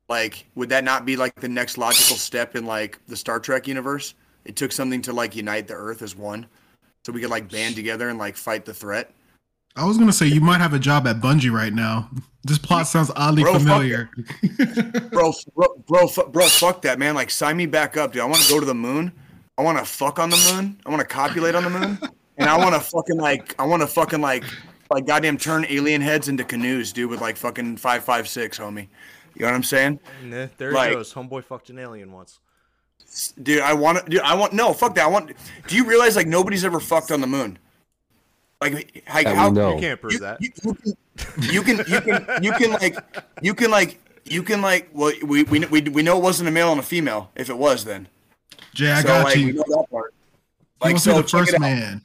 Like, 0.09 0.45
would 0.55 0.69
that 0.69 0.83
not 0.83 1.05
be 1.05 1.17
like 1.17 1.35
the 1.35 1.49
next 1.49 1.77
logical 1.77 2.15
step 2.15 2.55
in 2.55 2.65
like 2.65 2.99
the 3.07 3.17
Star 3.17 3.39
Trek 3.39 3.67
universe? 3.67 4.13
It 4.45 4.55
took 4.55 4.71
something 4.71 5.01
to 5.03 5.13
like 5.13 5.35
unite 5.35 5.67
the 5.67 5.73
Earth 5.73 6.01
as 6.01 6.15
one, 6.15 6.45
so 7.07 7.13
we 7.13 7.21
could 7.21 7.29
like 7.29 7.49
band 7.49 7.73
together 7.73 8.09
and 8.09 8.19
like 8.19 8.35
fight 8.35 8.65
the 8.65 8.73
threat. 8.73 9.09
I 9.77 9.85
was 9.85 9.97
gonna 9.97 10.11
say 10.11 10.25
you 10.27 10.41
might 10.41 10.57
have 10.59 10.73
a 10.73 10.79
job 10.79 11.07
at 11.07 11.21
Bungie 11.21 11.49
right 11.49 11.73
now. 11.73 12.09
This 12.43 12.57
plot 12.57 12.85
sounds 12.87 13.09
oddly 13.15 13.43
Bro, 13.43 13.53
familiar. 13.59 14.09
bro, 15.09 15.31
bro, 15.55 15.75
bro, 15.87 16.07
bro, 16.27 16.45
fuck 16.47 16.81
that, 16.81 16.99
man. 16.99 17.15
Like, 17.15 17.29
sign 17.31 17.55
me 17.55 17.65
back 17.65 17.95
up, 17.95 18.11
dude. 18.11 18.21
I 18.23 18.25
want 18.25 18.41
to 18.41 18.51
go 18.53 18.59
to 18.59 18.65
the 18.65 18.75
moon. 18.75 19.13
I 19.57 19.61
want 19.63 19.77
to 19.77 19.85
fuck 19.85 20.19
on 20.19 20.29
the 20.29 20.51
moon. 20.53 20.81
I 20.85 20.89
want 20.89 20.99
to 20.99 21.07
copulate 21.07 21.55
on 21.55 21.63
the 21.63 21.69
moon, 21.69 21.97
and 22.37 22.49
I 22.49 22.57
want 22.57 22.75
to 22.75 22.81
fucking 22.81 23.17
like, 23.17 23.55
I 23.57 23.65
want 23.65 23.81
to 23.83 23.87
fucking 23.87 24.19
like, 24.19 24.43
like 24.91 25.05
goddamn 25.05 25.37
turn 25.37 25.65
alien 25.69 26.01
heads 26.01 26.27
into 26.27 26.43
canoes, 26.43 26.91
dude, 26.91 27.09
with 27.09 27.21
like 27.21 27.37
fucking 27.37 27.77
five 27.77 28.03
five 28.03 28.27
six, 28.27 28.59
homie. 28.59 28.89
You 29.35 29.41
know 29.43 29.47
what 29.47 29.55
I'm 29.55 29.63
saying, 29.63 29.99
And 30.23 30.33
there- 30.33 30.49
there 30.57 30.71
Like- 30.73 30.91
it 30.91 30.95
goes. 30.95 31.13
Homeboy 31.13 31.45
fucked 31.45 31.69
an 31.69 31.79
alien 31.79 32.11
once. 32.11 32.39
Dude? 33.41 33.61
I 33.61 33.73
want 33.73 34.03
to, 34.03 34.09
dude. 34.09 34.21
I 34.21 34.35
want 34.35 34.53
no, 34.53 34.73
fuck 34.73 34.95
that. 34.95 35.05
I 35.05 35.07
want. 35.07 35.31
Do 35.67 35.75
you 35.75 35.85
realize 35.85 36.15
like 36.15 36.27
nobody's 36.27 36.65
ever 36.65 36.79
fucked 36.79 37.11
on 37.11 37.21
the 37.21 37.27
moon? 37.27 37.57
Like, 38.59 39.03
like 39.13 39.27
how 39.27 39.49
know. 39.49 39.75
You 39.75 39.81
can't 39.81 40.01
prove 40.01 40.13
you, 40.13 40.19
that. 40.19 40.41
you, 40.41 40.51
you 41.51 41.61
can 41.61 41.77
you 41.87 42.01
can 42.01 42.43
you 42.43 42.51
can 42.51 42.51
you 42.51 42.53
can 42.53 42.71
like 42.71 42.97
you 43.41 43.53
can 43.53 43.71
like 43.71 43.99
you 44.25 44.43
can 44.43 44.61
like 44.61 44.89
well 44.93 45.13
we 45.23 45.43
we 45.43 45.59
we, 45.65 45.81
we 45.81 46.01
know 46.01 46.17
it 46.17 46.23
wasn't 46.23 46.49
a 46.49 46.51
male 46.51 46.71
and 46.71 46.79
a 46.79 46.83
female 46.83 47.31
if 47.35 47.49
it 47.49 47.57
was 47.57 47.85
then 47.85 48.07
Jay, 48.73 48.91
I 48.91 49.01
so 49.01 49.07
got 49.07 49.23
like 49.25 49.35
we 49.35 49.43
you. 49.45 49.53
know 49.53 49.63
that 49.67 49.85
part 49.91 50.13
like 50.81 50.97
so 50.97 51.21
the 51.21 51.27
first 51.27 51.49
it 51.49 51.55
out. 51.55 51.61
man. 51.61 52.01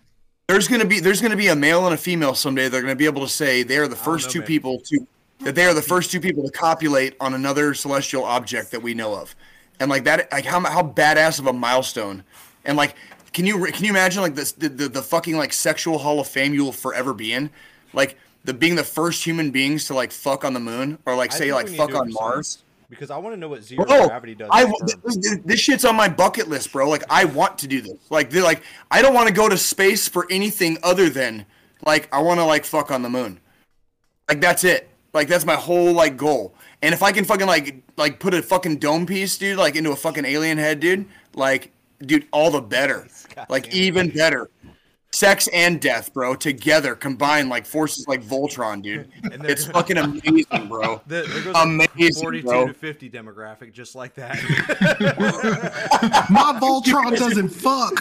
there's 0.46 0.68
gonna 0.68 0.84
be 0.84 1.00
there's 1.00 1.20
gonna 1.20 1.36
be 1.36 1.48
a 1.48 1.56
male 1.56 1.86
and 1.86 1.94
a 1.94 1.98
female 1.98 2.34
someday 2.34 2.68
they're 2.68 2.82
gonna 2.82 2.94
be 2.94 3.06
able 3.06 3.22
to 3.22 3.28
say 3.28 3.62
they 3.62 3.78
are 3.78 3.88
the 3.88 3.96
first 3.96 4.26
know, 4.26 4.32
two 4.32 4.38
man. 4.40 4.46
people 4.46 4.80
to 4.80 5.06
that 5.40 5.54
they 5.54 5.64
are 5.64 5.74
the 5.74 5.82
first 5.82 6.10
two 6.10 6.20
people 6.20 6.44
to 6.44 6.50
copulate 6.50 7.16
on 7.20 7.34
another 7.34 7.74
celestial 7.74 8.24
object 8.24 8.70
that 8.70 8.80
we 8.80 8.94
know 8.94 9.14
of 9.14 9.34
and 9.82 9.90
like 9.90 10.04
that 10.04 10.30
like 10.30 10.44
how 10.44 10.60
how 10.60 10.80
badass 10.80 11.40
of 11.40 11.48
a 11.48 11.52
milestone 11.52 12.22
and 12.64 12.76
like 12.76 12.94
can 13.32 13.44
you 13.44 13.66
can 13.66 13.84
you 13.84 13.90
imagine 13.90 14.22
like 14.22 14.36
this 14.36 14.52
the, 14.52 14.68
the 14.68 14.88
the 14.88 15.02
fucking 15.02 15.36
like 15.36 15.52
sexual 15.52 15.98
hall 15.98 16.20
of 16.20 16.28
fame 16.28 16.54
you 16.54 16.64
will 16.64 16.70
forever 16.70 17.12
be 17.12 17.32
in 17.32 17.50
like 17.92 18.16
the 18.44 18.54
being 18.54 18.76
the 18.76 18.84
first 18.84 19.24
human 19.24 19.50
beings 19.50 19.86
to 19.86 19.94
like 19.94 20.12
fuck 20.12 20.44
on 20.44 20.54
the 20.54 20.60
moon 20.60 20.98
or 21.04 21.16
like 21.16 21.32
I 21.34 21.36
say 21.36 21.52
like 21.52 21.68
fuck 21.68 21.88
to 21.88 21.94
do 21.94 21.98
it 21.98 22.00
on 22.00 22.12
Mars. 22.12 22.62
Because 22.88 23.10
I 23.10 23.16
want 23.16 23.34
to 23.34 23.40
know 23.40 23.48
what 23.48 23.62
zero 23.62 23.86
Bro, 23.86 24.08
gravity 24.08 24.34
does. 24.34 24.50
I 24.52 24.70
this, 25.04 25.38
this 25.44 25.60
shit's 25.60 25.84
on 25.86 25.96
my 25.96 26.08
bucket 26.08 26.48
list, 26.48 26.72
bro. 26.72 26.88
Like 26.88 27.04
I 27.08 27.24
want 27.24 27.58
to 27.58 27.66
do 27.66 27.80
this. 27.80 27.96
Like 28.10 28.30
they're 28.30 28.42
like 28.42 28.62
I 28.90 29.00
don't 29.00 29.14
want 29.14 29.28
to 29.28 29.34
go 29.34 29.48
to 29.48 29.56
space 29.56 30.08
for 30.08 30.26
anything 30.30 30.76
other 30.82 31.08
than 31.08 31.46
like 31.84 32.08
I 32.12 32.20
want 32.20 32.38
to 32.38 32.44
like 32.44 32.64
fuck 32.64 32.90
on 32.90 33.02
the 33.02 33.08
moon. 33.08 33.40
Like 34.28 34.40
that's 34.40 34.62
it. 34.62 34.90
Like 35.14 35.26
that's 35.26 35.46
my 35.46 35.56
whole 35.56 35.92
like 35.92 36.16
goal. 36.16 36.54
And 36.82 36.92
if 36.92 37.02
I 37.02 37.12
can 37.12 37.24
fucking 37.24 37.46
like 37.46 37.82
like 37.96 38.18
put 38.18 38.34
a 38.34 38.42
fucking 38.42 38.76
dome 38.78 39.06
piece, 39.06 39.38
dude, 39.38 39.56
like 39.58 39.76
into 39.76 39.92
a 39.92 39.96
fucking 39.96 40.24
alien 40.24 40.58
head, 40.58 40.80
dude, 40.80 41.06
like 41.34 41.70
dude, 42.04 42.26
all 42.32 42.50
the 42.50 42.60
better. 42.60 43.06
Like 43.48 43.72
even 43.74 44.10
better. 44.10 44.50
Sex 45.14 45.46
and 45.52 45.78
death, 45.78 46.14
bro, 46.14 46.34
together 46.34 46.94
combined 46.94 47.50
like 47.50 47.66
forces 47.66 48.08
like 48.08 48.22
Voltron, 48.24 48.82
dude. 48.82 49.10
And 49.30 49.44
It's 49.44 49.66
fucking 49.66 49.98
amazing, 49.98 50.68
bro. 50.68 51.02
The, 51.06 51.22
there 51.28 51.42
goes 51.42 51.54
Amazing, 51.54 52.16
a 52.16 52.20
42 52.22 52.46
bro. 52.48 52.66
to 52.68 52.72
50 52.74 53.10
demographic, 53.10 53.72
just 53.74 53.94
like 53.94 54.14
that. 54.14 54.36
My 56.30 56.58
Voltron 56.58 57.14
doesn't 57.16 57.50
fuck. 57.50 57.92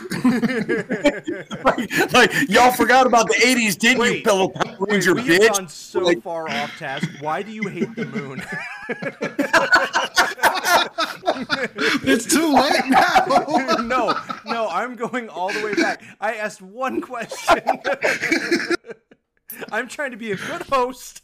like, 1.66 2.14
like, 2.14 2.50
y'all 2.50 2.72
forgot 2.72 3.06
about 3.08 3.28
the 3.28 3.36
80s, 3.44 3.78
didn't 3.78 3.98
you, 3.98 4.02
Wait, 4.14 4.24
Pillow 4.24 4.48
Power 4.48 4.78
Ranger 4.80 5.14
we 5.14 5.22
have 5.22 5.42
bitch? 5.42 5.54
gone 5.54 5.68
so 5.68 6.00
Like- 6.00 6.22
far 6.24 6.50
off 6.50 6.78
task. 6.78 7.10
Why 7.20 7.42
do 7.42 7.52
you 7.52 7.68
hate 7.68 7.94
the 7.96 8.06
moon? 8.06 8.42
It's 12.04 12.26
too 12.26 12.54
late 12.54 12.86
now. 12.88 13.26
no, 13.82 14.18
no, 14.46 14.68
I'm 14.70 14.96
going 14.96 15.30
all 15.30 15.52
the 15.52 15.64
way 15.64 15.74
back. 15.76 16.02
I 16.20 16.36
asked 16.36 16.62
one 16.62 17.02
question. 17.02 17.62
I'm 19.72 19.88
trying 19.88 20.12
to 20.12 20.18
be 20.18 20.32
a 20.32 20.36
good 20.36 20.64
host. 20.64 21.22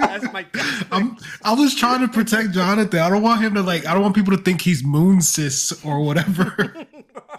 As 0.00 0.22
my. 0.32 0.46
I'm 0.90 1.16
I 1.44 1.52
was 1.52 1.74
trying 1.74 2.00
to 2.00 2.08
protect 2.08 2.52
Jonathan. 2.52 3.00
I 3.00 3.10
don't 3.10 3.22
want 3.22 3.42
him 3.42 3.54
to 3.54 3.62
like 3.62 3.86
I 3.86 3.92
don't 3.92 4.02
want 4.02 4.14
people 4.14 4.36
to 4.36 4.42
think 4.42 4.62
he's 4.62 4.84
moon 4.84 5.20
cis 5.20 5.84
or 5.84 6.00
whatever. 6.00 6.74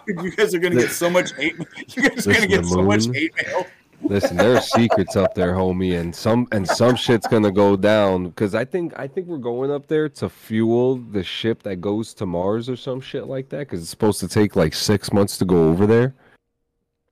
You 0.06 0.30
guys 0.36 0.54
are 0.54 0.58
gonna 0.58 0.76
get 0.76 0.90
so 0.90 1.10
much 1.10 1.32
hate. 1.34 1.56
You 1.96 2.08
guys 2.08 2.26
are 2.26 2.34
gonna 2.34 2.46
get 2.46 2.62
the 2.62 2.68
so 2.68 2.82
much 2.82 3.06
hate 3.06 3.32
mail. 3.44 3.66
Listen, 4.08 4.36
there 4.36 4.56
are 4.56 4.60
secrets 4.60 5.16
up 5.16 5.34
there, 5.34 5.52
homie, 5.52 5.98
and 5.98 6.14
some 6.14 6.46
and 6.52 6.66
some 6.66 6.96
shit's 6.96 7.26
gonna 7.26 7.50
go 7.50 7.76
down 7.76 8.28
because 8.28 8.54
I 8.54 8.64
think 8.64 8.92
I 8.98 9.06
think 9.06 9.26
we're 9.26 9.38
going 9.38 9.70
up 9.70 9.86
there 9.86 10.08
to 10.08 10.28
fuel 10.28 10.96
the 10.96 11.22
ship 11.22 11.62
that 11.64 11.76
goes 11.76 12.14
to 12.14 12.26
Mars 12.26 12.68
or 12.68 12.76
some 12.76 13.00
shit 13.00 13.26
like 13.26 13.48
that 13.50 13.60
because 13.60 13.80
it's 13.80 13.90
supposed 13.90 14.20
to 14.20 14.28
take 14.28 14.56
like 14.56 14.74
six 14.74 15.12
months 15.12 15.38
to 15.38 15.44
go 15.44 15.68
over 15.68 15.86
there. 15.86 16.14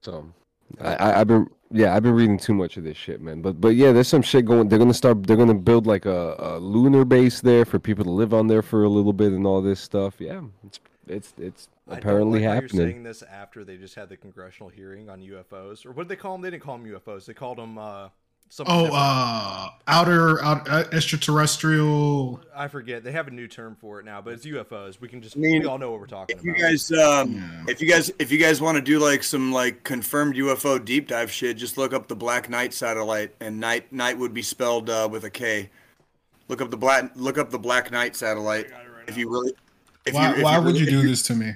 So 0.03 0.33
I, 0.81 0.95
I, 0.95 1.21
I've 1.21 1.27
been 1.27 1.49
yeah, 1.71 1.97
I've 1.97 2.05
been 2.05 2.15
reading 2.15 2.39
too 2.39 2.55
much 2.55 2.77
of 2.77 2.85
this 2.85 2.97
shit, 2.97 3.21
man. 3.21 3.43
But 3.43 3.61
but 3.61 3.75
yeah, 3.75 3.91
there's 3.91 4.09
some 4.09 4.23
shit 4.23 4.45
going. 4.45 4.69
They're 4.69 4.79
gonna 4.79 4.95
start. 4.95 5.27
They're 5.27 5.37
gonna 5.37 5.55
build 5.55 5.87
like 5.87 6.07
a, 6.07 6.37
a 6.39 6.59
lunar 6.59 7.05
base 7.05 7.41
there 7.41 7.65
for 7.65 7.81
people 7.81 8.05
to 8.05 8.11
live 8.11 8.33
on 8.33 8.47
there 8.47 8.63
for 8.63 8.85
a 8.85 8.89
little 8.89 9.13
bit 9.13 9.33
and 9.33 9.47
all 9.47 9.61
this 9.61 9.81
stuff. 9.81 10.21
Yeah, 10.21 10.43
it's 10.65 10.79
it's 11.07 11.33
it's 11.39 11.69
I 11.87 11.93
don't 11.93 11.99
apparently 12.01 12.41
like 12.41 12.47
how 12.49 12.53
You're 12.55 12.63
happening. 12.63 12.87
saying 12.87 13.03
this 13.03 13.23
after 13.23 13.65
they 13.65 13.77
just 13.77 13.95
had 13.95 14.09
the 14.09 14.17
congressional 14.17 14.69
hearing 14.71 15.09
on 15.11 15.21
UFOs, 15.21 15.85
or 15.85 15.93
what 15.93 16.05
did 16.05 16.09
they 16.09 16.21
call 16.21 16.33
them? 16.33 16.43
They 16.43 16.51
didn't 16.51 16.63
call 16.63 16.79
them 16.79 16.87
UFOs. 16.91 17.27
They 17.27 17.35
called 17.35 17.59
them 17.59 17.77
uh, 17.79 18.09
something. 18.49 18.75
Oh, 18.75 18.83
different. 18.85 19.03
uh, 19.03 19.69
outer, 19.89 20.43
out, 20.45 20.69
uh, 20.69 20.85
extraterrestrial. 20.93 22.41
I 22.55 22.69
forget. 22.69 23.05
They 23.05 23.13
have 23.13 23.29
a 23.29 23.31
new 23.31 23.47
term 23.49 23.77
for 23.81 24.01
it 24.01 24.05
now, 24.05 24.21
but 24.23 24.35
it's 24.35 24.47
UFOs. 24.47 25.01
We 25.01 25.09
can 25.09 25.21
just 25.21 25.37
I 25.37 25.41
mean, 25.41 25.63
we 25.63 25.67
all 25.69 25.79
know 25.79 25.91
what 25.91 26.01
we're 26.01 26.07
talking 26.07 26.37
If 26.37 26.45
you 26.45 26.53
about. 26.53 26.63
guys, 26.63 26.93
um, 26.93 27.35
Yeah. 27.35 27.65
if 27.69 27.81
you 27.83 27.89
guys, 27.89 28.11
if 28.19 28.33
you 28.33 28.39
guys 28.39 28.61
want 28.61 28.77
to 28.77 28.83
do 28.83 28.99
like 28.99 29.23
some 29.23 29.53
like 29.53 29.85
confirmed 29.85 30.37
UFO 30.37 30.83
deep 30.83 31.09
dive 31.09 31.31
shit, 31.31 31.57
just 31.57 31.77
look 31.79 31.93
up 31.93 32.09
the 32.09 32.17
Black 32.17 32.49
Knight 32.49 32.73
satellite, 32.75 33.35
and 33.41 33.61
night 33.61 33.93
night 33.93 34.19
would 34.19 34.35
be 34.35 34.43
spelled 34.43 34.89
uh, 34.91 35.09
with 35.11 35.25
a 35.25 35.31
K. 35.31 35.71
Look 36.49 36.61
up 36.61 36.71
the 36.71 36.77
black, 36.77 37.11
look 37.15 37.39
up 37.39 37.51
the 37.51 37.59
Black 37.59 37.91
Knight 37.91 38.15
satellite. 38.17 38.67
if 39.09 39.17
you 39.17 39.31
really, 39.31 39.53
if 40.07 40.15
Why, 40.15 40.37
you, 40.37 40.43
why 40.45 40.59
would 40.59 40.67
really, 40.75 40.81
you 40.81 40.85
if 40.99 41.03
do 41.03 41.09
this 41.09 41.23
to 41.25 41.35
me? 41.35 41.55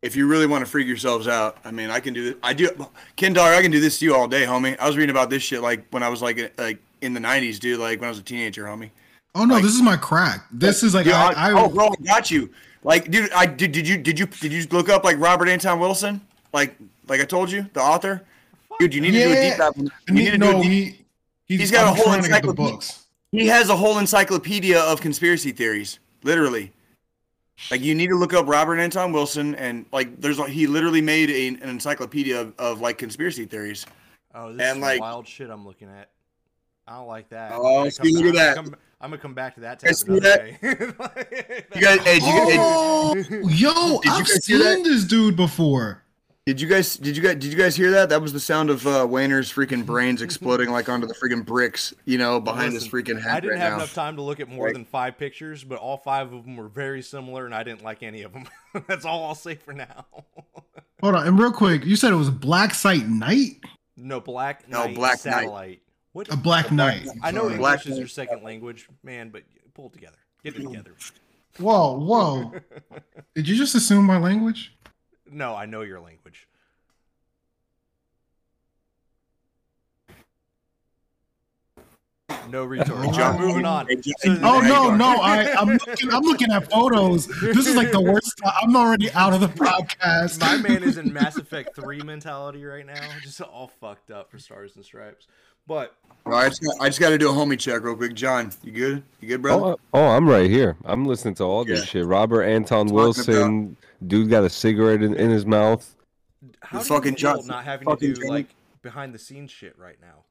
If 0.00 0.14
you 0.14 0.28
really 0.28 0.46
want 0.46 0.64
to 0.64 0.70
freak 0.70 0.86
yourselves 0.86 1.26
out, 1.26 1.58
I 1.64 1.72
mean, 1.72 1.90
I 1.90 1.98
can 1.98 2.14
do 2.14 2.24
this. 2.24 2.34
I 2.42 2.52
do, 2.52 2.70
Ken 3.16 3.32
Dog, 3.32 3.52
I 3.52 3.62
can 3.62 3.70
do 3.72 3.80
this 3.80 3.98
to 3.98 4.04
you 4.04 4.14
all 4.14 4.28
day, 4.28 4.44
homie. 4.44 4.78
I 4.78 4.86
was 4.86 4.96
reading 4.96 5.10
about 5.10 5.28
this 5.30 5.42
shit 5.42 5.60
like 5.60 5.84
when 5.90 6.02
I 6.04 6.08
was 6.08 6.22
like 6.22 6.38
uh, 6.38 6.48
like 6.56 6.78
in 7.00 7.14
the 7.14 7.20
'90s, 7.20 7.58
dude. 7.58 7.80
Like 7.80 8.00
when 8.00 8.06
I 8.06 8.10
was 8.10 8.18
a 8.20 8.22
teenager, 8.22 8.64
homie. 8.64 8.90
Oh 9.34 9.44
no, 9.44 9.54
Like- 9.54 9.64
this 9.64 9.74
is 9.74 9.82
my 9.82 9.96
crack. 9.96 10.46
This 10.52 10.82
is 10.84 10.94
like 10.94 11.04
Dude, 11.04 11.14
I, 11.14 11.32
I, 11.32 11.50
I, 11.50 11.52
oh, 11.64 11.68
bro, 11.68 11.88
I 11.88 12.02
got 12.04 12.30
you. 12.30 12.48
Like, 12.84 13.10
dude, 13.10 13.30
I 13.32 13.46
did. 13.46 13.72
Did 13.72 13.88
you 13.88 13.98
did 13.98 14.18
you 14.18 14.26
did 14.26 14.52
you 14.52 14.64
look 14.70 14.88
up 14.88 15.02
like 15.02 15.18
Robert 15.18 15.48
Anton 15.48 15.80
Wilson? 15.80 16.20
Like, 16.52 16.76
like 17.08 17.20
I 17.20 17.24
told 17.24 17.50
you, 17.50 17.66
the 17.72 17.80
author. 17.80 18.22
Dude, 18.78 18.94
you 18.94 19.00
need 19.00 19.10
to 19.12 19.24
do 19.24 19.32
a 19.32 19.50
deep 19.50 19.58
dive. 19.58 19.76
You 20.06 20.14
need 20.14 20.30
to 20.30 20.38
do 20.38 20.58
a 20.58 20.62
deep, 20.62 20.62
he, 20.62 21.04
he's, 21.46 21.60
he's 21.60 21.70
got 21.72 21.86
a 21.86 21.88
I'm 21.90 21.96
whole 21.96 22.04
trying 22.04 22.20
to 22.20 22.26
encyclopedia. 22.28 22.72
books. 22.72 23.06
he 23.32 23.48
has 23.48 23.68
a 23.68 23.76
whole 23.76 23.98
encyclopedia 23.98 24.78
of 24.78 25.00
conspiracy 25.00 25.50
theories. 25.50 25.98
Literally, 26.22 26.70
like 27.70 27.80
you 27.82 27.94
need 27.94 28.08
to 28.08 28.16
look 28.16 28.32
up 28.34 28.46
Robert 28.46 28.78
Anton 28.78 29.12
Wilson 29.12 29.54
and 29.56 29.86
like 29.92 30.20
there's 30.20 30.44
he 30.46 30.66
literally 30.66 31.00
made 31.02 31.30
a, 31.30 31.48
an 31.48 31.68
encyclopedia 31.68 32.40
of, 32.40 32.54
of 32.58 32.80
like 32.80 32.98
conspiracy 32.98 33.44
theories. 33.46 33.86
oh, 34.34 34.52
this 34.52 34.66
and, 34.66 34.78
is 34.78 34.82
like- 34.82 35.00
wild 35.00 35.26
shit 35.26 35.50
I'm 35.50 35.66
looking 35.66 35.88
at. 35.88 36.10
I 36.86 36.96
don't 36.96 37.06
like 37.08 37.28
that. 37.30 37.52
Oh, 37.54 37.66
I'm 37.66 37.74
gonna 37.80 37.90
see, 37.90 38.12
look 38.16 38.24
at 38.24 38.26
I'm 38.26 38.32
gonna 38.32 38.44
that. 38.46 38.56
come- 38.56 38.74
I'm 39.00 39.10
gonna 39.10 39.22
come 39.22 39.34
back 39.34 39.54
to 39.56 39.60
that 39.60 39.80
Guys 39.80 40.02
tab 40.02 40.06
see 40.06 40.18
another 40.18 40.56
that? 40.60 40.60
day. 40.60 41.64
You 41.76 41.80
guys, 41.80 41.98
hey, 42.00 42.18
did 42.18 42.22
you, 42.22 42.48
hey, 42.48 42.56
Oh, 42.58 43.14
yo, 43.14 43.40
Did 43.44 43.50
you 43.50 43.98
I've 44.12 44.18
guys 44.26 44.44
seen 44.44 44.58
that? 44.58 44.82
this 44.84 45.04
dude 45.04 45.36
before. 45.36 46.02
Did 46.48 46.62
you 46.62 46.66
guys 46.66 46.96
did 46.96 47.14
you 47.14 47.22
guys 47.22 47.34
did 47.34 47.52
you 47.52 47.58
guys 47.58 47.76
hear 47.76 47.90
that? 47.90 48.08
That 48.08 48.22
was 48.22 48.32
the 48.32 48.40
sound 48.40 48.70
of 48.70 48.86
uh, 48.86 49.06
Wayner's 49.06 49.52
freaking 49.52 49.84
brains 49.84 50.22
exploding 50.22 50.70
like 50.70 50.88
onto 50.88 51.06
the 51.06 51.12
freaking 51.12 51.44
bricks, 51.44 51.92
you 52.06 52.16
know, 52.16 52.40
behind 52.40 52.72
his 52.72 52.88
freaking 52.88 53.20
head 53.20 53.32
I 53.36 53.40
didn't 53.40 53.50
right 53.56 53.60
have 53.60 53.72
now. 53.72 53.76
enough 53.76 53.92
time 53.92 54.16
to 54.16 54.22
look 54.22 54.40
at 54.40 54.48
more 54.48 54.68
Like- 54.68 54.72
than 54.72 54.86
five 54.86 55.18
pictures, 55.18 55.62
but 55.62 55.78
all 55.78 55.98
five 55.98 56.32
of 56.32 56.44
them 56.46 56.56
were 56.56 56.68
very 56.68 57.02
similar, 57.02 57.44
and 57.44 57.54
I 57.54 57.64
didn't 57.64 57.84
like 57.84 58.02
any 58.02 58.22
of 58.22 58.32
them. 58.32 58.46
That's 58.88 59.04
all 59.04 59.26
I'll 59.26 59.34
say 59.34 59.56
for 59.56 59.74
now. 59.74 60.06
Hold 61.02 61.16
on, 61.16 61.26
and 61.26 61.38
real 61.38 61.52
quick, 61.52 61.84
you 61.84 61.96
said 61.96 62.12
it 62.14 62.16
was 62.16 62.30
Black 62.30 62.72
Site 62.72 63.06
Night. 63.06 63.56
no, 63.98 64.18
Black 64.18 64.66
No, 64.70 64.86
Knight 64.86 64.94
Black 64.94 65.12
Knight. 65.26 65.32
Satellite. 65.34 65.82
What? 66.14 66.32
A 66.32 66.36
Black 66.38 66.72
Knight. 66.72 67.06
I 67.22 67.30
know 67.30 67.40
Sorry. 67.42 67.52
English 67.52 67.58
Black 67.58 67.86
is 67.86 67.98
your 67.98 68.08
second 68.08 68.42
language, 68.42 68.88
man, 69.02 69.28
but 69.28 69.42
pull 69.74 69.88
it 69.88 69.92
together. 69.92 70.16
Get 70.42 70.56
it 70.56 70.62
together. 70.62 70.94
Whoa, 71.58 71.98
whoa. 71.98 72.52
Did 73.34 73.48
you 73.48 73.54
just 73.56 73.74
assume 73.74 74.06
my 74.06 74.16
language? 74.16 74.72
No, 75.30 75.54
I 75.54 75.66
know 75.66 75.82
your 75.82 76.00
language. 76.00 76.46
No 82.50 82.64
retort. 82.64 83.04
John, 83.06 83.14
John, 83.14 83.40
moving 83.40 83.64
on. 83.66 83.86
So- 84.02 84.38
Oh 84.42 84.60
no, 84.60 84.94
no, 84.94 85.06
I, 85.20 85.52
I'm 85.54 85.68
looking. 85.68 86.10
I'm 86.12 86.22
looking 86.22 86.50
at 86.52 86.70
photos. 86.70 87.26
This 87.26 87.66
is 87.66 87.74
like 87.76 87.90
the 87.90 88.00
worst. 88.00 88.40
I'm 88.62 88.74
already 88.76 89.10
out 89.12 89.32
of 89.34 89.40
the 89.40 89.48
podcast. 89.48 90.40
My 90.40 90.56
man 90.56 90.82
is 90.82 90.96
in 90.98 91.12
Mass 91.12 91.36
Effect 91.36 91.74
3 91.76 92.00
mentality 92.02 92.64
right 92.64 92.86
now, 92.86 93.00
just 93.22 93.40
all 93.40 93.68
fucked 93.80 94.10
up 94.10 94.30
for 94.30 94.38
Stars 94.38 94.76
and 94.76 94.84
Stripes. 94.84 95.26
But 95.66 95.94
All 96.24 96.32
right, 96.32 96.46
I 96.46 96.48
just, 96.48 96.62
got, 96.62 96.74
I 96.80 96.88
just 96.88 97.00
got 97.00 97.10
to 97.10 97.18
do 97.18 97.28
a 97.28 97.32
homie 97.32 97.58
check 97.58 97.82
real 97.82 97.94
quick. 97.94 98.14
John, 98.14 98.50
you 98.62 98.72
good? 98.72 99.02
You 99.20 99.28
good, 99.28 99.42
brother? 99.42 99.72
Oh, 99.72 99.78
oh, 99.92 100.06
I'm 100.06 100.26
right 100.26 100.48
here. 100.48 100.76
I'm 100.86 101.04
listening 101.04 101.34
to 101.36 101.44
all 101.44 101.64
this 101.66 101.80
Yeah. 101.80 101.84
shit. 101.84 102.06
Robert 102.06 102.44
Anton 102.44 102.86
Talking 102.86 102.94
Wilson, 102.94 103.76
dude 104.06 104.30
got 104.30 104.44
a 104.44 104.50
cigarette 104.50 105.02
in, 105.02 105.14
in 105.14 105.30
his 105.30 105.44
mouth. 105.46 105.94
how 106.60 106.78
The 106.78 106.84
do 106.84 106.88
fucking 106.88 107.12
you 107.12 107.18
feel 107.18 107.42
not 107.44 107.64
having 107.64 107.86
fucking 107.88 108.08
to 108.08 108.14
do 108.14 108.20
John- 108.22 108.30
like 108.30 108.54
behind 108.82 109.14
the 109.14 109.18
scenes 109.18 109.50
shit 109.50 109.78
right 109.78 110.00
now? 110.00 110.24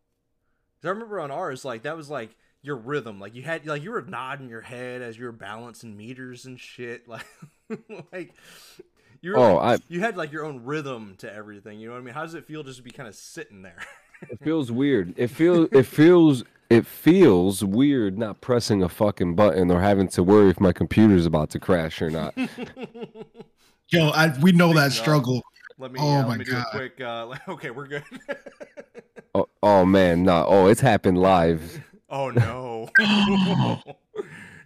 'Cause 0.82 0.86
I 0.86 0.90
remember 0.90 1.20
on 1.20 1.32
ours, 1.32 1.66
like 1.66 1.84
that 1.84 1.98
was 1.98 2.10
like 2.10 2.36
your 2.62 2.76
rhythm. 2.78 3.20
Like 3.20 3.34
you 3.36 3.42
had 3.44 3.66
like 3.66 3.84
you 3.84 3.92
were 3.92 4.02
nodding 4.02 4.48
your 4.50 4.62
head 4.62 5.02
as 5.02 5.18
you 5.18 5.26
were 5.26 5.32
balancing 5.32 5.96
meters 5.98 6.46
and 6.46 6.60
shit. 6.60 7.08
Like 7.10 7.26
like 8.14 8.34
you 9.22 9.32
were 9.32 9.38
Oh, 9.38 9.56
like, 9.56 9.80
I- 9.82 9.84
you 9.90 10.00
had 10.00 10.16
like 10.16 10.32
your 10.32 10.46
own 10.46 10.64
rhythm 10.64 11.16
to 11.18 11.34
everything. 11.34 11.80
You 11.80 11.88
know 11.88 11.94
what 11.96 12.00
I 12.02 12.04
mean? 12.04 12.14
How 12.14 12.22
does 12.22 12.34
it 12.36 12.46
feel 12.46 12.64
just 12.64 12.78
to 12.78 12.84
be 12.84 12.92
kind 12.92 13.10
of 13.10 13.16
sitting 13.16 13.62
there? 13.62 13.80
It 14.32 14.40
feels 14.44 14.72
weird. 14.72 15.14
It 15.16 15.28
feels 15.28 15.70
it 15.72 15.84
feels 15.84 16.44
it 16.72 16.88
feels 16.88 17.64
weird 17.64 18.18
not 18.18 18.42
pressing 18.42 18.82
a 18.82 18.90
fucking 18.90 19.36
button 19.36 19.70
or 19.70 19.80
having 19.80 20.08
to 20.08 20.24
worry 20.24 20.50
if 20.50 20.60
my 20.60 20.74
computer's 20.74 21.28
about 21.28 21.52
to 21.52 21.60
crash 21.60 22.02
or 22.02 22.10
not. 22.10 22.34
Yo, 23.90 24.10
I, 24.10 24.38
we 24.42 24.52
know 24.52 24.74
that 24.74 24.92
struggle. 24.92 25.42
Let 25.78 25.92
me 25.92 26.00
Oh 26.02 26.06
yeah, 26.12 26.22
my 26.24 26.28
let 26.30 26.38
me 26.40 26.44
do 26.46 26.52
God. 26.52 26.66
a 26.74 26.78
quick. 26.78 27.02
Uh, 27.02 27.36
okay, 27.54 27.70
we're 27.70 27.88
good. 27.88 28.04
oh, 29.36 29.48
oh 29.64 29.86
man, 29.86 30.24
no. 30.24 30.46
Oh, 30.48 30.68
it's 30.68 30.82
happened 30.82 31.18
live. 31.20 31.82
oh 32.10 32.30
no, 32.32 32.90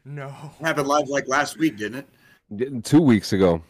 no. 0.06 0.30
Happened 0.62 0.88
live 0.88 1.08
like 1.08 1.28
last 1.28 1.58
week, 1.58 1.78
didn't 1.78 2.06
it? 2.50 2.84
Two 2.84 3.02
weeks 3.02 3.34
ago. 3.34 3.62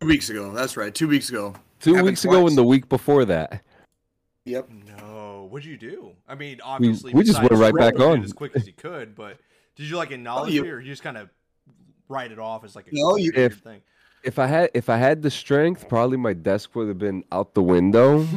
Two 0.00 0.08
weeks 0.08 0.28
ago. 0.30 0.52
That's 0.52 0.76
right. 0.76 0.94
Two 0.94 1.08
weeks 1.08 1.28
ago. 1.30 1.54
Two 1.80 1.92
Happened 1.94 2.06
weeks 2.08 2.24
ago 2.24 2.46
and 2.46 2.56
the 2.58 2.64
week 2.64 2.88
before 2.88 3.24
that. 3.24 3.62
Yep. 4.44 4.68
No, 4.98 5.46
what'd 5.50 5.66
you 5.66 5.76
do? 5.76 6.12
I 6.28 6.34
mean, 6.34 6.60
obviously, 6.62 7.12
we 7.14 7.22
just 7.22 7.38
besides 7.40 7.50
went 7.50 7.62
right 7.62 7.74
back 7.74 7.94
scroll, 7.94 8.10
you 8.10 8.16
did 8.16 8.20
on. 8.20 8.24
as 8.24 8.32
quick 8.32 8.52
as 8.56 8.66
you 8.66 8.72
could. 8.72 9.14
But 9.14 9.38
did 9.76 9.86
you 9.88 9.96
like 9.96 10.10
acknowledge 10.10 10.52
you- 10.52 10.64
it, 10.64 10.70
or 10.70 10.80
you 10.80 10.90
just 10.90 11.02
kind 11.02 11.16
of 11.16 11.28
write 12.08 12.32
it 12.32 12.38
off 12.38 12.64
as 12.64 12.74
like 12.76 12.86
a 12.88 12.90
No, 12.92 13.16
you- 13.16 13.32
weird 13.34 13.52
If- 13.52 13.58
thing? 13.60 13.80
If 14.28 14.38
I 14.38 14.46
had 14.46 14.70
if 14.74 14.90
I 14.90 14.98
had 14.98 15.22
the 15.22 15.30
strength, 15.30 15.88
probably 15.88 16.18
my 16.18 16.34
desk 16.34 16.76
would 16.76 16.86
have 16.88 16.98
been 16.98 17.24
out 17.32 17.54
the 17.54 17.62
window. 17.62 18.26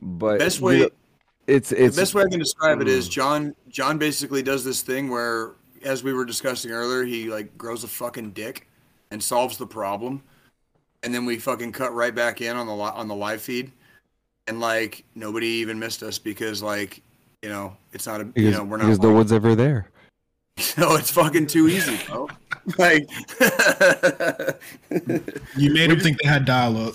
But 0.00 0.38
Best 0.38 0.60
you 0.60 0.66
way. 0.66 0.78
know, 0.80 0.88
it's 1.46 1.72
it's 1.72 1.96
the 1.96 2.02
best 2.02 2.14
way 2.14 2.22
I 2.24 2.28
can 2.28 2.38
describe 2.38 2.80
it 2.80 2.86
Mm. 2.86 2.90
is 2.98 3.08
John. 3.08 3.54
John 3.68 3.96
basically 3.98 4.42
does 4.42 4.64
this 4.64 4.82
thing 4.82 5.08
where, 5.08 5.52
as 5.82 6.04
we 6.04 6.12
were 6.12 6.24
discussing 6.24 6.70
earlier, 6.72 7.04
he 7.04 7.30
like 7.30 7.56
grows 7.56 7.84
a 7.84 7.88
fucking 7.88 8.32
dick 8.32 8.68
and 9.10 9.22
solves 9.22 9.56
the 9.56 9.66
problem, 9.66 10.22
and 11.02 11.14
then 11.14 11.24
we 11.24 11.38
fucking 11.38 11.72
cut 11.72 11.94
right 11.94 12.14
back 12.14 12.40
in 12.40 12.56
on 12.56 12.66
the 12.66 12.74
li- 12.74 12.92
on 12.94 13.08
the 13.08 13.14
live 13.14 13.40
feed, 13.40 13.72
and 14.46 14.60
like 14.60 15.04
nobody 15.14 15.46
even 15.46 15.78
missed 15.78 16.02
us 16.02 16.18
because 16.18 16.62
like 16.62 17.02
you 17.42 17.48
know 17.48 17.76
it's 17.92 18.06
not 18.06 18.20
a 18.20 18.28
you 18.36 18.50
know 18.50 18.62
we're 18.64 18.76
not 18.76 18.84
because 18.86 19.00
no 19.00 19.12
one's 19.12 19.32
ever 19.32 19.54
there. 19.54 19.88
no 20.78 20.94
it's 20.96 21.10
fucking 21.10 21.46
too 21.46 21.68
easy, 21.68 21.98
bro. 22.06 22.28
like 22.78 23.08
You 25.56 25.72
made 25.72 25.90
them 25.90 26.00
think 26.00 26.20
they 26.22 26.28
had 26.28 26.44
dial 26.44 26.76
up. 26.76 26.94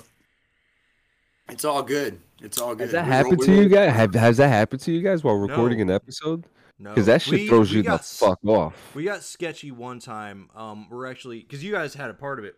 it's 1.49 1.65
all 1.65 1.83
good. 1.83 2.19
It's 2.41 2.57
all 2.59 2.73
good. 2.75 2.83
Has 2.85 2.91
that 2.93 3.05
We 3.05 3.11
happened 3.11 3.39
roll- 3.39 3.45
to 3.47 3.53
you 3.53 3.59
roll- 3.61 3.69
guys? 3.69 3.93
Have, 3.95 4.13
has 4.15 4.37
that 4.37 4.47
happened 4.49 4.81
to 4.81 4.91
you 4.91 5.01
guys 5.01 5.23
while 5.23 5.35
recording 5.35 5.79
No. 5.79 5.83
an 5.83 5.89
episode? 5.91 6.45
No, 6.81 6.91
Because 6.91 7.07
that 7.07 7.21
shit 7.21 7.33
We- 7.33 7.47
throws 7.49 7.71
we 7.71 7.77
you 7.77 7.83
the 7.83 7.87
got 7.89 7.99
s- 7.99 8.17
fuck 8.17 8.39
off. 8.45 8.95
We 8.95 9.03
got 9.03 9.23
sketchy 9.23 9.71
one 9.71 9.99
time. 9.99 10.49
Um, 10.55 10.87
we're 10.89 11.05
actually 11.07 11.39
because 11.41 11.61
you 11.63 11.73
guys 11.73 11.93
had 11.95 12.09
a 12.09 12.13
part 12.13 12.39
of 12.39 12.45
it. 12.45 12.55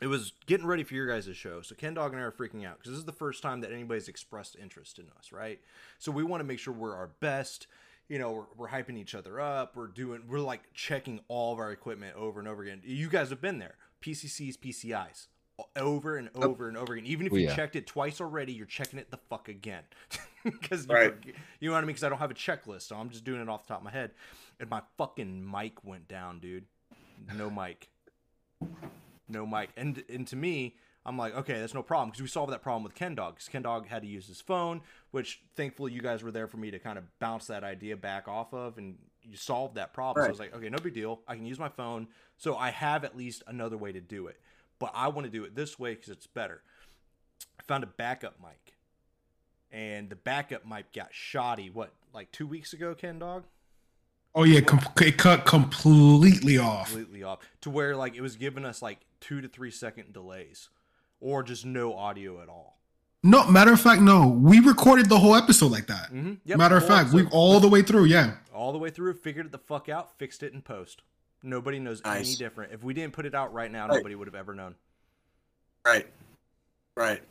It 0.00 0.08
was 0.08 0.32
getting 0.46 0.66
ready 0.66 0.82
for 0.82 0.94
your 0.94 1.06
guys' 1.06 1.36
show. 1.36 1.60
So 1.62 1.76
Ken 1.76 1.94
Dog 1.94 2.12
and 2.12 2.20
I 2.20 2.24
are 2.24 2.32
freaking 2.32 2.66
out 2.66 2.78
because 2.78 2.90
this 2.92 2.98
is 2.98 3.04
the 3.04 3.12
first 3.12 3.40
time 3.42 3.60
that 3.60 3.70
anybody's 3.70 4.08
expressed 4.08 4.56
interest 4.60 4.98
in 4.98 5.04
us, 5.16 5.30
right? 5.30 5.60
So 6.00 6.10
we 6.10 6.24
want 6.24 6.40
to 6.40 6.44
make 6.44 6.58
sure 6.58 6.74
we're 6.74 6.96
our 6.96 7.10
best. 7.20 7.68
You 8.08 8.18
know, 8.18 8.32
we're, 8.32 8.44
we're 8.56 8.68
hyping 8.68 8.98
each 8.98 9.14
other 9.14 9.40
up. 9.40 9.74
We're 9.76 9.86
doing, 9.86 10.22
we're 10.28 10.40
like 10.40 10.60
checking 10.74 11.20
all 11.28 11.52
of 11.52 11.58
our 11.58 11.72
equipment 11.72 12.14
over 12.16 12.38
and 12.40 12.48
over 12.48 12.62
again. 12.62 12.82
You 12.84 13.08
guys 13.08 13.30
have 13.30 13.40
been 13.40 13.58
there. 13.58 13.74
PCCs, 14.02 14.58
PCIs, 14.58 15.28
over 15.76 16.16
and 16.16 16.28
over 16.34 16.68
and 16.68 16.76
over 16.76 16.92
again. 16.94 17.06
Even 17.06 17.26
if 17.26 17.32
Oh, 17.32 17.36
you 17.36 17.46
yeah. 17.46 17.54
checked 17.56 17.76
it 17.76 17.86
twice 17.86 18.20
already, 18.20 18.52
you're 18.52 18.66
checking 18.66 18.98
it 18.98 19.10
the 19.10 19.18
fuck 19.30 19.48
again. 19.48 19.84
Because 20.44 20.88
you, 20.88 20.94
Right. 20.94 21.14
forget- 21.14 21.34
you 21.60 21.68
know 21.68 21.74
what 21.74 21.78
I 21.78 21.80
mean? 21.82 21.86
Because 21.94 22.02
I 22.02 22.08
don't 22.08 22.18
have 22.18 22.32
a 22.32 22.34
checklist, 22.34 22.82
so 22.82 22.96
I'm 22.96 23.10
just 23.10 23.22
doing 23.22 23.40
it 23.40 23.48
off 23.48 23.62
the 23.62 23.68
top 23.68 23.78
of 23.78 23.84
my 23.84 23.92
head. 23.92 24.10
And 24.58 24.68
my 24.68 24.82
fucking 24.98 25.48
mic 25.48 25.84
went 25.84 26.08
down, 26.08 26.40
dude. 26.40 26.64
No 27.32 27.48
mic. 27.48 27.88
No 29.28 29.46
mic. 29.46 29.70
And 29.76 30.02
and 30.12 30.26
to 30.26 30.34
me, 30.36 30.74
I'm 31.04 31.18
like, 31.18 31.34
okay, 31.34 31.58
that's 31.58 31.74
no 31.74 31.82
problem 31.82 32.10
because 32.10 32.22
we 32.22 32.28
solved 32.28 32.52
that 32.52 32.62
problem 32.62 32.84
with 32.84 32.94
Ken 32.94 33.14
Dog. 33.16 33.36
'Cause 33.36 33.48
Ken 33.48 33.62
Dog 33.62 33.88
had 33.88 34.02
to 34.02 34.08
use 34.08 34.26
his 34.28 34.40
phone, 34.40 34.82
which 35.10 35.42
thankfully 35.56 35.92
you 35.92 36.00
guys 36.00 36.22
were 36.22 36.30
there 36.30 36.46
for 36.46 36.58
me 36.58 36.70
to 36.70 36.78
kind 36.78 36.96
of 36.98 37.04
bounce 37.18 37.46
that 37.48 37.64
idea 37.64 37.96
back 37.96 38.28
off 38.28 38.52
of, 38.54 38.78
and 38.78 38.98
you 39.22 39.36
solved 39.36 39.74
that 39.74 39.92
problem. 39.92 40.22
So 40.22 40.28
I 40.28 40.30
was 40.30 40.38
like, 40.40 40.54
okay, 40.54 40.68
no 40.68 40.78
big 40.78 40.94
deal. 40.94 41.20
I 41.26 41.34
can 41.34 41.44
use 41.46 41.58
my 41.58 41.68
phone, 41.68 42.06
so 42.36 42.56
I 42.56 42.70
have 42.70 43.04
at 43.04 43.16
least 43.16 43.42
another 43.48 43.76
way 43.76 43.90
to 43.92 44.00
do 44.00 44.26
it. 44.28 44.40
But 44.78 44.92
I 44.94 45.08
want 45.08 45.24
to 45.24 45.30
do 45.30 45.44
it 45.44 45.54
this 45.56 45.78
way 45.78 45.94
because 45.94 46.08
it's 46.10 46.26
better. 46.26 46.62
I 47.58 47.62
found 47.64 47.82
a 47.84 47.88
backup 47.88 48.40
mic. 48.40 48.74
and 49.70 50.10
the 50.10 50.16
backup 50.16 50.66
mic 50.66 50.92
got 50.92 51.08
shoddy. 51.14 51.70
What, 51.70 51.92
like 52.12 52.30
two 52.30 52.46
weeks 52.46 52.72
ago, 52.74 52.94
Ken 52.94 53.18
Dog? 53.18 53.44
Oh 54.34 54.44
yeah, 54.44 54.60
com- 54.60 54.80
it 55.00 55.16
cut 55.18 55.46
completely 55.46 56.58
off. 56.58 56.88
Completely 56.88 57.22
off 57.22 57.38
to 57.62 57.70
where 57.70 57.96
like 57.96 58.14
it 58.14 58.20
was 58.20 58.36
giving 58.36 58.64
us 58.64 58.82
like 58.82 59.00
two 59.20 59.40
to 59.40 59.48
three 59.48 59.70
second 59.70 60.12
delays, 60.12 60.68
or 61.22 61.42
just 61.42 61.64
no 61.64 61.94
audio 61.94 62.42
at 62.42 62.48
all. 62.48 62.78
No, 63.22 63.46
matter 63.46 63.72
of 63.72 63.80
fact, 63.80 64.02
no. 64.02 64.26
We 64.26 64.58
recorded 64.60 65.08
the 65.08 65.18
whole 65.18 65.36
episode 65.36 65.70
like 65.70 65.86
that. 65.86 66.12
Mhm. 66.12 66.38
Yep, 66.44 66.58
matter 66.58 66.76
of 66.76 66.82
the 66.82 66.88
whole 66.88 66.98
fact, 67.04 67.14
we 67.14 67.24
all 67.28 67.60
the 67.60 67.68
way 67.68 67.80
through. 67.82 68.04
Yeah. 68.06 68.34
all 68.52 68.72
the 68.72 68.78
way 68.78 68.90
through, 68.90 69.14
figured 69.14 69.46
it 69.46 69.52
the 69.52 69.58
fuck 69.58 69.88
out, 69.88 70.16
fixed 70.18 70.42
it 70.42 70.52
in 70.52 70.60
post. 70.60 71.02
Nobody 71.42 71.78
knows 71.78 72.02
any 72.04 72.34
different. 72.34 72.72
If 72.72 72.84
we 72.84 72.92
didn't 72.94 73.12
put 73.14 73.24
it 73.26 73.34
out 73.34 73.52
right 73.54 73.70
now, 73.72 73.88
Right. 73.88 73.96
nobody 73.96 74.14
would 74.14 74.28
have 74.28 74.34
ever 74.34 74.54
known. 74.54 74.74
Right. 75.86 76.06
Right. 76.96 77.22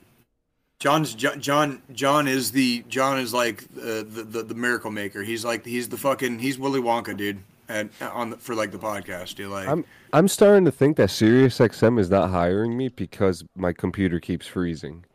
John's 0.79 1.13
John 1.13 1.39
John 1.39 1.81
John 1.93 2.27
is 2.27 2.51
the 2.51 2.83
John 2.89 3.19
is 3.19 3.33
like 3.33 3.63
uh, 3.77 4.03
the, 4.03 4.25
the 4.27 4.43
the 4.43 4.55
miracle 4.55 4.89
maker. 4.91 5.21
He's 5.23 5.45
like 5.45 5.63
he's 5.65 5.89
the 5.89 5.97
fucking 5.97 6.39
he's 6.39 6.57
Willy 6.57 6.81
Wonka, 6.81 7.15
dude. 7.15 7.43
And 7.71 7.89
on 8.01 8.31
the, 8.31 8.37
for 8.37 8.53
like 8.53 8.71
the 8.71 8.77
podcast, 8.79 9.39
you 9.39 9.47
Like 9.47 9.67
I'm 9.67 9.85
I'm 10.11 10.27
starting 10.27 10.65
to 10.65 10.71
think 10.71 10.97
that 10.97 11.09
SiriusXM 11.09 11.99
is 11.99 12.09
not 12.09 12.29
hiring 12.29 12.75
me 12.75 12.89
because 12.89 13.45
my 13.55 13.71
computer 13.71 14.19
keeps 14.19 14.45
freezing. 14.45 15.05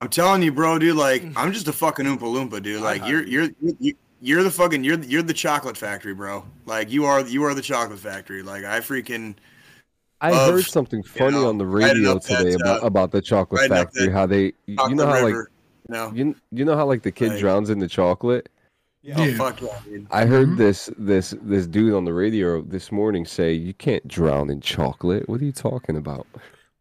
I'm 0.00 0.08
telling 0.08 0.42
you, 0.42 0.52
bro, 0.52 0.78
dude. 0.78 0.96
Like 0.96 1.22
I'm 1.36 1.52
just 1.52 1.68
a 1.68 1.72
fucking 1.72 2.06
oompa 2.06 2.20
loompa, 2.20 2.62
dude. 2.62 2.80
Like 2.82 3.02
I'd 3.02 3.10
you're 3.10 3.22
you're 3.24 3.48
you, 3.78 3.94
you're 4.20 4.42
the 4.42 4.50
fucking 4.50 4.82
you're 4.84 4.98
you're 5.00 5.22
the 5.22 5.34
chocolate 5.34 5.76
factory, 5.76 6.14
bro. 6.14 6.44
Like 6.66 6.90
you 6.90 7.04
are 7.04 7.20
you 7.20 7.44
are 7.44 7.54
the 7.54 7.62
chocolate 7.62 7.98
factory. 7.98 8.42
Like 8.42 8.64
I 8.64 8.80
freaking 8.80 9.34
I 10.20 10.30
Of, 10.30 10.54
heard 10.54 10.64
something 10.64 11.02
funny 11.02 11.32
know, 11.32 11.48
on 11.48 11.58
the 11.58 11.66
radio 11.66 12.18
today 12.18 12.54
about 12.54 12.82
uh, 12.82 12.86
about 12.86 13.10
the 13.12 13.20
chocolate 13.20 13.68
factory. 13.68 14.10
How 14.10 14.26
they 14.26 14.54
you 14.66 14.94
know 14.94 15.06
how 15.06 15.12
like 15.22 15.24
river. 15.24 15.50
no. 15.88 16.10
you 16.14 16.34
you 16.50 16.64
know 16.64 16.76
how 16.76 16.86
like 16.86 17.02
the 17.02 17.12
kid 17.12 17.32
Like- 17.32 17.40
drowns 17.40 17.70
in 17.70 17.78
the 17.78 17.88
chocolate. 17.88 18.48
Yeah. 19.02 19.14
Oh 19.18 19.34
fuck 19.34 19.60
yeah, 19.60 19.78
dude. 19.84 20.06
I 20.10 20.26
heard 20.26 20.50
Mhm. 20.50 20.56
this 20.58 20.88
this 20.96 21.34
this 21.42 21.66
dude 21.66 21.92
on 21.94 22.04
the 22.04 22.12
radio 22.14 22.62
this 22.62 22.92
morning 22.92 23.26
say 23.26 23.52
you 23.52 23.74
can't 23.74 24.06
drown 24.06 24.48
in 24.48 24.60
chocolate. 24.60 25.28
What 25.28 25.40
are 25.40 25.44
you 25.44 25.50
talking 25.52 25.96
about? 25.96 26.26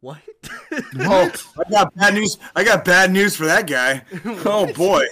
What? 0.02 0.20
What? 0.96 1.44
I 1.66 1.70
got 1.70 1.96
bad 1.96 2.14
news. 2.14 2.38
I 2.56 2.64
got 2.64 2.86
bad 2.86 3.12
news 3.12 3.36
for 3.36 3.46
that 3.46 3.66
guy. 3.68 4.04
Oh 4.46 4.72
boy. 4.74 5.06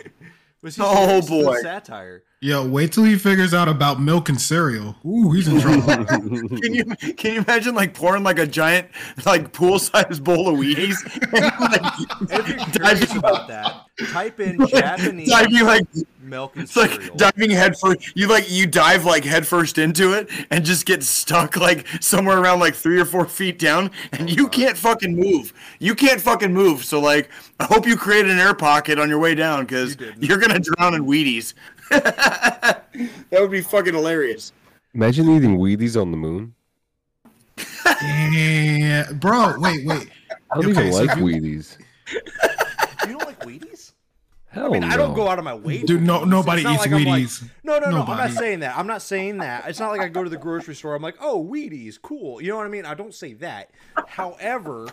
Was 0.62 0.76
he 0.76 0.82
Oh, 0.86 1.08
serious? 1.08 1.26
This 1.26 1.38
is 1.40 1.46
boy. 1.46 1.62
satire. 1.62 2.24
Yo, 2.42 2.66
wait 2.68 2.94
till 2.94 3.04
he 3.04 3.18
figures 3.18 3.54
out 3.54 3.68
about 3.68 4.00
milk 4.02 4.30
and 4.30 4.40
cereal. 4.40 4.96
Ooh, 5.06 5.32
he's 5.32 5.48
in 5.50 5.60
trouble. 5.60 6.06
Can 6.06 6.74
you 6.74 6.86
can 6.86 7.34
you 7.34 7.42
imagine 7.42 7.76
like 7.76 7.94
pouring 7.94 8.24
like 8.24 8.40
a 8.40 8.48
giant 8.48 8.88
like 9.26 9.52
pool 9.52 9.78
sized 9.80 10.24
bowl 10.24 10.48
of 10.48 10.56
Wheaties? 10.60 10.96
and, 11.34 12.32
If 12.32 12.48
you're 12.48 12.66
curious 12.86 13.16
about 13.16 13.48
that, 13.50 13.82
type 14.12 14.40
in 14.40 14.66
Japanese 14.68 15.30
diving 15.30 15.66
like 15.66 15.84
milk 16.30 16.56
and 16.56 16.64
it's 16.64 16.76
like 16.76 16.92
cereal. 16.92 17.16
diving 17.16 17.50
headfirst. 17.52 18.16
You 18.16 18.28
like 18.28 18.50
you 18.50 18.68
dive 18.68 19.06
like 19.06 19.24
headfirst 19.24 19.78
into 19.78 20.14
it 20.14 20.30
and 20.52 20.64
just 20.64 20.86
get 20.86 21.04
stuck 21.04 21.58
like 21.58 21.88
somewhere 22.02 22.38
around 22.40 22.60
like 22.60 22.76
three 22.76 23.00
or 23.00 23.06
four 23.06 23.26
feet 23.26 23.60
down, 23.60 23.92
and 24.14 24.30
you 24.30 24.44
uh-huh. 24.44 24.50
can't 24.50 24.78
fucking 24.78 25.16
move. 25.16 25.54
You 25.80 25.96
can't 25.96 26.22
fucking 26.22 26.54
move. 26.54 26.86
So 26.86 27.00
like, 27.00 27.30
I 27.60 27.66
hope 27.66 27.88
you 27.88 27.98
create 27.98 28.26
an 28.26 28.40
air 28.40 28.54
pocket 28.54 29.00
on 29.00 29.10
your 29.10 29.20
way 29.20 29.36
down 29.36 29.66
because 29.66 30.00
you 30.00 30.14
you're 30.20 30.38
gonna 30.38 30.60
drown 30.60 30.94
in 30.94 31.06
Wheaties. 31.06 31.54
that 31.90 32.86
would 33.32 33.52
be 33.52 33.62
fucking 33.62 33.94
hilarious. 33.94 34.54
Imagine 34.94 35.30
eating 35.30 35.58
Wheaties 35.58 36.00
on 36.00 36.12
the 36.12 36.18
moon. 36.18 36.54
yeah, 38.32 39.12
bro. 39.14 39.56
Wait, 39.58 39.86
wait. 39.86 40.08
I 40.52 40.56
don't 40.62 40.72
Okay, 40.72 40.82
even 40.88 40.94
so 40.94 41.04
like 41.04 41.18
you- 41.18 41.24
Wheaties. 41.24 41.78
you 43.08 43.18
don't 43.18 43.26
like 43.26 43.40
Wheaties? 43.40 43.79
Hell 44.52 44.66
I 44.66 44.70
mean, 44.70 44.84
I 44.84 44.98
don't 44.98 45.14
go 45.14 45.28
out 45.28 45.38
of 45.38 45.46
my 45.46 45.54
way. 45.54 45.84
Dude, 45.84 46.02
no- 46.02 46.24
nobody 46.24 46.62
eats 46.64 46.80
like 46.80 46.92
I'm 46.92 47.04
like- 47.06 47.24
Wheaties. 47.24 47.48
no, 47.64 47.78
no, 47.78 47.92
no. 47.92 48.02
I'm 48.02 48.18
not 48.18 48.32
saying 48.32 48.62
that. 48.62 48.76
I'm 48.78 48.88
not 48.88 49.02
saying 49.04 49.38
that. 49.38 49.68
It's 49.68 49.80
not 49.80 49.92
like 49.92 50.02
I 50.02 50.08
go 50.08 50.24
to 50.24 50.30
the 50.30 50.38
grocery 50.38 50.74
store. 50.76 50.96
I'm 50.96 51.04
like, 51.04 51.18
oh, 51.22 51.44
Wheaties, 51.44 52.02
cool. 52.02 52.42
You 52.42 52.50
know 52.50 52.58
what 52.58 52.66
I 52.66 52.70
mean? 52.70 52.86
I 52.86 52.96
don't 52.96 53.14
say 53.14 53.34
that. 53.34 53.70
However, 54.08 54.88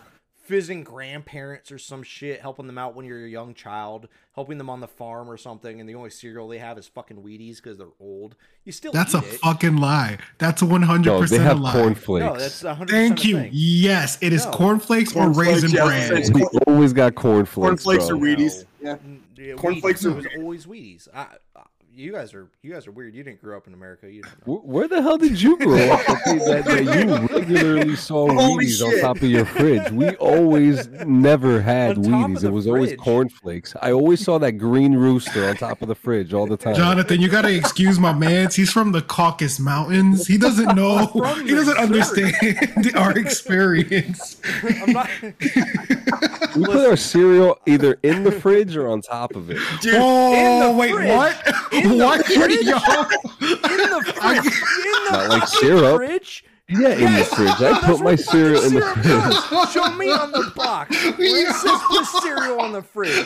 visiting 0.47 0.83
grandparents 0.83 1.71
or 1.71 1.77
some 1.79 2.03
shit, 2.03 2.39
helping 2.39 2.67
them 2.67 2.77
out 2.77 2.95
when 2.95 3.05
you're 3.05 3.25
a 3.25 3.29
young 3.29 3.53
child, 3.53 4.07
helping 4.35 4.57
them 4.59 4.69
on 4.69 4.79
the 4.79 4.87
farm 4.87 5.29
or 5.29 5.35
something, 5.37 5.79
and 5.79 5.89
the 5.89 5.95
only 5.95 6.09
cereal 6.11 6.47
they 6.47 6.59
have 6.59 6.77
is 6.77 6.87
fucking 6.87 7.17
Wheaties 7.17 7.55
because 7.57 7.77
they're 7.79 7.87
old. 7.99 8.35
You 8.63 8.71
still 8.71 8.91
That's 8.91 9.13
a 9.13 9.17
it. 9.17 9.23
fucking 9.41 9.77
lie. 9.77 10.19
That's 10.37 10.61
a 10.61 10.65
one 10.65 10.83
hundred 10.83 11.09
No, 11.09 11.15
they 11.15 11.21
percent 11.23 11.41
a 11.41 11.45
have 11.45 11.59
lie. 11.59 11.73
cornflakes. 11.73 12.25
No, 12.25 12.37
that's 12.37 12.63
a 12.63 12.75
hundred. 12.75 12.91
Thank 12.93 13.25
you. 13.25 13.37
Thing. 13.39 13.49
Yes, 13.53 14.17
it 14.21 14.31
is 14.33 14.45
No. 14.45 14.51
cornflakes 14.51 15.15
or 15.15 15.31
raisin 15.31 15.71
yeah, 15.71 15.85
bran. 15.85 16.23
we 16.33 16.43
always 16.67 16.93
got 16.93 17.15
cornflakes, 17.15 17.83
Cornflakes 17.83 18.07
bro. 18.07 18.17
or 18.17 18.21
Wheaties. 18.21 18.65
Yeah. 18.81 18.95
Mm, 18.95 18.99
yeah, 18.99 19.17
Cornflakes 19.57 20.03
Wheaties. 20.03 20.05
are- 20.05 20.09
It 20.11 20.15
was 20.15 20.27
always 20.37 20.65
Wheaties. 20.65 21.07
I, 21.13 21.27
I, 21.55 21.61
you 21.97 22.11
guys 22.11 22.33
are 22.33 22.47
you 22.61 22.71
guys 22.73 22.85
are 22.85 22.91
weird. 22.91 23.15
You 23.15 23.23
didn't 23.23 23.41
grow 23.41 23.57
up 23.57 23.65
in 23.67 23.73
America. 23.73 24.11
You 24.11 24.21
don't 24.21 24.47
know. 24.47 24.55
Wh- 24.57 24.65
Where 24.67 24.87
the 24.87 25.01
hell 25.01 25.17
did 25.17 25.41
you 25.41 25.57
grow 25.57 25.75
up 25.91 26.05
that, 26.05 26.63
that 26.65 26.83
you 27.31 27.37
regularly 27.37 27.95
saw 27.95 28.31
Holy 28.31 28.65
Wheaties 28.67 28.85
on 28.85 29.01
top 29.01 29.17
of 29.17 29.23
your 29.23 29.45
fridge? 29.45 29.91
We 29.91 30.11
always 30.17 30.87
never 31.05 31.59
had 31.61 31.97
On 31.97 32.03
Wheaties. 32.03 32.43
It 32.43 32.51
was 32.51 32.67
always 32.67 32.89
fridge. 32.91 32.99
cornflakes. 32.99 33.73
I 33.81 33.91
always 33.91 34.23
saw 34.23 34.37
that 34.37 34.53
green 34.53 34.93
rooster 34.93 35.49
on 35.49 35.55
top 35.57 35.81
of 35.81 35.87
the 35.87 35.95
fridge 35.95 36.33
all 36.33 36.45
the 36.45 36.57
time. 36.57 36.75
Jonathan, 36.75 37.19
you 37.19 37.29
gotta 37.29 37.53
excuse 37.53 37.99
my 37.99 38.13
man. 38.13 38.49
He's 38.51 38.71
from 38.71 38.91
the 38.91 39.01
Caucasus 39.01 39.59
Mountains. 39.59 40.27
He 40.27 40.37
doesn't 40.37 40.75
know. 40.75 41.07
He 41.47 41.53
doesn't 41.55 41.77
understand 41.77 42.91
our 42.95 43.17
experience. 43.17 44.39
I'm 44.63 44.91
not. 44.93 45.09
we 45.21 46.65
put 46.65 46.87
our 46.87 46.95
cereal 46.97 47.57
either 47.65 47.97
in 48.03 48.23
the 48.23 48.31
fridge 48.31 48.75
or 48.75 48.87
on 48.89 49.01
top 49.01 49.35
of 49.35 49.49
it. 49.49 49.57
Dude, 49.81 49.95
oh 49.97 50.71
the 50.73 50.77
wait, 50.77 50.93
fridge. 50.93 51.09
what? 51.09 51.73
In 51.73 51.86
the 51.86 51.86
what? 51.95 52.25
fridge? 52.25 52.65
Yo, 52.65 52.75
in 52.77 53.89
the 53.89 54.13
fridge. 54.15 54.37
in 54.37 54.43
the 54.45 55.09
Not 55.11 55.29
like 55.29 55.47
syrup. 55.47 55.95
fridge. 55.97 56.43
Yeah, 56.69 56.89
in 56.89 57.13
the 57.13 57.23
fridge. 57.23 57.61
I 57.61 57.79
put 57.85 58.01
my 58.01 58.15
cereal 58.15 58.61
in 58.65 58.73
the 58.73 58.81
fridge. 58.81 59.71
Show 59.71 59.89
me 59.95 60.11
on 60.11 60.31
the 60.31 60.51
box. 60.55 60.95
Where 61.17 61.49
it 61.49 61.55
says 61.55 61.79
put 61.87 62.05
cereal 62.21 62.59
on 62.59 62.73
the 62.73 62.81
fridge. 62.81 63.25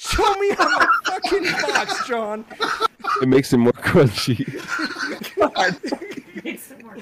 Show 0.00 0.34
me 0.40 0.50
on 0.52 0.56
the 0.56 0.88
fucking 1.04 1.44
box, 1.74 2.08
John. 2.08 2.44
It 3.20 3.28
makes 3.28 3.52
it 3.52 3.58
more 3.58 3.72
crunchy. 3.72 4.46
God. 5.36 5.76
It 6.32 6.44
makes 6.44 6.70
it 6.70 6.82
more 6.82 6.96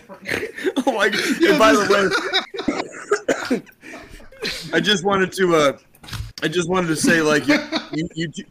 Oh 0.86 0.92
my 0.92 1.10
god! 1.10 1.20
And 1.42 1.58
by 1.58 1.72
the 1.72 1.84
way, 3.52 3.62
I 4.72 4.80
just 4.80 5.04
wanted 5.04 5.32
to, 5.34 5.54
uh, 5.54 5.78
I 6.42 6.48
just 6.48 6.68
wanted 6.68 6.88
to 6.88 6.96
say, 6.96 7.20
like, 7.20 7.46
you, 7.46 7.58
you, 7.92 8.08
you, 8.14 8.28
two- 8.28 8.44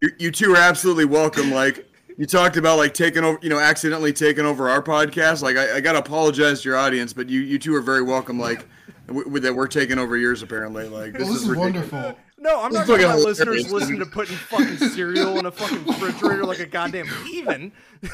you, 0.00 0.10
you 0.18 0.30
two 0.30 0.54
are 0.54 0.60
absolutely 0.60 1.04
welcome. 1.04 1.50
Like, 1.50 1.86
you 2.16 2.26
talked 2.26 2.56
about 2.56 2.76
like 2.78 2.94
taking 2.94 3.24
over, 3.24 3.38
you 3.42 3.48
know, 3.48 3.58
accidentally 3.58 4.12
taking 4.12 4.44
over 4.44 4.68
our 4.68 4.82
podcast. 4.82 5.42
Like, 5.42 5.56
I, 5.56 5.76
I 5.76 5.80
gotta 5.80 5.98
apologize 5.98 6.62
to 6.62 6.68
your 6.68 6.78
audience, 6.78 7.12
but 7.12 7.28
you, 7.28 7.40
you 7.40 7.58
two 7.58 7.74
are 7.74 7.80
very 7.80 8.02
welcome. 8.02 8.38
Like, 8.38 8.66
w- 9.06 9.40
that 9.40 9.54
we're 9.54 9.68
taking 9.68 9.98
over 9.98 10.16
yours 10.16 10.42
apparently. 10.42 10.88
Like, 10.88 11.12
this, 11.12 11.28
this 11.28 11.42
is, 11.42 11.48
is 11.48 11.56
wonderful. 11.56 12.16
No, 12.42 12.62
I'm 12.62 12.72
not 12.72 12.80
It's 12.80 12.88
going 12.88 13.00
to 13.02 13.08
let 13.08 13.18
listeners 13.18 13.66
hilarious, 13.66 13.70
listen 13.72 13.98
to 13.98 14.06
putting 14.06 14.34
fucking 14.36 14.78
cereal 14.78 15.38
in 15.38 15.44
a 15.44 15.50
fucking 15.50 15.84
refrigerator 15.84 16.46
like 16.46 16.58
a 16.60 16.64
goddamn 16.66 17.06
heathen. 17.26 17.70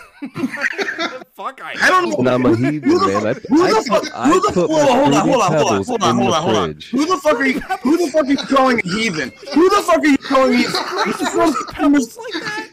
Fuck, 1.35 1.61
I. 1.63 1.75
I 1.81 1.89
don't 1.91 2.11
know. 2.11 2.17
And 2.19 2.29
I'm 2.29 2.45
a 2.45 2.57
heathen, 2.57 2.89
Who 2.91 2.99
the 2.99 3.07
man. 3.07 3.27
I, 3.29 3.35
fuck- 3.35 3.43
who 3.49 3.63
I 3.63 3.71
the 3.71 3.83
fuck- 3.89 4.15
I 4.17 4.29
who 4.29 4.41
the- 4.41 4.53
put 4.53 4.71
hold 4.71 4.81
on, 4.81 4.89
hold 4.89 5.15
on, 5.15 5.29
hold 5.29 5.43
on, 5.43 5.53
hold 5.53 5.63
on, 5.63 5.69
Pebbles 5.69 5.87
hold 5.87 6.03
on, 6.03 6.11
in 6.11 6.17
hold 6.17 6.33
the 6.33 6.37
on, 6.37 6.43
hold 6.43 6.57
on. 6.57 6.73
fridge. 6.73 6.91
Who 6.91 7.07
the 7.07 7.17
fuck 7.19 7.37
are 7.37 7.47
you? 7.47 7.61
Who 7.61 7.97
the 7.99 8.11
fuck 8.11 8.25
are 8.25 8.31
you 8.31 8.37
calling 8.37 8.79
a 8.81 8.83
heathen? 8.83 9.33
Who 9.55 9.71
the 9.71 9.83
fuck 9.87 9.99
are 9.99 10.07
you 10.07 10.19
calling 10.19 10.55
a 10.55 10.57
heathen? 10.57 10.73
You're 11.07 11.31
from, 11.31 11.55
Pebbles 11.73 12.17
like 12.17 12.43
that? 12.43 12.66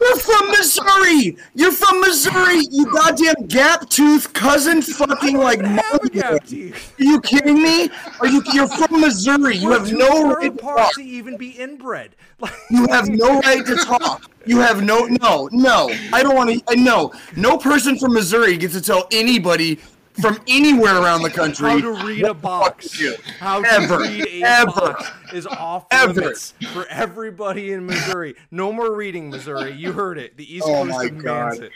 You're 0.00 0.16
from 0.16 0.48
Missouri. 0.50 1.36
You're 1.54 1.72
from 1.72 2.00
Missouri. 2.00 2.66
You 2.70 2.86
goddamn 2.90 3.46
gap 3.46 3.88
tooth 3.90 4.32
cousin, 4.32 4.82
fucking 4.82 5.36
like. 5.36 5.60
Have 5.60 5.70
a 5.70 5.92
mother- 5.92 6.08
gap 6.08 6.46
teeth. 6.46 6.94
Are 6.98 7.04
you 7.04 7.20
kidding 7.20 7.62
me? 7.62 7.90
Are 8.20 8.26
you? 8.26 8.42
You're 8.52 8.68
from 8.68 9.00
Missouri. 9.00 9.56
You 9.56 9.70
have 9.72 9.92
no 9.92 10.32
right 10.34 10.56
to 10.56 10.62
talk. 10.62 10.94
to 10.94 11.02
even 11.02 11.36
be 11.36 11.50
inbred. 11.50 12.14
You 12.70 12.86
have 12.88 13.08
no 13.08 13.40
right 13.40 13.64
to 13.66 13.76
talk. 13.76 14.30
You 14.46 14.60
have 14.60 14.82
no, 14.82 15.04
no, 15.04 15.48
no. 15.52 15.90
I 16.12 16.22
don't 16.22 16.34
want 16.34 16.64
to. 16.66 16.76
No, 16.76 17.12
no 17.36 17.58
person 17.58 17.98
from 17.98 18.14
Missouri 18.14 18.56
gets 18.56 18.72
to 18.74 18.80
tell 18.80 19.06
anybody 19.12 19.78
from 20.20 20.38
anywhere 20.48 20.96
around 20.96 21.22
the 21.22 21.30
country 21.30 21.68
how 21.70 21.80
to 21.80 22.06
read 22.06 22.24
a 22.24 22.28
what 22.32 22.34
the 22.34 22.34
fuck 22.34 22.42
box. 22.42 22.90
to 22.92 22.98
do. 22.98 23.16
How 23.38 23.62
to 23.62 23.96
read 23.98 24.26
a 24.26 24.42
ever, 24.46 24.70
box 24.70 25.12
is 25.32 25.46
off 25.46 25.86
ever. 25.90 26.12
limits 26.12 26.54
for 26.72 26.86
everybody 26.88 27.72
in 27.72 27.86
Missouri. 27.86 28.34
No 28.50 28.72
more 28.72 28.94
reading, 28.94 29.30
Missouri. 29.30 29.72
You 29.72 29.92
heard 29.92 30.18
it. 30.18 30.36
The 30.36 30.52
East 30.56 30.64
Oh 30.66 30.84
Coast 30.86 31.00
demands 31.06 31.22
God. 31.22 31.58
it. 31.60 31.72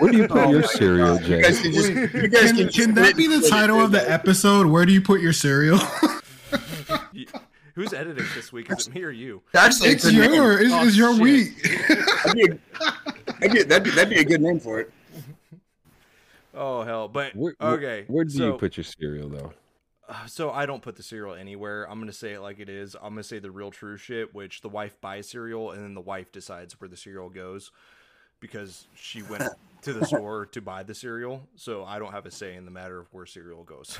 Where 0.00 0.10
do 0.12 0.18
you 0.18 0.28
put 0.28 0.38
Oh 0.46 0.50
your 0.50 0.62
cereal, 0.64 1.18
God. 1.18 1.26
You 1.28 1.42
guys 1.42 1.60
can 1.60 1.72
just. 1.72 1.88
You 1.90 2.28
guys 2.28 2.52
Can, 2.52 2.56
can, 2.56 2.68
can 2.68 2.94
that 2.94 3.16
be 3.16 3.26
the 3.26 3.48
title 3.48 3.80
of 3.80 3.92
the 3.92 4.10
episode? 4.10 4.66
Where 4.66 4.84
do 4.84 4.92
you 4.92 5.00
put 5.00 5.20
your 5.20 5.32
cereal? 5.32 5.78
Who's 7.74 7.92
editing 7.92 8.24
this 8.34 8.52
week? 8.52 8.70
Is 8.72 8.88
it 8.88 8.94
me 8.94 9.04
or 9.04 9.10
you? 9.10 9.40
Actually, 9.54 9.90
it's 9.90 10.04
a 10.04 10.12
your, 10.12 10.60
it's, 10.60 10.72
Oh, 10.72 10.84
it's 10.84 10.96
your 10.96 11.12
shit. 11.12 11.22
week. 11.22 11.62
That'd 12.24 12.34
be, 13.52 13.60
a, 13.60 13.64
that'd, 13.64 13.84
be, 13.84 13.90
that'd 13.90 14.10
be 14.10 14.18
a 14.18 14.24
good 14.24 14.40
name 14.40 14.58
for 14.58 14.80
it. 14.80 14.92
Oh 16.58 16.82
hell! 16.82 17.08
But 17.08 17.34
Where, 17.36 17.54
where- 17.58 17.70
okay. 17.74 18.04
Where 18.08 18.24
do 18.24 18.30
so, 18.30 18.46
you 18.46 18.58
put 18.58 18.76
your 18.76 18.84
cereal, 18.84 19.28
though? 19.28 19.52
uh, 20.08 20.26
so 20.26 20.50
I 20.50 20.66
don't 20.66 20.82
put 20.82 20.96
the 20.96 21.02
cereal 21.02 21.34
anywhere. 21.34 21.88
I'm 21.88 22.00
gonna 22.00 22.12
say 22.12 22.32
it 22.32 22.40
like 22.40 22.58
it 22.58 22.68
is. 22.68 22.94
I'm 22.96 23.10
gonna 23.10 23.22
say 23.22 23.38
the 23.38 23.50
real 23.50 23.70
true 23.70 23.96
shit, 23.96 24.34
which 24.34 24.60
the 24.60 24.68
wife 24.68 25.00
buys 25.00 25.28
cereal 25.28 25.70
and 25.70 25.82
then 25.82 25.94
the 25.94 26.00
wife 26.00 26.32
decides 26.32 26.80
where 26.80 26.88
the 26.88 26.96
cereal 26.96 27.28
goes 27.28 27.70
because 28.40 28.86
she 28.94 29.22
went 29.22 29.44
to 29.82 29.92
the 29.92 30.04
store 30.06 30.46
to 30.46 30.60
buy 30.60 30.82
the 30.82 30.94
cereal. 30.94 31.46
So 31.56 31.84
I 31.84 31.98
don't 31.98 32.12
have 32.12 32.26
a 32.26 32.30
say 32.30 32.56
in 32.56 32.64
the 32.64 32.70
matter 32.70 32.98
of 32.98 33.12
where 33.12 33.26
cereal 33.26 33.64
goes. 33.64 33.98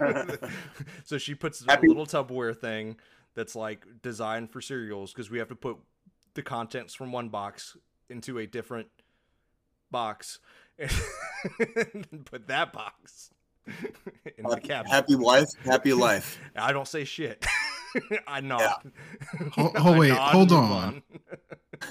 so 1.04 1.18
she 1.18 1.34
puts 1.34 1.62
a 1.62 1.80
little 1.80 2.06
Tupperware 2.06 2.56
thing 2.56 2.96
that's 3.34 3.54
like 3.54 3.86
designed 4.02 4.50
for 4.50 4.60
cereals 4.60 5.12
because 5.12 5.30
we 5.30 5.38
have 5.38 5.48
to 5.48 5.56
put 5.56 5.76
the 6.34 6.42
contents 6.42 6.94
from 6.94 7.12
one 7.12 7.28
box 7.28 7.76
into 8.08 8.38
a 8.38 8.46
different 8.46 8.88
box 9.90 10.38
and 10.38 10.40
then 10.40 10.65
put 12.24 12.48
that 12.48 12.72
box 12.72 13.30
in 13.66 14.44
the 14.44 14.60
cabinet. 14.60 14.90
happy 14.90 15.14
wife, 15.16 15.48
happy 15.64 15.92
life. 15.92 16.38
I 16.56 16.72
don't 16.72 16.88
say 16.88 17.04
shit. 17.04 17.44
I 18.26 18.40
nod. 18.40 18.60
Ho- 19.52 19.72
oh, 19.74 19.94
I 19.94 19.98
wait, 19.98 20.08
nod 20.10 20.32
hold 20.32 20.52
and 20.52 21.02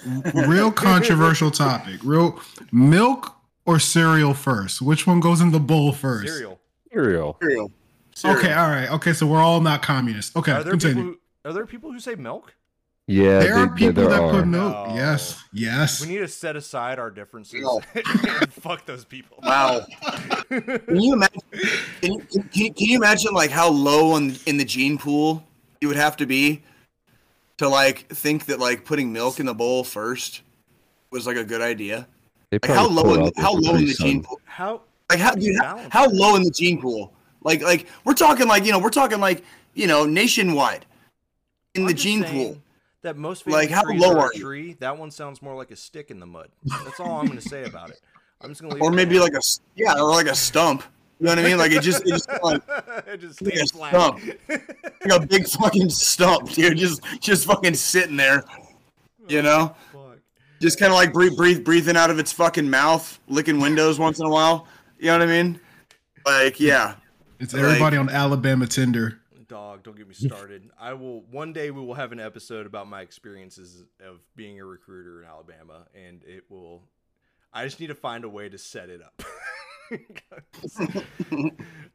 move 0.05 0.35
on. 0.35 0.49
Real 0.49 0.71
controversial 0.71 1.51
topic. 1.51 1.99
Real 2.03 2.39
milk 2.71 3.35
or 3.65 3.79
cereal 3.79 4.33
first? 4.33 4.81
Which 4.81 5.07
one 5.07 5.19
goes 5.19 5.41
in 5.41 5.51
the 5.51 5.59
bowl 5.59 5.91
first? 5.91 6.27
Cereal. 6.27 6.59
Cereal. 6.91 7.37
Cereal. 7.41 7.71
Cereal. 8.13 8.39
Okay, 8.39 8.53
all 8.53 8.69
right. 8.69 8.89
Okay, 8.91 9.13
so 9.13 9.25
we're 9.25 9.41
all 9.41 9.61
not 9.61 9.81
communists. 9.81 10.35
Okay, 10.35 10.51
Are 10.51 10.63
there 10.63 10.71
continue. 10.71 10.95
people? 10.95 11.19
Who, 11.43 11.49
are 11.49 11.53
there 11.53 11.65
people 11.65 11.91
who 11.91 11.99
say 11.99 12.15
milk? 12.15 12.53
Yeah, 13.07 13.39
there 13.39 13.55
are 13.55 13.69
people 13.69 13.93
there 13.93 14.09
that 14.09 14.19
are. 14.19 14.31
put 14.31 14.47
milk. 14.47 14.87
No. 14.87 14.95
Yes, 14.95 15.43
yes. 15.53 16.01
We 16.01 16.07
need 16.07 16.19
to 16.19 16.27
set 16.27 16.55
aside 16.55 16.97
our 16.97 17.11
differences. 17.11 17.61
No. 17.61 17.79
fuck 18.49 18.83
those 18.87 19.05
people. 19.05 19.37
Wow. 19.43 19.85
Can 20.49 20.99
you 20.99 21.13
imagine? 21.13 21.41
Can 22.01 22.13
you, 22.13 22.19
can, 22.31 22.49
can 22.73 22.87
you 22.87 22.97
imagine 22.97 23.31
like 23.33 23.51
how 23.51 23.69
low 23.69 24.15
in 24.15 24.35
in 24.47 24.57
the 24.57 24.65
gene 24.65 24.97
pool 24.97 25.43
you 25.81 25.87
would 25.87 25.97
have 25.97 26.17
to 26.17 26.25
be 26.25 26.63
to 27.57 27.69
like 27.69 28.07
think 28.07 28.45
that 28.45 28.59
like 28.59 28.85
putting 28.85 29.13
milk 29.13 29.39
in 29.39 29.45
the 29.45 29.53
bowl 29.53 29.83
first 29.83 30.41
was 31.11 31.27
like 31.27 31.37
a 31.37 31.43
good 31.43 31.61
idea? 31.61 32.07
Like 32.51 32.65
how 32.65 32.87
low 32.87 33.13
in 33.13 33.23
the, 33.25 33.31
how 33.37 33.53
low 33.53 33.75
in 33.75 33.85
the 33.85 33.93
Sun. 33.93 34.07
gene 34.07 34.23
pool? 34.23 34.41
How? 34.45 34.81
Like 35.11 35.19
how 35.19 35.35
dude, 35.35 35.61
how, 35.61 35.87
how 35.91 36.09
low 36.09 36.35
in 36.37 36.43
the 36.43 36.51
gene 36.51 36.81
pool? 36.81 37.13
Like 37.43 37.61
like 37.61 37.85
we're 38.03 38.15
talking 38.15 38.47
like 38.47 38.65
you 38.65 38.71
know 38.71 38.79
we're 38.79 38.89
talking 38.89 39.19
like 39.19 39.43
you 39.75 39.85
know 39.85 40.07
nationwide 40.07 40.87
in 41.75 41.83
I'm 41.83 41.87
the 41.87 41.93
gene 41.93 42.23
saying 42.23 42.53
pool. 42.53 42.61
That 43.05 43.17
most 43.17 43.45
Like, 43.45 43.69
how 43.69 43.83
low 43.85 44.13
are 44.13 44.17
are 44.17 44.31
a 44.31 44.35
you? 44.35 44.41
tree. 44.43 44.73
That 44.79 44.97
one 44.97 45.11
sounds 45.11 45.39
more 45.39 45.55
like 45.55 45.69
a 45.69 45.75
stick 45.75 46.09
in 46.09 46.19
the 46.19 46.25
mud. 46.25 46.49
That's 46.63 46.99
all 46.99 47.19
I'm 47.19 47.27
going 47.27 47.37
to 47.37 47.47
say 47.47 47.63
about 47.63 47.91
it. 47.91 48.01
I'm 48.41 48.49
just 48.49 48.61
going 48.61 48.71
to 48.71 48.75
leave. 48.77 48.81
Or 48.83 48.91
it 48.91 48.95
maybe 48.95 49.19
like 49.19 49.33
a 49.33 49.41
yeah, 49.75 49.93
or 49.93 50.09
like 50.09 50.25
a 50.25 50.33
stump. 50.33 50.83
You 51.19 51.27
know 51.27 51.33
what 51.33 51.37
I 51.37 51.43
mean? 51.43 51.59
Like 51.59 51.71
it 51.71 51.83
just 51.83 52.01
it 52.01 52.07
just 52.07 52.27
like, 52.43 52.63
it 53.05 53.17
just 53.17 53.43
like 53.43 53.53
a 53.53 53.65
flat. 53.67 53.89
stump. 53.91 54.21
like 54.49 55.21
a 55.21 55.23
big 55.23 55.47
fucking 55.61 55.91
stump, 55.91 56.49
dude. 56.49 56.79
Just 56.79 57.03
just 57.19 57.45
fucking 57.45 57.75
sitting 57.75 58.17
there. 58.17 58.43
You 59.27 59.39
oh, 59.39 59.43
know? 59.43 59.75
Fuck. 59.93 60.17
Just 60.59 60.79
kind 60.79 60.91
of 60.91 60.97
like 60.97 61.13
breathe, 61.13 61.35
breathe, 61.37 61.63
breathing 61.63 61.95
out 61.95 62.09
of 62.09 62.17
its 62.17 62.31
fucking 62.31 62.67
mouth, 62.67 63.19
licking 63.27 63.59
windows 63.59 63.99
once 63.99 64.19
in 64.19 64.25
a 64.25 64.31
while. 64.31 64.67
You 64.97 65.11
know 65.11 65.19
what 65.19 65.27
I 65.29 65.43
mean? 65.43 65.59
Like, 66.25 66.59
yeah. 66.59 66.95
It's 67.39 67.53
Like- 67.53 67.61
everybody 67.61 67.97
on 67.97 68.09
Alabama 68.09 68.65
Tinder. 68.65 69.19
Dog, 69.55 69.83
don't 69.83 69.95
get 69.95 70.05
me 70.05 70.13
started. 70.13 70.69
I 70.77 70.95
will 70.95 71.21
one 71.31 71.53
day 71.53 71.71
we 71.71 71.79
will 71.79 71.93
have 71.93 72.11
an 72.11 72.19
episode 72.19 72.65
about 72.65 72.89
my 72.89 72.99
experiences 72.99 73.85
of 74.05 74.19
being 74.35 74.59
a 74.59 74.65
recruiter 74.65 75.21
in 75.21 75.27
Alabama, 75.29 75.85
and 75.95 76.21
it 76.27 76.43
will. 76.49 76.81
I 77.53 77.63
just 77.63 77.79
need 77.79 77.87
to 77.87 77.95
find 77.95 78.25
a 78.25 78.29
way 78.29 78.49
to 78.49 78.57
set 78.57 78.89
it 78.89 78.99
up. 79.01 79.23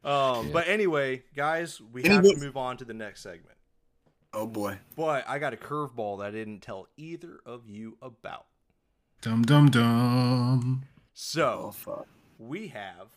um, 0.03 0.51
but 0.51 0.67
anyway, 0.67 1.21
guys, 1.35 1.79
we 1.93 2.01
have 2.01 2.23
to 2.23 2.35
move 2.37 2.57
on 2.57 2.77
to 2.77 2.85
the 2.85 2.95
next 2.95 3.21
segment. 3.21 3.57
Oh 4.33 4.47
boy. 4.47 4.79
But 4.95 5.29
I 5.29 5.37
got 5.37 5.53
a 5.53 5.57
curveball 5.57 6.17
that 6.19 6.29
I 6.29 6.31
didn't 6.31 6.61
tell 6.61 6.87
either 6.97 7.41
of 7.45 7.69
you 7.69 7.95
about. 8.01 8.47
Dum 9.21 9.43
dum 9.43 9.69
dum. 9.69 10.81
Oh 10.83 10.87
So 11.13 11.71
fuck. 11.75 12.07
we 12.39 12.69
have 12.69 13.09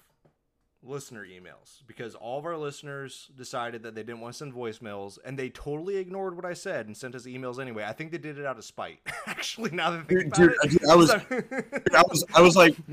listener 0.86 1.24
emails 1.24 1.82
because 1.86 2.14
all 2.14 2.38
of 2.38 2.44
our 2.44 2.56
listeners 2.56 3.30
decided 3.36 3.82
that 3.82 3.94
they 3.94 4.02
didn't 4.02 4.20
want 4.20 4.34
to 4.34 4.38
send 4.38 4.52
voicemails 4.54 5.18
and 5.24 5.38
they 5.38 5.48
totally 5.48 5.96
ignored 5.96 6.36
what 6.36 6.44
I 6.44 6.52
said 6.52 6.86
and 6.86 6.96
sent 6.96 7.14
us 7.14 7.24
emails 7.26 7.58
anyway. 7.58 7.84
I 7.84 7.92
think 7.92 8.12
they 8.12 8.18
did 8.18 8.38
it 8.38 8.44
out 8.44 8.58
of 8.58 8.64
spite. 8.64 8.98
Actually, 9.26 9.70
now 9.70 9.90
that 9.90 10.00
I 10.00 10.02
think 10.04 10.08
Dude, 10.08 10.26
about 10.26 10.36
dude, 10.36 10.54
it, 10.62 10.70
dude, 10.80 10.88
I 10.90 10.94
was- 10.96 11.10
I 11.94 12.02
was 12.08 12.24
I 12.36 12.40
was 12.42 12.56
like 12.56 12.76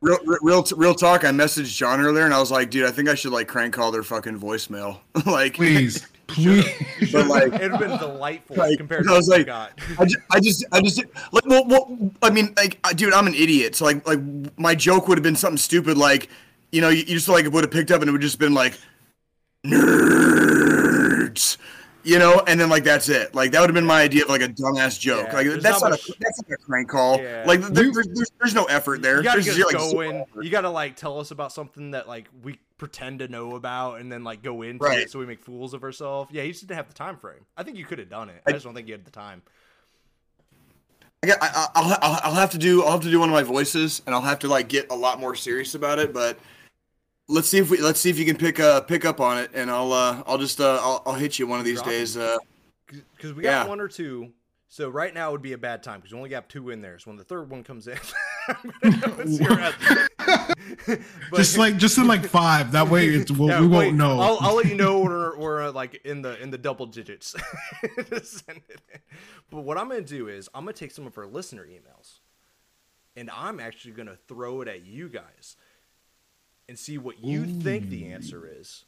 real 0.00 0.18
real 0.24 0.38
real, 0.42 0.64
real 0.76 0.94
talk. 0.94 1.24
I 1.24 1.28
messaged 1.30 1.76
John 1.76 2.00
earlier 2.00 2.24
and 2.24 2.32
I 2.34 2.40
was 2.40 2.50
like, 2.50 2.70
dude, 2.70 2.86
I 2.86 2.90
think 2.90 3.08
I 3.08 3.14
should 3.14 3.32
like 3.32 3.48
crank 3.48 3.74
call 3.74 3.90
their 3.90 4.02
fucking 4.02 4.38
voicemail. 4.40 5.00
like 5.26 5.54
Please, 5.54 6.06
please. 6.28 6.64
But 7.12 7.26
like 7.26 7.52
it'd 7.54 7.72
have 7.72 7.80
been 7.80 7.98
delightful 7.98 8.56
Like, 8.56 8.78
compared 8.78 9.04
to 9.04 9.12
I 9.12 9.16
was 9.16 9.28
what 9.28 9.34
we 9.38 9.44
like- 9.44 9.46
got. 9.46 9.78
I 9.98 10.04
just, 10.04 10.16
I 10.30 10.40
just, 10.40 10.64
I 10.72 10.80
just, 10.80 11.02
like, 11.32 11.44
well, 11.46 11.64
well, 11.66 12.10
I 12.22 12.30
mean, 12.30 12.54
like, 12.56 12.80
dude, 12.96 13.12
I'm 13.12 13.26
an 13.26 13.34
idiot. 13.34 13.74
So, 13.74 13.84
like, 13.84 14.06
like, 14.06 14.20
my 14.58 14.74
joke 14.74 15.08
would 15.08 15.18
have 15.18 15.22
been 15.22 15.36
something 15.36 15.56
stupid, 15.58 15.96
like, 15.98 16.28
you 16.72 16.80
know, 16.80 16.88
you, 16.88 16.98
you 16.98 17.14
just 17.16 17.28
like 17.28 17.46
would 17.50 17.64
have 17.64 17.70
picked 17.70 17.90
up 17.90 18.00
and 18.02 18.08
it 18.08 18.12
would 18.12 18.20
just 18.20 18.38
been 18.38 18.54
like, 18.54 18.74
nerds, 19.64 21.56
you 22.04 22.18
know, 22.18 22.42
and 22.46 22.58
then 22.60 22.68
like 22.68 22.84
that's 22.84 23.08
it. 23.08 23.34
Like 23.34 23.50
that 23.52 23.60
would 23.60 23.70
have 23.70 23.74
been 23.74 23.86
my 23.86 24.02
idea 24.02 24.22
of 24.24 24.28
like 24.28 24.42
a 24.42 24.48
dumbass 24.48 24.98
joke. 24.98 25.26
Yeah, 25.28 25.34
like 25.34 25.46
that's 25.60 25.80
not 25.80 25.82
not, 25.82 25.90
much- 25.90 26.08
a 26.10 26.12
that's 26.20 26.42
not 26.48 26.52
a 26.52 26.56
crank 26.62 26.88
call. 26.88 27.20
Yeah. 27.20 27.44
Like 27.46 27.60
there, 27.60 27.92
there's, 27.92 28.08
there's, 28.08 28.30
there's 28.38 28.54
no 28.54 28.64
effort 28.64 29.02
there. 29.02 29.18
You 29.18 29.22
gotta 29.24 29.40
There's 29.40 29.56
get 29.56 29.68
zero, 29.68 29.68
us 29.68 29.74
like, 29.74 29.82
zero 29.90 30.02
going. 30.10 30.16
effort. 30.22 30.44
You 30.44 30.50
gotta 30.50 30.70
like 30.70 30.96
tell 30.96 31.18
us 31.20 31.30
about 31.30 31.52
something 31.52 31.90
that 31.92 32.08
like 32.08 32.28
we 32.42 32.58
pretend 32.78 33.18
to 33.18 33.28
know 33.28 33.56
about, 33.56 34.00
and 34.00 34.10
then 34.10 34.22
like 34.24 34.42
go 34.42 34.62
into 34.62 34.84
Right. 34.84 35.00
it 35.00 35.10
so 35.10 35.18
we 35.18 35.26
make 35.26 35.40
fools 35.40 35.74
of 35.74 35.82
ourselves. 35.82 36.30
Yeah, 36.32 36.44
you 36.44 36.52
just 36.52 36.62
didn't 36.66 36.76
have 36.76 36.88
the 36.88 36.94
time 36.94 37.16
frame. 37.16 37.44
I 37.56 37.62
think 37.64 37.76
you 37.76 37.84
could 37.84 37.98
have 37.98 38.08
done 38.10 38.28
it. 38.28 38.40
I, 38.46 38.50
I- 38.50 38.52
just 38.52 38.64
don't 38.64 38.74
think 38.74 38.86
you 38.88 38.94
had 38.94 39.04
the 39.04 39.10
time. 39.10 39.42
I 41.20 41.26
got, 41.26 41.38
I, 41.42 41.48
I- 41.48 41.68
I'll, 41.74 41.98
I'll, 42.00 42.20
I'll 42.24 42.34
have 42.34 42.50
to 42.50 42.58
do, 42.58 42.84
I'll 42.84 42.92
have 42.92 43.00
to 43.00 43.10
do 43.10 43.18
one 43.18 43.28
of 43.28 43.34
my 43.34 43.42
voices, 43.42 44.02
and 44.06 44.14
I'll 44.14 44.20
have 44.22 44.38
to 44.40 44.48
like 44.48 44.68
get 44.68 44.90
a 44.92 44.94
lot 44.94 45.18
more 45.18 45.34
serious 45.34 45.74
about 45.74 45.98
it. 45.98 46.14
But 46.14 46.38
let's 47.28 47.48
see 47.48 47.58
if 47.58 47.70
we, 47.70 47.78
let's 47.80 48.00
see 48.00 48.10
if 48.10 48.18
you 48.18 48.24
can 48.24 48.36
pick, 48.36 48.58
uh, 48.60 48.80
pick 48.82 49.04
up 49.04 49.20
on 49.20 49.38
it, 49.38 49.50
and 49.54 49.70
I'll, 49.70 49.92
uh, 49.92 50.22
I'll 50.26 50.38
just, 50.38 50.60
uh, 50.60 50.78
I'll, 50.82 51.02
I'll 51.06 51.14
hit 51.14 51.38
you 51.38 51.46
one 51.46 51.58
of 51.58 51.64
these 51.64 51.76
Drop 51.78 51.88
days. 51.88 52.16
Uh, 52.16 52.38
because 53.16 53.34
we 53.34 53.42
got 53.42 53.48
Yeah. 53.50 53.66
one 53.66 53.80
or 53.80 53.88
two. 53.88 54.32
So 54.70 54.90
right 54.90 55.14
now 55.14 55.30
would 55.32 55.40
be 55.40 55.54
a 55.54 55.58
bad 55.58 55.82
time 55.82 56.00
because 56.00 56.12
we 56.12 56.18
only 56.18 56.28
got 56.28 56.50
two 56.50 56.68
in 56.68 56.82
there. 56.82 56.98
So 56.98 57.10
when 57.10 57.16
the 57.16 57.24
third 57.24 57.48
one 57.48 57.64
comes 57.64 57.88
in, 57.88 57.98
I'm 58.48 58.72
gonna 58.82 59.16
go 59.16 59.24
see 59.24 59.42
your 59.42 59.58
ass. 59.58 59.74
But- 60.86 61.36
just 61.36 61.56
like 61.56 61.78
just 61.78 61.96
in 61.96 62.06
like 62.06 62.26
five. 62.26 62.72
That 62.72 62.88
way 62.90 63.06
it's, 63.08 63.30
we'll, 63.30 63.48
yeah, 63.48 63.60
we 63.62 63.66
will 63.66 63.82
not 63.92 63.94
know. 63.94 64.20
I'll, 64.20 64.38
I'll 64.42 64.54
let 64.56 64.66
you 64.66 64.74
know 64.74 65.00
we're, 65.04 65.38
we're 65.38 65.62
uh, 65.68 65.72
like 65.72 66.02
in 66.04 66.20
the 66.20 66.38
in 66.42 66.50
the 66.50 66.58
double 66.58 66.84
digits. 66.84 67.34
Send 68.22 68.60
it 68.68 68.80
in. 68.92 69.00
But 69.50 69.62
what 69.62 69.78
I'm 69.78 69.88
gonna 69.88 70.02
do 70.02 70.28
is 70.28 70.50
I'm 70.54 70.64
gonna 70.64 70.74
take 70.74 70.90
some 70.90 71.06
of 71.06 71.16
our 71.16 71.26
listener 71.26 71.64
emails, 71.66 72.18
and 73.16 73.30
I'm 73.30 73.60
actually 73.60 73.92
gonna 73.92 74.18
throw 74.28 74.60
it 74.60 74.68
at 74.68 74.84
you 74.84 75.08
guys, 75.08 75.56
and 76.68 76.78
see 76.78 76.98
what 76.98 77.24
you 77.24 77.44
think 77.46 77.88
the 77.88 78.12
answer 78.12 78.48
is. 78.50 78.84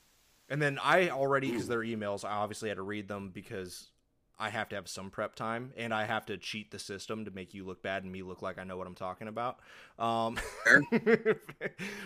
And 0.48 0.60
then 0.60 0.78
I 0.82 1.10
already 1.10 1.50
because 1.50 1.68
they're 1.68 1.78
emails, 1.78 2.24
I 2.24 2.32
obviously 2.32 2.68
had 2.68 2.76
to 2.76 2.82
read 2.82 3.08
them 3.08 3.30
because 3.32 3.88
I 4.38 4.50
have 4.50 4.68
to 4.70 4.76
have 4.76 4.88
some 4.88 5.10
prep 5.10 5.36
time 5.36 5.72
and 5.76 5.94
I 5.94 6.04
have 6.04 6.26
to 6.26 6.36
cheat 6.36 6.70
the 6.70 6.78
system 6.78 7.26
to 7.26 7.30
make 7.30 7.54
you 7.54 7.64
look 7.64 7.82
bad 7.82 8.02
and 8.02 8.10
me 8.10 8.22
look 8.22 8.42
like 8.42 8.58
I 8.58 8.64
know 8.64 8.76
what 8.76 8.86
I'm 8.86 8.94
talking 8.94 9.28
about. 9.28 9.58
Um, 9.98 10.38
Fair. 10.64 10.82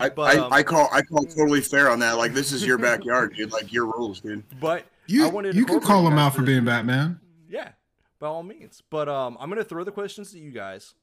I, 0.00 0.08
But, 0.10 0.36
I, 0.36 0.38
um, 0.40 0.52
I 0.52 0.62
call 0.62 0.88
I 0.92 1.00
call 1.02 1.24
totally 1.24 1.62
fair 1.62 1.90
on 1.90 2.00
that. 2.00 2.18
Like 2.18 2.34
this 2.34 2.52
is 2.52 2.66
your 2.66 2.76
backyard, 2.76 3.34
dude. 3.34 3.52
Like 3.52 3.72
your 3.72 3.86
rules, 3.86 4.20
dude. 4.20 4.44
but 4.60 4.82
I 4.82 4.84
you 5.06 5.28
wanted 5.30 5.54
you 5.54 5.64
can 5.64 5.80
call 5.80 6.06
him 6.06 6.18
out 6.18 6.34
for 6.34 6.42
being 6.42 6.64
Batman. 6.64 7.20
Yeah, 7.48 7.70
by 8.18 8.26
all 8.26 8.42
means. 8.42 8.82
But 8.90 9.08
um, 9.08 9.36
I'm 9.40 9.48
gonna 9.48 9.64
throw 9.64 9.84
the 9.84 9.92
questions 9.92 10.32
to 10.32 10.38
you 10.38 10.50
guys 10.50 10.94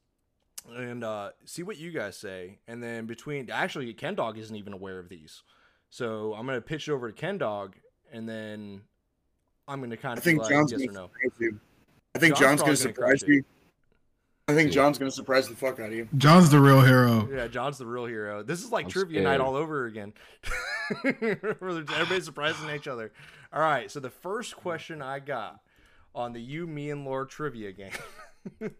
and 0.70 1.04
uh, 1.04 1.30
see 1.44 1.62
what 1.62 1.78
you 1.78 1.90
guys 1.90 2.16
say, 2.16 2.58
and 2.66 2.82
then 2.82 3.06
between 3.06 3.50
actually 3.50 3.92
Ken 3.94 4.14
Dog 4.14 4.38
isn't 4.38 4.54
even 4.54 4.72
aware 4.72 4.98
of 4.98 5.08
these, 5.08 5.42
so 5.90 6.34
I'm 6.34 6.46
gonna 6.46 6.60
pitch 6.60 6.88
it 6.88 6.92
over 6.92 7.10
to 7.10 7.14
Ken 7.14 7.38
Dog, 7.38 7.76
and 8.12 8.28
then 8.28 8.82
I'm 9.68 9.80
gonna 9.80 9.96
kind 9.96 10.18
of 10.18 10.18
I 10.18 10.20
of 10.20 10.24
think 10.24 10.40
like, 10.40 10.50
John's 10.50 10.72
yes 10.72 10.80
gonna 10.80 10.92
no. 10.92 11.06
surprise 11.06 11.40
you. 11.40 11.60
I 12.14 12.18
think 12.18 12.36
John's 12.36 12.60
John's, 12.60 12.82
gonna 12.82 12.94
gonna 12.94 12.94
surprise 12.94 13.24
you. 13.26 13.44
I 14.48 14.54
think 14.54 14.72
John's 14.72 14.98
gonna 14.98 15.10
surprise 15.10 15.48
the 15.48 15.54
fuck 15.54 15.80
out 15.80 15.86
of 15.86 15.92
you. 15.92 16.08
John's 16.16 16.50
the 16.50 16.60
real 16.60 16.80
hero. 16.80 17.28
Yeah, 17.32 17.46
John's 17.48 17.78
the 17.78 17.86
real 17.86 18.06
hero. 18.06 18.42
This 18.42 18.62
is 18.62 18.72
like 18.72 18.86
I'm 18.86 18.90
trivia 18.90 19.22
night 19.22 19.40
all 19.40 19.56
over 19.56 19.86
again. 19.86 20.12
Where 21.02 21.16
Everybody's 21.60 22.24
surprising 22.24 22.68
each 22.70 22.88
other. 22.88 23.12
All 23.52 23.60
right, 23.60 23.90
so 23.90 24.00
the 24.00 24.10
first 24.10 24.56
question 24.56 25.00
I 25.00 25.20
got 25.20 25.60
on 26.14 26.32
the 26.32 26.40
You, 26.40 26.66
Me, 26.66 26.90
and 26.90 27.04
Lore 27.04 27.24
trivia 27.24 27.72
game. 27.72 27.92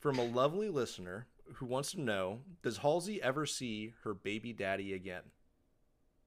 From 0.00 0.18
a 0.18 0.24
lovely 0.24 0.68
listener 0.68 1.26
who 1.54 1.66
wants 1.66 1.92
to 1.92 2.00
know 2.00 2.40
Does 2.62 2.78
Halsey 2.78 3.22
ever 3.22 3.46
see 3.46 3.94
her 4.02 4.14
baby 4.14 4.52
daddy 4.52 4.92
again? 4.92 5.22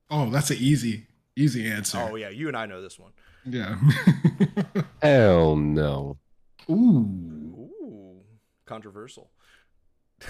Oh, 0.10 0.30
that's 0.30 0.50
an 0.50 0.58
easy, 0.60 1.08
easy 1.36 1.70
answer. 1.70 1.98
Oh, 2.00 2.16
yeah, 2.16 2.30
you 2.30 2.48
and 2.48 2.56
I 2.56 2.66
know 2.66 2.82
this 2.82 2.98
one. 2.98 3.12
yeah. 3.46 3.78
Hell 5.02 5.56
no. 5.58 6.18
Ooh. 6.70 7.70
Ooh, 7.84 8.22
controversial. 8.66 9.32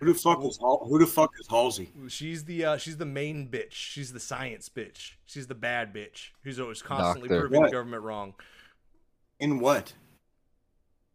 Who 0.00 0.12
the 0.12 0.18
fuck 0.18 0.44
is 0.44 0.58
who 0.60 0.98
the 0.98 1.06
fuck 1.06 1.30
is 1.40 1.46
Halsey? 1.48 1.90
She's 2.08 2.44
the 2.44 2.64
uh, 2.64 2.76
she's 2.76 2.96
the 2.96 3.04
main 3.06 3.48
bitch. 3.48 3.72
She's 3.72 4.12
the 4.12 4.20
science 4.20 4.68
bitch. 4.68 5.12
She's 5.26 5.46
the 5.48 5.54
bad 5.54 5.92
bitch 5.92 6.28
who's 6.44 6.60
always 6.60 6.82
constantly 6.82 7.28
Doctor. 7.28 7.40
proving 7.42 7.60
What? 7.60 7.66
the 7.70 7.72
government 7.76 8.02
wrong. 8.04 8.34
In 9.40 9.58
what? 9.60 9.92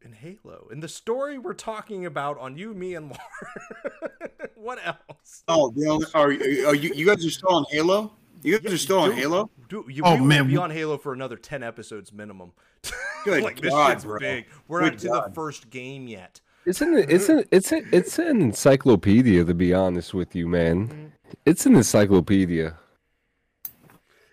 In 0.02 0.12
Halo, 0.12 0.68
in 0.70 0.82
the 0.82 0.90
story 0.90 1.38
we're 1.38 1.54
talking 1.54 2.06
about 2.06 2.38
on 2.38 2.58
you, 2.58 2.74
me, 2.74 2.94
and 2.96 3.06
Lore. 3.08 4.12
what 4.56 4.80
else? 4.86 5.44
Oh, 5.48 5.70
the 5.72 6.10
are, 6.14 6.32
you- 6.34 6.68
are 6.68 6.76
you 6.76 6.94
you 6.94 7.06
guys 7.06 7.26
are 7.26 7.30
still 7.30 7.52
on 7.56 7.66
Halo? 7.72 8.12
You 8.42 8.60
guys 8.60 8.64
Yeah, 8.66 8.72
are 8.74 8.78
still 8.78 9.00
on 9.00 9.10
dude. 9.12 9.20
Halo? 9.20 9.50
Dude, 9.70 9.86
you, 9.88 10.04
Oh, 10.06 10.16
we 10.16 10.26
man, 10.28 10.48
be 10.48 10.54
we- 10.54 10.58
on 10.58 10.72
Halo 10.72 10.98
for 10.98 11.14
another 11.14 11.38
ten 11.38 11.64
episodes 11.64 12.12
minimum. 12.12 12.52
Good 13.24 13.44
like 13.44 13.62
this 13.62 13.72
God, 13.72 13.92
shit's 13.92 14.04
bro. 14.04 14.20
big. 14.20 14.46
We're 14.68 14.82
Good 14.82 14.92
not 14.94 15.00
to 15.00 15.08
God. 15.08 15.30
the 15.32 15.36
first 15.36 15.70
game 15.70 16.10
yet. 16.10 16.42
It's 16.65 16.81
an 16.81 16.95
it's 17.10 17.30
an 17.30 17.44
it's 17.52 17.72
a, 17.72 17.81
it's 17.95 18.19
an 18.19 18.41
encyclopedia 18.41 19.44
to 19.44 19.53
be 19.53 19.73
honest 19.73 20.14
with 20.14 20.35
you, 20.35 20.48
man. 20.48 21.11
It's 21.45 21.65
an 21.65 21.76
encyclopedia. 21.76 22.77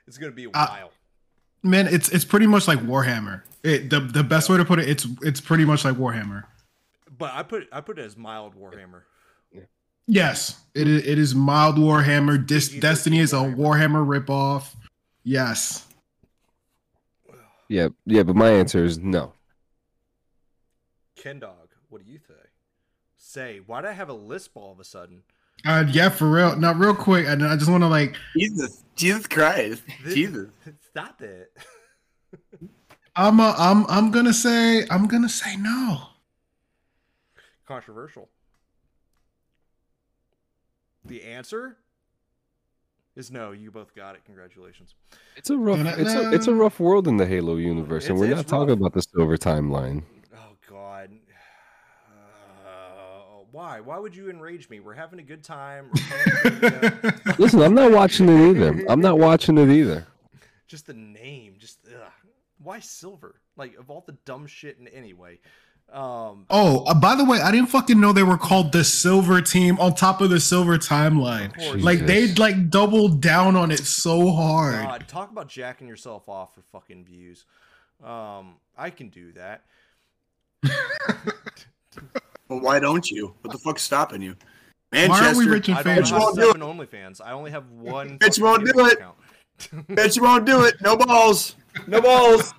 It's 0.07 0.19
gonna 0.19 0.33
be 0.33 0.45
a 0.45 0.51
Uh. 0.55 0.89
Man, 1.63 1.87
it's 1.89 2.09
it's 2.11 2.25
pretty 2.25 2.47
much 2.47 2.67
like 2.67 2.79
Warhammer. 2.81 3.43
It, 3.63 3.91
the 3.91 4.01
the 4.01 4.23
best 4.25 4.49
way 4.49 4.57
to 4.57 4.65
put 4.65 4.79
it, 4.79 4.89
it's 4.89 5.07
it's 5.23 5.41
pretty 5.41 5.65
much 5.65 5.85
like 5.85 5.97
Warhammer. 5.97 6.45
but 7.19 7.33
I 7.35 7.43
put 7.43 7.69
I 7.73 7.81
put 7.83 7.99
it 7.99 8.05
as 8.05 8.17
mild 8.17 8.55
Warhammer. 8.55 9.03
Yes, 10.07 10.59
it 10.75 10.89
is, 10.89 11.07
it 11.07 11.19
is 11.19 11.35
mild 11.35 11.77
Warhammer. 11.77 12.45
Dis, 12.45 12.71
Destiny 12.71 13.19
is 13.21 13.33
a 13.33 13.37
Warhammer. 13.37 13.57
Warhammer 14.07 14.25
ripoff. 14.25 14.75
Yes. 15.23 15.87
Yeah, 17.69 17.89
yeah, 18.07 18.25
but 18.25 18.35
my 18.35 18.51
answer 18.51 18.85
is 18.85 18.99
no. 18.99 19.35
Ken 21.15 21.39
Dog, 21.39 21.60
what 21.91 22.05
do 22.05 22.11
you 22.11 22.19
think? 22.19 22.39
Say, 23.17 23.61
why 23.67 23.83
did 23.83 23.91
I 23.91 23.93
have 23.93 24.09
a 24.09 24.15
lisp 24.15 24.53
all 24.57 24.73
of 24.73 24.81
a 24.81 24.85
sudden? 24.85 25.23
Uh, 25.67 25.85
yeah, 25.91 26.09
for 26.09 26.31
real. 26.31 26.57
Now, 26.57 26.73
real 26.73 26.95
quick, 26.95 27.27
and 27.27 27.45
I 27.45 27.55
just 27.57 27.71
want 27.71 27.83
to 27.83 27.89
like, 27.89 28.17
Jesus, 28.35 28.83
Jesus 28.97 29.27
Christ, 29.27 29.83
This- 30.03 30.15
Jesus. 30.15 30.49
Stop 30.89 31.21
it. 31.21 31.53
I'm 33.17 33.41
uh, 33.41 33.53
I'm 33.59 33.85
I'm 33.89 34.11
gonna 34.13 34.33
say 34.33 34.87
I'm 34.89 35.07
gonna 35.09 35.29
say 35.29 35.57
no. 35.57 35.99
Controversial. 37.67 38.29
The 41.05 41.25
answer 41.25 41.77
is 43.17 43.31
no. 43.33 43.51
You 43.51 43.73
both 43.73 43.95
got 43.97 44.15
it. 44.15 44.25
Congratulations. 44.25 44.95
It's 45.37 45.51
a 45.51 45.57
rough 45.57 45.81
it's 45.99 46.15
a 46.15 46.31
it's 46.33 46.47
a 46.47 46.55
rough 46.55 46.79
world 46.79 47.09
in 47.09 47.17
the 47.17 47.27
Halo 47.27 47.57
universe, 47.57 48.09
and 48.09 48.17
we're 48.19 48.27
it's 48.27 48.37
not 48.37 48.47
talking 48.47 48.69
rough. 48.71 48.79
about 48.79 48.93
the 48.95 49.03
silver 49.03 49.37
timeline. 49.37 50.05
Oh 50.35 50.57
God. 50.69 51.11
Uh, 52.65 53.40
why? 53.53 53.81
Why 53.81 53.99
would 53.99 54.15
you 54.15 54.31
enrage 54.31 54.69
me? 54.69 54.81
We're 54.81 54.95
having 54.95 55.19
a 55.19 55.23
good 55.23 55.43
time. 55.43 55.91
We're 55.93 56.03
playing 56.03 56.61
trivia. 56.61 57.35
Listen, 57.39 57.63
I'm 57.63 57.75
not 57.75 57.91
watching 57.93 58.29
it 58.29 58.51
either. 58.51 58.85
I'm 58.89 59.01
not 59.01 59.19
watching 59.19 59.59
it 59.59 59.69
either. 59.71 60.07
just 60.67 60.87
the 60.87 60.95
name. 60.95 61.55
Just 61.59 61.79
ugh. 61.89 62.11
why 62.63 62.81
silver? 62.81 63.41
Like 63.57 63.77
of 63.79 63.91
all 63.91 64.05
the 64.07 64.17
dumb 64.25 64.47
shit 64.47 64.79
in 64.79 64.89
anyway. 64.89 65.39
Um, 65.93 66.47
Oh, 66.51 66.85
uh, 66.85 66.95
by 66.95 67.17
the 67.17 67.25
way, 67.25 67.41
I 67.41 67.51
didn't 67.51 67.71
fucking 67.71 68.01
know 68.01 68.13
they 68.13 68.23
were 68.23 68.39
called 68.39 68.71
the 68.71 68.85
Silver 68.85 69.41
Team 69.41 69.77
on 69.81 69.95
top 69.95 70.21
of 70.21 70.31
the 70.31 70.39
Silver 70.39 70.79
Timeline. 70.79 71.51
Of. 71.75 71.83
Like 71.83 72.07
they 72.07 72.33
like 72.35 72.71
doubled 72.71 73.21
down 73.21 73.57
on 73.57 73.73
it 73.73 73.81
so 73.81 74.31
hard. 74.31 74.85
God, 74.85 75.09
talk 75.09 75.31
about 75.33 75.49
jacking 75.49 75.89
yourself 75.89 76.29
off 76.29 76.55
for 76.55 76.63
fucking 76.71 77.05
views. 77.05 77.45
Um, 78.05 78.55
I 78.79 78.91
can 78.91 79.09
do 79.09 79.33
that. 79.33 79.65
Well, 82.51 82.61
why 82.61 82.81
don't 82.81 83.09
you? 83.09 83.33
What 83.43 83.53
the 83.53 83.59
fuck's 83.59 83.83
stopping 83.83 84.21
you? 84.21 84.35
Why 84.91 85.03
aren't 85.03 85.11
Manchester, 85.13 85.39
we 85.39 85.47
rich 85.47 85.69
and 85.69 85.79
I 85.79 85.83
don't 85.85 86.05
have 86.05 86.21
won't 86.21 86.37
do 86.37 86.43
seven 86.43 86.61
OnlyFans. 86.63 87.21
I 87.25 87.31
only 87.31 87.53
have 87.53 87.71
one. 87.71 88.19
Bitch 88.19 88.41
fucking 88.41 88.45
won't 88.45 88.67
do 88.67 88.73
Gmail 88.73 88.87
it. 88.91 88.93
account. 88.95 89.87
bet 89.95 90.17
you 90.17 90.23
won't 90.23 90.45
do 90.47 90.65
it. 90.65 90.75
No 90.81 90.97
balls. 90.97 91.55
No 91.87 92.01
balls. 92.01 92.53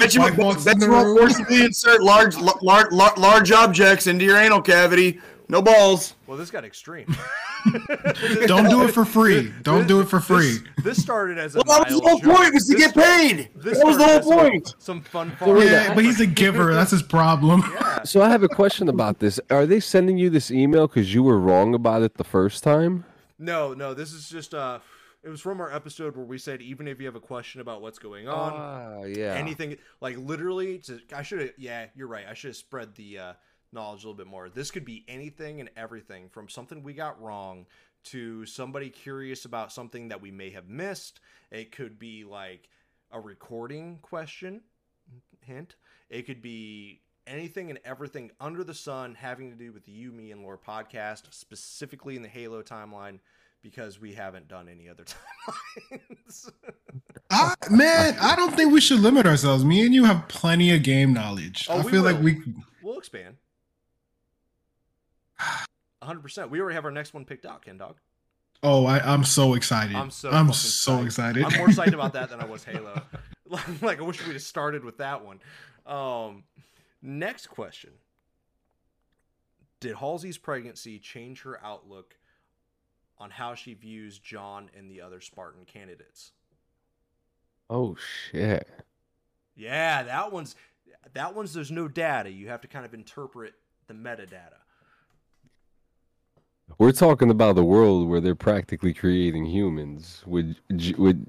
Bet 0.00 0.14
you, 0.14 0.22
White 0.22 0.36
bet, 0.38 0.64
bet 0.64 0.80
you 0.80 0.90
won't 0.90 1.18
forcibly 1.18 1.62
insert 1.62 2.02
large, 2.02 2.36
large, 2.38 2.90
large 2.90 3.52
objects 3.52 4.06
into 4.06 4.24
your 4.24 4.38
anal 4.38 4.62
cavity. 4.62 5.20
No 5.50 5.62
balls. 5.62 6.14
Well, 6.26 6.36
this 6.36 6.50
got 6.50 6.64
extreme. 6.64 7.06
Don't 8.46 8.68
do 8.68 8.84
it 8.84 8.92
for 8.92 9.04
free. 9.04 9.52
Don't 9.62 9.86
do 9.88 10.00
it 10.00 10.04
for 10.08 10.20
free. 10.20 10.58
This, 10.76 10.84
this 10.84 11.02
started 11.02 11.38
as 11.38 11.54
a 11.54 11.62
Well, 11.66 11.78
that 11.80 11.90
was 11.90 12.00
the 12.00 12.06
whole 12.08 12.18
joke. 12.18 12.36
point. 12.36 12.54
Was 12.54 12.66
to 12.68 12.74
This- 12.76 12.92
get 12.92 12.94
paid. 12.94 13.48
This 13.54 13.78
That 13.78 13.86
was 13.86 13.96
the 13.98 14.04
whole 14.04 14.18
as 14.18 14.24
some- 14.26 14.38
point. 14.38 14.74
Some, 14.78 15.00
fun 15.02 15.30
fun. 15.32 15.56
Yeah, 15.62 15.94
but 15.94 16.04
he's 16.04 16.20
a 16.20 16.26
giver. 16.26 16.74
That's 16.74 16.90
his 16.90 17.02
problem. 17.02 17.62
Yeah. 17.72 18.02
So 18.02 18.20
I 18.22 18.28
have 18.28 18.42
a 18.42 18.48
question 18.48 18.88
about 18.88 19.18
this. 19.20 19.40
Are 19.50 19.66
they 19.66 19.80
sending 19.80 20.18
you 20.18 20.30
this 20.30 20.50
email 20.50 20.86
because 20.86 21.12
you 21.14 21.22
were 21.22 21.38
wrong 21.38 21.74
about 21.74 22.02
it 22.02 22.14
the 22.16 22.24
first 22.24 22.62
time? 22.62 23.04
No, 23.38 23.72
no, 23.74 23.94
this 23.94 24.12
is 24.12 24.28
just 24.28 24.52
uh 24.54 24.80
it 25.24 25.28
was 25.28 25.40
from 25.40 25.60
our 25.60 25.72
episode 25.72 26.16
where 26.16 26.24
we 26.24 26.38
said 26.38 26.62
even 26.62 26.86
if 26.86 27.00
you 27.00 27.06
have 27.06 27.16
a 27.16 27.20
question 27.20 27.60
about 27.60 27.82
what's 27.82 27.98
going 27.98 28.28
on, 28.28 28.52
Ah, 28.54 29.04
yeah. 29.04 29.34
anything 29.34 29.76
like 30.00 30.16
literally 30.16 30.78
to 30.78 31.00
I 31.14 31.22
should 31.22 31.40
have 31.40 31.50
yeah, 31.58 31.86
you're 31.94 32.06
right. 32.08 32.26
I 32.28 32.34
should 32.34 32.48
have 32.48 32.56
spread 32.56 32.94
the 32.94 33.18
uh 33.18 33.32
knowledge 33.72 34.04
a 34.04 34.08
little 34.08 34.14
bit 34.14 34.26
more. 34.26 34.48
This 34.48 34.70
could 34.70 34.84
be 34.84 35.04
anything 35.08 35.60
and 35.60 35.70
everything 35.76 36.28
from 36.28 36.48
something 36.48 36.82
we 36.82 36.94
got 36.94 37.20
wrong 37.20 37.66
to 38.04 38.46
somebody 38.46 38.90
curious 38.90 39.44
about 39.44 39.72
something 39.72 40.08
that 40.08 40.22
we 40.22 40.30
may 40.30 40.50
have 40.50 40.68
missed. 40.68 41.20
It 41.50 41.72
could 41.72 41.98
be 41.98 42.24
like 42.24 42.68
a 43.10 43.20
recording 43.20 43.98
question 44.02 44.62
hint. 45.44 45.76
It 46.10 46.22
could 46.22 46.40
be 46.42 47.00
anything 47.26 47.70
and 47.70 47.78
everything 47.84 48.30
under 48.40 48.64
the 48.64 48.74
sun 48.74 49.14
having 49.14 49.50
to 49.50 49.56
do 49.56 49.72
with 49.72 49.84
the 49.84 49.92
You, 49.92 50.12
Me, 50.12 50.30
and 50.30 50.42
Lore 50.42 50.58
podcast, 50.58 51.32
specifically 51.32 52.16
in 52.16 52.22
the 52.22 52.28
Halo 52.28 52.62
timeline, 52.62 53.18
because 53.62 54.00
we 54.00 54.14
haven't 54.14 54.48
done 54.48 54.68
any 54.68 54.88
other 54.88 55.04
timelines. 55.90 56.50
I, 57.30 57.54
man, 57.70 58.16
I 58.20 58.36
don't 58.36 58.54
think 58.54 58.72
we 58.72 58.80
should 58.80 59.00
limit 59.00 59.26
ourselves. 59.26 59.64
Me 59.64 59.84
and 59.84 59.94
you 59.94 60.04
have 60.04 60.28
plenty 60.28 60.74
of 60.74 60.82
game 60.82 61.12
knowledge. 61.12 61.66
Oh, 61.68 61.80
I 61.80 61.82
feel 61.82 62.02
like 62.02 62.20
we. 62.20 62.40
we'll 62.82 62.98
expand. 62.98 63.36
100%. 66.02 66.50
We 66.50 66.60
already 66.60 66.74
have 66.74 66.84
our 66.84 66.90
next 66.90 67.14
one 67.14 67.24
picked 67.24 67.46
out, 67.46 67.64
Ken 67.64 67.78
Dog. 67.78 67.96
Oh, 68.62 68.86
I, 68.86 68.98
I'm 69.00 69.24
so 69.24 69.54
excited. 69.54 69.94
I'm 69.94 70.10
so 70.10 70.30
I'm 70.30 70.52
so 70.52 70.98
psyched. 70.98 71.06
excited. 71.06 71.44
I'm 71.44 71.56
more 71.58 71.68
excited 71.68 71.94
about 71.94 72.12
that 72.14 72.30
than 72.30 72.40
I 72.40 72.44
was 72.46 72.64
Halo. 72.64 73.00
like 73.82 73.98
I 73.98 74.02
wish 74.02 74.24
we'd 74.26 74.32
have 74.32 74.42
started 74.42 74.84
with 74.84 74.98
that 74.98 75.24
one. 75.24 75.38
Um, 75.86 76.42
next 77.00 77.46
question: 77.46 77.90
Did 79.78 79.94
Halsey's 79.94 80.38
pregnancy 80.38 80.98
change 80.98 81.42
her 81.42 81.64
outlook 81.64 82.16
on 83.18 83.30
how 83.30 83.54
she 83.54 83.74
views 83.74 84.18
John 84.18 84.70
and 84.76 84.90
the 84.90 85.02
other 85.02 85.20
Spartan 85.20 85.64
candidates? 85.64 86.32
Oh 87.70 87.96
shit. 88.30 88.68
Yeah, 89.54 90.02
that 90.02 90.32
one's 90.32 90.56
that 91.14 91.34
one's. 91.34 91.52
There's 91.52 91.70
no 91.70 91.86
data. 91.86 92.30
You 92.30 92.48
have 92.48 92.62
to 92.62 92.68
kind 92.68 92.84
of 92.84 92.92
interpret 92.92 93.54
the 93.86 93.94
metadata. 93.94 94.58
We're 96.76 96.92
talking 96.92 97.30
about 97.30 97.54
the 97.56 97.64
world 97.64 98.08
where 98.08 98.20
they're 98.20 98.34
practically 98.34 98.92
creating 98.92 99.46
humans 99.46 100.22
with 100.26 100.56
with 100.98 101.26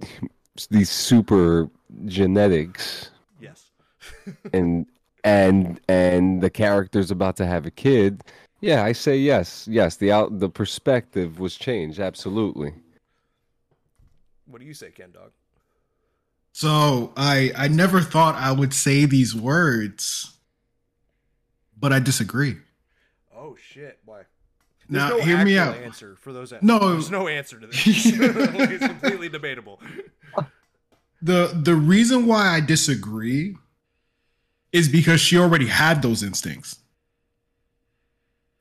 these 0.70 0.90
super 0.90 1.68
genetics 2.06 3.10
Yes. 3.40 3.70
and 4.52 4.86
and 5.24 5.80
and 5.88 6.42
the 6.42 6.50
character's 6.50 7.10
about 7.10 7.36
to 7.36 7.46
have 7.46 7.66
a 7.66 7.70
kid. 7.70 8.24
Yeah, 8.60 8.84
I 8.84 8.92
say 8.92 9.16
yes. 9.16 9.66
Yes, 9.70 9.96
the 9.96 10.10
out 10.12 10.38
the 10.40 10.48
perspective 10.48 11.38
was 11.38 11.56
changed 11.56 12.00
absolutely. 12.00 12.72
What 14.46 14.60
do 14.60 14.66
you 14.66 14.74
say, 14.74 14.90
Ken 14.90 15.10
Dog? 15.12 15.30
so 16.54 17.12
I 17.16 17.50
I 17.56 17.68
never 17.68 18.00
thought 18.00 18.34
I 18.34 18.52
would 18.52 18.74
say 18.74 19.06
these 19.06 19.34
words, 19.34 20.36
but 21.78 21.92
I 21.92 21.98
disagree. 22.00 22.56
Oh 23.52 23.56
shit! 23.56 23.98
Why? 24.04 24.22
Now, 24.88 25.10
no 25.10 25.20
hear 25.20 25.44
me 25.44 25.58
out. 25.58 25.76
Answer 25.76 26.16
for 26.20 26.32
those. 26.32 26.52
No. 26.62 26.92
there's 26.92 27.10
no 27.10 27.28
answer 27.28 27.58
to 27.60 27.66
this. 27.66 27.76
it's 27.86 28.86
completely 28.86 29.28
debatable. 29.28 29.80
the 31.22 31.52
The 31.54 31.74
reason 31.74 32.26
why 32.26 32.48
I 32.48 32.60
disagree 32.60 33.56
is 34.72 34.88
because 34.88 35.20
she 35.20 35.38
already 35.38 35.66
had 35.66 36.02
those 36.02 36.22
instincts. 36.22 36.78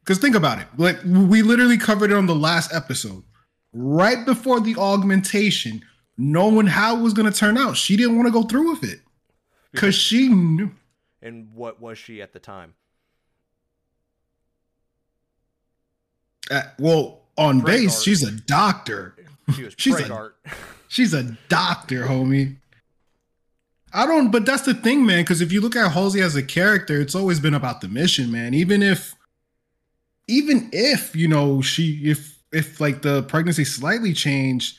Because 0.04 0.18
think 0.18 0.36
about 0.36 0.60
it, 0.60 0.68
like 0.78 0.98
we 1.06 1.42
literally 1.42 1.78
covered 1.78 2.12
it 2.12 2.18
on 2.18 2.26
the 2.26 2.36
last 2.36 2.74
episode, 2.74 3.24
right 3.72 4.26
before 4.26 4.60
the 4.60 4.76
augmentation, 4.76 5.84
knowing 6.18 6.68
how 6.68 6.98
it 6.98 7.02
was 7.02 7.14
going 7.14 7.32
to 7.32 7.38
turn 7.38 7.58
out. 7.58 7.78
She 7.78 7.96
didn't 7.96 8.16
want 8.18 8.28
to 8.28 8.34
go 8.34 8.44
through 8.44 8.72
with 8.72 8.84
it 8.84 9.02
because 9.72 9.96
she 9.96 10.28
knew. 10.28 10.72
And 11.22 11.54
what 11.54 11.80
was 11.80 12.00
she 12.00 12.22
at 12.22 12.34
the 12.34 12.40
time? 12.40 12.74
Uh, 16.52 16.64
well, 16.80 17.22
on 17.38 17.62
base, 17.62 17.96
art. 17.96 18.04
she's 18.04 18.24
a 18.24 18.32
doctor. 18.32 19.16
She 19.56 19.64
was 19.64 19.74
She's 19.78 20.00
a- 20.00 20.04
Pregart. 20.04 20.32
She's 20.90 21.14
a 21.14 21.24
doctor, 21.48 22.04
homie. 22.06 22.58
I 23.94 24.06
don't, 24.06 24.30
but 24.32 24.46
that's 24.46 24.64
the 24.64 24.74
thing, 24.74 25.06
man. 25.06 25.24
Because 25.24 25.42
if 25.42 25.52
you 25.52 25.62
look 25.62 25.76
at 25.76 25.92
Halsey 25.92 26.22
as 26.22 26.36
a 26.36 26.44
character, 26.44 27.00
it's 27.02 27.16
always 27.16 27.40
been 27.40 27.54
about 27.54 27.82
the 27.82 27.88
mission, 27.88 28.32
man. 28.32 28.54
Even 28.54 28.82
if, 28.84 29.16
even 30.28 30.70
if 30.72 31.16
you 31.16 31.28
know 31.28 31.62
she 31.62 32.02
if 32.04 32.38
if 32.54 32.80
like 32.80 33.02
the 33.02 33.24
pregnancy 33.24 33.64
slightly 33.66 34.14
changed, 34.14 34.78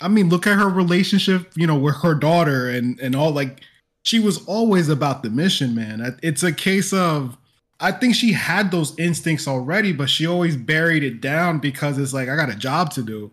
I 0.00 0.08
mean, 0.08 0.28
look 0.28 0.46
at 0.46 0.58
her 0.58 0.68
relationship, 0.68 1.50
you 1.54 1.66
know, 1.66 1.76
with 1.76 1.96
her 2.02 2.14
daughter 2.14 2.68
and 2.68 2.98
and 3.00 3.14
all. 3.16 3.30
Like 3.30 3.60
she 4.02 4.18
was 4.20 4.44
always 4.46 4.88
about 4.88 5.22
the 5.22 5.30
mission, 5.30 5.74
man. 5.74 6.18
It's 6.22 6.42
a 6.42 6.52
case 6.52 6.92
of 6.92 7.36
I 7.82 7.90
think 7.90 8.14
she 8.14 8.32
had 8.32 8.70
those 8.70 8.96
instincts 8.96 9.48
already, 9.48 9.92
but 9.92 10.08
she 10.08 10.24
always 10.24 10.56
buried 10.56 11.02
it 11.02 11.20
down 11.20 11.58
because 11.58 11.98
it's 11.98 12.12
like 12.14 12.28
I 12.28 12.36
got 12.36 12.48
a 12.48 12.54
job 12.54 12.92
to 12.92 13.02
do. 13.02 13.32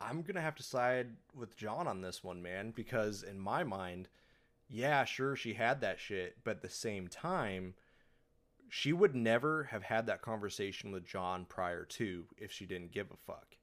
I'm 0.00 0.22
gonna 0.22 0.40
have 0.40 0.54
to 0.56 0.62
side 0.62 1.08
with 1.34 1.54
John 1.54 1.86
on 1.86 2.00
this 2.00 2.24
one, 2.24 2.40
man, 2.40 2.72
because 2.74 3.22
in 3.22 3.38
my 3.38 3.62
mind, 3.62 4.08
yeah, 4.70 5.04
sure, 5.04 5.36
she 5.36 5.52
had 5.52 5.82
that 5.82 6.00
shit, 6.00 6.38
but 6.44 6.56
at 6.56 6.62
the 6.62 6.70
same 6.70 7.08
time, 7.08 7.74
she 8.70 8.90
would 8.94 9.14
never 9.14 9.64
have 9.64 9.82
had 9.82 10.06
that 10.06 10.22
conversation 10.22 10.90
with 10.90 11.06
John 11.06 11.44
prior 11.44 11.84
to 11.84 12.24
if 12.38 12.50
she 12.50 12.64
didn't 12.64 12.92
give 12.92 13.10
a 13.10 13.16
fuck. 13.16 13.56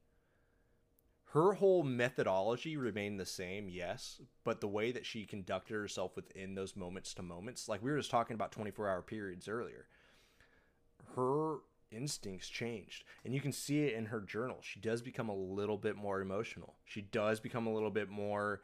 Her 1.32 1.52
whole 1.52 1.84
methodology 1.84 2.76
remained 2.76 3.20
the 3.20 3.26
same, 3.26 3.68
yes, 3.68 4.20
but 4.42 4.60
the 4.60 4.66
way 4.66 4.90
that 4.90 5.06
she 5.06 5.24
conducted 5.24 5.74
herself 5.74 6.16
within 6.16 6.56
those 6.56 6.74
moments 6.74 7.14
to 7.14 7.22
moments, 7.22 7.68
like 7.68 7.82
we 7.82 7.92
were 7.92 7.98
just 7.98 8.10
talking 8.10 8.34
about 8.34 8.50
24 8.50 8.88
hour 8.88 9.00
periods 9.00 9.48
earlier, 9.48 9.86
her 11.14 11.58
instincts 11.92 12.48
changed. 12.48 13.04
And 13.24 13.32
you 13.32 13.40
can 13.40 13.52
see 13.52 13.84
it 13.84 13.94
in 13.94 14.06
her 14.06 14.20
journal. 14.20 14.58
She 14.62 14.80
does 14.80 15.02
become 15.02 15.28
a 15.28 15.34
little 15.34 15.78
bit 15.78 15.94
more 15.94 16.20
emotional. 16.20 16.74
She 16.84 17.00
does 17.00 17.38
become 17.38 17.68
a 17.68 17.72
little 17.72 17.90
bit 17.90 18.08
more 18.08 18.62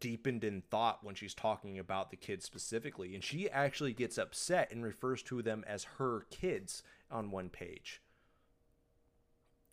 deepened 0.00 0.42
in 0.42 0.62
thought 0.70 1.04
when 1.04 1.14
she's 1.14 1.34
talking 1.34 1.78
about 1.78 2.10
the 2.10 2.16
kids 2.16 2.44
specifically. 2.44 3.14
And 3.14 3.22
she 3.22 3.48
actually 3.48 3.92
gets 3.92 4.18
upset 4.18 4.72
and 4.72 4.82
refers 4.82 5.22
to 5.24 5.40
them 5.40 5.64
as 5.68 5.84
her 5.98 6.26
kids 6.30 6.82
on 7.12 7.30
one 7.30 7.48
page. 7.48 8.01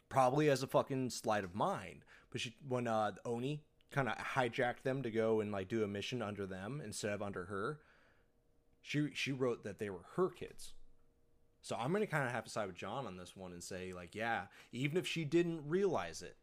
Probably 0.09 0.49
as 0.49 0.63
a 0.63 0.67
fucking 0.67 1.11
sleight 1.11 1.43
of 1.43 1.55
mind. 1.55 2.03
But 2.31 2.41
she 2.41 2.55
when 2.67 2.87
uh 2.87 3.11
Oni 3.25 3.61
kind 3.91 4.07
of 4.07 4.17
hijacked 4.17 4.83
them 4.83 5.03
to 5.03 5.11
go 5.11 5.39
and 5.39 5.51
like 5.51 5.67
do 5.67 5.83
a 5.83 5.87
mission 5.87 6.21
under 6.21 6.45
them 6.45 6.81
instead 6.83 7.13
of 7.13 7.21
under 7.21 7.45
her, 7.45 7.79
she 8.81 9.09
she 9.13 9.31
wrote 9.31 9.63
that 9.63 9.79
they 9.79 9.89
were 9.89 10.05
her 10.15 10.29
kids. 10.29 10.73
So 11.61 11.75
I'm 11.75 11.93
to 11.93 12.05
kind 12.07 12.25
of 12.25 12.31
have 12.31 12.45
to 12.45 12.49
side 12.49 12.67
with 12.67 12.75
John 12.75 13.05
on 13.05 13.17
this 13.17 13.35
one 13.35 13.51
and 13.51 13.61
say, 13.61 13.91
like, 13.93 14.15
yeah, 14.15 14.43
even 14.71 14.97
if 14.97 15.05
she 15.05 15.25
didn't 15.25 15.61
realize 15.67 16.21
it, 16.21 16.37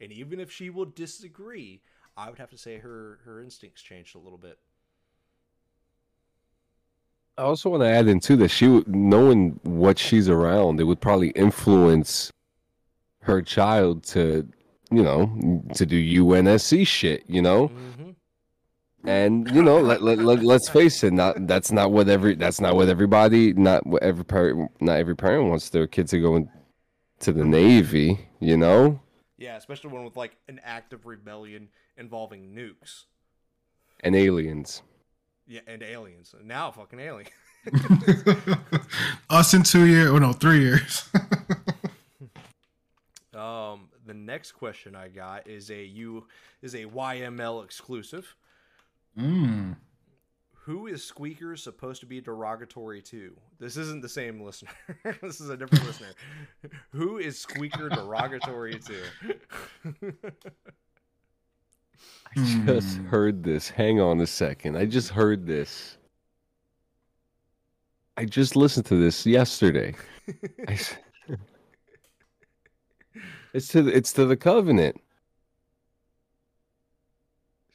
and 0.00 0.12
even 0.12 0.38
if 0.38 0.50
she 0.50 0.70
will 0.70 0.84
disagree, 0.84 1.82
I 2.16 2.30
would 2.30 2.38
have 2.38 2.50
to 2.50 2.58
say 2.58 2.78
her 2.78 3.18
her 3.24 3.40
instincts 3.40 3.82
changed 3.82 4.14
a 4.14 4.18
little 4.18 4.38
bit. 4.38 4.58
I 7.36 7.42
also 7.42 7.70
want 7.70 7.82
to 7.82 7.88
add 7.88 8.06
in 8.06 8.20
too 8.20 8.36
that 8.36 8.48
she 8.48 8.84
knowing 8.86 9.58
what 9.62 9.98
she's 9.98 10.28
around, 10.28 10.78
it 10.78 10.84
would 10.84 11.00
probably 11.00 11.30
influence 11.30 12.30
her 13.22 13.42
child 13.42 14.02
to, 14.04 14.46
you 14.90 15.02
know, 15.02 15.62
to 15.74 15.86
do 15.86 16.24
UNSC 16.24 16.86
shit, 16.86 17.24
you 17.28 17.42
know. 17.42 17.68
Mm-hmm. 17.68 18.10
And 19.04 19.50
you 19.50 19.62
know, 19.62 19.78
let, 19.80 20.02
let, 20.02 20.18
let, 20.18 20.42
let's 20.42 20.68
face 20.68 21.02
it, 21.04 21.12
not 21.14 21.46
that's 21.46 21.72
not 21.72 21.90
what 21.90 22.08
every 22.08 22.34
that's 22.34 22.60
not 22.60 22.76
what 22.76 22.88
everybody, 22.90 23.54
not 23.54 23.86
what 23.86 24.02
every 24.02 24.24
parent, 24.24 24.70
not 24.80 24.98
every 24.98 25.16
parent 25.16 25.48
wants 25.48 25.70
their 25.70 25.86
kid 25.86 26.08
to 26.08 26.20
go 26.20 26.36
into 26.36 27.32
the 27.32 27.44
Navy, 27.44 28.28
you 28.40 28.58
know. 28.58 29.00
Yeah, 29.38 29.56
especially 29.56 29.90
one 29.90 30.04
with 30.04 30.16
like 30.16 30.36
an 30.48 30.60
act 30.62 30.92
of 30.92 31.06
rebellion 31.06 31.68
involving 31.96 32.54
nukes 32.54 33.04
and 34.00 34.14
aliens. 34.14 34.82
Yeah, 35.46 35.60
and 35.66 35.82
aliens. 35.82 36.34
Now 36.44 36.70
fucking 36.70 37.00
alien. 37.00 37.28
Us 39.30 39.52
in 39.54 39.62
two 39.62 39.86
years, 39.86 40.10
or 40.10 40.20
no, 40.20 40.32
three 40.32 40.60
years. 40.60 41.08
the 44.30 44.34
next 44.36 44.52
question 44.52 44.94
I 44.94 45.08
got 45.08 45.48
is 45.48 45.70
a 45.70 45.82
you 45.82 46.26
is 46.62 46.74
a 46.74 46.84
YML 46.84 47.64
exclusive. 47.64 48.36
Mm. 49.18 49.74
Who 50.66 50.86
is 50.86 51.02
Squeaker 51.02 51.56
supposed 51.56 51.98
to 52.00 52.06
be 52.06 52.20
derogatory 52.20 53.02
to? 53.02 53.32
This 53.58 53.76
isn't 53.76 54.02
the 54.02 54.08
same 54.08 54.40
listener. 54.40 54.70
this 55.22 55.40
is 55.40 55.48
a 55.50 55.56
different 55.56 55.84
listener. 55.84 56.12
Who 56.92 57.18
is 57.18 57.40
Squeaker 57.40 57.88
derogatory 57.88 58.78
to? 58.78 59.02
I 62.36 62.64
just 62.66 62.98
Hmm. 62.98 63.06
heard 63.06 63.42
this. 63.42 63.68
Hang 63.68 64.00
on 64.00 64.20
a 64.20 64.26
second. 64.28 64.76
I 64.76 64.86
just 64.86 65.08
heard 65.10 65.44
this. 65.44 65.96
I 68.16 68.26
just 68.26 68.54
listened 68.54 68.86
to 68.86 68.94
this 68.96 69.26
yesterday. 69.26 69.94
I 70.68 70.72
s- 70.74 70.94
it's 73.54 73.68
to 73.68 73.82
the, 73.82 73.96
it's 73.96 74.12
to 74.14 74.24
the 74.26 74.36
covenant. 74.36 75.00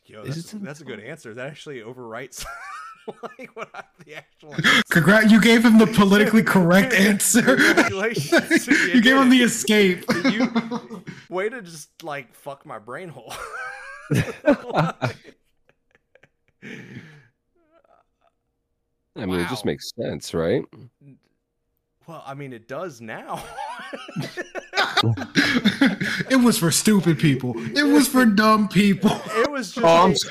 Yo, 0.05 0.23
that's, 0.23 0.53
it- 0.53 0.63
that's 0.63 0.81
a 0.81 0.85
good 0.85 0.99
answer. 0.99 1.33
That 1.33 1.47
actually 1.47 1.79
overwrites 1.81 2.45
like 3.39 3.55
what 3.55 3.69
I, 3.73 3.83
the 4.05 4.15
actual. 4.15 4.53
Congrat! 4.91 5.29
You 5.31 5.41
gave 5.41 5.65
him 5.65 5.77
the 5.79 5.87
politically 5.87 6.43
correct 6.55 6.93
answer. 6.93 7.41
Congratulations. 7.41 8.67
you 8.93 9.01
gave 9.01 9.17
him 9.17 9.29
the 9.29 9.41
escape. 9.43 10.03
You- 10.25 11.03
Way 11.29 11.49
to 11.49 11.61
just 11.61 11.89
like 12.03 12.33
fuck 12.35 12.65
my 12.65 12.77
brain 12.79 13.09
hole. 13.09 13.33
I 19.17 19.25
mean, 19.25 19.39
it 19.39 19.47
just 19.49 19.65
makes 19.65 19.91
sense, 19.95 20.33
right? 20.33 20.63
Well, 22.07 22.23
I 22.25 22.33
mean, 22.33 22.53
it 22.53 22.67
does 22.67 23.01
now. 23.01 23.43
it 26.29 26.41
was 26.43 26.57
for 26.57 26.71
stupid 26.71 27.19
people. 27.19 27.53
It 27.77 27.83
was 27.85 28.07
for 28.07 28.25
dumb 28.25 28.67
people. 28.67 29.11
it 29.27 29.49
was 29.49 29.73
just. 29.73 29.85
Oh, 29.85 30.03
I'm, 30.03 30.09
a- 30.11 30.13
s- 30.13 30.25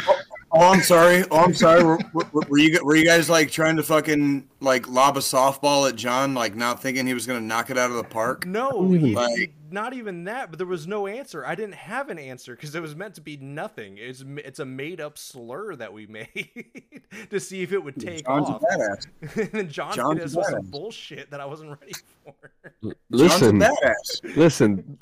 oh, 0.53 0.73
I'm 0.73 0.81
sorry. 0.83 1.25
Oh, 1.31 1.39
I'm 1.39 1.55
sorry. 1.55 1.83
Were, 1.83 1.99
were, 2.13 2.43
were 2.49 2.59
you 2.59 2.79
were 2.85 2.97
you 2.97 3.05
guys 3.05 3.29
like 3.31 3.51
trying 3.51 3.77
to 3.77 3.83
fucking 3.83 4.49
like 4.61 4.89
lob 4.89 5.17
a 5.17 5.21
softball 5.21 5.89
at 5.89 5.97
John, 5.97 6.35
like 6.35 6.55
not 6.55 6.81
thinking 6.83 7.07
he 7.07 7.15
was 7.15 7.27
gonna 7.27 7.41
knock 7.41 7.71
it 7.71 7.79
out 7.79 7.91
of 7.91 7.97
the 7.97 8.05
park? 8.05 8.47
No, 8.47 8.89
he, 8.91 9.15
Like- 9.15 9.39
it- 9.39 9.51
not 9.75 9.93
even 9.93 10.25
that. 10.25 10.51
But 10.51 10.59
there 10.59 10.67
was 10.67 10.87
no 10.87 11.07
answer. 11.07 11.45
I 11.45 11.55
didn't 11.55 11.75
have 11.75 12.09
an 12.09 12.19
answer 12.19 12.55
because 12.55 12.75
it 12.75 12.81
was 12.81 12.97
meant 12.97 13.15
to 13.17 13.21
be 13.21 13.37
nothing. 13.37 13.99
It's 13.99 14.25
it's 14.39 14.61
a 14.61 14.65
made 14.65 15.01
up 15.01 15.19
slur 15.19 15.77
that 15.77 15.93
we 15.93 16.07
made 16.35 17.03
to 17.29 17.39
see 17.39 17.63
if 17.63 17.73
it 17.73 17.85
would 17.85 18.01
take 18.01 18.25
John's 18.25 18.49
off. 18.49 18.63
a 18.63 18.97
and 19.41 19.51
then 19.53 19.69
John 19.69 19.95
John's 19.95 20.19
hit 20.19 20.23
a 20.23 20.25
us 20.25 20.37
with 20.37 20.47
some 20.47 20.71
bullshit 20.71 21.31
that 21.31 21.41
I 21.41 21.45
wasn't 21.45 21.71
ready 21.81 21.93
for. 22.25 22.95
Listen, 23.11 23.61
John's 23.61 23.79
a 23.81 24.27
badass. 24.27 24.37
listen. 24.37 24.99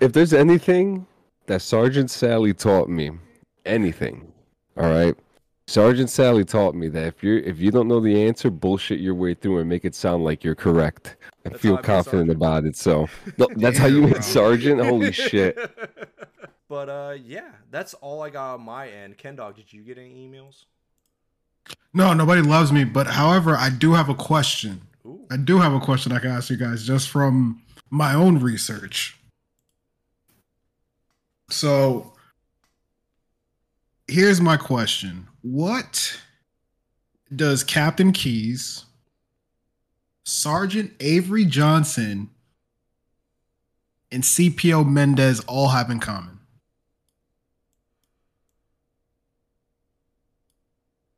If 0.00 0.12
there's 0.12 0.32
anything 0.32 1.06
that 1.46 1.62
Sergeant 1.62 2.10
Sally 2.10 2.54
taught 2.54 2.88
me, 2.88 3.10
anything, 3.64 4.32
all 4.76 4.90
right. 4.90 5.16
Sergeant 5.66 6.08
Sally 6.08 6.46
taught 6.46 6.74
me 6.74 6.88
that 6.88 7.04
if 7.04 7.22
you 7.22 7.42
if 7.44 7.58
you 7.58 7.70
don't 7.70 7.88
know 7.88 8.00
the 8.00 8.22
answer, 8.26 8.50
bullshit 8.50 9.00
your 9.00 9.14
way 9.14 9.34
through 9.34 9.58
and 9.58 9.68
make 9.68 9.84
it 9.84 9.94
sound 9.94 10.24
like 10.24 10.42
you're 10.42 10.54
correct. 10.54 11.16
I 11.48 11.50
That's 11.50 11.62
feel 11.62 11.72
how 11.72 11.78
I 11.78 11.80
made 11.80 11.86
confident 11.86 12.30
about 12.30 12.64
it. 12.64 12.76
So 12.76 13.08
that's 13.56 13.78
how 13.78 13.86
you 13.86 14.00
Damn, 14.00 14.10
made 14.10 14.12
bro. 14.12 14.20
Sergeant. 14.20 14.80
Holy 14.80 15.12
shit! 15.30 15.58
But 16.68 16.88
uh, 16.88 17.14
yeah, 17.24 17.52
that's 17.70 17.94
all 17.94 18.22
I 18.22 18.30
got 18.30 18.54
on 18.54 18.62
my 18.62 18.88
end. 18.88 19.16
Ken 19.16 19.36
Dog, 19.36 19.56
did 19.56 19.72
you 19.72 19.82
get 19.82 19.98
any 19.98 20.28
emails? 20.28 20.64
No, 21.94 22.12
nobody 22.12 22.42
loves 22.42 22.72
me. 22.72 22.84
But 22.84 23.06
however, 23.06 23.56
I 23.56 23.70
do 23.70 23.94
have 23.94 24.08
a 24.08 24.14
question. 24.14 24.82
Ooh, 25.06 25.26
I 25.30 25.36
do 25.36 25.58
have 25.58 25.72
a 25.72 25.80
question 25.80 26.12
I 26.12 26.18
can 26.18 26.30
ask 26.30 26.50
you 26.50 26.56
guys 26.56 26.86
just 26.86 27.08
from 27.08 27.62
my 27.90 28.14
own 28.14 28.38
research. 28.38 29.18
So 31.50 32.12
here's 34.06 34.40
my 34.40 34.56
question 34.56 35.26
What 35.42 36.20
does 37.34 37.64
Captain 37.64 38.12
Keys, 38.12 38.84
Sergeant 40.28 40.92
Avery 41.00 41.46
Johnson, 41.46 42.28
and 44.12 44.22
CPO 44.22 44.86
Mendez 44.86 45.40
all 45.46 45.68
have 45.68 45.88
in 45.88 46.00
common? 46.00 46.38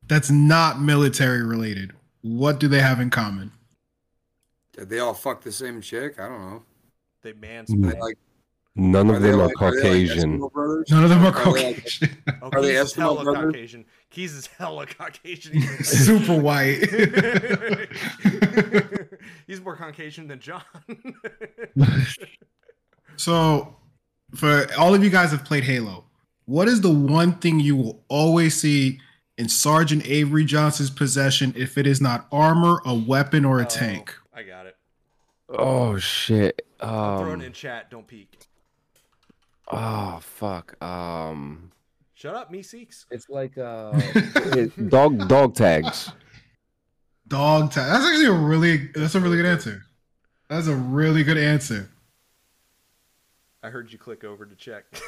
That's 0.07 0.31
not 0.31 0.81
military 0.81 1.43
related. 1.43 1.91
What 2.21 2.57
do 2.61 2.69
they 2.69 2.79
have 2.79 3.01
in 3.01 3.09
common? 3.09 3.51
Did 4.71 4.87
they 4.87 4.99
all 4.99 5.13
fuck 5.13 5.41
the 5.41 5.51
same 5.51 5.81
chick? 5.81 6.17
I 6.17 6.29
don't 6.29 6.49
know. 6.49 6.63
they 7.21 7.33
man 7.33 7.65
Mm. 7.65 7.99
Like 7.99 8.17
None 8.75 9.09
of 9.09 9.21
they 9.21 9.31
them 9.31 9.39
are 9.41 9.47
like, 9.47 9.61
are 9.61 9.71
like 9.71 9.81
Caucasian. 9.81 10.39
None 10.89 11.03
of 11.03 11.09
them 11.09 11.25
are 11.25 11.35
Are 11.35 11.53
they 11.53 11.65
like- 11.65 11.75
Caucasian. 11.75 12.17
Are 12.41 12.61
they 12.61 12.69
Keys 12.71 12.79
is 12.79 12.93
Eskimo 12.93 12.97
hella 13.01 13.23
brothers? 13.23 13.43
Caucasian. 13.53 13.85
Keys 14.09 14.33
is 14.33 14.47
hella 14.47 14.85
Caucasian. 14.85 15.61
Super 15.83 16.39
white. 16.39 16.79
He's 19.47 19.59
more 19.61 19.75
Caucasian 19.75 20.27
than 20.29 20.39
John. 20.39 20.63
so, 23.17 23.75
for 24.35 24.67
all 24.77 24.93
of 24.95 25.03
you 25.03 25.09
guys 25.09 25.31
have 25.31 25.43
played 25.45 25.63
Halo, 25.65 26.05
what 26.45 26.67
is 26.67 26.81
the 26.81 26.89
one 26.89 27.33
thing 27.33 27.59
you 27.59 27.75
will 27.75 28.03
always 28.07 28.59
see 28.59 28.99
in 29.37 29.49
Sergeant 29.49 30.05
Avery 30.07 30.45
Johnson's 30.45 30.89
possession 30.89 31.53
if 31.57 31.77
it 31.77 31.85
is 31.87 31.99
not 32.01 32.27
armor, 32.31 32.81
a 32.85 32.93
weapon, 32.95 33.43
or 33.45 33.59
a 33.59 33.63
Oh, 33.63 33.65
tank? 33.65 34.15
I 34.33 34.43
got 34.43 34.65
it. 34.65 34.75
Oh 35.49 35.97
shit. 35.97 36.65
I'm 36.79 37.17
throwing 37.19 37.33
Um, 37.35 37.41
it 37.41 37.45
in 37.47 37.53
chat. 37.53 37.91
Don't 37.91 38.07
peek. 38.07 38.37
Oh 39.71 40.19
fuck. 40.21 40.81
Um, 40.83 41.71
Shut 42.13 42.35
up, 42.35 42.51
Meeseeks. 42.51 43.05
it's 43.09 43.29
like 43.29 43.57
uh, 43.57 43.91
dog 44.89 45.27
dog 45.27 45.55
tags. 45.55 46.11
Dog 47.27 47.71
tag. 47.71 47.87
That's 47.89 48.05
actually 48.05 48.25
a 48.25 48.33
really. 48.33 48.89
That's 48.93 49.15
a 49.15 49.19
really 49.19 49.37
good 49.37 49.45
answer. 49.45 49.81
That's 50.49 50.67
a 50.67 50.75
really 50.75 51.23
good 51.23 51.37
answer. 51.37 51.89
I 53.63 53.69
heard 53.69 53.91
you 53.91 53.97
click 53.97 54.23
over 54.23 54.45
to 54.45 54.55
check. 54.55 54.83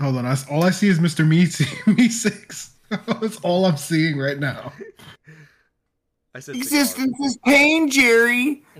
Hold 0.00 0.16
on. 0.16 0.26
I, 0.26 0.36
all 0.50 0.64
I 0.64 0.70
see 0.70 0.88
is 0.88 0.98
Mr. 0.98 1.26
Me 1.26 1.46
Me 1.94 2.08
Six. 2.08 2.74
That's 2.90 3.36
all 3.38 3.64
I'm 3.64 3.76
seeing 3.76 4.18
right 4.18 4.38
now. 4.38 4.72
I 6.34 6.40
said 6.40 6.54
cigar. 6.56 6.62
Existence 6.62 7.20
is 7.20 7.38
pain, 7.44 7.88
Jerry. 7.90 8.62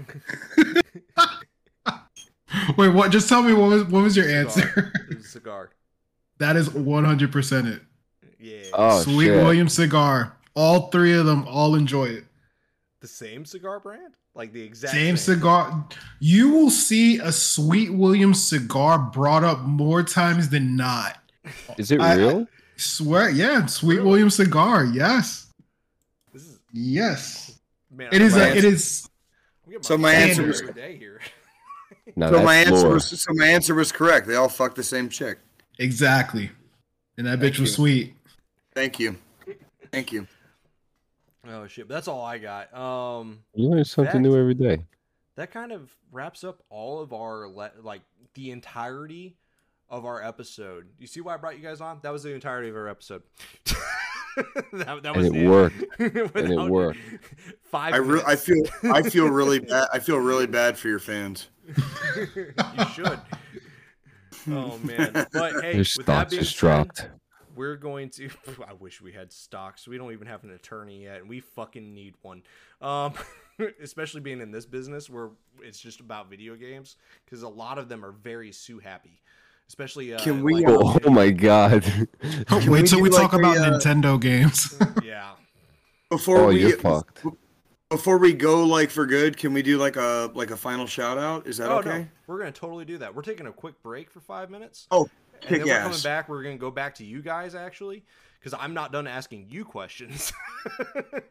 Wait, 2.76 2.88
what? 2.90 3.10
Just 3.10 3.28
tell 3.28 3.42
me 3.42 3.52
what 3.52 3.68
was 3.70 3.84
what 3.84 4.02
was 4.02 4.16
your 4.16 4.26
Cigar. 4.26 4.40
answer? 4.40 4.92
It 5.10 5.16
was 5.16 5.26
a 5.26 5.28
cigar. 5.28 5.70
that 6.38 6.56
is 6.56 6.70
100 6.70 7.32
percent 7.32 7.66
it. 7.68 7.82
Yeah. 8.38 8.62
Oh 8.72 9.00
Sweet 9.02 9.26
shit. 9.26 9.36
William 9.42 9.68
cigar. 9.68 10.36
All 10.54 10.88
three 10.90 11.14
of 11.14 11.26
them 11.26 11.46
all 11.48 11.74
enjoy 11.74 12.04
it. 12.06 12.24
the 13.00 13.08
same 13.08 13.44
cigar 13.44 13.80
brand? 13.80 14.14
Like 14.36 14.52
the 14.52 14.62
exact 14.62 14.92
Same 14.94 15.16
cigar. 15.16 15.86
You 16.20 16.50
will 16.50 16.70
see 16.70 17.18
a 17.18 17.32
Sweet 17.32 17.90
William 17.92 18.34
cigar 18.34 18.98
brought 18.98 19.42
up 19.44 19.60
more 19.62 20.02
times 20.02 20.48
than 20.48 20.76
not. 20.76 21.16
Is 21.78 21.90
it 21.90 22.00
I- 22.00 22.14
real? 22.16 22.46
Swear, 22.76 23.30
yeah, 23.30 23.66
Sweet 23.66 23.96
Really? 23.98 24.08
William 24.08 24.30
cigar. 24.30 24.84
Yes, 24.84 25.46
This 26.32 26.42
is 26.42 26.58
yes. 26.72 27.43
Man. 27.96 28.08
it 28.12 28.20
is. 28.22 28.36
A, 28.36 28.56
it 28.56 28.64
is. 28.64 29.08
I'm 29.66 29.82
So 29.82 29.96
my 29.96 30.12
answer 30.12 30.34
standard 30.34 30.48
was- 30.48 30.60
every 30.62 30.72
day 30.74 30.96
here. 30.98 31.20
No, 32.16 32.30
So 32.30 32.42
my 32.42 32.56
answer 32.56 32.72
lore. 32.74 32.94
was 32.94 33.20
so 33.20 33.32
my 33.34 33.46
answer 33.46 33.74
was 33.74 33.90
correct. 33.92 34.26
They 34.26 34.34
all 34.34 34.48
fucked 34.48 34.76
the 34.76 34.82
same 34.82 35.08
chick. 35.08 35.38
Exactly. 35.78 36.50
And 37.16 37.26
that 37.26 37.40
Thank 37.40 37.54
bitch 37.54 37.60
was 37.60 37.70
you. 37.70 37.74
sweet. 37.76 38.14
Thank 38.74 38.98
you. 39.00 39.16
Thank 39.92 40.12
you. 40.12 40.26
Oh 41.48 41.66
shit! 41.66 41.88
But 41.88 41.94
that's 41.94 42.08
all 42.08 42.22
I 42.22 42.38
got. 42.38 42.74
Um, 42.76 43.40
You 43.54 43.68
learn 43.68 43.84
something 43.84 44.22
new 44.22 44.36
every 44.36 44.54
day. 44.54 44.84
that 45.36 45.50
kind 45.50 45.72
of 45.72 45.94
wraps 46.10 46.42
up 46.44 46.62
all 46.70 47.00
of 47.00 47.12
our 47.12 47.48
le- 47.48 47.72
like 47.82 48.02
the 48.34 48.50
entirety 48.50 49.36
of 49.88 50.04
our 50.04 50.22
episode. 50.22 50.86
You 50.98 51.06
see 51.06 51.20
why 51.20 51.34
I 51.34 51.36
brought 51.36 51.56
you 51.56 51.62
guys 51.62 51.80
on? 51.80 52.00
That 52.02 52.12
was 52.12 52.22
the 52.22 52.34
entirety 52.34 52.68
of 52.70 52.76
our 52.76 52.88
episode. 52.88 53.22
that, 54.72 55.02
that 55.02 55.16
And 55.16 55.16
was 55.16 55.26
it 55.26 55.46
worked. 55.48 55.84
And 56.36 56.52
it 56.52 56.70
worked. 56.70 56.98
Five. 57.62 57.94
I 57.94 57.96
re- 57.98 58.22
I 58.26 58.36
feel 58.36 58.64
I 58.92 59.02
feel 59.02 59.28
really 59.30 59.60
bad. 59.60 59.88
I 59.92 59.98
feel 59.98 60.18
really 60.18 60.46
bad 60.46 60.76
for 60.78 60.88
your 60.88 60.98
fans. 60.98 61.48
you 61.66 62.84
should. 62.94 63.20
Oh 64.50 64.78
man! 64.78 65.26
But 65.32 65.52
hey, 65.62 65.72
Their 65.72 65.86
with 65.96 66.06
that 66.06 66.30
stocks 66.30 66.30
being 66.30 66.42
just 66.42 66.58
said, 66.58 66.60
dropped. 66.60 67.08
we're 67.54 67.76
going 67.76 68.10
to. 68.10 68.28
I 68.68 68.74
wish 68.74 69.00
we 69.00 69.12
had 69.12 69.32
stocks. 69.32 69.88
We 69.88 69.96
don't 69.96 70.12
even 70.12 70.26
have 70.26 70.44
an 70.44 70.50
attorney 70.50 71.04
yet, 71.04 71.20
and 71.20 71.28
we 71.28 71.40
fucking 71.40 71.94
need 71.94 72.14
one. 72.22 72.42
Um, 72.82 73.14
especially 73.82 74.20
being 74.20 74.40
in 74.40 74.50
this 74.50 74.66
business 74.66 75.08
where 75.08 75.30
it's 75.62 75.80
just 75.80 76.00
about 76.00 76.28
video 76.28 76.56
games, 76.56 76.96
because 77.24 77.42
a 77.42 77.48
lot 77.48 77.78
of 77.78 77.88
them 77.88 78.04
are 78.04 78.12
very 78.12 78.52
sue 78.52 78.80
happy. 78.80 79.22
Especially, 79.68 80.14
uh, 80.14 80.18
Can 80.18 80.42
we, 80.42 80.54
like- 80.64 80.66
uh, 80.68 80.78
Oh, 80.78 80.98
oh 81.04 81.10
my 81.10 81.30
god. 81.30 81.82
Can 82.46 82.70
Wait 82.70 82.82
we 82.82 82.88
till 82.88 83.00
we 83.00 83.10
like 83.10 83.22
talk 83.22 83.32
a, 83.32 83.38
about 83.38 83.56
uh, 83.58 83.70
Nintendo 83.78 84.20
games. 84.20 84.76
yeah. 85.04 85.32
Before 86.10 86.38
Oh, 86.42 86.46
we 86.48 86.60
you're 86.60 86.76
fucked. 86.78 87.24
before 87.90 88.18
we 88.18 88.32
go 88.34 88.64
like 88.64 88.90
for 88.90 89.06
good, 89.06 89.36
can 89.36 89.52
we 89.52 89.62
do 89.62 89.78
like 89.78 89.96
a 89.96 90.30
like 90.34 90.50
a 90.50 90.56
final 90.56 90.86
shout 90.86 91.18
out? 91.18 91.46
Is 91.46 91.56
that 91.56 91.70
oh 91.70 91.78
okay? 91.78 91.98
no, 92.00 92.06
we're 92.26 92.38
gonna 92.38 92.52
totally 92.52 92.84
do 92.84 92.98
that. 92.98 93.14
We're 93.14 93.22
taking 93.22 93.46
a 93.46 93.52
quick 93.52 93.82
break 93.82 94.10
for 94.10 94.20
five 94.20 94.50
minutes. 94.50 94.86
Oh, 94.90 95.08
and 95.32 95.40
kick 95.40 95.64
then 95.64 95.68
we're 95.68 95.82
coming 95.82 96.00
back. 96.04 96.28
We're 96.28 96.42
gonna 96.42 96.56
go 96.58 96.70
back 96.70 96.94
to 96.96 97.04
you 97.04 97.20
guys 97.22 97.54
actually, 97.54 98.04
because 98.38 98.56
I'm 98.60 98.74
not 98.74 98.92
done 98.92 99.06
asking 99.06 99.46
you 99.48 99.64
questions. 99.64 100.32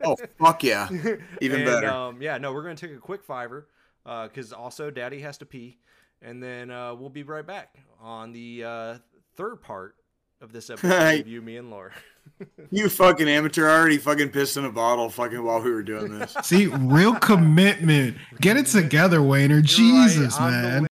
Oh 0.04 0.18
fuck 0.40 0.64
yeah. 0.64 0.90
Even 1.42 1.62
And, 1.62 1.66
better. 1.66 1.90
Um, 1.90 2.22
yeah, 2.22 2.38
no, 2.40 2.52
we're 2.52 2.64
gonna 2.64 2.76
take 2.76 2.92
a 2.92 2.98
quick 2.98 3.24
fiver, 3.24 3.68
because 4.04 4.52
also 4.52 4.90
Daddy 4.90 5.20
has 5.22 5.38
to 5.38 5.46
pee, 5.46 5.78
and 6.24 6.42
then 6.42 6.72
uh, 6.72 6.96
we'll 6.96 7.10
be 7.10 7.24
right 7.24 7.46
back 7.46 7.76
on 8.00 8.32
the 8.32 8.64
uh, 8.64 8.98
third 9.36 9.62
part 9.62 9.96
of 10.42 10.52
this 10.54 10.70
episode 10.70 11.20
of 11.22 11.28
you, 11.28 11.42
me, 11.42 11.58
and 11.58 11.70
Lore. 11.70 11.92
You 12.72 12.88
fucking 12.88 13.28
amateur 13.28 13.68
I 13.68 13.78
already 13.78 13.98
fucking 13.98 14.30
pissed 14.30 14.56
in 14.56 14.64
a 14.64 14.72
bottle 14.72 15.10
fucking 15.10 15.44
while 15.44 15.62
we 15.62 15.70
were 15.72 15.84
doing 15.84 16.18
this. 16.18 16.36
See, 16.44 16.68
real 16.68 17.14
commitment. 17.16 18.18
Get 18.40 18.56
it 18.56 18.66
together, 18.66 19.22
Wayner. 19.22 19.56
You're 19.56 19.62
Jesus, 19.62 20.40
I'm 20.40 20.52
man. 20.52 20.88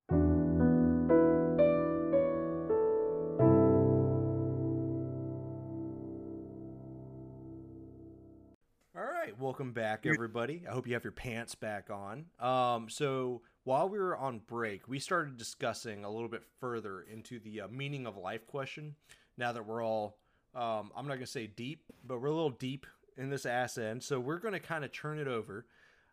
All 8.95 9.04
right, 9.04 9.38
welcome 9.38 9.74
back, 9.74 10.06
everybody. 10.06 10.64
I 10.68 10.72
hope 10.72 10.88
you 10.88 10.94
have 10.94 11.04
your 11.04 11.12
pants 11.12 11.56
back 11.56 11.90
on. 11.90 12.26
Um, 12.40 12.90
so 12.90 13.41
while 13.68 13.89
we 13.89 13.99
were 13.99 14.15
on 14.15 14.39
break, 14.48 14.88
we 14.88 14.98
started 14.98 15.35
discussing 15.35 16.06
a 16.06 16.10
little 16.10 16.30
bit 16.30 16.41
further 16.61 17.02
into 17.02 17.38
the 17.38 17.60
uh, 17.60 17.68
meaning 17.68 18.07
of 18.07 18.15
life 18.15 18.48
question. 18.48 18.95
Now 19.38 19.52
that 19.52 19.68
we're 19.68 19.84
all, 19.84 20.15
um, 20.56 20.89
I'm 20.95 21.06
not 21.06 21.15
gonna 21.15 21.26
say 21.26 21.48
deep, 21.48 21.84
but 22.06 22.22
we're 22.22 22.30
a 22.30 22.34
little 22.34 22.49
deep 22.49 22.85
in 23.18 23.30
this 23.30 23.45
ass 23.45 23.77
end. 23.77 24.02
So 24.02 24.22
we're 24.22 24.38
gonna 24.38 24.61
kind 24.61 24.85
of 24.85 24.94
turn 24.94 25.19
it 25.19 25.27
over 25.27 25.65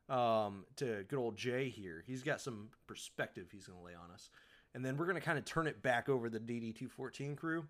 um, 0.09 0.65
to 0.79 1.05
good 1.07 1.17
old 1.17 1.37
Jay 1.37 1.69
here. 1.69 2.03
He's 2.05 2.25
got 2.25 2.41
some 2.41 2.71
perspective 2.89 3.47
he's 3.53 3.69
gonna 3.69 3.85
lay 3.85 3.95
on 3.95 4.11
us, 4.13 4.31
and 4.75 4.85
then 4.85 4.97
we're 4.97 5.07
gonna 5.07 5.21
kind 5.21 5.39
of 5.39 5.45
turn 5.45 5.69
it 5.69 5.81
back 5.81 6.09
over 6.09 6.29
the 6.29 6.41
DD214 6.41 7.37
crew 7.37 7.65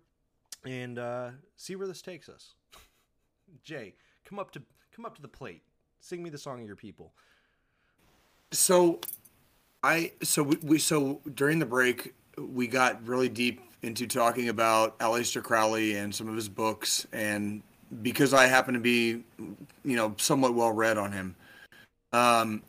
and 0.65 0.97
uh, 0.97 1.29
see 1.57 1.75
where 1.75 1.87
this 1.87 2.01
takes 2.01 2.27
us. 2.27 2.55
Jay, 3.63 3.93
come 4.27 4.39
up 4.39 4.49
to 4.49 4.63
come 4.95 5.05
up 5.05 5.15
to 5.17 5.21
the 5.21 5.27
plate. 5.27 5.61
Sing 5.99 6.23
me 6.23 6.31
the 6.31 6.39
song 6.39 6.61
of 6.61 6.65
your 6.65 6.75
people. 6.75 7.13
So, 8.51 8.99
I 9.85 10.11
so 10.23 10.41
we, 10.41 10.55
we 10.63 10.79
so 10.79 11.21
during 11.35 11.59
the 11.59 11.65
break 11.67 12.15
we 12.39 12.65
got 12.65 13.05
really 13.07 13.29
deep 13.29 13.61
into 13.83 14.07
talking 14.07 14.49
about 14.49 14.97
Aleister 14.97 15.43
Crowley 15.43 15.95
and 15.95 16.13
some 16.13 16.27
of 16.27 16.35
his 16.35 16.49
books, 16.49 17.05
and 17.13 17.61
because 18.01 18.33
I 18.33 18.47
happen 18.47 18.73
to 18.73 18.79
be, 18.79 19.23
you 19.37 19.95
know, 19.95 20.15
somewhat 20.17 20.55
well 20.55 20.71
read 20.71 20.97
on 20.97 21.11
him, 21.11 21.35
um, 22.13 22.63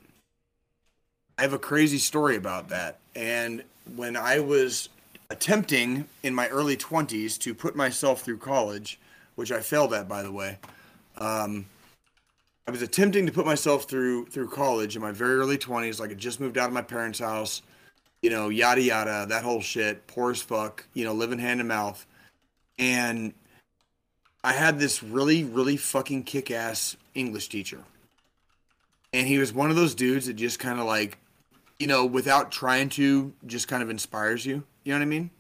I 1.39 1.43
have 1.43 1.55
a 1.55 1.59
crazy 1.59 1.97
story 1.97 2.37
about 2.37 2.69
that. 2.69 2.99
And 3.15 3.63
when 3.95 4.15
I 4.15 4.41
was 4.41 4.91
attempting 5.31 6.05
in 6.23 6.35
my 6.35 6.49
early 6.49 6.77
twenties 6.77 7.39
to 7.39 7.55
put 7.55 7.75
myself 7.75 8.21
through 8.21 8.39
college, 8.39 9.01
which 9.37 9.51
I 9.51 9.61
failed 9.61 9.95
at, 9.95 10.07
by 10.07 10.23
the 10.23 10.33
way. 10.33 10.59
Um, 11.17 11.65
I 12.67 12.73
was 12.73 12.83
attempting 12.83 13.27
to 13.27 13.33
put 13.33 13.47
myself 13.47 13.85
through 13.85 14.27
through 14.27 14.49
college 14.49 14.97
in 14.97 15.03
my 15.03 15.13
very 15.13 15.37
early 15.37 15.59
twenties. 15.59 16.01
Like 16.01 16.11
I 16.11 16.15
just 16.15 16.41
moved 16.41 16.59
out 16.59 16.69
of 16.69 16.75
my 16.75 16.83
parents' 16.83 17.21
house, 17.21 17.63
you 18.23 18.31
know, 18.31 18.49
yada 18.49 18.83
yada, 18.83 19.27
that 19.29 19.45
whole 19.45 19.61
shit, 19.61 20.07
poor 20.07 20.33
as 20.33 20.43
fuck, 20.43 20.87
you 20.95 21.05
know, 21.05 21.13
living 21.13 21.39
hand 21.39 21.61
to 21.61 21.65
mouth. 21.65 22.05
And 22.79 23.35
I 24.43 24.53
had 24.53 24.79
this 24.79 25.03
really, 25.03 25.45
really 25.45 25.77
fucking 25.77 26.25
kick 26.25 26.51
ass 26.51 26.97
English 27.15 27.49
teacher. 27.49 27.83
And 29.13 29.27
he 29.27 29.39
was 29.39 29.53
one 29.53 29.71
of 29.71 29.77
those 29.77 29.95
dudes 29.95 30.27
that 30.27 30.35
just 30.35 30.59
kind 30.59 30.79
of 30.79 30.87
like, 30.87 31.19
you 31.79 31.87
know, 31.87 32.05
without 32.05 32.53
trying 32.53 32.89
to, 32.91 33.33
just 33.47 33.69
kind 33.69 33.83
of 33.83 33.91
inspires 33.91 34.45
you. 34.45 34.65
You 34.85 34.93
know 34.93 34.99
what 34.99 35.03
I 35.03 35.07
mean? 35.07 35.31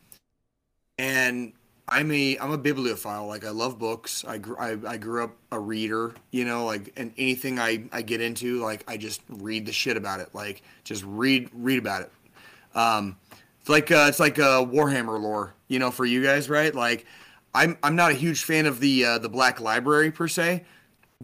And 0.99 1.53
I'm 1.89 2.11
a 2.11 2.37
I'm 2.39 2.51
a 2.51 2.59
bibliophile. 2.59 3.27
Like 3.27 3.45
I 3.45 3.51
love 3.51 3.79
books. 3.79 4.25
I 4.27 4.39
grew 4.39 4.57
I, 4.59 4.77
I 4.87 4.97
grew 4.97 5.23
up 5.25 5.37
a 5.53 5.59
reader. 5.61 6.15
You 6.33 6.45
know, 6.45 6.65
like 6.65 6.93
and 6.97 7.13
anything 7.17 7.59
I 7.59 7.85
I 7.93 8.03
get 8.03 8.21
into, 8.21 8.61
like 8.61 8.83
I 8.89 8.97
just 8.97 9.23
read 9.29 9.67
the 9.67 9.73
shit 9.73 9.97
about 9.97 10.21
it. 10.21 10.31
Like 10.35 10.63
just 10.85 11.05
read 11.07 11.49
read 11.53 11.79
about 11.79 12.03
it. 12.03 12.13
Um, 12.75 13.17
it's 13.61 13.69
like 13.69 13.91
uh, 13.91 14.07
it's 14.09 14.21
like 14.21 14.39
uh, 14.39 14.65
Warhammer 14.65 15.21
lore. 15.21 15.55
You 15.69 15.79
know, 15.79 15.91
for 15.91 16.05
you 16.05 16.23
guys, 16.23 16.51
right? 16.51 16.75
Like 16.75 17.07
I'm 17.55 17.79
I'm 17.83 17.95
not 17.97 18.11
a 18.11 18.15
huge 18.15 18.43
fan 18.45 18.67
of 18.67 18.81
the 18.81 19.05
uh, 19.05 19.19
the 19.19 19.29
Black 19.29 19.61
Library 19.61 20.11
per 20.11 20.27
se, 20.29 20.65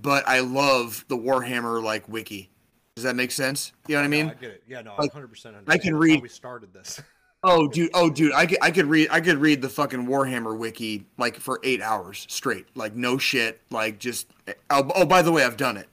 but 0.00 0.26
I 0.28 0.40
love 0.40 1.04
the 1.08 1.16
Warhammer 1.16 1.82
like 1.82 2.08
wiki. 2.08 2.50
Does 2.94 3.04
that 3.04 3.16
make 3.16 3.32
sense? 3.32 3.72
You 3.88 3.94
know 3.96 4.02
what 4.02 4.04
I 4.04 4.08
mean? 4.08 4.28
I 4.28 4.34
get 4.34 4.50
it. 4.50 4.62
Yeah, 4.68 4.82
no, 4.82 4.90
Like, 4.90 5.14
100. 5.14 5.28
percent 5.28 5.56
I 5.66 5.78
can 5.78 5.96
read- 5.96 6.20
we 6.22 6.28
started 6.28 6.72
this. 6.72 7.00
Oh, 7.44 7.66
dude. 7.66 7.90
Oh, 7.92 8.08
dude. 8.08 8.32
I 8.32 8.46
could, 8.46 8.58
I 8.62 8.70
could 8.70 8.86
read. 8.86 9.08
I 9.10 9.20
could 9.20 9.38
read 9.38 9.62
the 9.62 9.68
fucking 9.68 10.06
Warhammer 10.06 10.56
wiki 10.56 11.06
like 11.18 11.36
for 11.36 11.58
eight 11.64 11.82
hours 11.82 12.26
straight. 12.28 12.66
Like 12.76 12.94
no 12.94 13.18
shit. 13.18 13.60
Like 13.70 13.98
just. 13.98 14.28
Eh, 14.46 14.54
oh, 14.70 14.90
oh 14.94 15.04
by 15.04 15.22
the 15.22 15.32
way, 15.32 15.44
I've 15.44 15.56
done 15.56 15.76
it. 15.76 15.88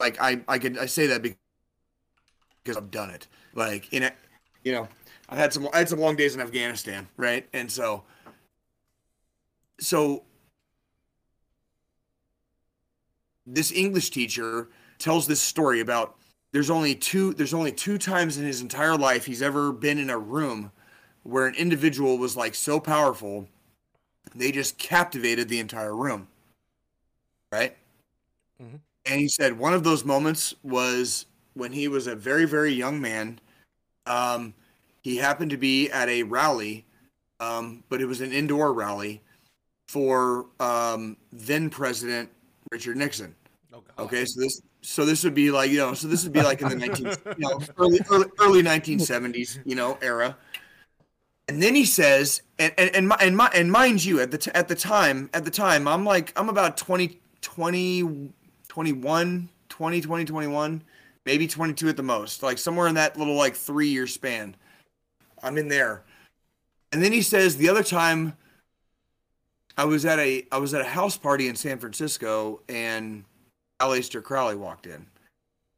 Like 0.00 0.20
I, 0.20 0.40
I 0.48 0.58
could. 0.58 0.78
I 0.78 0.86
say 0.86 1.06
that 1.08 1.22
because 1.22 2.76
I've 2.76 2.90
done 2.90 3.10
it. 3.10 3.26
Like 3.54 3.92
in 3.92 4.02
it, 4.02 4.14
you 4.62 4.72
know, 4.72 4.88
I 5.28 5.36
had 5.36 5.52
some. 5.52 5.68
I 5.74 5.78
had 5.78 5.88
some 5.88 6.00
long 6.00 6.16
days 6.16 6.34
in 6.34 6.40
Afghanistan, 6.40 7.08
right? 7.16 7.46
And 7.52 7.70
so. 7.70 8.04
So. 9.78 10.22
this 13.46 13.72
English 13.72 14.10
teacher 14.10 14.68
tells 14.98 15.26
this 15.26 15.40
story 15.40 15.80
about 15.80 16.16
there's 16.52 16.70
only 16.70 16.94
two 16.94 17.34
there's 17.34 17.54
only 17.54 17.72
two 17.72 17.98
times 17.98 18.38
in 18.38 18.46
his 18.46 18.60
entire 18.60 18.96
life 18.96 19.26
he's 19.26 19.42
ever 19.42 19.72
been 19.72 19.98
in 19.98 20.08
a 20.08 20.18
room 20.18 20.72
where 21.24 21.46
an 21.46 21.54
individual 21.56 22.16
was 22.16 22.36
like 22.36 22.54
so 22.54 22.78
powerful 22.78 23.48
they 24.34 24.50
just 24.52 24.78
captivated 24.78 25.48
the 25.48 25.58
entire 25.60 25.94
room 25.94 26.28
right 27.52 27.76
Mm-hmm. 28.62 28.76
and 29.06 29.20
he 29.20 29.26
said 29.26 29.58
one 29.58 29.74
of 29.74 29.82
those 29.82 30.04
moments 30.04 30.54
was 30.62 31.26
when 31.54 31.72
he 31.72 31.88
was 31.88 32.06
a 32.06 32.14
very 32.14 32.44
very 32.44 32.72
young 32.72 33.00
man 33.00 33.40
um, 34.06 34.54
he 35.02 35.16
happened 35.16 35.50
to 35.50 35.56
be 35.56 35.90
at 35.90 36.08
a 36.08 36.22
rally 36.22 36.84
um, 37.40 37.82
but 37.88 38.00
it 38.00 38.06
was 38.06 38.20
an 38.20 38.32
indoor 38.32 38.72
rally 38.72 39.20
for 39.88 40.46
um, 40.60 41.16
then 41.32 41.68
president 41.68 42.30
richard 42.70 42.96
nixon 42.96 43.34
Oh, 43.72 43.82
God. 43.96 44.04
Okay, 44.04 44.24
so 44.24 44.40
this 44.40 44.62
so 44.82 45.04
this 45.04 45.24
would 45.24 45.34
be 45.34 45.50
like 45.50 45.68
you 45.68 45.78
know 45.78 45.94
so 45.94 46.06
this 46.06 46.22
would 46.22 46.32
be 46.32 46.42
like 46.42 46.62
in 46.62 46.68
the 46.68 46.76
19 46.86 47.06
you 47.06 47.34
know 47.38 47.60
early 47.76 47.98
early, 48.08 48.26
early 48.40 48.62
1970s 48.62 49.58
you 49.64 49.74
know 49.74 49.98
era. 50.00 50.36
And 51.48 51.62
then 51.62 51.74
he 51.74 51.84
says 51.84 52.42
and 52.58 52.72
and 52.78 52.94
and, 52.94 53.08
mi- 53.08 53.16
and, 53.20 53.36
mi- 53.36 53.48
and 53.54 53.70
mind 53.70 54.04
you 54.04 54.20
at 54.20 54.30
the 54.30 54.38
t- 54.38 54.50
at 54.54 54.68
the 54.68 54.74
time 54.74 55.28
at 55.34 55.44
the 55.44 55.50
time 55.50 55.86
I'm 55.86 56.04
like 56.04 56.32
I'm 56.36 56.48
about 56.48 56.76
20 56.76 57.20
20 57.42 58.32
21 58.68 59.48
20 59.68 60.00
20 60.00 60.24
21 60.24 60.82
maybe 61.26 61.46
22 61.46 61.88
at 61.88 61.96
the 61.96 62.02
most 62.02 62.42
like 62.42 62.58
somewhere 62.58 62.86
in 62.86 62.94
that 62.94 63.16
little 63.18 63.36
like 63.36 63.54
3 63.54 63.88
year 63.88 64.06
span. 64.06 64.56
I'm 65.42 65.58
in 65.58 65.68
there. 65.68 66.02
And 66.92 67.02
then 67.02 67.12
he 67.12 67.22
says 67.22 67.56
the 67.56 67.68
other 67.68 67.82
time 67.82 68.36
I 69.76 69.84
was 69.84 70.06
at 70.06 70.18
a 70.18 70.46
I 70.52 70.58
was 70.58 70.72
at 70.74 70.80
a 70.80 70.84
house 70.84 71.16
party 71.16 71.48
in 71.48 71.56
San 71.56 71.78
Francisco 71.78 72.60
and 72.68 73.24
Aleister 73.80 74.22
Crowley 74.22 74.56
walked 74.56 74.86
in. 74.86 75.06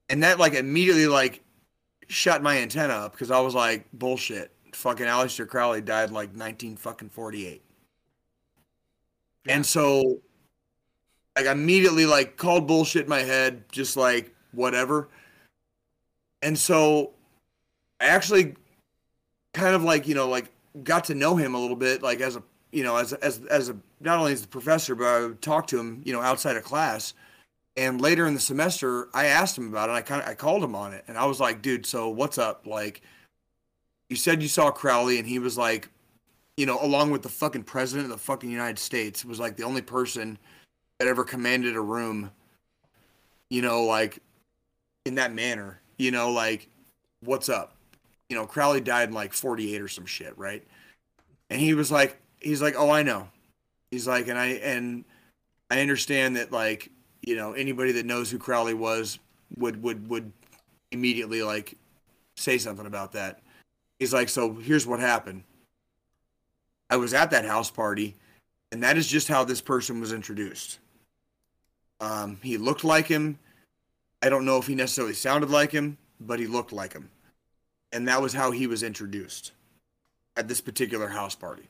And 0.09 0.23
that 0.23 0.39
like 0.39 0.55
immediately 0.55 1.07
like 1.07 1.43
shut 2.09 2.43
my 2.43 2.59
antenna 2.59 2.93
up 2.93 3.13
because 3.13 3.31
I 3.31 3.41
was 3.41 3.55
like, 3.55 3.87
bullshit. 3.93 4.53
Fucking 4.77 5.07
Aleister 5.07 5.49
Crowley 5.49 5.81
died 5.81 6.11
like 6.11 6.35
19 6.35 6.77
fucking 6.77 7.09
48. 7.09 7.63
And 9.49 9.65
so 9.65 10.21
like 11.35 11.47
immediately 11.47 12.05
like 12.05 12.37
called 12.37 12.67
bullshit 12.67 13.05
in 13.05 13.09
my 13.09 13.23
head, 13.23 13.65
just 13.73 13.97
like 13.97 14.35
whatever. 14.53 15.09
And 16.43 16.59
so 16.59 17.13
I 18.01 18.07
actually 18.07 18.55
kind 19.55 19.75
of 19.75 19.83
like, 19.83 20.07
you 20.07 20.15
know, 20.15 20.29
like 20.29 20.53
got 20.85 21.05
to 21.05 21.15
know 21.15 21.37
him 21.37 21.55
a 21.55 21.59
little 21.59 21.77
bit, 21.77 22.03
like 22.03 22.21
as 22.21 22.37
a 22.37 22.43
you 22.71 22.83
know, 22.83 22.97
as 22.97 23.15
as 23.15 23.41
as 23.47 23.71
a 23.71 23.77
not 24.01 24.19
only 24.19 24.33
as 24.35 24.45
a 24.45 24.49
professor, 24.49 24.95
but 24.95 25.07
I 25.07 25.21
would 25.23 25.41
talk 25.41 25.67
to 25.69 25.79
him, 25.81 26.03
you 26.05 26.13
know, 26.13 26.21
outside 26.21 26.57
of 26.57 26.65
class. 26.65 27.15
And 27.79 27.99
later 27.99 28.27
in 28.27 28.35
the 28.35 28.41
semester, 28.41 29.09
I 29.15 29.27
asked 29.27 29.57
him 29.57 29.69
about 29.69 29.89
it. 29.89 29.93
I 29.93 30.03
kind 30.03 30.23
of 30.23 30.29
I 30.29 30.35
called 30.35 30.63
him 30.63 30.75
on 30.75 30.93
it, 30.93 31.05
and 31.09 31.17
I 31.17 31.25
was 31.25 31.41
like, 31.41 31.63
"Dude, 31.63 31.87
so 31.87 32.11
what's 32.11 32.37
up? 32.37 32.67
Like, 32.67 33.01
you 34.09 34.17
said 34.17 34.43
you 34.43 34.49
saw 34.49 34.71
Crowley, 34.71 35.19
and 35.19 35.27
he 35.27 35.39
was 35.39 35.59
like, 35.59 35.89
you 36.57 36.67
know, 36.67 36.79
along 36.81 37.11
with 37.11 37.23
the 37.23 37.29
fucking 37.29 37.65
president 37.65 38.07
of 38.07 38.11
the 38.11 38.25
fucking 38.25 38.51
United 38.51 38.79
States, 38.79 39.25
was 39.25 39.41
like 39.41 39.57
the 39.57 39.65
only 39.65 39.83
person 39.83 40.39
that 40.99 41.09
ever 41.09 41.25
commanded 41.25 41.77
a 41.77 41.81
room, 41.81 42.31
you 43.51 43.63
know, 43.63 43.85
like 43.85 44.21
in 45.05 45.17
that 45.17 45.35
manner. 45.35 45.81
You 45.99 46.11
know, 46.11 46.31
like, 46.31 46.69
what's 47.21 47.49
up? 47.49 47.75
You 48.29 48.37
know, 48.37 48.47
Crowley 48.47 48.81
died 48.81 49.09
in 49.09 49.15
like 49.15 49.33
48 49.33 49.81
or 49.81 49.89
some 49.89 50.07
shit, 50.07 50.37
right? 50.37 50.67
And 51.49 51.61
he 51.61 51.75
was 51.75 51.91
like, 51.91 52.21
he's 52.41 52.61
like, 52.61 52.75
oh, 52.77 52.91
I 52.91 53.03
know. 53.03 53.29
He's 53.91 54.07
like, 54.07 54.29
and 54.29 54.39
I 54.39 54.47
and 54.47 55.05
I 55.71 55.81
understand 55.81 56.37
that 56.37 56.53
like 56.53 56.91
you 57.23 57.37
know 57.37 57.53
anybody 57.53 57.93
that 57.93 58.07
knows 58.07 58.31
who 58.31 58.39
Crowley 58.39 58.75
was 58.75 59.19
would 59.57 59.83
would 59.83 60.09
would 60.09 60.33
immediately 60.93 61.43
like 61.43 61.75
say 62.37 62.59
something 62.59 62.87
about 62.87 63.13
that. 63.13 63.41
He's 63.99 64.13
like, 64.13 64.29
so 64.29 64.55
here's 64.55 64.87
what 64.87 65.01
happened. 65.01 65.45
I 66.91 66.97
was 66.97 67.15
at 67.15 67.31
that 67.31 67.45
house 67.45 67.71
party, 67.71 68.15
and 68.71 68.83
that 68.83 68.97
is 68.97 69.07
just 69.07 69.29
how 69.29 69.45
this 69.45 69.61
person 69.61 70.01
was 70.01 70.13
introduced. 70.13 70.79
Um, 72.01 72.39
he 72.43 72.59
looked 72.59 72.85
like 72.85 73.07
him. 73.07 73.39
I 74.23 74.29
don't 74.29 74.45
know 74.45 74.59
if 74.59 74.67
he 74.67 74.75
necessarily 74.75 75.15
sounded 75.15 75.51
like 75.51 75.73
him, 75.73 75.99
but 76.21 76.39
he 76.39 76.47
looked 76.47 76.73
like 76.73 76.93
him, 76.93 77.11
and 77.93 78.07
that 78.09 78.23
was 78.23 78.33
how 78.33 78.51
he 78.51 78.67
was 78.67 78.83
introduced 78.83 79.53
at 80.37 80.49
this 80.49 80.61
particular 80.61 81.09
house 81.09 81.35
party, 81.35 81.69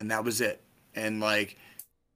and 0.00 0.10
that 0.10 0.24
was 0.24 0.40
it. 0.40 0.62
And 0.94 1.20
like, 1.20 1.58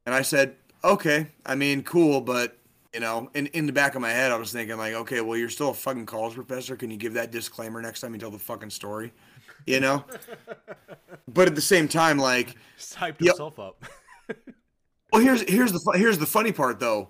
and 0.06 0.14
I 0.14 0.22
said, 0.22 0.56
okay, 0.84 1.28
I 1.44 1.54
mean, 1.54 1.82
cool, 1.82 2.20
but 2.20 2.56
you 2.94 3.00
know, 3.00 3.30
in, 3.34 3.46
in 3.48 3.66
the 3.66 3.72
back 3.72 3.94
of 3.94 4.00
my 4.00 4.10
head, 4.10 4.32
I 4.32 4.36
was 4.36 4.52
thinking 4.52 4.78
like, 4.78 4.94
okay, 4.94 5.20
well, 5.20 5.36
you're 5.36 5.50
still 5.50 5.70
a 5.70 5.74
fucking 5.74 6.06
college 6.06 6.34
professor. 6.34 6.76
Can 6.76 6.90
you 6.90 6.96
give 6.96 7.14
that 7.14 7.30
disclaimer 7.30 7.82
next 7.82 8.00
time 8.00 8.14
you 8.14 8.20
tell 8.20 8.30
the 8.30 8.38
fucking 8.38 8.70
story? 8.70 9.12
You 9.66 9.80
know? 9.80 10.04
but 11.26 11.48
at 11.48 11.54
the 11.54 11.60
same 11.60 11.88
time, 11.88 12.18
like, 12.18 12.54
He's 12.76 12.94
hyped 12.94 13.20
Yep. 13.20 13.34
himself 13.34 13.58
up. 13.58 13.84
well, 15.12 15.22
here's 15.22 15.42
here's 15.42 15.72
the 15.72 15.92
here's 15.94 16.18
the 16.18 16.26
funny 16.26 16.52
part 16.52 16.80
though. 16.80 17.08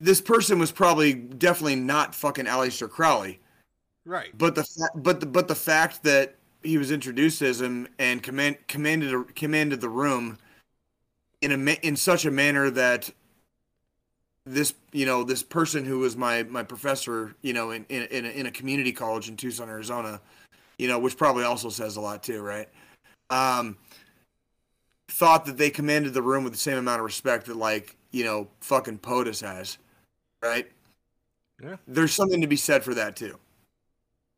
This 0.00 0.20
person 0.20 0.58
was 0.58 0.72
probably 0.72 1.14
definitely 1.14 1.76
not 1.76 2.14
fucking 2.14 2.44
Aleister 2.44 2.88
Crowley, 2.90 3.40
right. 4.04 4.36
but 4.36 4.54
the 4.54 4.64
fa- 4.64 4.90
but 4.94 5.20
the 5.20 5.26
but 5.26 5.48
the 5.48 5.54
fact 5.54 6.02
that 6.02 6.36
he 6.62 6.76
was 6.76 6.90
introduced 6.90 7.40
as 7.40 7.60
him 7.60 7.88
and 7.98 8.22
command 8.22 8.58
commanded 8.68 9.14
a, 9.14 9.24
commanded 9.24 9.80
the 9.80 9.88
room 9.88 10.36
in 11.40 11.52
a 11.52 11.72
in 11.86 11.96
such 11.96 12.26
a 12.26 12.30
manner 12.30 12.68
that 12.70 13.10
this 14.44 14.74
you 14.92 15.06
know 15.06 15.24
this 15.24 15.42
person 15.42 15.84
who 15.84 15.98
was 16.00 16.16
my 16.16 16.42
my 16.44 16.62
professor 16.62 17.34
you 17.42 17.52
know 17.52 17.70
in 17.70 17.84
in 17.88 18.02
in 18.04 18.24
a, 18.26 18.28
in 18.28 18.46
a 18.46 18.50
community 18.50 18.92
college 18.92 19.28
in 19.28 19.36
Tucson 19.36 19.68
Arizona 19.68 20.20
you 20.78 20.88
know 20.88 20.98
which 20.98 21.16
probably 21.16 21.44
also 21.44 21.68
says 21.68 21.96
a 21.96 22.00
lot 22.00 22.22
too 22.22 22.42
right? 22.42 22.68
Um 23.30 23.76
thought 25.08 25.46
that 25.46 25.56
they 25.56 25.70
commanded 25.70 26.12
the 26.12 26.22
room 26.22 26.44
with 26.44 26.52
the 26.52 26.58
same 26.58 26.76
amount 26.76 27.00
of 27.00 27.04
respect 27.04 27.46
that 27.46 27.56
like 27.56 27.96
you 28.10 28.24
know 28.24 28.48
fucking 28.60 28.98
POTUS 28.98 29.40
has 29.40 29.78
right? 30.42 30.70
Yeah. 31.62 31.76
there's 31.86 32.12
something 32.12 32.42
to 32.42 32.46
be 32.46 32.56
said 32.56 32.84
for 32.84 32.94
that 32.94 33.16
too. 33.16 33.38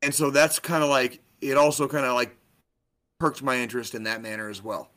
And 0.02 0.14
so 0.14 0.30
that's 0.30 0.60
kind 0.60 0.84
of 0.84 0.88
like 0.88 1.20
it 1.40 1.56
also 1.56 1.88
kind 1.88 2.06
of 2.06 2.14
like 2.14 2.36
perked 3.18 3.42
my 3.42 3.56
interest 3.58 3.94
in 3.94 4.04
that 4.04 4.22
manner 4.22 4.48
as 4.48 4.62
well. 4.62 4.90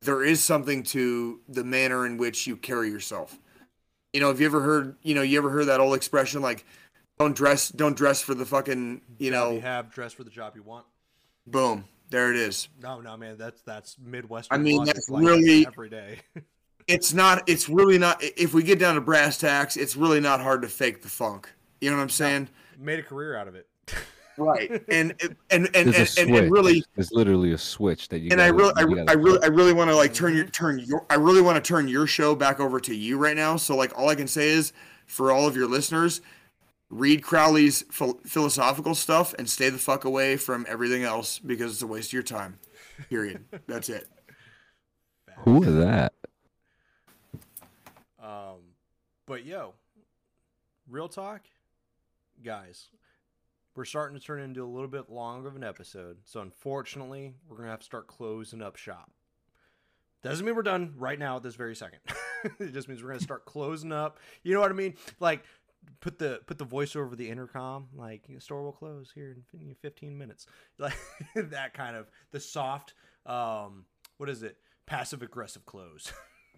There 0.00 0.24
is 0.24 0.42
something 0.42 0.82
to 0.84 1.40
the 1.48 1.64
manner 1.64 2.06
in 2.06 2.16
which 2.16 2.46
you 2.46 2.56
carry 2.56 2.90
yourself. 2.90 3.38
You 4.12 4.20
know 4.20 4.28
have 4.28 4.40
you 4.40 4.46
ever 4.46 4.62
heard 4.62 4.96
you 5.02 5.14
know 5.14 5.22
you 5.22 5.38
ever 5.38 5.50
heard 5.50 5.66
that 5.66 5.80
old 5.80 5.94
expression 5.94 6.42
like 6.42 6.64
don't 7.18 7.36
dress 7.36 7.68
don't 7.68 7.96
dress 7.96 8.20
for 8.22 8.34
the 8.34 8.44
fucking 8.44 9.00
you 9.18 9.30
Job 9.30 9.40
know 9.40 9.54
you 9.54 9.60
have 9.60 9.90
dress 9.92 10.12
for 10.12 10.24
the 10.24 10.30
job 10.30 10.54
you 10.56 10.62
want. 10.62 10.84
boom 11.46 11.84
there 12.10 12.30
it 12.30 12.36
is 12.36 12.68
No, 12.80 13.00
no, 13.00 13.16
man, 13.16 13.38
that's 13.38 13.62
that's 13.62 13.96
Midwestern. 13.98 14.60
I 14.60 14.62
mean, 14.62 14.84
that's 14.84 15.08
like 15.08 15.24
really- 15.24 15.66
every 15.66 15.88
day. 15.88 16.18
it's 16.88 17.14
not 17.14 17.42
it's 17.48 17.68
really 17.68 17.96
not 17.98 18.22
if 18.22 18.52
we 18.54 18.62
get 18.62 18.78
down 18.78 18.96
to 18.96 19.00
brass 19.00 19.38
tacks 19.38 19.76
it's 19.76 19.94
really 19.94 20.18
not 20.20 20.40
hard 20.40 20.62
to 20.62 20.68
fake 20.68 21.00
the 21.00 21.08
funk 21.08 21.48
you 21.80 21.88
know 21.88 21.96
what 21.96 22.02
i'm 22.02 22.08
saying 22.08 22.48
Made 22.76 22.98
a 22.98 23.04
career 23.04 23.36
out 23.36 23.46
of 23.46 23.54
it. 23.54 23.68
right 24.36 24.68
and 24.88 25.14
and 25.22 25.36
and 25.50 25.70
and, 25.76 25.94
and, 25.94 26.18
and 26.18 26.50
really 26.50 26.82
There's 26.96 27.12
literally 27.12 27.52
a 27.52 27.58
switch 27.58 28.08
that 28.08 28.18
you. 28.18 28.30
and 28.32 28.40
I 28.42 28.50
gotta- 28.50 28.56
really, 28.58 28.72
I, 28.76 28.80
you 28.80 28.96
gotta 28.96 29.10
I 29.10 29.14
really. 29.14 29.38
I 29.44 29.46
really 29.46 29.72
want 29.72 29.90
to 29.90 29.96
like 29.96 30.12
turn 30.12 30.34
your 30.34 30.44
mm-hmm. 30.44 30.50
turn 30.50 30.78
your, 30.80 31.06
I 31.08 31.14
really 31.14 31.42
want 31.42 31.62
to 31.62 31.66
turn 31.66 31.86
your 31.86 32.06
show 32.06 32.34
back 32.34 32.58
over 32.58 32.80
to 32.80 32.94
you 32.94 33.18
right 33.18 33.36
now. 33.36 33.56
So 33.56 33.76
like, 33.76 33.96
all 33.96 34.08
I 34.08 34.14
can 34.16 34.26
say 34.26 34.48
is, 34.48 34.72
for 35.06 35.30
all 35.30 35.46
of 35.46 35.54
your 35.54 35.68
listeners, 35.68 36.20
read 36.92 37.22
Crowley's 37.22 37.82
phil- 37.90 38.20
philosophical 38.26 38.94
stuff 38.94 39.34
and 39.38 39.48
stay 39.48 39.70
the 39.70 39.78
fuck 39.78 40.04
away 40.04 40.36
from 40.36 40.66
everything 40.68 41.02
else 41.02 41.38
because 41.38 41.72
it's 41.72 41.82
a 41.82 41.86
waste 41.86 42.10
of 42.10 42.12
your 42.12 42.22
time. 42.22 42.58
Period. 43.08 43.44
That's 43.66 43.88
it. 43.88 44.06
Who 45.38 45.62
is 45.62 45.74
that? 45.74 46.12
Um, 48.22 48.60
but 49.26 49.44
yo, 49.44 49.72
real 50.88 51.08
talk, 51.08 51.40
guys, 52.44 52.90
we're 53.74 53.86
starting 53.86 54.18
to 54.18 54.24
turn 54.24 54.40
into 54.40 54.62
a 54.62 54.68
little 54.68 54.88
bit 54.88 55.10
longer 55.10 55.48
of 55.48 55.56
an 55.56 55.64
episode. 55.64 56.18
So 56.26 56.40
unfortunately, 56.40 57.34
we're 57.48 57.56
gonna 57.56 57.70
have 57.70 57.80
to 57.80 57.86
start 57.86 58.06
closing 58.06 58.60
up 58.60 58.76
shop. 58.76 59.10
Doesn't 60.22 60.44
mean 60.44 60.54
we're 60.54 60.62
done 60.62 60.92
right 60.96 61.18
now 61.18 61.36
at 61.36 61.42
this 61.42 61.56
very 61.56 61.74
second. 61.74 61.98
it 62.60 62.72
just 62.72 62.86
means 62.86 63.02
we're 63.02 63.08
gonna 63.08 63.20
start 63.20 63.46
closing 63.46 63.92
up. 63.92 64.18
You 64.42 64.54
know 64.54 64.60
what 64.60 64.70
I 64.70 64.74
mean? 64.74 64.94
Like 65.18 65.42
put 66.00 66.18
the 66.18 66.40
put 66.46 66.58
the 66.58 66.64
voice 66.64 66.96
over 66.96 67.14
the 67.16 67.28
intercom. 67.28 67.88
Like 67.94 68.28
store 68.38 68.62
will 68.62 68.72
close 68.72 69.10
here 69.14 69.36
in 69.54 69.74
15 69.80 70.16
minutes. 70.16 70.46
Like 70.78 70.94
that 71.36 71.74
kind 71.74 71.96
of 71.96 72.10
the 72.30 72.40
soft. 72.40 72.94
Um, 73.26 73.84
what 74.18 74.28
is 74.28 74.42
it? 74.42 74.56
Passive 74.86 75.22
aggressive 75.22 75.64
close. 75.64 76.12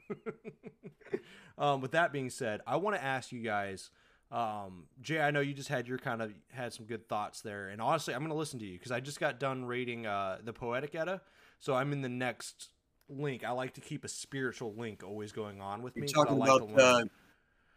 um, 1.59 1.81
with 1.81 1.93
that 1.93 2.13
being 2.13 2.31
said, 2.31 2.61
I 2.67 2.77
want 2.77 2.97
to 2.97 3.03
ask 3.05 3.33
you 3.33 3.43
guys. 3.43 3.91
Um, 4.31 4.85
Jay, 5.01 5.21
I 5.21 5.31
know 5.31 5.41
you 5.41 5.53
just 5.55 5.69
had 5.69 5.87
your 5.87 5.99
kind 5.99 6.21
of 6.23 6.33
had 6.51 6.73
some 6.73 6.87
good 6.87 7.09
thoughts 7.09 7.43
there, 7.43 7.69
and 7.69 7.81
honestly, 7.81 8.15
I'm 8.15 8.23
gonna 8.23 8.35
listen 8.35 8.59
to 8.61 8.65
you 8.65 8.79
because 8.79 8.91
I 8.91 8.99
just 9.01 9.21
got 9.21 9.39
done 9.39 9.65
reading 9.65 10.07
uh, 10.07 10.39
the 10.43 10.53
Poetic 10.53 10.95
Edda, 10.95 11.21
so 11.61 11.75
I'm 11.75 11.93
in 11.93 12.01
the 12.01 12.09
next 12.09 12.71
link. 13.09 13.45
I 13.45 13.51
like 13.51 13.75
to 13.75 13.81
keep 13.81 14.05
a 14.05 14.09
spiritual 14.09 14.75
link 14.75 15.03
always 15.05 15.31
going 15.31 15.61
on 15.61 15.83
with 15.83 15.95
You're 15.95 16.07
me. 16.07 16.13
'cause 16.13 16.27
I 16.29 16.33
like 16.33 16.49
about 16.49 17.09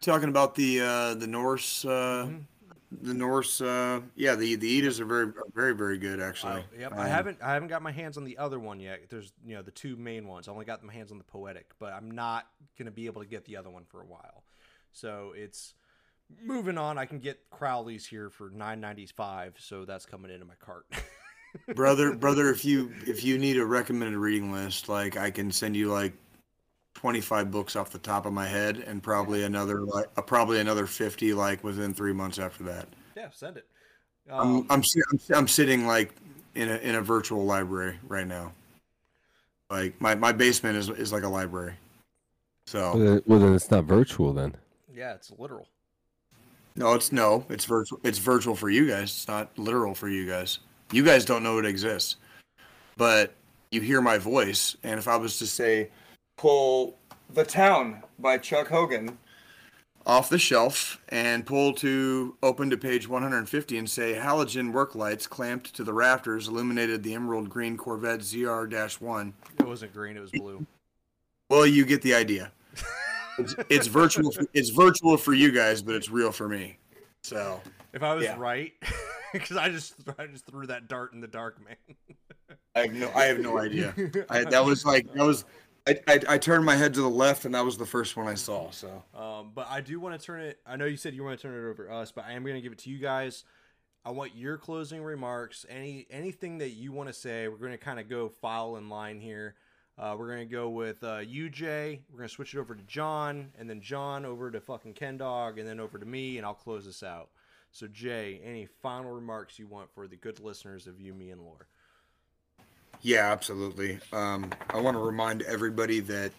Talking 0.01 0.29
about 0.29 0.55
the 0.55 0.81
uh, 0.81 1.13
the 1.15 1.27
Norse, 1.27 1.83
uh, 1.85 2.27
Mhm. 2.29 2.45
the 3.01 3.13
Norse, 3.13 3.61
uh, 3.61 4.01
yeah, 4.15 4.35
the 4.35 4.55
the 4.55 4.77
Eddas 4.77 4.99
are 4.99 5.05
very 5.05 5.33
very 5.53 5.75
very 5.75 5.97
good 5.97 6.19
actually. 6.21 6.63
Yep, 6.77 6.91
Um, 6.93 6.99
I 6.99 7.07
haven't 7.07 7.41
I 7.41 7.53
haven't 7.53 7.69
got 7.69 7.81
my 7.81 7.91
hands 7.91 8.17
on 8.17 8.23
the 8.23 8.37
other 8.37 8.59
one 8.59 8.79
yet. 8.79 9.09
There's 9.09 9.33
you 9.45 9.55
know 9.55 9.61
the 9.63 9.71
two 9.71 9.95
main 9.95 10.27
ones. 10.27 10.47
I 10.47 10.51
only 10.51 10.65
got 10.65 10.83
my 10.83 10.93
hands 10.93 11.11
on 11.11 11.17
the 11.17 11.23
poetic, 11.23 11.71
but 11.79 11.93
I'm 11.93 12.11
not 12.11 12.47
gonna 12.77 12.91
be 12.91 13.07
able 13.07 13.21
to 13.23 13.27
get 13.27 13.45
the 13.45 13.57
other 13.57 13.69
one 13.71 13.85
for 13.85 14.01
a 14.01 14.05
while. 14.05 14.43
So 14.93 15.33
it's 15.35 15.73
moving 16.43 16.77
on. 16.77 16.97
I 16.97 17.05
can 17.05 17.19
get 17.19 17.49
Crowley's 17.49 18.05
here 18.05 18.29
for 18.29 18.49
nine 18.51 18.79
ninety 18.79 19.07
five, 19.07 19.55
so 19.59 19.83
that's 19.83 20.05
coming 20.05 20.29
into 20.31 20.45
my 20.45 20.55
cart. 20.59 20.85
brother 21.75 22.13
brother 22.13 22.49
if 22.49 22.63
you 22.63 22.91
if 23.07 23.23
you 23.23 23.37
need 23.39 23.57
a 23.57 23.65
recommended 23.65 24.17
reading 24.19 24.51
list 24.51 24.89
like 24.89 25.17
i 25.17 25.31
can 25.31 25.51
send 25.51 25.75
you 25.75 25.91
like 25.91 26.13
25 26.97 27.51
books 27.51 27.75
off 27.75 27.91
the 27.91 27.99
top 27.99 28.25
of 28.25 28.33
my 28.33 28.47
head 28.47 28.77
and 28.87 29.03
probably 29.03 29.43
another 29.43 29.81
like 29.81 30.07
uh, 30.17 30.21
probably 30.21 30.59
another 30.59 30.87
50 30.87 31.31
like 31.35 31.63
within 31.63 31.93
three 31.93 32.11
months 32.11 32.39
after 32.39 32.63
that 32.63 32.87
yeah, 33.15 33.29
send 33.31 33.57
it. 33.57 33.67
I'm, 34.31 34.39
Um, 34.39 34.67
I'm 34.71 34.81
I'm 34.81 35.19
I'm 35.35 35.47
sitting 35.47 35.85
like 35.85 36.15
in 36.55 36.69
a 36.69 36.77
in 36.77 36.95
a 36.95 37.01
virtual 37.01 37.45
library 37.45 37.99
right 38.07 38.25
now 38.25 38.51
like 39.69 39.99
my, 40.01 40.15
my 40.15 40.31
basement 40.31 40.75
is 40.75 40.89
is 40.89 41.13
like 41.13 41.21
a 41.21 41.27
library 41.27 41.75
so 42.65 43.21
well, 43.27 43.39
then 43.39 43.53
it's 43.53 43.69
not 43.69 43.83
virtual 43.83 44.33
then. 44.33 44.55
yeah, 44.93 45.13
it's 45.13 45.31
literal. 45.37 45.67
no 46.75 46.95
it's 46.95 47.11
no 47.11 47.45
it's 47.47 47.65
virtual 47.65 47.99
it's 48.03 48.17
virtual 48.17 48.55
for 48.55 48.71
you 48.71 48.87
guys 48.87 49.03
it's 49.03 49.27
not 49.27 49.55
literal 49.59 49.93
for 49.93 50.09
you 50.09 50.25
guys 50.27 50.57
you 50.91 51.05
guys 51.05 51.25
don't 51.25 51.43
know 51.43 51.59
it 51.59 51.65
exists 51.65 52.15
but 52.97 53.35
you 53.69 53.81
hear 53.81 54.01
my 54.01 54.17
voice 54.17 54.75
and 54.81 54.97
if 54.97 55.07
i 55.07 55.15
was 55.15 55.37
to 55.37 55.45
say 55.45 55.89
pull 56.37 56.97
the 57.33 57.43
town 57.43 58.03
by 58.19 58.37
chuck 58.37 58.67
hogan 58.67 59.17
off 60.05 60.29
the 60.29 60.37
shelf 60.39 61.01
and 61.09 61.45
pull 61.45 61.73
to 61.73 62.37
open 62.41 62.69
to 62.69 62.77
page 62.77 63.07
150 63.09 63.77
and 63.77 63.89
say 63.89 64.13
halogen 64.13 64.71
work 64.71 64.95
lights 64.95 65.27
clamped 65.27 65.73
to 65.75 65.83
the 65.83 65.93
rafters 65.93 66.47
illuminated 66.47 67.03
the 67.03 67.13
emerald 67.13 67.49
green 67.49 67.75
corvette 67.75 68.21
zr-1 68.21 69.33
It 69.59 69.67
wasn't 69.67 69.93
green, 69.93 70.15
it 70.15 70.21
was 70.21 70.31
blue. 70.31 70.65
well 71.49 71.65
you 71.65 71.85
get 71.85 72.01
the 72.01 72.13
idea 72.13 72.51
it's, 73.37 73.55
it's 73.69 73.87
virtual 73.87 74.31
for, 74.31 74.45
it's 74.53 74.69
virtual 74.69 75.17
for 75.17 75.33
you 75.33 75.51
guys 75.51 75.81
but 75.81 75.95
it's 75.95 76.09
real 76.09 76.31
for 76.31 76.47
me 76.47 76.77
so 77.23 77.59
If 77.93 78.03
I 78.03 78.13
was 78.13 78.23
Yeah. 78.23 78.35
right, 78.37 78.73
because 79.33 79.57
I 79.57 79.69
just 79.69 79.95
I 80.17 80.27
just 80.27 80.45
threw 80.45 80.67
that 80.67 80.87
dart 80.87 81.13
in 81.13 81.19
the 81.19 81.27
dark, 81.27 81.57
man. 81.65 81.75
I 82.75 82.81
have 82.81 82.93
no, 82.93 83.11
I 83.15 83.23
have 83.25 83.39
no 83.39 83.57
idea. 83.59 83.93
I, 84.29 84.43
that 84.45 84.63
was 84.63 84.85
like 84.85 85.11
that 85.13 85.25
was. 85.25 85.43
I, 85.87 85.99
I, 86.07 86.19
I 86.29 86.37
turned 86.37 86.65
my 86.65 86.75
head 86.75 86.93
to 86.95 87.01
the 87.01 87.09
left, 87.09 87.45
and 87.45 87.55
that 87.55 87.63
was 87.63 87.77
the 87.77 87.85
first 87.85 88.17
one 88.17 88.27
I 88.27 88.33
saw. 88.33 88.69
So 88.71 89.03
Um, 89.15 89.51
but 89.55 89.67
I 89.69 89.81
do 89.81 89.99
want 89.99 90.19
to 90.19 90.25
turn 90.25 90.41
it. 90.41 90.59
I 90.65 90.75
know 90.75 90.85
you 90.85 90.97
said 90.97 91.13
you 91.13 91.23
want 91.23 91.39
to 91.39 91.47
turn 91.47 91.55
it 91.55 91.69
over 91.69 91.85
to 91.85 91.93
us, 91.93 92.11
but 92.11 92.25
I 92.25 92.33
am 92.33 92.43
going 92.43 92.55
to 92.55 92.61
give 92.61 92.73
it 92.73 92.79
to 92.79 92.89
you 92.89 92.97
guys. 92.97 93.43
I 94.03 94.11
want 94.11 94.35
your 94.35 94.57
closing 94.57 95.01
remarks. 95.03 95.65
Any 95.69 96.07
anything 96.09 96.59
that 96.59 96.69
you 96.69 96.91
want 96.91 97.09
to 97.09 97.13
say. 97.13 97.47
We're 97.47 97.57
going 97.57 97.71
to 97.71 97.77
kind 97.77 97.99
of 97.99 98.09
go 98.09 98.29
file 98.29 98.77
in 98.77 98.89
line 98.89 99.19
here. 99.19 99.55
Uh, 99.97 100.15
we're 100.17 100.27
going 100.27 100.47
to 100.47 100.53
go 100.53 100.69
with 100.69 101.03
uh, 101.03 101.23
Jay. 101.23 102.01
We're 102.11 102.19
going 102.19 102.29
to 102.29 102.33
switch 102.33 102.53
it 102.53 102.59
over 102.59 102.75
to 102.75 102.83
John, 102.83 103.51
and 103.57 103.69
then 103.69 103.81
John 103.81 104.25
over 104.25 104.51
to 104.51 104.59
fucking 104.61 104.93
Ken 104.93 105.17
Dog, 105.17 105.57
and 105.57 105.67
then 105.67 105.79
over 105.79 105.97
to 105.97 106.05
me, 106.05 106.37
and 106.37 106.45
I'll 106.45 106.53
close 106.53 106.85
this 106.85 107.01
out. 107.01 107.29
So 107.71 107.87
Jay, 107.87 108.39
any 108.43 108.65
final 108.65 109.11
remarks 109.11 109.57
you 109.57 109.67
want 109.67 109.91
for 109.91 110.07
the 110.07 110.15
good 110.15 110.39
listeners 110.39 110.85
of 110.85 111.01
you, 111.01 111.13
me, 111.13 111.31
and 111.31 111.41
Lore? 111.41 111.67
Yeah, 113.01 113.31
absolutely. 113.31 113.99
Um, 114.11 114.51
I 114.69 114.79
want 114.79 114.95
to 114.95 115.01
remind 115.01 115.41
everybody 115.43 115.99
that 116.01 116.31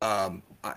um, 0.00 0.42
I 0.64 0.74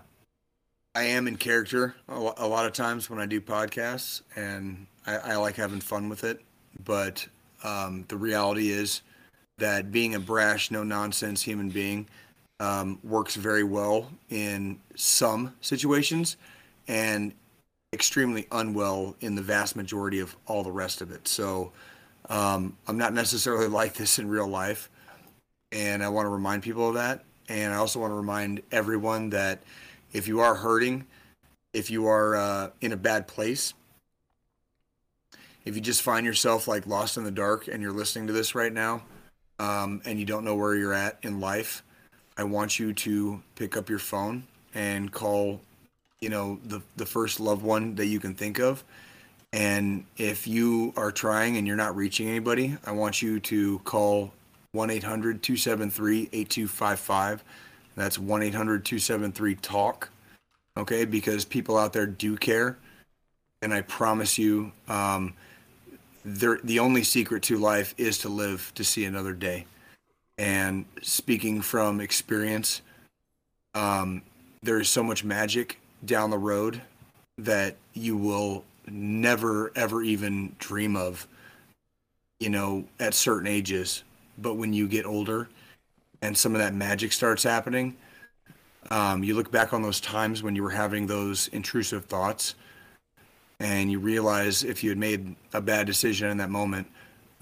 I 0.94 1.04
am 1.04 1.28
in 1.28 1.38
character 1.38 1.96
a, 2.10 2.20
lot 2.20 2.66
of 2.66 2.74
times 2.74 3.10
when 3.10 3.20
I 3.20 3.26
do 3.26 3.40
podcasts, 3.40 4.22
and 4.36 4.88
I, 5.06 5.16
I 5.18 5.36
like 5.38 5.56
having 5.56 5.80
fun 5.80 6.10
with 6.10 6.24
it. 6.24 6.42
But 6.84 7.26
um, 7.64 8.06
the 8.10 8.18
reality 8.18 8.72
is 8.72 9.02
that 9.58 9.92
being 9.92 10.16
a 10.16 10.20
brash, 10.20 10.70
no 10.70 10.84
nonsense 10.84 11.42
human 11.42 11.70
being 11.70 12.08
um, 12.60 13.00
works 13.04 13.36
very 13.36 13.64
well 13.64 14.12
in 14.30 14.80
some 14.96 15.56
situations, 15.62 16.36
and 16.88 17.32
extremely 17.94 18.48
unwell 18.52 19.16
in 19.22 19.36
the 19.36 19.42
vast 19.42 19.76
majority 19.76 20.20
of 20.20 20.36
all 20.46 20.64
the 20.64 20.72
rest 20.72 21.02
of 21.02 21.12
it. 21.12 21.28
So 21.28 21.72
um, 22.32 22.78
I'm 22.88 22.98
not 22.98 23.14
necessarily 23.14 23.68
like 23.82 23.94
this 23.94 24.18
in 24.18 24.28
real 24.28 24.48
life, 24.48 24.90
and 25.72 26.02
I 26.02 26.10
want 26.10 26.26
to 26.26 26.30
remind 26.30 26.64
people 26.64 26.88
of 26.88 26.96
that. 26.96 27.24
And 27.50 27.74
I 27.74 27.78
also 27.78 28.00
want 28.00 28.12
to 28.12 28.16
remind 28.16 28.62
everyone 28.72 29.32
that 29.32 29.62
if 30.14 30.28
you 30.28 30.40
are 30.40 30.56
hurting, 30.56 31.06
if 31.74 31.92
you 31.92 32.08
are 32.08 32.36
uh, 32.36 32.70
in 32.80 32.94
a 32.94 32.98
bad 32.98 33.28
place, 33.28 33.74
if 35.66 35.76
you 35.76 35.82
just 35.82 36.02
find 36.02 36.26
yourself 36.26 36.68
like 36.68 36.88
lost 36.88 37.18
in 37.18 37.24
the 37.24 37.32
dark 37.32 37.68
and 37.68 37.84
you're 37.84 37.92
listening 37.92 38.28
to 38.28 38.34
this 38.34 38.56
right 38.56 38.72
now, 38.72 39.04
um, 39.60 40.02
and 40.06 40.20
you 40.20 40.26
don't 40.26 40.46
know 40.46 40.56
where 40.56 40.76
you're 40.76 40.94
at 40.94 41.20
in 41.24 41.40
life, 41.40 41.84
I 42.38 42.46
want 42.46 42.80
you 42.80 42.94
to 42.94 43.44
pick 43.56 43.76
up 43.76 43.90
your 43.90 44.00
phone 44.00 44.44
and 44.74 45.12
call, 45.12 45.62
you 46.22 46.30
know, 46.30 46.60
the 46.66 46.82
the 46.96 47.06
first 47.06 47.40
loved 47.40 47.64
one 47.64 47.96
that 47.96 48.08
you 48.08 48.20
can 48.20 48.34
think 48.34 48.60
of. 48.60 48.84
And 49.54 50.06
if 50.18 50.48
you 50.48 50.94
are 50.96 51.12
trying 51.12 51.58
and 51.58 51.68
you're 51.68 51.76
not 51.76 51.96
reaching 51.96 52.30
anybody, 52.30 52.78
I 52.86 52.92
want 52.92 53.22
you 53.22 53.40
to 53.42 53.80
call 53.80 54.32
1 54.72 54.90
800 54.90 55.44
273 55.44 56.30
8255. 56.32 57.44
That's 57.96 58.18
1 58.18 58.44
800 58.44 58.86
273 58.86 59.56
TALK. 59.56 60.10
Okay, 60.78 61.04
because 61.04 61.44
people 61.44 61.78
out 61.78 61.92
there 61.92 62.08
do 62.08 62.38
care. 62.38 62.78
And 63.62 63.74
I 63.74 63.82
promise 63.82 64.38
you, 64.38 64.72
um, 64.88 65.34
the 66.24 66.80
only 66.80 67.04
secret 67.04 67.44
to 67.44 67.58
life 67.58 67.94
is 67.98 68.18
to 68.20 68.30
live 68.30 68.72
to 68.76 68.84
see 68.84 69.06
another 69.06 69.34
day. 69.34 69.66
And 70.38 70.86
speaking 71.02 71.62
from 71.62 72.00
experience, 72.00 72.82
um, 73.74 74.22
there 74.64 74.80
is 74.80 74.90
so 74.90 75.04
much 75.04 75.24
magic 75.24 75.80
down 76.06 76.30
the 76.30 76.38
road 76.38 76.82
that 77.38 77.76
you 77.94 78.16
will 78.16 78.64
never 78.92 79.72
ever 79.76 80.02
even 80.02 80.56
dream 80.60 80.96
of 80.96 81.28
you 82.40 82.50
know 82.50 82.86
at 83.00 83.14
certain 83.14 83.48
ages. 83.48 84.04
But 84.38 84.56
when 84.56 84.74
you 84.74 84.88
get 84.88 85.06
older 85.06 85.50
and 86.22 86.38
some 86.38 86.56
of 86.56 86.60
that 86.60 86.74
magic 86.74 87.12
starts 87.12 87.44
happening 87.44 87.96
um, 88.90 89.24
you 89.24 89.36
look 89.36 89.52
back 89.52 89.74
on 89.74 89.82
those 89.82 90.00
times 90.00 90.42
when 90.42 90.56
you 90.56 90.64
were 90.64 90.72
having 90.72 91.06
those 91.06 91.48
intrusive 91.50 92.06
thoughts 92.06 92.56
and 93.60 93.92
you 93.92 94.00
realize 94.00 94.64
if 94.64 94.84
you 94.84 94.90
had 94.90 94.98
made 94.98 95.36
a 95.54 95.62
bad 95.62 95.86
decision 95.86 96.30
in 96.30 96.38
that 96.38 96.50
moment 96.50 96.88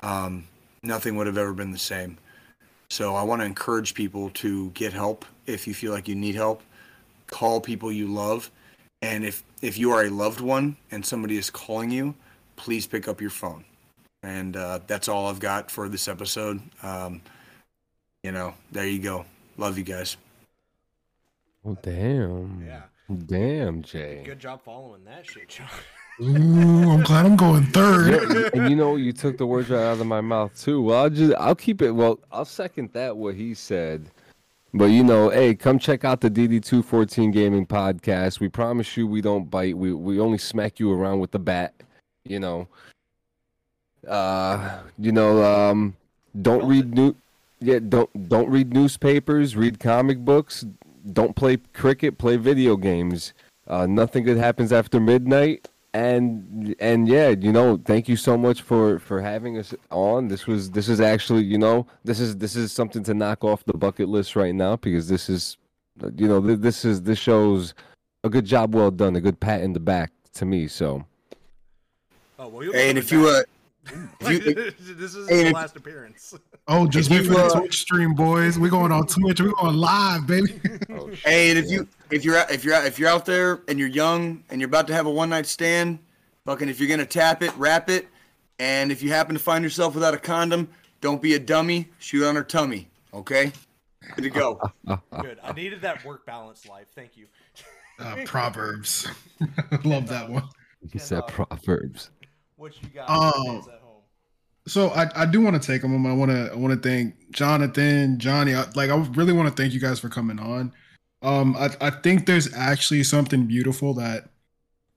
um, 0.02 0.46
nothing 0.84 1.16
would 1.16 1.28
have 1.28 1.38
ever 1.38 1.54
been 1.54 1.72
the 1.72 1.78
same. 1.78 2.18
So 2.90 3.16
i 3.16 3.24
want 3.24 3.42
to 3.42 3.46
encourage 3.46 3.94
people 3.94 4.32
to 4.32 4.72
get 4.72 4.94
help 4.94 5.26
if 5.46 5.68
you 5.68 5.74
feel 5.74 5.92
like 5.92 6.08
you 6.08 6.16
need 6.16 6.36
help. 6.36 6.62
Call 7.28 7.62
people 7.62 7.92
you 7.92 8.08
love 8.08 8.52
and 9.02 9.24
if 9.24 9.44
if 9.62 9.78
you 9.78 9.92
are 9.92 10.04
a 10.04 10.10
loved 10.10 10.42
one 10.42 10.78
and 10.92 11.06
somebody 11.06 11.38
is 11.38 11.50
calling 11.50 11.92
you 11.92 12.16
please 12.56 12.86
pick 12.88 13.08
up 13.08 13.22
your 13.22 13.30
phone 13.30 13.64
and 14.24 14.56
uh, 14.56 14.80
that's 14.88 15.08
all 15.08 15.28
i've 15.28 15.40
got 15.40 15.70
for 15.72 15.88
this 15.90 16.08
episode 16.08 16.62
um, 16.84 17.22
you 18.24 18.32
know 18.32 18.54
there 18.72 18.88
you 18.88 19.00
go 19.00 19.26
love 19.58 19.78
you 19.78 19.84
guys 19.84 20.18
Oh 21.66 21.78
damn. 21.82 22.64
Yeah. 22.66 22.84
Damn, 23.26 23.82
Jay. 23.82 24.24
Good 24.26 24.40
job 24.40 24.64
following 24.64 25.04
that 25.06 25.26
shit, 25.26 25.50
John. 25.50 25.68
Ooh, 26.22 26.92
I'm 26.92 27.04
glad 27.04 27.26
I'm 27.26 27.36
going 27.36 27.66
third. 27.68 28.30
Yeah, 28.32 28.50
and 28.54 28.70
you 28.70 28.76
know, 28.76 28.96
you 28.96 29.14
took 29.14 29.38
the 29.38 29.46
words 29.46 29.70
right 29.70 29.82
out 29.82 30.00
of 30.00 30.06
my 30.06 30.22
mouth 30.22 30.58
too. 30.60 30.82
Well, 30.82 31.04
I'll 31.04 31.10
just, 31.10 31.34
I'll 31.36 31.56
keep 31.56 31.82
it. 31.82 31.92
Well, 31.92 32.20
I'll 32.32 32.46
second 32.46 32.92
that 32.94 33.18
what 33.18 33.36
he 33.36 33.54
said. 33.54 34.10
But 34.74 34.86
you 34.86 35.04
know, 35.04 35.30
hey, 35.30 35.56
come 35.56 35.80
check 35.80 36.04
out 36.06 36.22
the 36.22 36.30
DD214 36.30 37.34
Gaming 37.34 37.66
Podcast. 37.66 38.40
We 38.40 38.50
promise 38.50 38.96
you, 38.96 39.08
we 39.08 39.22
don't 39.22 39.50
bite. 39.50 39.76
We 39.78 39.94
we 39.94 40.20
only 40.20 40.38
smack 40.38 40.80
you 40.80 40.92
around 40.92 41.20
with 41.20 41.32
the 41.32 41.40
bat. 41.40 41.74
You 42.24 42.40
know. 42.40 42.68
Uh, 44.08 44.80
you 44.98 45.12
know, 45.12 45.44
um, 45.44 45.96
don't 46.42 46.66
read 46.68 46.94
new. 46.94 47.16
Yeah, 47.60 47.80
don't 47.80 48.30
don't 48.30 48.50
read 48.50 48.72
newspapers. 48.72 49.56
Read 49.56 49.80
comic 49.80 50.20
books. 50.20 50.66
Don't 51.12 51.36
play 51.36 51.58
cricket. 51.74 52.18
Play 52.18 52.38
video 52.38 52.78
games. 52.78 53.34
Uh, 53.68 53.86
nothing 53.88 54.24
good 54.24 54.38
happens 54.38 54.72
after 54.72 55.00
midnight 55.00 55.68
and 55.94 56.76
and 56.80 57.08
yeah 57.08 57.30
you 57.30 57.52
know 57.52 57.80
thank 57.86 58.08
you 58.08 58.16
so 58.16 58.38
much 58.38 58.62
for 58.62 59.00
for 59.00 59.20
having 59.22 59.58
us 59.58 59.74
on 59.90 60.28
this 60.28 60.46
was 60.46 60.70
this 60.72 60.88
is 60.88 61.02
actually 61.02 61.44
you 61.44 61.58
know 61.58 61.86
this 62.04 62.20
is 62.20 62.38
this 62.38 62.56
is 62.56 62.72
something 62.72 63.04
to 63.04 63.14
knock 63.14 63.44
off 63.44 63.64
the 63.66 63.74
bucket 63.74 64.08
list 64.08 64.36
right 64.36 64.54
now 64.54 64.76
because 64.76 65.08
this 65.10 65.30
is 65.30 65.58
you 66.16 66.28
know 66.28 66.40
this 66.40 66.86
is 66.86 67.02
this 67.02 67.18
shows 67.18 67.74
a 68.24 68.30
good 68.30 68.46
job 68.46 68.76
well 68.76 68.92
done 68.92 69.16
a 69.16 69.22
good 69.22 69.40
pat 69.40 69.62
in 69.62 69.74
the 69.74 69.80
back 69.80 70.12
to 70.34 70.46
me 70.46 70.68
so 70.68 71.04
Oh 72.42 72.48
well, 72.48 72.64
you'll 72.64 72.76
and 72.76 72.98
if 72.98 73.12
you 73.12 73.28
uh 73.28 73.42
if 74.22 74.46
you- 74.46 74.54
this 74.96 75.14
is 75.16 75.28
and 75.28 75.40
his 75.40 75.48
if- 75.48 75.54
last 75.54 75.76
appearance. 75.76 76.34
Oh, 76.72 76.86
just 76.86 77.10
If 77.10 77.22
wait 77.22 77.28
for 77.28 77.34
the 77.34 77.46
uh, 77.48 77.60
Twitch 77.62 77.80
stream, 77.82 78.14
boys. 78.14 78.60
We're 78.60 78.70
going 78.70 78.92
on 78.92 79.08
Twitch. 79.08 79.42
We're 79.42 79.54
going 79.54 79.76
live, 79.76 80.28
baby. 80.28 80.62
oh, 80.92 81.10
hey 81.26 81.50
and 81.50 81.58
if 81.58 81.72
you 81.72 81.88
if 82.12 82.24
you're 82.26 82.38
out- 82.38 82.52
if 82.52 82.64
you're 82.64 82.74
if 82.86 83.00
you're 83.00 83.10
out 83.10 83.26
there 83.26 83.62
and 83.68 83.80
you're 83.80 83.88
young 83.88 84.44
and 84.50 84.60
you're 84.62 84.68
about 84.70 84.88
to 84.88 84.94
have 84.94 85.06
a 85.06 85.12
one 85.12 85.30
night 85.30 85.46
stand, 85.46 86.00
fucking 86.46 86.70
if 86.70 86.80
you're 86.80 86.90
gonna 86.90 87.06
tap 87.06 87.42
it, 87.44 87.52
wrap 87.58 87.90
it, 87.90 88.08
and 88.58 88.92
if 88.92 89.02
you 89.02 89.10
happen 89.10 89.36
to 89.36 89.40
find 89.42 89.64
yourself 89.64 89.94
without 89.96 90.14
a 90.14 90.18
condom, 90.20 90.70
don't 91.02 91.22
be 91.22 91.34
a 91.36 91.40
dummy. 91.40 91.90
Shoot 92.00 92.26
on 92.26 92.36
her 92.36 92.44
tummy. 92.44 92.90
Okay. 93.14 93.52
Good 94.16 94.24
to 94.24 94.30
go. 94.30 94.60
Good. 95.22 95.40
I 95.44 95.52
needed 95.54 95.82
that 95.82 96.04
work 96.04 96.26
balance 96.26 96.68
life. 96.68 96.88
Thank 96.96 97.16
you. 97.18 97.28
Uh, 98.00 98.18
Proverbs. 98.26 99.08
Love 99.84 100.08
that 100.08 100.30
one. 100.30 100.44
He 100.92 101.00
said 101.00 101.28
proverbs. 101.28 102.10
What 102.56 102.82
you 102.82 102.88
got? 102.90 103.06
Oh. 103.10 103.32
for 103.32 103.44
fans 103.44 103.68
at 103.68 103.82
home? 103.82 104.02
So 104.68 104.90
I, 104.92 105.24
I 105.24 105.26
do 105.26 105.42
want 105.42 105.62
to 105.62 105.66
take 105.66 105.84
a 105.84 105.88
moment. 105.88 106.14
I 106.14 106.18
want 106.18 106.32
to 106.32 106.52
I 106.54 106.56
want 106.56 106.82
to 106.82 106.90
thank 106.90 107.32
Jonathan, 107.32 108.18
Johnny. 108.20 108.56
I, 108.56 108.66
like 108.76 108.90
I 108.90 108.96
really 108.96 109.34
want 109.34 109.50
to 109.56 109.62
thank 109.62 109.74
you 109.74 109.80
guys 109.80 110.00
for 110.00 110.08
coming 110.10 110.40
on. 110.40 110.72
Um, 111.22 111.56
I 111.58 111.70
I 111.82 111.90
think 111.90 112.26
there's 112.26 112.54
actually 112.54 113.04
something 113.04 113.46
beautiful 113.46 113.94
that 113.96 114.30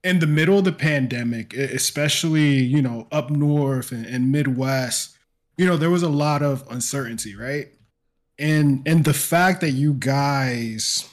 in 0.03 0.19
the 0.19 0.27
middle 0.27 0.59
of 0.59 0.65
the 0.65 0.71
pandemic, 0.71 1.53
especially 1.53 2.57
you 2.57 2.81
know 2.81 3.07
up 3.11 3.29
north 3.29 3.91
and, 3.91 4.05
and 4.05 4.31
Midwest, 4.31 5.15
you 5.57 5.65
know 5.65 5.77
there 5.77 5.89
was 5.89 6.03
a 6.03 6.09
lot 6.09 6.41
of 6.41 6.65
uncertainty, 6.69 7.35
right? 7.35 7.69
And 8.39 8.87
and 8.87 9.05
the 9.05 9.13
fact 9.13 9.61
that 9.61 9.71
you 9.71 9.93
guys 9.93 11.09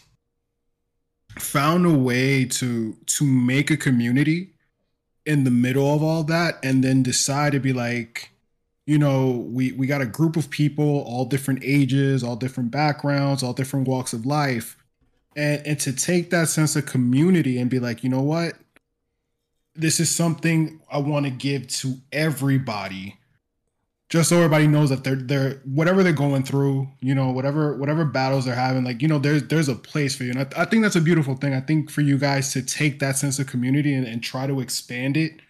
found 1.39 1.87
a 1.87 1.97
way 1.97 2.45
to 2.45 2.97
to 3.07 3.25
make 3.25 3.71
a 3.71 3.77
community 3.77 4.55
in 5.27 5.45
the 5.45 5.51
middle 5.51 5.95
of 5.95 6.03
all 6.03 6.25
that 6.25 6.59
and 6.63 6.83
then 6.83 7.03
decide 7.03 7.53
to 7.53 7.61
be 7.61 7.73
like 7.73 8.31
you 8.87 8.99
know 8.99 9.47
we 9.51 9.73
we 9.73 9.87
got 9.87 10.01
a 10.01 10.07
group 10.07 10.37
of 10.37 10.51
people 10.51 11.03
all 11.07 11.25
different 11.25 11.61
ages 11.63 12.25
all 12.25 12.37
different 12.37 12.71
backgrounds 12.71 13.43
all 13.43 13.53
different 13.53 13.87
walks 13.87 14.13
of 14.13 14.27
life 14.27 14.77
and 15.37 15.67
and 15.67 15.81
to 15.81 15.93
take 15.93 16.31
that 16.31 16.49
sense 16.49 16.77
of 16.77 16.87
community 16.87 17.59
and 17.59 17.71
be 17.71 17.79
like 17.79 18.03
you 18.03 18.11
know 18.11 18.23
what 18.23 18.55
this 19.75 20.01
is 20.01 20.15
something 20.15 20.81
i 20.91 20.99
want 20.99 21.25
to 21.25 21.31
give 21.31 21.67
to 21.69 21.95
everybody 22.13 23.17
just 24.09 24.29
so 24.29 24.37
everybody 24.37 24.67
knows 24.67 24.91
that 24.91 25.05
they're 25.05 25.17
they're 25.17 25.63
whatever 25.65 26.03
they're 26.03 26.13
going 26.13 26.43
through 26.43 26.89
you 27.01 27.15
know 27.15 27.31
whatever 27.31 27.77
whatever 27.77 28.05
battles 28.05 28.45
they're 28.45 28.55
having 28.55 28.85
like 28.85 29.01
you 29.01 29.09
know 29.09 29.19
there's 29.19 29.45
there's 29.45 29.69
a 29.69 29.75
place 29.75 30.17
for 30.17 30.25
you 30.25 30.31
and 30.31 30.41
i, 30.41 30.63
I 30.63 30.65
think 30.65 30.83
that's 30.83 30.97
a 30.97 31.01
beautiful 31.01 31.37
thing 31.37 31.55
i 31.55 31.61
think 31.61 31.91
for 31.91 32.01
you 32.01 32.19
guys 32.19 32.53
to 32.53 32.63
take 32.63 32.99
that 32.99 33.17
sense 33.17 33.39
of 33.39 33.47
community 33.47 33.95
and, 33.95 34.07
and 34.07 34.23
try 34.23 34.47
to 34.47 34.61
expand 34.61 35.17
it 35.17 35.41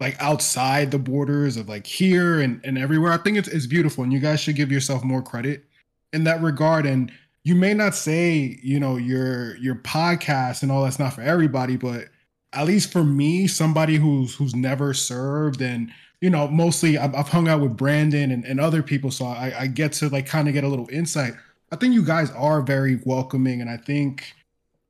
like 0.00 0.16
outside 0.20 0.90
the 0.90 0.98
borders 0.98 1.56
of 1.56 1.68
like 1.68 1.86
here 1.86 2.40
and, 2.40 2.60
and 2.64 2.76
everywhere. 2.76 3.12
I 3.12 3.18
think 3.18 3.38
it's, 3.38 3.48
it's 3.48 3.66
beautiful 3.66 4.04
and 4.04 4.12
you 4.12 4.18
guys 4.18 4.40
should 4.40 4.56
give 4.56 4.70
yourself 4.70 5.02
more 5.02 5.22
credit 5.22 5.64
in 6.12 6.24
that 6.24 6.42
regard. 6.42 6.86
And 6.86 7.12
you 7.46 7.54
may 7.54 7.74
not 7.74 7.94
say, 7.94 8.58
you 8.60 8.80
know, 8.80 8.96
your 8.96 9.56
your 9.58 9.76
podcast 9.76 10.64
and 10.64 10.72
all 10.72 10.82
that's 10.82 10.98
not 10.98 11.12
for 11.12 11.20
everybody, 11.20 11.76
but 11.76 12.08
at 12.52 12.66
least 12.66 12.90
for 12.90 13.04
me, 13.04 13.46
somebody 13.46 13.94
who's 13.94 14.34
who's 14.34 14.56
never 14.56 14.92
served 14.92 15.62
and 15.62 15.92
you 16.20 16.28
know, 16.28 16.48
mostly 16.48 16.98
I've, 16.98 17.14
I've 17.14 17.28
hung 17.28 17.46
out 17.46 17.60
with 17.60 17.76
Branden 17.76 18.32
and, 18.32 18.44
and 18.44 18.58
other 18.58 18.82
people, 18.82 19.12
so 19.12 19.26
I, 19.26 19.52
I 19.60 19.66
get 19.68 19.92
to 19.92 20.08
like 20.08 20.26
kind 20.26 20.48
of 20.48 20.54
get 20.54 20.64
a 20.64 20.68
little 20.68 20.88
insight. 20.90 21.34
I 21.70 21.76
think 21.76 21.94
you 21.94 22.04
guys 22.04 22.32
are 22.32 22.62
very 22.62 23.00
welcoming, 23.04 23.60
and 23.60 23.70
I 23.70 23.76
think 23.76 24.32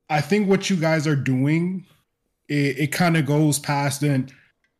I 0.08 0.22
think 0.22 0.48
what 0.48 0.70
you 0.70 0.76
guys 0.76 1.06
are 1.06 1.16
doing, 1.16 1.84
it, 2.48 2.78
it 2.78 2.86
kind 2.92 3.18
of 3.18 3.26
goes 3.26 3.58
past 3.58 4.02
and 4.02 4.32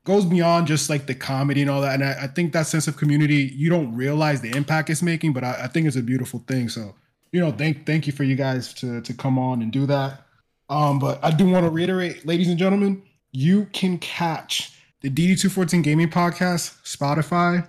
goes 0.05 0.25
beyond 0.25 0.67
just 0.67 0.89
like 0.89 1.05
the 1.05 1.15
comedy 1.15 1.61
and 1.61 1.71
all 1.71 1.83
that. 1.83 2.01
And 2.01 2.05
I, 2.05 2.23
I 2.23 2.27
think 2.29 2.55
that 2.55 2.69
sense 2.69 2.89
of 2.89 2.97
community, 2.97 3.53
you 3.55 3.69
don't 3.69 3.95
realize 3.95 4.41
the 4.41 4.57
impact 4.57 4.89
it's 4.89 5.03
making, 5.03 5.35
but 5.35 5.45
I, 5.45 5.65
I 5.65 5.67
think 5.67 5.87
it's 5.87 5.97
a 5.97 6.03
beautiful 6.03 6.43
thing. 6.49 6.71
So, 6.71 6.95
you 7.37 7.43
know, 7.43 7.53
thank 7.53 7.85
thank 7.85 8.07
you 8.07 8.15
for 8.15 8.25
you 8.25 8.35
guys 8.35 8.73
to 8.73 9.03
to 9.03 9.13
come 9.13 9.39
on 9.39 9.61
and 9.61 9.71
do 9.71 9.85
that. 9.85 10.23
Um, 10.71 10.99
but 10.99 11.23
I 11.23 11.31
do 11.31 11.47
want 11.47 11.67
to 11.67 11.71
reiterate, 11.71 12.25
ladies 12.25 12.49
and 12.49 12.59
gentlemen, 12.59 13.03
you 13.31 13.67
can 13.75 13.99
catch 13.99 14.73
the 15.03 15.11
DD214 15.11 15.83
Gaming 15.83 16.09
Podcast, 16.09 16.83
Spotify. 16.83 17.69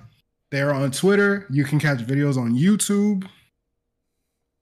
They're 0.52 0.74
on 0.74 0.92
Twitter. 0.92 1.46
You 1.50 1.66
can 1.66 1.80
catch 1.82 1.98
videos 2.00 2.38
on 2.38 2.56
YouTube. 2.56 3.28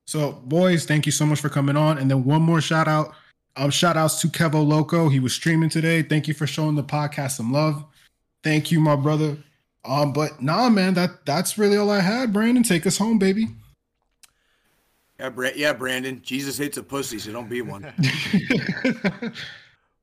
So, 0.07 0.31
boys, 0.31 0.85
thank 0.85 1.05
you 1.05 1.11
so 1.11 1.23
much 1.23 1.39
for 1.39 1.49
coming 1.49 1.77
on. 1.77 1.99
And 1.99 2.09
then 2.09 2.23
one 2.23 2.41
more 2.41 2.59
shout 2.59 2.87
out. 2.87 3.13
Um, 3.55 3.69
shout 3.69 3.97
outs 3.97 4.19
to 4.21 4.27
Kevo 4.27 4.65
Loco. 4.65 5.07
He 5.07 5.19
was 5.19 5.33
streaming 5.33 5.69
today. 5.69 6.01
Thank 6.01 6.27
you 6.27 6.33
for 6.33 6.47
showing 6.47 6.73
the 6.73 6.83
podcast 6.83 7.33
some 7.33 7.53
love. 7.53 7.85
Thank 8.43 8.71
you, 8.71 8.79
my 8.79 8.95
brother. 8.95 9.37
Um, 9.85 10.13
but 10.13 10.41
nah, 10.41 10.67
man, 10.69 10.95
that 10.95 11.27
that's 11.27 11.59
really 11.59 11.77
all 11.77 11.91
I 11.91 11.99
had. 11.99 12.33
Branden, 12.33 12.67
take 12.67 12.87
us 12.87 12.97
home, 12.97 13.19
baby. 13.19 13.49
Yeah, 15.19 15.29
Bra- 15.29 15.49
yeah, 15.55 15.73
Branden. 15.73 16.21
Jesus 16.21 16.57
hates 16.57 16.77
a 16.77 16.83
pussy, 16.83 17.19
so 17.19 17.31
don't 17.31 17.49
be 17.49 17.61
one. 17.61 17.93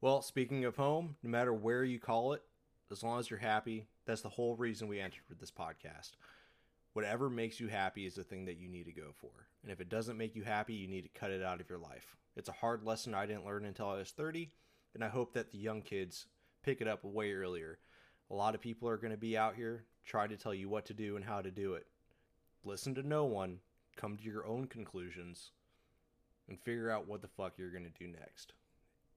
Well, 0.02 0.20
speaking 0.20 0.64
of 0.64 0.74
home, 0.74 1.14
no 1.22 1.30
matter 1.30 1.52
where 1.52 1.84
you 1.84 2.01
call 2.01 2.32
it, 2.32 2.43
as 2.90 3.05
long 3.05 3.20
as 3.20 3.30
you're 3.30 3.39
happy, 3.39 3.86
that's 4.05 4.20
the 4.20 4.28
whole 4.28 4.56
reason 4.56 4.89
we 4.89 4.98
entered 4.98 5.22
this 5.39 5.52
podcast. 5.52 6.14
Whatever 6.93 7.30
makes 7.30 7.60
you 7.60 7.68
happy 7.68 8.05
is 8.05 8.16
the 8.16 8.24
thing 8.24 8.44
that 8.47 8.59
you 8.59 8.68
need 8.68 8.86
to 8.86 8.93
go 8.93 9.12
for. 9.14 9.30
And 9.62 9.70
if 9.70 9.80
it 9.80 9.89
doesn't 9.89 10.18
make 10.18 10.34
you 10.34 10.43
happy, 10.43 10.74
you 10.74 10.89
need 10.89 11.02
to 11.02 11.20
cut 11.20 11.30
it 11.30 11.40
out 11.40 11.60
of 11.60 11.70
your 11.70 11.78
life. 11.78 12.16
It's 12.34 12.48
a 12.48 12.52
hard 12.52 12.82
lesson 12.82 13.14
I 13.14 13.26
didn't 13.26 13.47
learn 13.47 13.64
until 13.64 13.90
I 13.90 13.98
was 13.98 14.10
30, 14.10 14.51
and 14.94 15.05
I 15.05 15.09
hope 15.09 15.34
that 15.34 15.52
the 15.52 15.59
young 15.59 15.82
kids 15.82 16.26
pick 16.64 16.80
it 16.80 16.89
up 16.89 17.05
way 17.05 17.32
earlier. 17.32 17.78
A 18.28 18.34
lot 18.34 18.56
of 18.56 18.60
people 18.60 18.89
are 18.89 18.97
going 18.97 19.12
to 19.12 19.16
be 19.16 19.39
out 19.39 19.55
here 19.55 19.84
trying 20.05 20.30
to 20.30 20.36
tell 20.36 20.52
you 20.52 20.68
what 20.68 20.86
to 20.86 20.94
do 20.94 21.14
and 21.14 21.24
how 21.24 21.43
to 21.43 21.52
do 21.52 21.74
it. 21.74 21.86
Listen 22.64 22.93
to 22.97 23.06
no 23.06 23.24
one, 23.24 23.60
come 23.97 24.16
to 24.16 24.24
your 24.24 24.47
own 24.47 24.66
conclusions, 24.66 25.51
and 26.48 26.59
figure 26.60 26.90
out 26.90 27.09
what 27.09 27.23
the 27.23 27.28
fuck 27.28 27.55
you're 27.56 27.70
going 27.70 27.85
to 27.85 28.05
do 28.05 28.09
next 28.09 28.52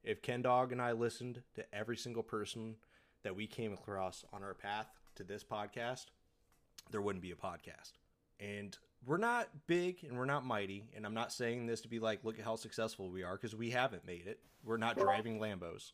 if 0.05 0.21
Ken 0.21 0.41
Dog 0.41 0.71
and 0.71 0.81
I 0.81 0.91
listened 0.91 1.41
to 1.55 1.65
every 1.73 1.97
single 1.97 2.23
person 2.23 2.75
that 3.23 3.35
we 3.35 3.47
came 3.47 3.73
across 3.73 4.23
on 4.31 4.43
our 4.43 4.53
path 4.53 4.87
to 5.15 5.23
this 5.23 5.43
podcast, 5.43 6.05
there 6.91 7.01
wouldn't 7.01 7.23
be 7.23 7.31
a 7.31 7.35
podcast. 7.35 7.93
And 8.39 8.77
we're 9.05 9.17
not 9.17 9.49
big 9.65 10.03
and 10.03 10.17
we're 10.17 10.25
not 10.25 10.45
mighty. 10.45 10.89
And 10.95 11.05
I'm 11.05 11.13
not 11.13 11.33
saying 11.33 11.65
this 11.65 11.81
to 11.81 11.87
be 11.87 11.99
like, 11.99 12.23
look 12.23 12.37
at 12.37 12.45
how 12.45 12.55
successful 12.55 13.09
we 13.09 13.23
are 13.23 13.35
because 13.35 13.55
we 13.55 13.71
haven't 13.71 14.05
made 14.05 14.27
it. 14.27 14.39
We're 14.63 14.77
not 14.77 14.97
driving 14.97 15.39
Lambos. 15.39 15.91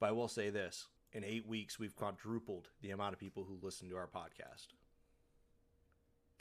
But 0.00 0.08
I 0.08 0.12
will 0.12 0.28
say 0.28 0.50
this 0.50 0.88
in 1.12 1.22
eight 1.22 1.46
weeks, 1.46 1.78
we've 1.78 1.94
quadrupled 1.94 2.68
the 2.80 2.90
amount 2.90 3.12
of 3.12 3.20
people 3.20 3.44
who 3.44 3.64
listen 3.64 3.88
to 3.90 3.96
our 3.96 4.08
podcast. 4.08 4.68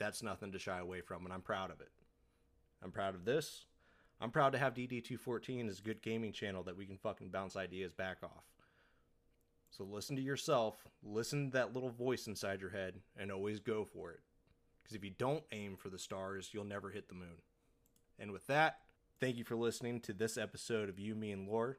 That's 0.01 0.23
nothing 0.23 0.51
to 0.53 0.57
shy 0.57 0.79
away 0.79 1.01
from. 1.01 1.25
And 1.25 1.33
I'm 1.33 1.43
proud 1.43 1.69
of 1.69 1.79
it. 1.79 1.91
I'm 2.83 2.89
proud 2.89 3.13
of 3.13 3.23
this. 3.23 3.65
I'm 4.19 4.31
proud 4.31 4.51
to 4.53 4.57
have 4.57 4.73
DD214 4.73 5.69
as 5.69 5.77
a 5.77 5.83
good 5.83 6.01
gaming 6.01 6.33
channel 6.33 6.63
that 6.63 6.75
we 6.75 6.87
can 6.87 6.97
fucking 6.97 7.29
bounce 7.29 7.55
ideas 7.55 7.93
back 7.93 8.17
off. 8.23 8.43
So 9.69 9.83
listen 9.83 10.15
to 10.15 10.21
yourself, 10.21 10.75
listen 11.03 11.51
to 11.51 11.57
that 11.57 11.75
little 11.75 11.91
voice 11.91 12.25
inside 12.25 12.61
your 12.61 12.71
head, 12.71 12.95
and 13.15 13.31
always 13.31 13.59
go 13.59 13.85
for 13.85 14.09
it. 14.09 14.21
Because 14.81 14.95
if 14.95 15.03
you 15.03 15.11
don't 15.11 15.43
aim 15.51 15.77
for 15.77 15.89
the 15.89 15.99
stars, 15.99 16.49
you'll 16.51 16.65
never 16.65 16.89
hit 16.89 17.07
the 17.07 17.13
moon. 17.13 17.37
And 18.17 18.31
with 18.31 18.47
that, 18.47 18.79
thank 19.19 19.37
you 19.37 19.43
for 19.43 19.55
listening 19.55 19.99
to 20.01 20.13
this 20.13 20.35
episode 20.35 20.89
of 20.89 20.97
You, 20.97 21.13
Me, 21.13 21.31
and 21.31 21.47
Lore. 21.47 21.77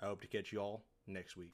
I 0.00 0.06
hope 0.06 0.22
to 0.22 0.26
catch 0.26 0.52
you 0.52 0.60
all 0.60 0.84
next 1.06 1.36
week. 1.36 1.52